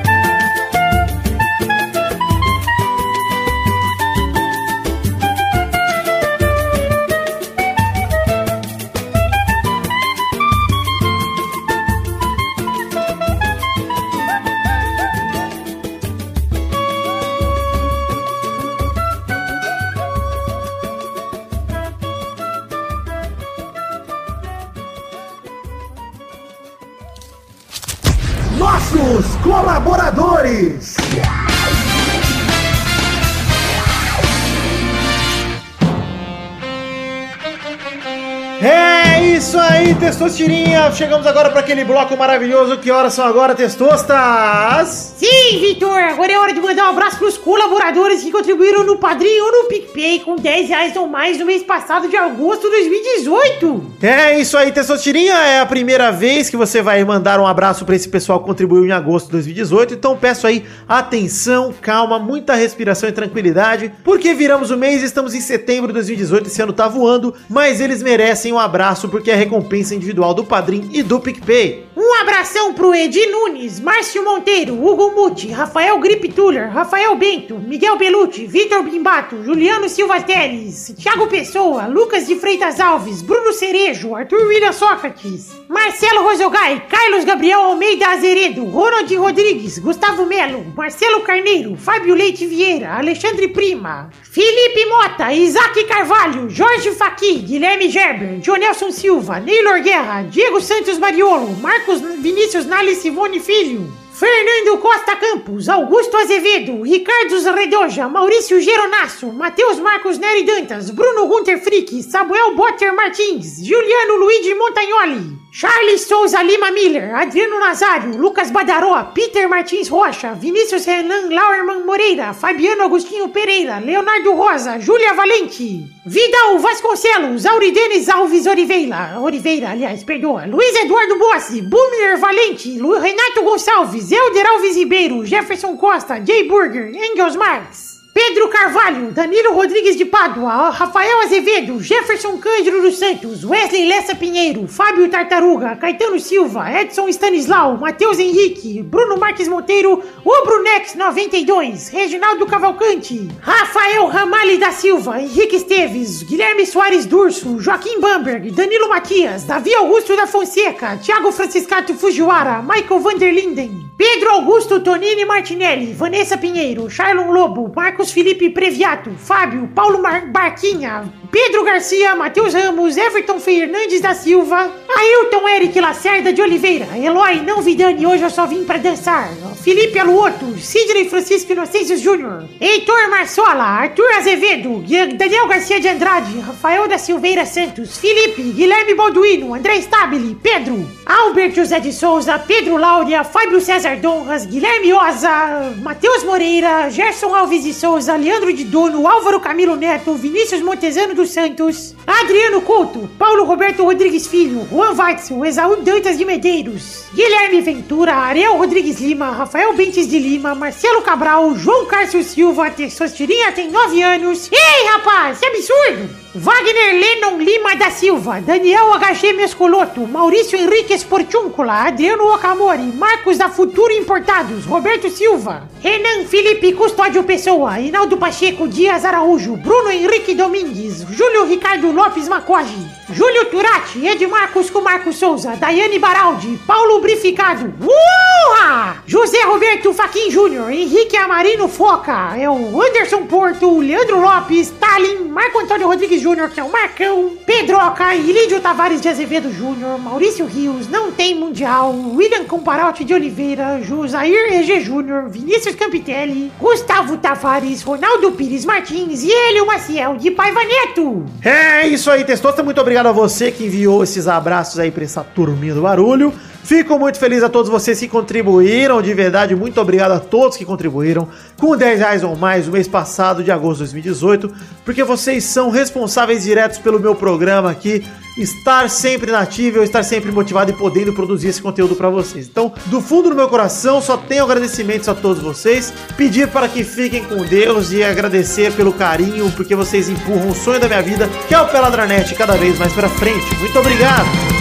Aí. 40.01 40.95
Chegamos 40.95 41.25
agora 41.27 41.49
para 41.49 41.59
aquele 41.59 41.83
bloco 41.83 42.15
maravilhoso. 42.17 42.77
Que 42.77 42.91
horas 42.91 43.13
são 43.13 43.25
agora, 43.25 43.55
Testostas? 43.55 45.15
Sim, 45.17 45.59
Vitor, 45.59 45.97
agora 45.97 46.31
é 46.31 46.39
hora 46.39 46.53
de 46.53 46.61
mandar 46.61 46.87
um 46.87 46.89
abraço 46.89 47.17
pros 47.17 47.37
colaboradores 47.37 48.23
que 48.23 48.31
contribuíram 48.31 48.83
no 48.83 48.97
Padrinho 48.97 49.45
ou 49.45 49.63
no 49.63 49.69
PicPay 49.69 50.19
com 50.19 50.35
10 50.35 50.69
reais 50.69 50.95
ou 50.95 51.07
mais 51.07 51.37
no 51.37 51.45
mês 51.45 51.63
passado 51.63 52.07
de 52.07 52.15
agosto 52.15 52.63
de 52.63 52.69
2018. 52.69 53.92
É 54.05 54.37
isso 54.37 54.57
aí, 54.57 54.69
Testosterinha. 54.69 55.31
É 55.33 55.61
a 55.61 55.65
primeira 55.65 56.11
vez 56.11 56.49
que 56.49 56.57
você 56.57 56.81
vai 56.81 57.01
mandar 57.05 57.39
um 57.39 57.47
abraço 57.47 57.85
para 57.85 57.95
esse 57.95 58.09
pessoal 58.09 58.37
que 58.41 58.45
contribuiu 58.45 58.85
em 58.85 58.91
agosto 58.91 59.27
de 59.27 59.31
2018. 59.31 59.93
Então 59.93 60.17
peço 60.17 60.45
aí 60.45 60.65
atenção, 60.89 61.73
calma, 61.81 62.19
muita 62.19 62.53
respiração 62.53 63.07
e 63.07 63.13
tranquilidade, 63.13 63.93
porque 64.03 64.33
viramos 64.33 64.71
o 64.71 64.77
mês 64.77 65.01
estamos 65.01 65.33
em 65.33 65.39
setembro 65.39 65.87
de 65.87 65.93
2018. 65.93 66.47
Esse 66.47 66.61
ano 66.61 66.73
tá 66.73 66.85
voando, 66.85 67.33
mas 67.49 67.79
eles 67.79 68.03
merecem 68.03 68.51
um 68.51 68.59
abraço 68.59 69.07
porque 69.07 69.31
é 69.31 69.35
a 69.35 69.37
recompensa 69.37 69.95
individual 69.95 70.33
do 70.33 70.43
Padrim 70.43 70.89
e 70.91 71.01
do 71.01 71.21
PicPay. 71.21 71.85
Um 71.95 72.15
abração 72.15 72.73
pro 72.73 72.93
Edi 72.93 73.25
Nunes, 73.27 73.79
Márcio 73.79 74.25
Monteiro, 74.25 74.73
Hugo 74.73 75.11
Muti, 75.11 75.49
Rafael 75.49 75.97
Grip 75.99 76.27
Tuller, 76.33 76.69
Rafael 76.69 77.15
Bento, 77.15 77.57
Miguel 77.57 77.97
Belucci, 77.97 78.47
Vitor 78.47 78.83
Bimbato, 78.83 79.41
Juliano 79.45 79.87
Silva 79.87 80.19
Teles, 80.19 80.93
Thiago 80.97 81.27
Pessoa, 81.27 81.85
Lucas 81.85 82.27
de 82.27 82.35
Freitas 82.35 82.81
Alves, 82.81 83.21
Bruno 83.21 83.53
Cerejo, 83.93 84.15
Arthur 84.15 84.47
William 84.47 84.73
Sócrates, 84.73 85.53
Marcelo 85.69 86.23
Rosogai, 86.23 86.87
Carlos 86.89 87.25
Gabriel 87.25 87.59
Almeida 87.59 88.11
Azeredo, 88.11 88.65
Ronald 88.65 89.11
Rodrigues, 89.11 89.79
Gustavo 89.79 90.25
Melo, 90.25 90.63
Marcelo 90.75 91.21
Carneiro, 91.21 91.75
Fábio 91.75 92.15
Leite 92.15 92.45
Vieira, 92.45 92.97
Alexandre 92.97 93.47
Prima, 93.47 94.09
Felipe 94.23 94.85
Mota, 94.87 95.31
Isaac 95.33 95.85
Carvalho, 95.87 96.47
Jorge 96.49 96.91
Faqui, 96.91 97.39
Guilherme 97.39 97.89
Gerber, 97.89 98.39
Jonelson 98.41 98.91
Silva, 98.91 99.39
Neylor 99.39 99.81
Guerra, 99.81 100.23
Diego 100.23 100.59
Santos 100.59 100.97
Mariolo, 100.97 101.51
Marcos 101.61 102.01
Vinícius 102.01 102.65
Nali 102.65 102.95
Simone 102.95 103.39
Filho, 103.39 103.87
Fernando 104.13 104.77
Costa 104.77 105.15
Campos, 105.15 105.67
Augusto 105.67 106.15
Azevedo, 106.17 106.83
Ricardo 106.83 107.51
Redoja, 107.51 108.07
Maurício 108.07 108.61
Geronasso, 108.61 109.33
Matheus 109.33 109.79
Marcos 109.79 110.19
Neri 110.19 110.43
Dantas, 110.43 110.91
Bruno 110.91 111.25
Gunter 111.25 111.59
Frick, 111.59 112.03
Samuel 112.03 112.53
Botter 112.53 112.93
Martins, 112.93 113.57
Juliano 113.57 114.17
Luigi 114.17 114.53
Montagnoli, 114.53 115.41
Charles 115.51 116.01
Souza 116.07 116.43
Lima 116.43 116.71
Miller, 116.71 117.13
Adriano 117.15 117.59
Nazário, 117.59 118.17
Lucas 118.17 118.51
Badaró, 118.51 119.11
Peter 119.13 119.47
Martins 119.47 119.89
Rocha, 119.89 120.33
Vinícius 120.33 120.85
Renan 120.85 121.29
Lauerman 121.29 121.83
Moreira, 121.85 122.33
Fabiano 122.33 122.83
Agostinho 122.83 123.29
Pereira, 123.29 123.79
Leonardo 123.79 124.33
Rosa, 124.33 124.79
Júlia 124.79 125.13
Valente, 125.13 125.85
Vidal 126.05 126.59
Vasconcelos, 126.59 127.45
Auridenes 127.45 128.09
Alves 128.09 128.47
Oliveira, 128.47 129.19
Oliveira, 129.19 129.71
aliás, 129.71 130.03
perdoa, 130.03 130.45
Luiz 130.47 130.75
Eduardo 130.75 131.17
Bossi, 131.17 131.61
Bumner 131.61 132.17
Valente, 132.17 132.79
Renato 132.99 133.43
Gonçalves, 133.43 134.02
Lopes, 134.03 134.11
Elder 134.11 134.45
Alves 134.45 134.75
Ribeiro, 134.75 135.25
Jefferson 135.25 135.77
Costa, 135.77 136.19
Jay 136.19 136.47
Burger, 136.47 136.91
Engels 136.93 137.35
Marx. 137.35 137.93
Pedro 138.13 138.47
Carvalho, 138.47 139.11
Danilo 139.11 139.55
Rodrigues 139.55 139.95
de 139.95 140.05
Pádua, 140.05 140.69
Rafael 140.69 141.21
Azevedo, 141.21 141.81
Jefferson 141.81 142.37
Cândido 142.37 142.79
dos 142.79 142.99
Santos, 142.99 143.43
Wesley 143.43 143.87
Lessa 143.87 144.13
Pinheiro, 144.13 144.67
Fábio 144.67 145.09
Tartaruga, 145.09 145.75
Caetano 145.75 146.19
Silva, 146.19 146.71
Edson 146.79 147.11
Stanislau, 147.11 147.75
Matheus 147.79 148.19
Henrique, 148.19 148.83
Bruno 148.83 149.17
Marques 149.17 149.47
Monteiro, 149.47 149.99
o 150.23 150.45
Brunex 150.45 150.93
92, 150.93 151.89
Reginaldo 151.89 152.45
Cavalcante, 152.45 153.29
Rafael 153.41 154.05
Ramalho 154.05 154.59
da 154.59 154.71
Silva, 154.71 155.19
Henrique 155.19 155.55
Esteves, 155.55 156.21
Guilherme 156.21 156.67
Soares 156.67 157.07
Durso, 157.07 157.57
Joaquim 157.59 157.99
Bamberg, 157.99 158.51
Danilo 158.51 158.89
Matias, 158.89 159.43
Davi 159.45 159.73
Augusto 159.73 160.15
da 160.15 160.27
Fonseca, 160.27 160.97
Thiago 160.97 161.31
Franciscato 161.31 161.95
Fujiwara, 161.95 162.61
Michael 162.61 162.99
Vanderlinden, 162.99 163.91
Pedro 164.05 164.31
Augusto 164.31 164.81
Tonini 164.81 165.23
Martinelli, 165.23 165.93
Vanessa 165.93 166.35
Pinheiro, 166.37 166.89
Shailon 166.89 167.31
Lobo, 167.31 167.71
Marcos 167.73 168.11
Felipe 168.11 168.49
Previato, 168.49 169.11
Fábio, 169.11 169.69
Paulo 169.73 170.01
Mar 170.01 170.29
Barquinha, 170.29 171.09
Pedro 171.33 171.63
Garcia, 171.63 172.15
Matheus 172.15 172.53
Ramos, 172.53 172.95
Everton 172.95 173.39
Fernandes 173.39 173.99
da 173.99 174.13
Silva, 174.13 174.71
Ailton 174.95 175.49
Eric 175.49 175.79
Lacerda 175.81 176.31
de 176.31 176.39
Oliveira, 176.39 176.87
Eloy 176.95 177.41
Não 177.41 177.59
Vidani, 177.59 178.05
hoje 178.05 178.21
eu 178.21 178.29
só 178.29 178.45
vim 178.45 178.63
pra 178.63 178.77
dançar, 178.77 179.31
Felipe 179.63 179.97
Aluoto, 179.97 180.55
Sidney 180.59 181.09
Francisco 181.09 181.51
Inocêncio 181.51 181.97
Júnior, 181.97 182.43
Heitor 182.61 183.09
Marçola, 183.09 183.63
Arthur 183.63 184.11
Azevedo, 184.15 184.83
Daniel 185.17 185.47
Garcia 185.47 185.79
de 185.79 185.87
Andrade, 185.87 186.37
Rafael 186.39 186.87
da 186.87 186.99
Silveira 186.99 187.47
Santos, 187.47 187.97
Felipe, 187.97 188.43
Guilherme 188.51 188.93
Balduino, 188.93 189.55
André 189.55 189.77
Stabile, 189.77 190.35
Pedro, 190.35 190.87
Albert 191.03 191.55
José 191.55 191.79
de 191.79 191.91
Souza, 191.91 192.37
Pedro 192.37 192.77
Láurea, 192.77 193.23
Fábio 193.23 193.59
César 193.59 193.97
Donras, 193.97 194.45
Guilherme 194.45 194.93
Oza, 194.93 195.73
Matheus 195.81 196.23
Moreira, 196.23 196.91
Gerson 196.91 197.33
Alves 197.33 197.63
de 197.63 197.73
Souza, 197.73 198.15
Leandro 198.15 198.53
de 198.53 198.65
Dono, 198.65 199.07
Álvaro 199.07 199.39
Camilo 199.39 199.75
Neto, 199.75 200.13
Vinícius 200.13 200.61
Montezano 200.61 201.22
dos 201.23 201.31
Santos, 201.31 201.95
Adriano 202.05 202.61
Couto, 202.61 203.09
Paulo 203.17 203.45
Roberto 203.45 203.83
Rodrigues 203.83 204.27
Filho, 204.27 204.67
Juan 204.69 204.95
Watson, 204.95 205.45
Esaú 205.45 205.77
Dantas 205.77 206.17
de 206.17 206.25
Medeiros, 206.25 207.05
Guilherme 207.13 207.61
Ventura, 207.61 208.13
Ariel 208.13 208.57
Rodrigues 208.57 208.99
Lima, 208.99 209.31
Rafael 209.31 209.73
Bentes 209.73 210.09
de 210.09 210.19
Lima, 210.19 210.53
Marcelo 210.53 211.01
Cabral, 211.01 211.55
João 211.55 211.85
Cárcio 211.85 212.23
Silva, 212.23 212.69
Tessostirinha 212.69 213.53
tem 213.53 213.71
9 213.71 214.01
anos. 214.01 214.49
Ei, 214.51 214.87
rapaz, 214.89 215.39
que 215.39 215.45
absurdo! 215.45 216.22
Wagner 216.35 216.93
Lennon 216.99 217.37
Lima 217.37 217.75
da 217.75 217.91
Silva, 217.91 218.41
Daniel 218.41 218.97
HG 218.97 219.33
Mescoloto, 219.33 220.07
Maurício 220.07 220.57
Henrique 220.57 220.91
Esportúncula, 220.91 221.83
Adriano 221.85 222.33
Okamori, 222.33 222.91
Marcos 222.91 223.37
da 223.37 223.49
Futuro 223.49 223.93
Importados, 223.93 224.65
Roberto 224.65 225.11
Silva, 225.11 225.69
Renan 225.79 226.25
Felipe 226.25 226.73
Custódio 226.73 227.23
Pessoa, 227.23 227.79
Hinaldo 227.79 228.17
Pacheco 228.17 228.67
Dias 228.67 229.05
Araújo, 229.05 229.55
Bruno 229.57 229.91
Henrique 229.91 230.33
Domingues, 230.33 231.05
Júlio 231.11 231.45
Ricardo 231.45 231.91
Lopes 231.91 232.27
Macoge, 232.27 232.83
Júlio 233.11 233.45
Turati, 233.51 234.07
Edmarcos 234.07 234.71
com 234.71 234.81
Marcos 234.81 235.17
Souza, 235.17 235.55
Daiane 235.55 235.99
Baraldi, 235.99 236.59
Paulo 236.65 236.99
Brificado, 236.99 237.71
Uha! 237.79 239.03
José 239.07 239.43
Roberto 239.43 239.93
Faquin 239.93 240.31
Júnior, 240.31 240.71
Henrique 240.71 241.15
Amarino 241.15 241.67
Foca, 241.67 242.35
é 242.35 242.49
o 242.49 242.81
Anderson 242.81 243.27
Porto, 243.27 243.79
Leandro 243.79 244.19
Lopes, 244.19 244.69
Stalin, 244.69 245.25
Marco 245.25 245.59
Antônio 245.59 245.85
Rodrigues 245.85 246.22
Júnior, 246.23 246.49
que 246.49 246.59
é 246.59 246.63
o 246.63 246.71
Marcão, 246.71 247.33
Pedroca, 247.45 248.15
Ilídio 248.15 248.61
Tavares 248.61 249.01
de 249.01 249.09
Azevedo 249.09 249.51
Júnior, 249.51 249.99
Maurício 249.99 250.45
Rios, 250.45 250.87
Não 250.87 251.11
Tem 251.11 251.35
Mundial, 251.35 251.93
William 252.15 252.45
Comparote 252.45 253.03
de 253.03 253.13
Oliveira, 253.13 253.81
Josair 253.83 254.53
EG 254.53 254.79
Júnior, 254.79 255.27
Vinícius 255.27 255.75
Campitelli, 255.75 256.49
Gustavo 256.57 257.17
Tavares, 257.17 257.81
Ronaldo 257.81 258.31
Pires 258.31 258.63
Martins 258.63 259.21
e 259.21 259.33
Hélio 259.33 259.67
Maciel 259.67 260.15
de 260.15 260.31
Paiva 260.31 260.61
Neto. 260.63 261.25
É 261.43 261.85
isso 261.87 262.09
aí, 262.09 262.23
Testosta. 262.23 262.63
Muito 262.63 262.79
obrigado 262.79 263.07
a 263.07 263.11
você 263.11 263.51
que 263.51 263.65
enviou 263.65 264.01
esses 264.01 264.25
abraços 264.25 264.79
aí 264.79 264.91
pra 264.91 265.03
essa 265.03 265.25
turminha 265.25 265.75
do 265.75 265.81
barulho. 265.81 266.33
Fico 266.63 266.97
muito 266.97 267.19
feliz 267.19 267.43
a 267.43 267.49
todos 267.49 267.69
vocês 267.69 267.99
que 267.99 268.07
contribuíram, 268.07 269.01
de 269.01 269.13
verdade, 269.13 269.53
muito 269.53 269.81
obrigado 269.81 270.13
a 270.13 270.19
todos 270.19 270.57
que 270.57 270.63
contribuíram 270.63 271.27
com 271.57 271.75
10 271.75 271.99
reais 271.99 272.23
ou 272.23 272.37
mais 272.37 272.67
no 272.67 272.71
mês 272.71 272.87
passado, 272.87 273.43
de 273.43 273.51
agosto 273.51 273.79
de 273.79 273.91
2018, 273.91 274.53
porque 274.85 275.03
vocês 275.03 275.43
são 275.43 275.69
responsáveis 275.69 276.43
diretos 276.43 276.77
pelo 276.77 277.01
meu 277.01 277.15
programa 277.15 277.69
aqui, 277.69 278.01
estar 278.37 278.89
sempre 278.89 279.29
nativo, 279.29 279.83
estar 279.83 280.03
sempre 280.03 280.31
motivado 280.31 280.71
e 280.71 280.73
podendo 280.73 281.11
produzir 281.11 281.49
esse 281.49 281.61
conteúdo 281.61 281.95
pra 281.95 282.09
vocês. 282.09 282.47
Então, 282.47 282.71
do 282.85 283.01
fundo 283.01 283.29
do 283.29 283.35
meu 283.35 283.49
coração, 283.49 284.01
só 284.01 284.15
tenho 284.15 284.45
agradecimentos 284.45 285.09
a 285.09 285.13
todos 285.13 285.43
vocês, 285.43 285.93
pedir 286.15 286.47
para 286.47 286.69
que 286.69 286.85
fiquem 286.85 287.25
com 287.25 287.43
Deus 287.43 287.91
e 287.91 288.01
agradecer 288.03 288.71
pelo 288.71 288.93
carinho, 288.93 289.51
porque 289.51 289.75
vocês 289.75 290.07
empurram 290.07 290.49
o 290.49 290.55
sonho 290.55 290.79
da 290.79 290.87
minha 290.87 291.01
vida, 291.01 291.29
que 291.47 291.53
é 291.53 291.59
o 291.59 291.67
Peladranet, 291.67 292.33
cada 292.35 292.55
vez 292.55 292.79
mais 292.79 292.93
pra 292.93 293.09
frente. 293.09 293.53
Muito 293.59 293.77
obrigado! 293.77 294.52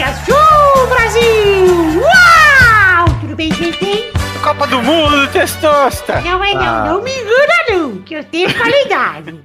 Show 0.00 0.86
Brasil. 0.88 2.00
Uau! 2.00 3.04
Tudo 3.20 3.36
bem, 3.36 3.52
gente? 3.52 4.10
Copa 4.42 4.66
do 4.66 4.80
Mundo, 4.80 5.28
Testosta! 5.28 6.22
Não 6.22 6.42
é 6.42 6.54
não, 6.54 6.86
não 6.86 7.02
me 7.02 7.10
engana 7.10 7.54
não, 7.68 7.98
que 7.98 8.14
eu 8.14 8.24
tenho 8.24 8.50
qualidade. 8.56 9.38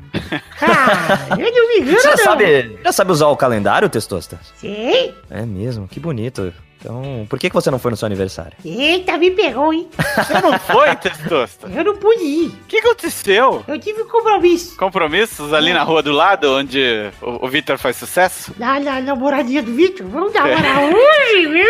Ah, 0.62 1.28
eu 1.32 1.52
não 1.52 1.68
me 1.70 1.78
engano 1.80 1.98
Você 2.00 2.04
já 2.10 2.16
não. 2.16 2.24
sabe, 2.24 2.80
já 2.84 2.92
sabe 2.92 3.12
usar 3.12 3.28
o 3.28 3.38
calendário, 3.38 3.90
Testosta? 3.90 4.40
Sei. 4.56 5.14
É 5.30 5.42
mesmo, 5.46 5.88
que 5.88 6.00
bonito. 6.00 6.54
Então, 6.80 7.26
por 7.28 7.40
que, 7.40 7.50
que 7.50 7.56
você 7.56 7.72
não 7.72 7.80
foi 7.80 7.90
no 7.90 7.98
seu 7.98 8.06
aniversário? 8.06 8.52
Eita, 8.64 9.18
me 9.18 9.32
pegou, 9.32 9.74
hein? 9.74 9.90
Você 10.18 10.40
não 10.40 10.60
foi, 10.60 10.96
Testosta? 10.98 11.68
Eu 11.68 11.84
não 11.84 11.98
pude 11.98 12.24
ir. 12.24 12.48
O 12.50 12.66
que 12.68 12.78
aconteceu? 12.78 13.64
Eu 13.68 13.80
tive 13.80 14.04
um 14.04 14.08
compromisso. 14.08 14.78
Compromissos 14.78 15.52
ali 15.52 15.74
na 15.74 15.82
rua 15.82 16.04
do 16.04 16.12
lado, 16.12 16.52
onde 16.56 17.10
o, 17.24 17.44
o 17.46 17.50
Vitor 17.50 17.80
faz 17.80 17.96
sucesso? 17.96 18.54
Lá 18.60 18.80
na 18.80 19.02
namoradinha 19.02 19.64
do 19.64 19.74
Victor. 19.74 20.06
Vamos 20.08 20.32
namorar 20.32 20.84
hoje? 20.84 21.64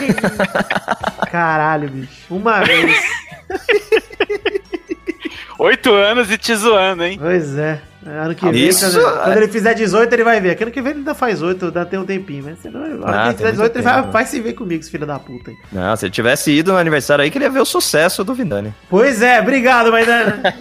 Caralho, 1.30 1.90
bicho. 1.90 2.10
Uma 2.30 2.60
vez. 2.64 2.96
Oito 5.60 5.92
anos 5.92 6.30
e 6.30 6.38
te 6.38 6.54
zoando, 6.54 7.04
hein? 7.04 7.18
Pois 7.20 7.56
é. 7.58 7.80
Ano 8.06 8.34
que 8.34 8.48
vem, 8.50 8.66
Isso, 8.66 8.90
quando, 8.90 9.12
quando 9.24 9.32
é. 9.34 9.36
ele 9.36 9.48
fizer 9.48 9.74
18, 9.74 10.10
ele 10.14 10.24
vai 10.24 10.40
ver. 10.40 10.54
Que 10.56 10.62
Ano 10.62 10.72
que 10.72 10.80
vem 10.80 10.92
ele 10.92 10.98
ainda 11.00 11.14
faz 11.14 11.42
8, 11.42 11.66
ainda 11.66 11.84
tem 11.84 11.98
um 11.98 12.04
tempinho. 12.06 12.42
Mas 12.46 12.58
senão, 12.62 12.80
a 12.80 12.84
hora 12.86 12.94
Ah, 13.04 13.22
que 13.24 13.28
ele 13.28 13.36
fizer 13.36 13.44
muito 13.44 13.52
18, 13.52 13.76
ele 13.76 13.82
vai, 13.84 13.94
tempo. 14.00 14.10
vai 14.12 14.24
se 14.24 14.40
ver 14.40 14.52
comigo, 14.54 14.80
esse 14.80 14.90
filho 14.90 15.06
da 15.06 15.18
puta. 15.18 15.50
aí. 15.50 15.56
Não, 15.70 15.94
se 15.96 16.06
ele 16.06 16.10
tivesse 16.10 16.50
ido 16.50 16.72
no 16.72 16.78
aniversário 16.78 17.22
aí, 17.22 17.30
que 17.30 17.36
ele 17.36 17.44
ia 17.44 17.50
ver 17.50 17.60
o 17.60 17.64
sucesso 17.66 18.24
do 18.24 18.32
Vidani. 18.32 18.72
Pois 18.88 19.20
é, 19.20 19.38
obrigado, 19.38 19.92
mas 19.92 20.06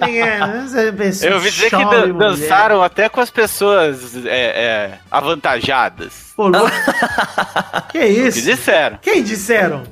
ninguém- 0.02 0.20
essa 0.22 0.92
pessoa 0.92 1.30
Eu 1.32 1.36
ouvi 1.38 1.50
dizer 1.50 1.70
que 1.70 1.78
dan- 1.78 2.08
mulher. 2.08 2.14
dançaram 2.30 2.84
até 2.84 3.08
com 3.08 3.22
as 3.22 3.30
pessoas 3.30 4.14
é, 4.26 4.30
é, 4.30 4.92
avantajadas. 5.10 6.34
Pô, 6.36 6.52
que 6.52 8.00
Que 8.00 8.06
isso? 8.06 8.42
disseram. 8.42 8.98
Quem 9.02 9.24
disseram? 9.24 9.84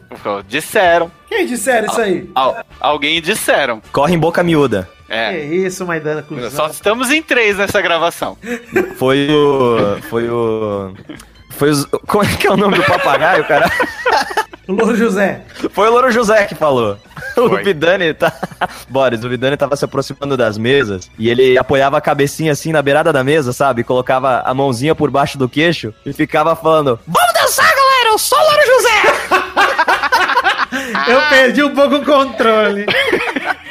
Disseram. 0.49 1.09
Quem 1.29 1.45
disseram 1.45 1.87
isso 1.87 2.01
aí? 2.01 2.29
Al- 2.35 2.57
alguém 2.81 3.21
disseram. 3.21 3.81
Corre 3.93 4.13
em 4.13 4.19
boca 4.19 4.43
miúda. 4.43 4.89
Que 5.07 5.13
É. 5.13 5.43
isso, 5.45 5.85
Maidana 5.85 6.21
Cruz. 6.21 6.53
Só 6.53 6.67
estamos 6.67 7.09
em 7.09 7.21
três 7.21 7.57
nessa 7.57 7.81
gravação. 7.81 8.37
Foi 8.97 9.27
o. 9.29 10.01
Foi 10.09 10.29
o. 10.29 10.93
Foi 11.49 11.69
os. 11.71 11.85
Como 12.05 12.23
é 12.23 12.27
que 12.35 12.45
é 12.47 12.51
o 12.51 12.57
nome 12.57 12.77
do 12.77 12.83
papagaio, 12.83 13.43
cara? 13.45 13.71
Louro 14.67 14.95
José. 14.97 15.43
Foi 15.71 15.87
o 15.87 15.91
Louro 15.91 16.11
José 16.11 16.43
que 16.45 16.53
falou. 16.53 16.97
O 17.37 17.47
Foi. 17.49 17.63
Vidani 17.63 18.13
tá. 18.13 18.33
Boris, 18.89 19.23
o 19.23 19.29
Vidani 19.29 19.55
tava 19.55 19.77
se 19.77 19.85
aproximando 19.85 20.35
das 20.35 20.57
mesas 20.57 21.09
e 21.17 21.29
ele 21.29 21.57
apoiava 21.57 21.97
a 21.97 22.01
cabecinha 22.01 22.51
assim 22.51 22.73
na 22.73 22.81
beirada 22.81 23.13
da 23.13 23.23
mesa, 23.23 23.53
sabe? 23.53 23.83
Colocava 23.85 24.41
a 24.45 24.53
mãozinha 24.53 24.93
por 24.93 25.09
baixo 25.09 25.37
do 25.37 25.47
queixo 25.47 25.93
e 26.05 26.11
ficava 26.11 26.53
falando: 26.55 26.99
Vamos 27.07 27.33
dançar, 27.33 27.65
galera! 27.73 28.09
Eu 28.09 28.17
sou 28.17 28.37
o 28.37 28.41
Louro 28.41 28.65
José! 28.65 29.01
Eu 31.07 31.21
perdi 31.29 31.63
um 31.63 31.73
pouco 31.73 31.95
o 31.95 32.03
controle. 32.05 32.85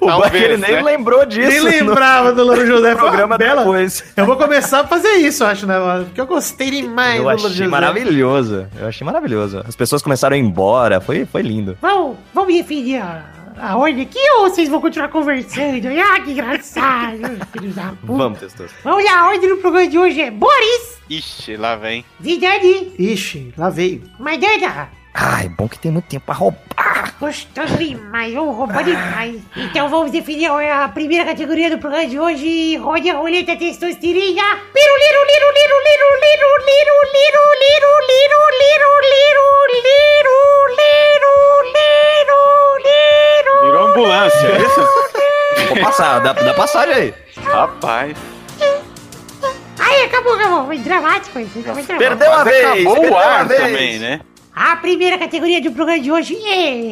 O 0.00 0.06
Talvez, 0.06 0.32
Buck 0.32 0.42
ele 0.44 0.56
nem 0.56 0.72
né? 0.72 0.82
lembrou 0.82 1.24
disso. 1.26 1.48
Nem 1.64 1.82
no 1.82 1.88
lembrava 1.90 2.32
do 2.32 2.42
Louro 2.44 2.66
José. 2.66 2.94
Programa 2.94 3.36
bela. 3.38 3.60
depois. 3.62 4.02
Eu 4.16 4.26
vou 4.26 4.36
começar 4.36 4.80
a 4.80 4.86
fazer 4.86 5.12
isso, 5.16 5.44
acho, 5.44 5.66
né? 5.66 5.78
mano? 5.78 6.04
Porque 6.06 6.20
eu 6.20 6.26
gostei 6.26 6.70
demais 6.70 7.16
Eu 7.16 7.22
do 7.24 7.28
Louro 7.28 7.48
José. 7.48 7.66
maravilhoso. 7.68 8.66
Eu 8.80 8.86
achei 8.88 9.04
maravilhoso. 9.04 9.62
As 9.66 9.76
pessoas 9.76 10.02
começaram 10.02 10.34
a 10.34 10.38
ir 10.38 10.42
embora. 10.42 11.00
Foi, 11.00 11.24
foi 11.26 11.42
lindo. 11.42 11.76
Vamos, 11.80 12.16
vamos 12.34 12.54
referir 12.54 12.96
a, 12.98 13.24
a 13.60 13.76
ordem 13.76 14.02
aqui 14.02 14.18
ou 14.38 14.48
vocês 14.50 14.68
vão 14.68 14.80
continuar 14.80 15.08
conversando? 15.08 15.88
Ah, 16.02 16.20
que 16.20 16.32
engraçado, 16.32 17.18
filhos 17.52 17.74
da 17.74 17.82
puta. 18.00 18.12
Vamos, 18.12 18.38
Testoso. 18.38 18.70
Vamos 18.84 19.04
lá, 19.04 19.20
a 19.20 19.28
ordem 19.28 19.48
do 19.48 19.56
programa 19.58 19.86
de 19.88 19.98
hoje 19.98 20.20
é 20.20 20.30
Boris, 20.30 20.98
Ixi, 21.08 21.56
lá 21.56 21.76
vem. 21.76 22.04
Vidani, 22.18 22.92
Ixi, 22.98 23.52
lá 23.56 23.68
veio. 23.70 24.02
Maidana. 24.18 24.88
Ai, 25.14 25.48
bom 25.48 25.68
que 25.68 25.78
tem 25.78 25.92
muito 25.92 26.06
tempo 26.06 26.24
pra 26.24 26.34
roubar. 26.34 27.14
Gostoso 27.20 27.76
demais, 27.76 28.32
vamos 28.34 28.56
roubar 28.56 28.82
demais. 28.82 29.40
Então 29.56 29.88
vamos 29.88 30.10
definir 30.10 30.50
a 30.50 30.88
primeira 30.88 31.24
categoria 31.24 31.70
do 31.70 31.78
programa 31.78 32.06
de 32.08 32.18
hoje. 32.18 32.76
Rode 32.76 33.10
a 33.10 33.14
roleta 33.14 33.54
testosterina. 33.56 34.42
Piru, 34.72 34.94
liru, 34.98 35.22
liru, 35.28 35.48
liru, 35.52 35.78
liru, 35.84 36.08
liru, 36.22 36.50
liru, 36.66 36.96
liru, 37.12 37.44
liru, 37.62 37.92
liru, 38.08 38.42
liru, 38.58 38.92
liru, 39.12 39.50
liru, 40.00 40.38
liru, 40.80 41.62
liru, 41.74 42.78
liru. 42.78 43.66
Virou 43.66 43.88
ambulância, 43.88 44.46
é 44.46 44.62
isso? 44.62 45.68
Vou 45.68 45.80
passar, 45.80 46.18
dá, 46.20 46.32
dá 46.32 46.54
passagem 46.54 46.94
aí. 46.94 47.14
Rapaz. 47.44 48.16
Ai, 49.78 50.04
acabou, 50.04 50.34
acabou. 50.34 50.66
Foi 50.66 50.78
dramático 50.78 51.38
isso. 51.38 51.52
Foi 51.52 51.62
dramático. 51.62 51.98
Perdeu 51.98 52.30
Quase 52.30 52.50
vez. 52.50 52.86
acabou 52.86 53.10
o 53.10 53.16
ar 53.16 53.46
também, 53.46 53.98
né? 53.98 54.20
A 54.54 54.76
primeira 54.76 55.16
categoria 55.16 55.62
do 55.62 55.72
programa 55.72 55.98
de 56.02 56.12
hoje 56.12 56.36
é. 56.46 56.82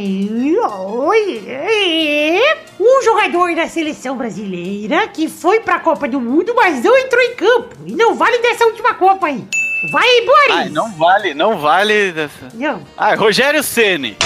Um 2.81 3.03
jogador 3.05 3.55
da 3.55 3.69
seleção 3.69 4.16
brasileira 4.16 5.07
que 5.09 5.28
foi 5.28 5.61
pra 5.61 5.78
Copa 5.78 6.09
do 6.09 6.19
Mundo, 6.20 6.55
mas 6.57 6.82
não 6.82 6.97
entrou 6.97 7.20
em 7.23 7.35
campo. 7.35 7.77
E 7.87 7.93
não 7.93 8.15
vale 8.15 8.39
dessa 8.39 8.65
última 8.65 8.95
Copa 8.95 9.27
aí. 9.27 9.45
Vai, 9.93 10.07
Boris! 10.24 10.51
Ai, 10.57 10.69
não 10.70 10.91
vale, 10.93 11.35
não 11.35 11.59
vale 11.59 12.12
dessa. 12.12 12.49
Não. 12.55 12.81
Ai, 12.97 13.15
Rogério 13.16 13.62
Ceni. 13.62 14.16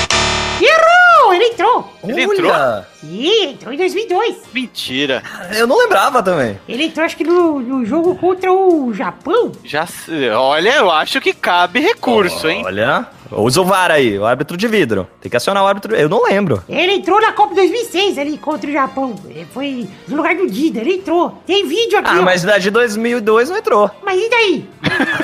Errou! 0.60 1.34
Ele 1.34 1.44
entrou! 1.46 1.90
Ele 2.04 2.22
entrou? 2.22 2.52
Sim, 3.00 3.44
entrou 3.50 3.72
em 3.74 3.76
2002. 3.76 4.36
Mentira. 4.52 5.22
Eu 5.56 5.66
não 5.66 5.76
lembrava 5.78 6.22
também. 6.22 6.60
Ele 6.68 6.84
entrou, 6.84 7.04
acho 7.04 7.16
que 7.16 7.24
no, 7.24 7.58
no 7.60 7.84
jogo 7.84 8.14
contra 8.16 8.52
o 8.52 8.92
Japão. 8.94 9.50
Já, 9.64 9.84
se- 9.86 10.30
olha, 10.30 10.76
eu 10.76 10.90
acho 10.90 11.20
que 11.20 11.32
cabe 11.32 11.80
recurso, 11.80 12.48
hein? 12.48 12.62
Olha, 12.64 13.06
usa 13.32 13.60
o 13.60 13.64
VAR 13.64 13.90
aí, 13.90 14.18
o 14.18 14.24
árbitro 14.26 14.56
de 14.56 14.66
vidro. 14.68 15.08
Tem 15.20 15.30
que 15.30 15.36
acionar 15.36 15.62
o 15.62 15.66
árbitro. 15.66 15.94
Eu 15.94 16.08
não 16.08 16.22
lembro. 16.24 16.62
Ele 16.68 16.92
entrou 16.92 17.20
na 17.20 17.32
Copa 17.32 17.54
2006 17.54 18.18
ali 18.18 18.38
contra 18.38 18.68
o 18.68 18.72
Japão. 18.72 19.14
Ele 19.26 19.46
foi 19.52 19.88
no 20.08 20.16
lugar 20.16 20.34
do 20.36 20.46
Dida, 20.46 20.80
ele 20.80 20.94
entrou. 20.94 21.42
Tem 21.46 21.66
vídeo 21.66 21.98
aqui, 21.98 22.10
Ah, 22.10 22.20
ó. 22.20 22.22
mas 22.22 22.44
na 22.44 22.58
de 22.58 22.70
2002 22.70 23.50
não 23.50 23.56
entrou. 23.58 23.90
Mas 24.02 24.20
e 24.20 24.28
daí? 24.30 24.68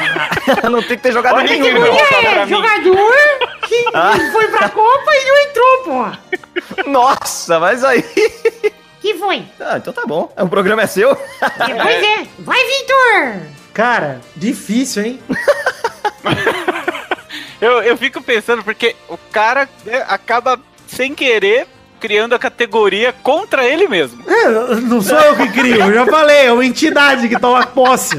não 0.71 0.81
tem 0.83 0.97
que 0.97 1.03
ter 1.03 1.13
jogado 1.13 1.37
Olha 1.37 1.49
nenhum. 1.49 1.63
que 1.65 2.17
é 2.27 2.47
jogador 2.47 3.13
que 3.69 3.85
Ah. 3.95 4.13
foi 4.33 4.49
pra 4.49 4.69
Copa 4.69 5.11
e 5.15 5.25
não 5.29 5.39
entrou, 5.39 5.79
porra. 5.85 6.19
Nossa, 6.87 7.59
mas 7.61 7.85
aí. 7.85 8.03
Que 9.01 9.15
foi? 9.15 9.45
Ah, 9.61 9.79
então 9.79 9.93
tá 9.93 10.03
bom. 10.07 10.31
O 10.39 10.49
programa 10.49 10.83
é 10.83 10.87
seu. 10.87 11.17
Pois 11.17 12.03
é. 12.05 12.27
Vai, 12.41 12.59
Vitor! 12.67 13.43
Cara, 13.73 14.21
difícil, 14.37 15.05
hein? 15.05 15.21
Eu, 17.61 17.83
eu 17.83 17.97
fico 17.97 18.23
pensando, 18.23 18.63
porque 18.65 18.97
o 19.09 19.19
cara 19.31 19.69
né, 19.85 20.05
acaba, 20.09 20.59
sem 20.87 21.15
querer, 21.15 21.67
criando 22.01 22.35
a 22.35 22.39
categoria 22.39 23.13
contra 23.13 23.67
ele 23.67 23.87
mesmo. 23.87 24.23
É, 24.27 24.49
não 24.81 25.03
sou 25.03 25.19
eu 25.19 25.37
que 25.37 25.49
crio, 25.49 25.77
eu 25.77 25.93
já 25.93 26.07
falei, 26.07 26.47
é 26.47 26.53
uma 26.53 26.65
entidade 26.65 27.29
que 27.29 27.39
toma 27.39 27.67
posse. 27.67 28.17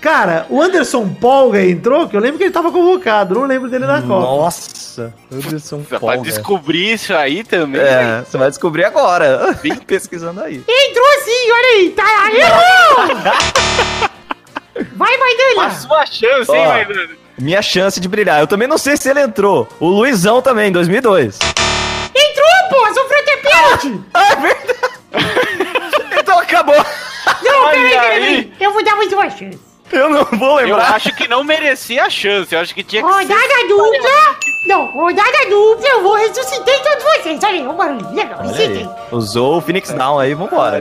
Cara, 0.00 0.46
o 0.50 0.60
Anderson 0.60 1.08
Polga 1.08 1.64
entrou, 1.64 2.08
que 2.08 2.16
eu 2.16 2.20
lembro 2.20 2.38
que 2.38 2.44
ele 2.44 2.50
tava 2.50 2.72
convocado, 2.72 3.36
não 3.36 3.46
lembro 3.46 3.70
dele 3.70 3.86
na 3.86 4.02
Copa. 4.02 4.20
Nossa, 4.26 5.14
Anderson 5.32 5.82
Pra 5.84 6.00
Polga. 6.00 6.22
descobrir 6.22 6.94
isso 6.94 7.14
aí 7.14 7.44
também. 7.44 7.80
É, 7.80 8.24
você 8.26 8.36
vai 8.36 8.48
descobrir 8.48 8.84
agora. 8.84 9.52
Vem 9.62 9.76
pesquisando 9.76 10.40
aí. 10.42 10.56
Entrou 10.68 11.06
sim, 11.24 11.50
olha 11.52 11.68
aí. 11.76 11.90
Tá 11.90 12.32
errou! 12.34 14.10
Vai, 14.96 15.14
A 15.14 15.18
Maidana! 15.18 15.70
sua 15.78 16.04
chance, 16.06 16.50
hein. 16.50 16.66
Maidana? 16.66 17.21
Minha 17.42 17.60
chance 17.60 17.98
de 17.98 18.08
brilhar. 18.08 18.38
Eu 18.38 18.46
também 18.46 18.68
não 18.68 18.78
sei 18.78 18.96
se 18.96 19.10
ele 19.10 19.20
entrou. 19.20 19.66
O 19.80 19.88
Luizão 19.88 20.40
também, 20.40 20.68
em 20.68 20.72
2002. 20.72 21.38
Entrou, 22.14 22.46
pô! 22.70 22.94
Sofreu 22.94 23.18
até 23.20 23.36
pênalti! 23.38 24.00
Ah, 24.14 24.32
é 24.32 24.36
verdade. 24.36 24.78
então 26.20 26.38
acabou. 26.38 26.76
Não, 26.76 27.64
peraí, 27.70 27.90
peraí, 27.90 27.96
aí. 27.96 28.20
peraí. 28.44 28.52
Eu 28.60 28.72
vou 28.72 28.84
dar 28.84 28.94
mais 28.94 29.12
uma 29.12 29.28
chance. 29.28 29.58
Eu 29.90 30.08
não 30.08 30.24
vou 30.24 30.60
Eu 30.60 30.68
lembrar. 30.68 30.94
acho 30.94 31.14
que 31.16 31.26
não 31.26 31.42
merecia 31.42 32.04
a 32.04 32.10
chance. 32.10 32.54
Eu 32.54 32.60
acho 32.60 32.72
que 32.74 32.84
tinha 32.84 33.02
que 33.02 33.08
ser. 33.08 33.14
Rodada 33.14 33.68
dupla! 33.68 34.38
Não, 34.68 34.86
rodada 34.92 35.38
dupla, 35.50 35.88
eu 35.88 36.02
vou 36.02 36.14
ressuscitar 36.14 36.80
todos 36.82 37.02
vocês. 37.04 37.40
Olha 37.42 37.54
aí, 37.60 37.66
o 37.66 37.72
barulho. 37.72 38.08
Legal, 38.14 38.40
ressuscitei. 38.40 38.88
Usou 39.10 39.58
o 39.58 39.60
Phoenix 39.60 39.90
Down 39.90 40.18
aí, 40.20 40.32
vambora. 40.32 40.80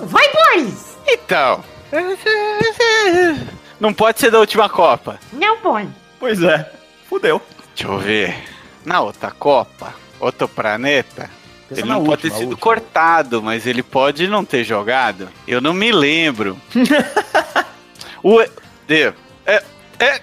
Vai, 0.00 0.28
Boris! 0.32 0.96
Então. 1.06 1.62
Não 3.80 3.94
pode 3.94 4.18
ser 4.20 4.30
da 4.30 4.38
última 4.40 4.68
Copa. 4.68 5.18
Não 5.32 5.56
pode. 5.58 5.99
Pois 6.20 6.42
é. 6.42 6.70
Fudeu. 7.08 7.42
Deixa 7.74 7.90
eu 7.92 7.98
ver. 7.98 8.36
Na 8.84 9.00
outra 9.00 9.30
Copa, 9.32 9.92
outro 10.20 10.46
planeta. 10.46 11.28
Pensa 11.68 11.80
ele 11.82 11.88
não 11.88 12.04
pode 12.04 12.22
ter 12.22 12.28
última, 12.28 12.38
sido 12.38 12.50
última. 12.50 12.60
cortado, 12.60 13.42
mas 13.42 13.66
ele 13.66 13.82
pode 13.82 14.28
não 14.28 14.44
ter 14.44 14.62
jogado. 14.64 15.28
Eu 15.48 15.60
não 15.60 15.72
me 15.72 15.90
lembro. 15.90 16.60
o. 18.22 18.40
É. 18.40 19.14
É. 19.46 19.62
é- 19.98 20.20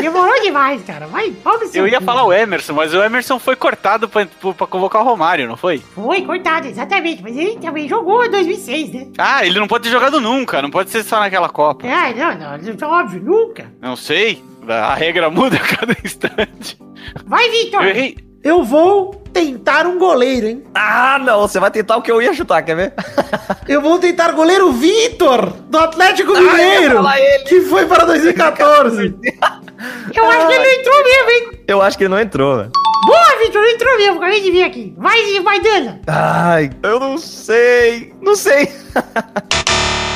Demorou 0.00 0.40
demais, 0.42 0.82
cara. 0.84 1.06
Vai, 1.06 1.32
seu 1.70 1.84
Eu 1.84 1.88
ia 1.88 2.00
falar 2.00 2.24
o 2.24 2.32
Emerson, 2.32 2.72
mas 2.72 2.94
o 2.94 3.02
Emerson 3.02 3.38
foi 3.38 3.56
cortado 3.56 4.08
pra, 4.08 4.26
pra 4.26 4.66
convocar 4.66 5.02
o 5.02 5.04
Romário, 5.04 5.48
não 5.48 5.56
foi? 5.56 5.78
Foi, 5.94 6.22
cortado, 6.22 6.66
exatamente. 6.66 7.22
Mas 7.22 7.36
ele 7.36 7.58
também 7.58 7.88
jogou 7.88 8.24
em 8.24 8.30
2006, 8.30 8.92
né? 8.92 9.08
Ah, 9.18 9.44
ele 9.44 9.58
não 9.58 9.66
pode 9.68 9.84
ter 9.84 9.90
jogado 9.90 10.20
nunca, 10.20 10.62
não 10.62 10.70
pode 10.70 10.90
ser 10.90 11.02
só 11.02 11.18
naquela 11.20 11.48
Copa. 11.48 11.86
Ah, 11.86 12.12
não, 12.12 12.34
não, 12.34 12.58
não, 12.58 12.90
óbvio, 12.90 13.22
nunca. 13.22 13.72
Não 13.80 13.96
sei, 13.96 14.42
a 14.68 14.94
regra 14.94 15.30
muda 15.30 15.56
a 15.56 15.60
cada 15.76 15.96
instante. 16.04 16.78
Vai, 17.26 17.48
Victor! 17.50 17.82
Eu 17.82 17.90
errei. 17.90 18.27
Eu 18.42 18.62
vou 18.64 19.14
tentar 19.32 19.86
um 19.86 19.98
goleiro, 19.98 20.46
hein? 20.46 20.64
Ah, 20.74 21.18
não. 21.18 21.40
Você 21.40 21.58
vai 21.60 21.70
tentar 21.70 21.96
o 21.96 22.02
que 22.02 22.10
eu 22.10 22.22
ia 22.22 22.32
chutar, 22.32 22.62
quer 22.62 22.76
ver? 22.76 22.94
Eu 23.68 23.82
vou 23.82 23.98
tentar 23.98 24.32
goleiro 24.32 24.72
Vitor, 24.72 25.50
do 25.68 25.76
Atlético 25.78 26.32
Ah, 26.34 26.40
Mineiro, 26.40 27.06
ele. 27.18 27.44
que 27.44 27.60
foi 27.62 27.84
para 27.86 28.04
2014. 28.06 29.14
Eu 30.14 30.24
acho 30.24 30.46
que 30.46 30.52
ele 30.54 30.64
não 30.64 30.72
entrou 30.80 31.04
mesmo, 31.04 31.30
hein? 31.30 31.60
Eu 31.68 31.82
acho 31.82 31.98
que 31.98 32.04
ele 32.04 32.08
não 32.10 32.20
entrou, 32.20 32.56
velho. 32.56 32.70
Boa, 33.06 33.38
Victor, 33.40 33.60
não 33.62 33.68
entrou 33.70 33.96
mesmo. 33.98 34.16
Acabei 34.18 34.40
de 34.40 34.50
ver 34.50 34.62
aqui. 34.62 34.94
Vai, 34.96 35.40
vai, 35.40 35.60
Dana. 35.60 36.00
Ai, 36.06 36.70
eu 36.82 36.98
não 36.98 37.18
sei. 37.18 38.14
Não 38.22 38.34
sei. 38.34 38.72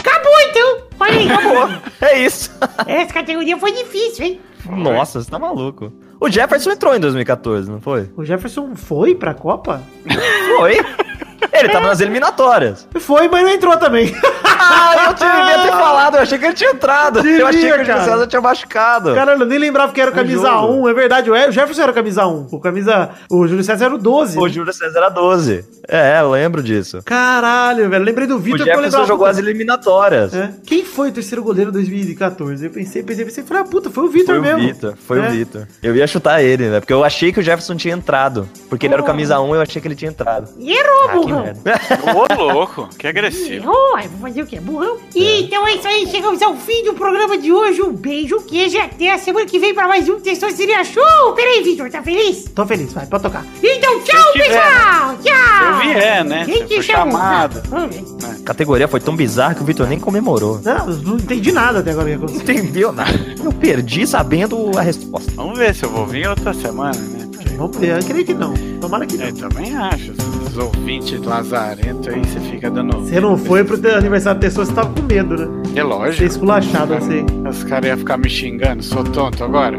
Acabou, 0.00 0.40
então. 0.50 0.78
Olha 1.00 1.18
aí. 1.18 1.30
Acabou. 1.30 1.68
É 2.00 2.18
isso. 2.18 2.50
Essa 2.86 3.12
categoria 3.14 3.56
foi 3.58 3.72
difícil, 3.72 4.24
hein? 4.24 4.40
Nossa, 4.68 5.22
você 5.22 5.30
tá 5.30 5.38
maluco. 5.38 5.92
O 6.22 6.30
Jefferson 6.30 6.70
entrou 6.70 6.94
em 6.94 7.00
2014, 7.00 7.68
não 7.68 7.80
foi? 7.80 8.08
O 8.16 8.24
Jefferson 8.24 8.76
foi 8.76 9.12
pra 9.12 9.34
Copa? 9.34 9.82
Foi. 10.56 10.76
Ele 11.52 11.68
tava 11.68 11.86
nas 11.86 12.00
eliminatórias. 12.00 12.86
Foi, 13.00 13.28
mas 13.28 13.42
não 13.42 13.50
entrou 13.50 13.76
também. 13.76 14.14
Ah, 14.44 15.06
eu 15.08 15.14
devia 15.14 15.58
ter 15.64 15.70
falado. 15.70 16.16
Eu 16.16 16.22
achei 16.22 16.38
que 16.38 16.44
ele 16.44 16.54
tinha 16.54 16.70
entrado. 16.70 17.20
Devia, 17.22 17.38
eu 17.40 17.46
achei 17.46 17.60
que 17.62 17.66
o 17.80 17.84
Júlio. 17.84 18.04
César 18.04 18.26
tinha 18.26 18.40
machucado. 18.40 19.14
Caralho, 19.14 19.42
eu 19.42 19.46
nem 19.46 19.58
lembrava 19.58 19.92
que 19.92 20.00
era 20.00 20.10
o 20.10 20.14
camisa 20.14 20.48
jogo. 20.48 20.72
1, 20.84 20.88
é 20.88 20.94
verdade. 20.94 21.30
O 21.30 21.50
Jefferson 21.52 21.82
era 21.82 21.90
o 21.90 21.94
camisa 21.94 22.26
1. 22.26 22.48
O 22.50 22.60
camisa. 22.60 23.10
O 23.30 23.46
Júlio 23.46 23.64
César 23.64 23.86
era 23.86 23.94
o 23.94 23.98
12. 23.98 24.38
O 24.38 24.48
Júlio 24.48 24.72
César 24.72 24.98
era 24.98 25.08
12. 25.08 25.64
É, 25.88 26.20
eu 26.20 26.30
lembro 26.30 26.62
disso. 26.62 27.00
Caralho, 27.04 27.88
velho. 27.90 28.04
Lembrei 28.04 28.26
do 28.26 28.36
O 28.36 28.38
Vitor 28.38 28.58
que 28.58 28.62
eu 28.62 28.66
Jefferson 28.66 28.98
lembrava. 28.98 29.06
jogou 29.06 29.26
as 29.26 29.38
eliminatórias. 29.38 30.32
É. 30.34 30.50
Quem 30.64 30.84
foi 30.84 31.08
o 31.08 31.12
terceiro 31.12 31.42
goleiro 31.42 31.70
em 31.70 31.72
2014? 31.72 32.64
Eu 32.66 32.70
pensei, 32.70 33.02
pensei, 33.02 33.24
pensei, 33.24 33.44
falei, 33.44 33.62
ah, 33.62 33.66
puta, 33.66 33.90
foi 33.90 34.04
o 34.04 34.08
Vitor 34.08 34.26
Foi 34.26 34.38
o 34.38 34.42
mesmo. 34.42 34.60
Vitor, 34.60 34.94
foi 35.06 35.18
É. 35.18 35.28
o 35.28 35.30
Vitor. 35.30 35.66
Eu 35.82 35.96
ia 35.96 36.06
chutar 36.06 36.42
ele, 36.42 36.68
né? 36.68 36.80
Porque 36.80 36.92
eu 36.92 37.02
achei 37.04 37.32
que 37.32 37.40
o 37.40 37.42
Jefferson 37.42 37.74
tinha 37.74 37.94
entrado. 37.94 38.48
Porque 38.68 38.86
ele 38.86 38.94
era 38.94 39.02
o 39.02 39.06
camisa 39.06 39.40
1 39.40 39.54
eu 39.54 39.60
achei 39.60 39.82
que 39.82 39.88
ele 39.88 39.96
tinha 39.96 40.10
entrado. 40.10 40.48
E 40.58 40.72
errou, 40.72 41.08
Ah, 41.08 41.12
burrão. 41.32 41.54
Ô, 42.38 42.52
louco, 42.52 42.88
que 42.98 43.06
agressivo. 43.06 43.64
Vou 43.64 43.98
fazer 44.20 44.42
o 44.42 44.46
quê? 44.46 44.60
Burrão. 44.60 44.98
Então 45.14 45.66
é 45.66 45.74
isso 45.74 45.88
aí, 45.88 46.06
chegamos 46.06 46.40
ao 46.42 46.56
fim 46.56 46.84
do 46.84 46.94
programa 46.94 47.36
de 47.38 47.52
hoje. 47.52 47.82
Um 47.82 47.92
beijo, 47.92 48.40
queijo 48.42 48.76
e 48.76 48.80
até 48.80 49.12
a 49.12 49.18
semana 49.18 49.46
que 49.46 49.58
vem 49.58 49.74
pra 49.74 49.88
mais 49.88 50.08
um 50.08 50.20
Testosteria 50.20 50.84
Show. 50.84 51.32
Peraí, 51.34 51.62
Vitor, 51.62 51.90
tá 51.90 52.02
feliz? 52.02 52.44
Tô 52.54 52.66
feliz, 52.66 52.92
vai, 52.92 53.06
pode 53.06 53.22
tocar. 53.22 53.44
Então 53.62 54.00
tchau, 54.02 54.32
tiver, 54.32 54.44
pessoal! 54.48 55.16
Tchau! 55.22 55.66
Eu 55.66 55.94
vier, 55.94 56.24
né? 56.24 56.44
Quem 56.44 56.66
foi 56.66 56.82
chamou? 56.82 57.12
chamado. 57.12 57.62
Vamos 57.68 57.96
ver. 57.96 58.04
A 58.26 58.44
categoria 58.44 58.88
foi 58.88 59.00
tão 59.00 59.14
bizarra 59.16 59.54
que 59.54 59.62
o 59.62 59.64
Vitor 59.64 59.86
nem 59.86 59.98
comemorou. 59.98 60.60
Não, 60.62 60.86
não 60.86 61.16
entendi 61.16 61.52
nada 61.52 61.80
até 61.80 61.90
agora 61.90 62.10
que 62.10 62.16
Não 62.16 62.34
entendeu 62.34 62.92
nada. 62.92 63.12
Eu 63.42 63.52
perdi 63.52 64.06
sabendo 64.06 64.70
a 64.76 64.82
resposta. 64.82 65.30
Vamos 65.34 65.58
ver 65.58 65.74
se 65.74 65.84
eu 65.84 65.90
vou 65.90 66.06
vir 66.06 66.28
outra 66.28 66.52
semana, 66.52 66.98
né? 66.98 67.28
Porque 67.32 67.48
Vamos 67.56 67.76
ver, 67.76 67.98
eu 68.00 68.04
creio 68.04 68.24
que 68.24 68.34
não. 68.34 68.54
Tomara 68.80 69.06
que 69.06 69.16
não. 69.16 69.26
eu 69.26 69.34
também 69.34 69.76
acho 69.76 70.12
esses 70.52 70.58
ouvintes 70.58 71.20
lazarento 71.22 72.10
aí, 72.10 72.20
você 72.20 72.40
fica 72.40 72.70
dando. 72.70 72.98
Você 72.98 73.20
não 73.20 73.38
foi 73.38 73.64
pro 73.64 73.76
aniversário 73.96 74.38
da 74.38 74.46
pessoa, 74.46 74.66
você 74.66 74.74
tava 74.74 74.92
com 74.92 75.02
medo, 75.02 75.36
né? 75.36 75.62
É 75.74 75.82
lógico. 75.82 76.16
Você 76.16 76.24
é 76.24 76.26
esculachado, 76.26 76.94
assim. 76.94 77.24
Os 77.48 77.64
caras 77.64 77.88
iam 77.88 77.98
ficar 77.98 78.18
me 78.18 78.28
xingando, 78.28 78.82
sou 78.82 79.02
tonto 79.04 79.42
agora. 79.42 79.78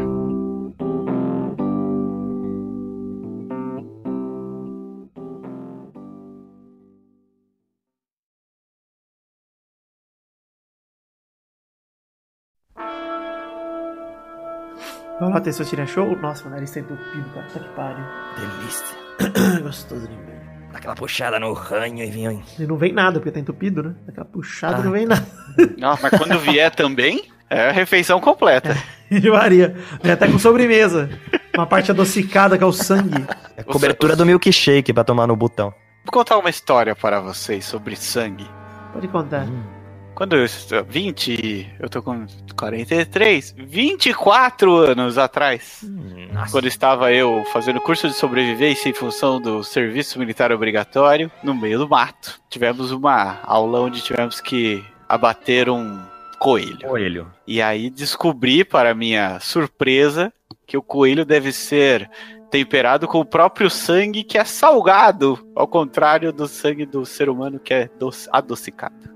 Vamos 15.20 15.36
lá, 15.36 15.40
Tessou 15.40 15.64
Tirinha 15.64 15.86
Show? 15.86 16.16
Nossa, 16.20 16.46
o 16.46 16.50
nariz 16.50 16.72
tá 16.72 16.80
entupido, 16.80 17.30
cara. 17.32 17.46
Tá 17.46 17.60
que 17.60 17.68
pariu. 17.76 18.04
Delícia. 18.36 19.62
Gostoso 19.62 20.08
de 20.08 20.16
ver. 20.16 20.34
Dá 20.74 20.78
aquela 20.78 20.94
puxada 20.96 21.38
no 21.38 21.52
ranho 21.52 22.02
e 22.02 22.10
vinha. 22.10 22.36
E 22.58 22.66
não 22.66 22.76
vem 22.76 22.92
nada, 22.92 23.20
porque 23.20 23.30
tá 23.30 23.38
entupido, 23.38 23.80
né? 23.80 23.94
Aquela 24.08 24.26
puxada 24.26 24.78
Ah, 24.78 24.82
não 24.82 24.90
vem 24.90 25.06
nada. 25.06 25.24
Não, 25.78 25.96
mas 26.02 26.10
quando 26.18 26.36
vier 26.40 26.68
também, 26.74 27.30
é 27.48 27.68
a 27.68 27.72
refeição 27.72 28.20
completa. 28.20 28.76
E 29.10 29.30
varia. 29.30 29.76
Vem 30.02 30.10
até 30.12 30.26
com 30.26 30.38
sobremesa. 30.38 31.08
Uma 31.54 31.66
parte 31.66 31.90
adocicada 31.90 32.58
que 32.58 32.64
é 32.64 32.66
o 32.66 32.72
sangue. 32.72 33.24
É 33.56 33.60
a 33.60 33.64
cobertura 33.64 34.16
do 34.16 34.26
milkshake 34.26 34.92
pra 34.92 35.04
tomar 35.04 35.28
no 35.28 35.36
botão. 35.36 35.72
Vou 36.04 36.10
contar 36.10 36.38
uma 36.38 36.50
história 36.50 36.96
para 36.96 37.20
vocês 37.20 37.64
sobre 37.66 37.94
sangue. 37.94 38.48
Pode 38.92 39.06
contar. 39.06 39.46
Quando 40.14 40.36
eu 40.36 40.44
estou 40.44 40.84
20, 40.84 41.74
eu 41.80 41.88
tô 41.90 42.00
com 42.00 42.24
43, 42.56 43.54
24 43.58 44.76
anos 44.76 45.18
atrás. 45.18 45.84
Nossa. 46.32 46.52
Quando 46.52 46.68
estava 46.68 47.12
eu 47.12 47.44
fazendo 47.52 47.80
curso 47.80 48.06
de 48.06 48.14
sobrevivência 48.14 48.88
em 48.88 48.94
função 48.94 49.40
do 49.40 49.64
serviço 49.64 50.18
militar 50.20 50.52
obrigatório, 50.52 51.30
no 51.42 51.52
meio 51.52 51.78
do 51.80 51.88
mato. 51.88 52.40
Tivemos 52.48 52.92
uma 52.92 53.40
aula 53.42 53.80
onde 53.80 54.00
tivemos 54.02 54.40
que 54.40 54.84
abater 55.08 55.68
um 55.68 56.00
coelho. 56.38 56.86
Coelho. 56.86 57.32
E 57.44 57.60
aí 57.60 57.90
descobri, 57.90 58.64
para 58.64 58.94
minha 58.94 59.40
surpresa, 59.40 60.32
que 60.64 60.76
o 60.76 60.82
coelho 60.82 61.24
deve 61.24 61.50
ser 61.50 62.08
temperado 62.52 63.08
com 63.08 63.18
o 63.18 63.24
próprio 63.24 63.68
sangue 63.68 64.22
que 64.22 64.38
é 64.38 64.44
salgado, 64.44 65.44
ao 65.56 65.66
contrário 65.66 66.32
do 66.32 66.46
sangue 66.46 66.86
do 66.86 67.04
ser 67.04 67.28
humano 67.28 67.58
que 67.58 67.74
é 67.74 67.90
adocicado. 68.30 69.13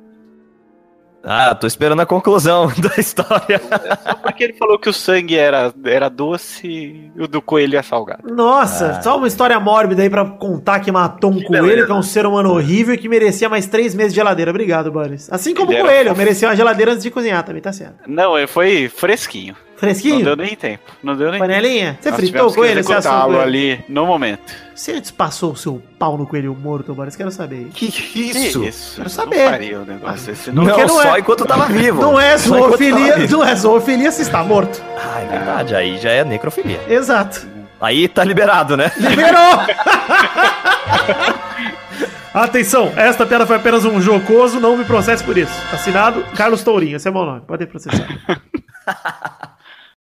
Ah, 1.30 1.54
tô 1.54 1.66
esperando 1.66 2.00
a 2.00 2.06
conclusão 2.06 2.68
da 2.80 2.94
história. 2.98 3.60
Só 4.02 4.14
porque 4.14 4.44
ele 4.44 4.54
falou 4.54 4.78
que 4.78 4.88
o 4.88 4.92
sangue 4.94 5.36
era, 5.36 5.70
era 5.84 6.08
doce 6.08 6.66
e 6.66 7.12
o 7.20 7.28
do 7.28 7.42
coelho 7.42 7.76
é 7.78 7.82
salgado. 7.82 8.34
Nossa, 8.34 9.02
só 9.02 9.18
uma 9.18 9.28
história 9.28 9.60
mórbida 9.60 10.02
aí 10.02 10.08
pra 10.08 10.24
contar 10.24 10.80
que 10.80 10.90
matou 10.90 11.30
um 11.30 11.36
Que 11.36 11.44
coelho, 11.44 11.64
beleza. 11.66 11.86
que 11.86 11.92
é 11.92 11.94
um 11.94 12.02
ser 12.02 12.24
humano 12.24 12.50
horrível 12.52 12.94
e 12.94 12.98
que 12.98 13.08
merecia 13.10 13.48
mais 13.48 13.66
três 13.66 13.94
meses 13.94 14.12
de 14.14 14.16
geladeira. 14.20 14.50
Obrigado, 14.50 14.90
Boris. 14.90 15.28
Assim 15.30 15.54
como 15.54 15.70
o 15.70 15.74
Ele 15.74 15.82
coelho, 15.82 16.16
merecia 16.16 16.48
uma 16.48 16.56
geladeira 16.56 16.92
antes 16.92 17.02
de 17.02 17.10
cozinhar, 17.10 17.42
também 17.42 17.60
tá 17.60 17.72
certo. 17.72 17.96
Não, 18.06 18.38
ele 18.38 18.46
foi 18.46 18.88
fresquinho. 18.88 19.54
Não 19.80 19.88
Fresquinho? 19.88 20.24
deu 20.24 20.34
nem 20.36 20.56
tempo. 20.56 20.82
Não 21.02 21.16
deu 21.16 21.30
nem 21.30 21.38
Panelinha? 21.38 21.96
Você 22.00 22.10
Nós 22.10 22.18
fritou 22.18 22.48
que 22.48 22.54
coelho? 22.56 22.82
Você 22.82 22.92
assou 22.94 23.12
o 23.12 23.14
executá-lo 23.14 23.32
coelho? 23.34 23.42
ali 23.48 23.84
no 23.88 24.06
momento. 24.06 24.52
Você 24.74 24.92
antes 24.92 25.10
passou 25.12 25.52
o 25.52 25.56
seu 25.56 25.80
pau 25.98 26.18
no 26.18 26.26
coelho 26.26 26.52
morto, 26.60 26.92
Boris? 26.94 27.14
Quero 27.14 27.30
saber. 27.30 27.68
Que 27.72 27.86
Isso. 27.86 28.60
Quero 28.60 29.02
Não 29.04 29.08
saber. 29.08 29.50
faria 29.50 29.80
o 29.80 29.84
negócio 29.84 30.32
esse. 30.32 30.50
Não, 30.50 30.64
Não, 30.64 30.72
Porque 30.74 30.86
não 30.86 30.94
só 31.02 31.16
é- 31.16 31.20
enquanto 31.20 31.44
tava 31.44 31.66
vivo. 31.66 32.02
Não 32.02 32.18
é 32.20 32.36
Só 32.38 32.56
zoofilia, 32.56 33.16
vivo. 33.18 33.36
não 33.38 33.44
é 33.44 33.54
zoofilia 33.54 34.10
se 34.10 34.22
está 34.22 34.42
morto. 34.42 34.82
Ah, 34.96 35.20
é 35.20 35.26
verdade. 35.26 35.74
Aí 35.76 35.96
já 35.98 36.10
é 36.10 36.24
necrofilia. 36.24 36.80
Exato. 36.88 37.46
Aí 37.80 38.08
tá 38.08 38.24
liberado, 38.24 38.76
né? 38.76 38.90
Liberou! 38.96 39.38
Atenção, 42.34 42.92
esta 42.96 43.24
piada 43.26 43.46
foi 43.46 43.56
apenas 43.56 43.84
um 43.84 44.00
jocoso, 44.00 44.60
não 44.60 44.76
me 44.76 44.84
processe 44.84 45.24
por 45.24 45.36
isso. 45.36 45.52
Assinado 45.72 46.22
Carlos 46.36 46.62
Tourinho, 46.62 46.96
esse 46.96 47.08
é 47.08 47.10
meu 47.10 47.24
nome, 47.24 47.40
pode 47.46 47.66
processar. 47.66 48.06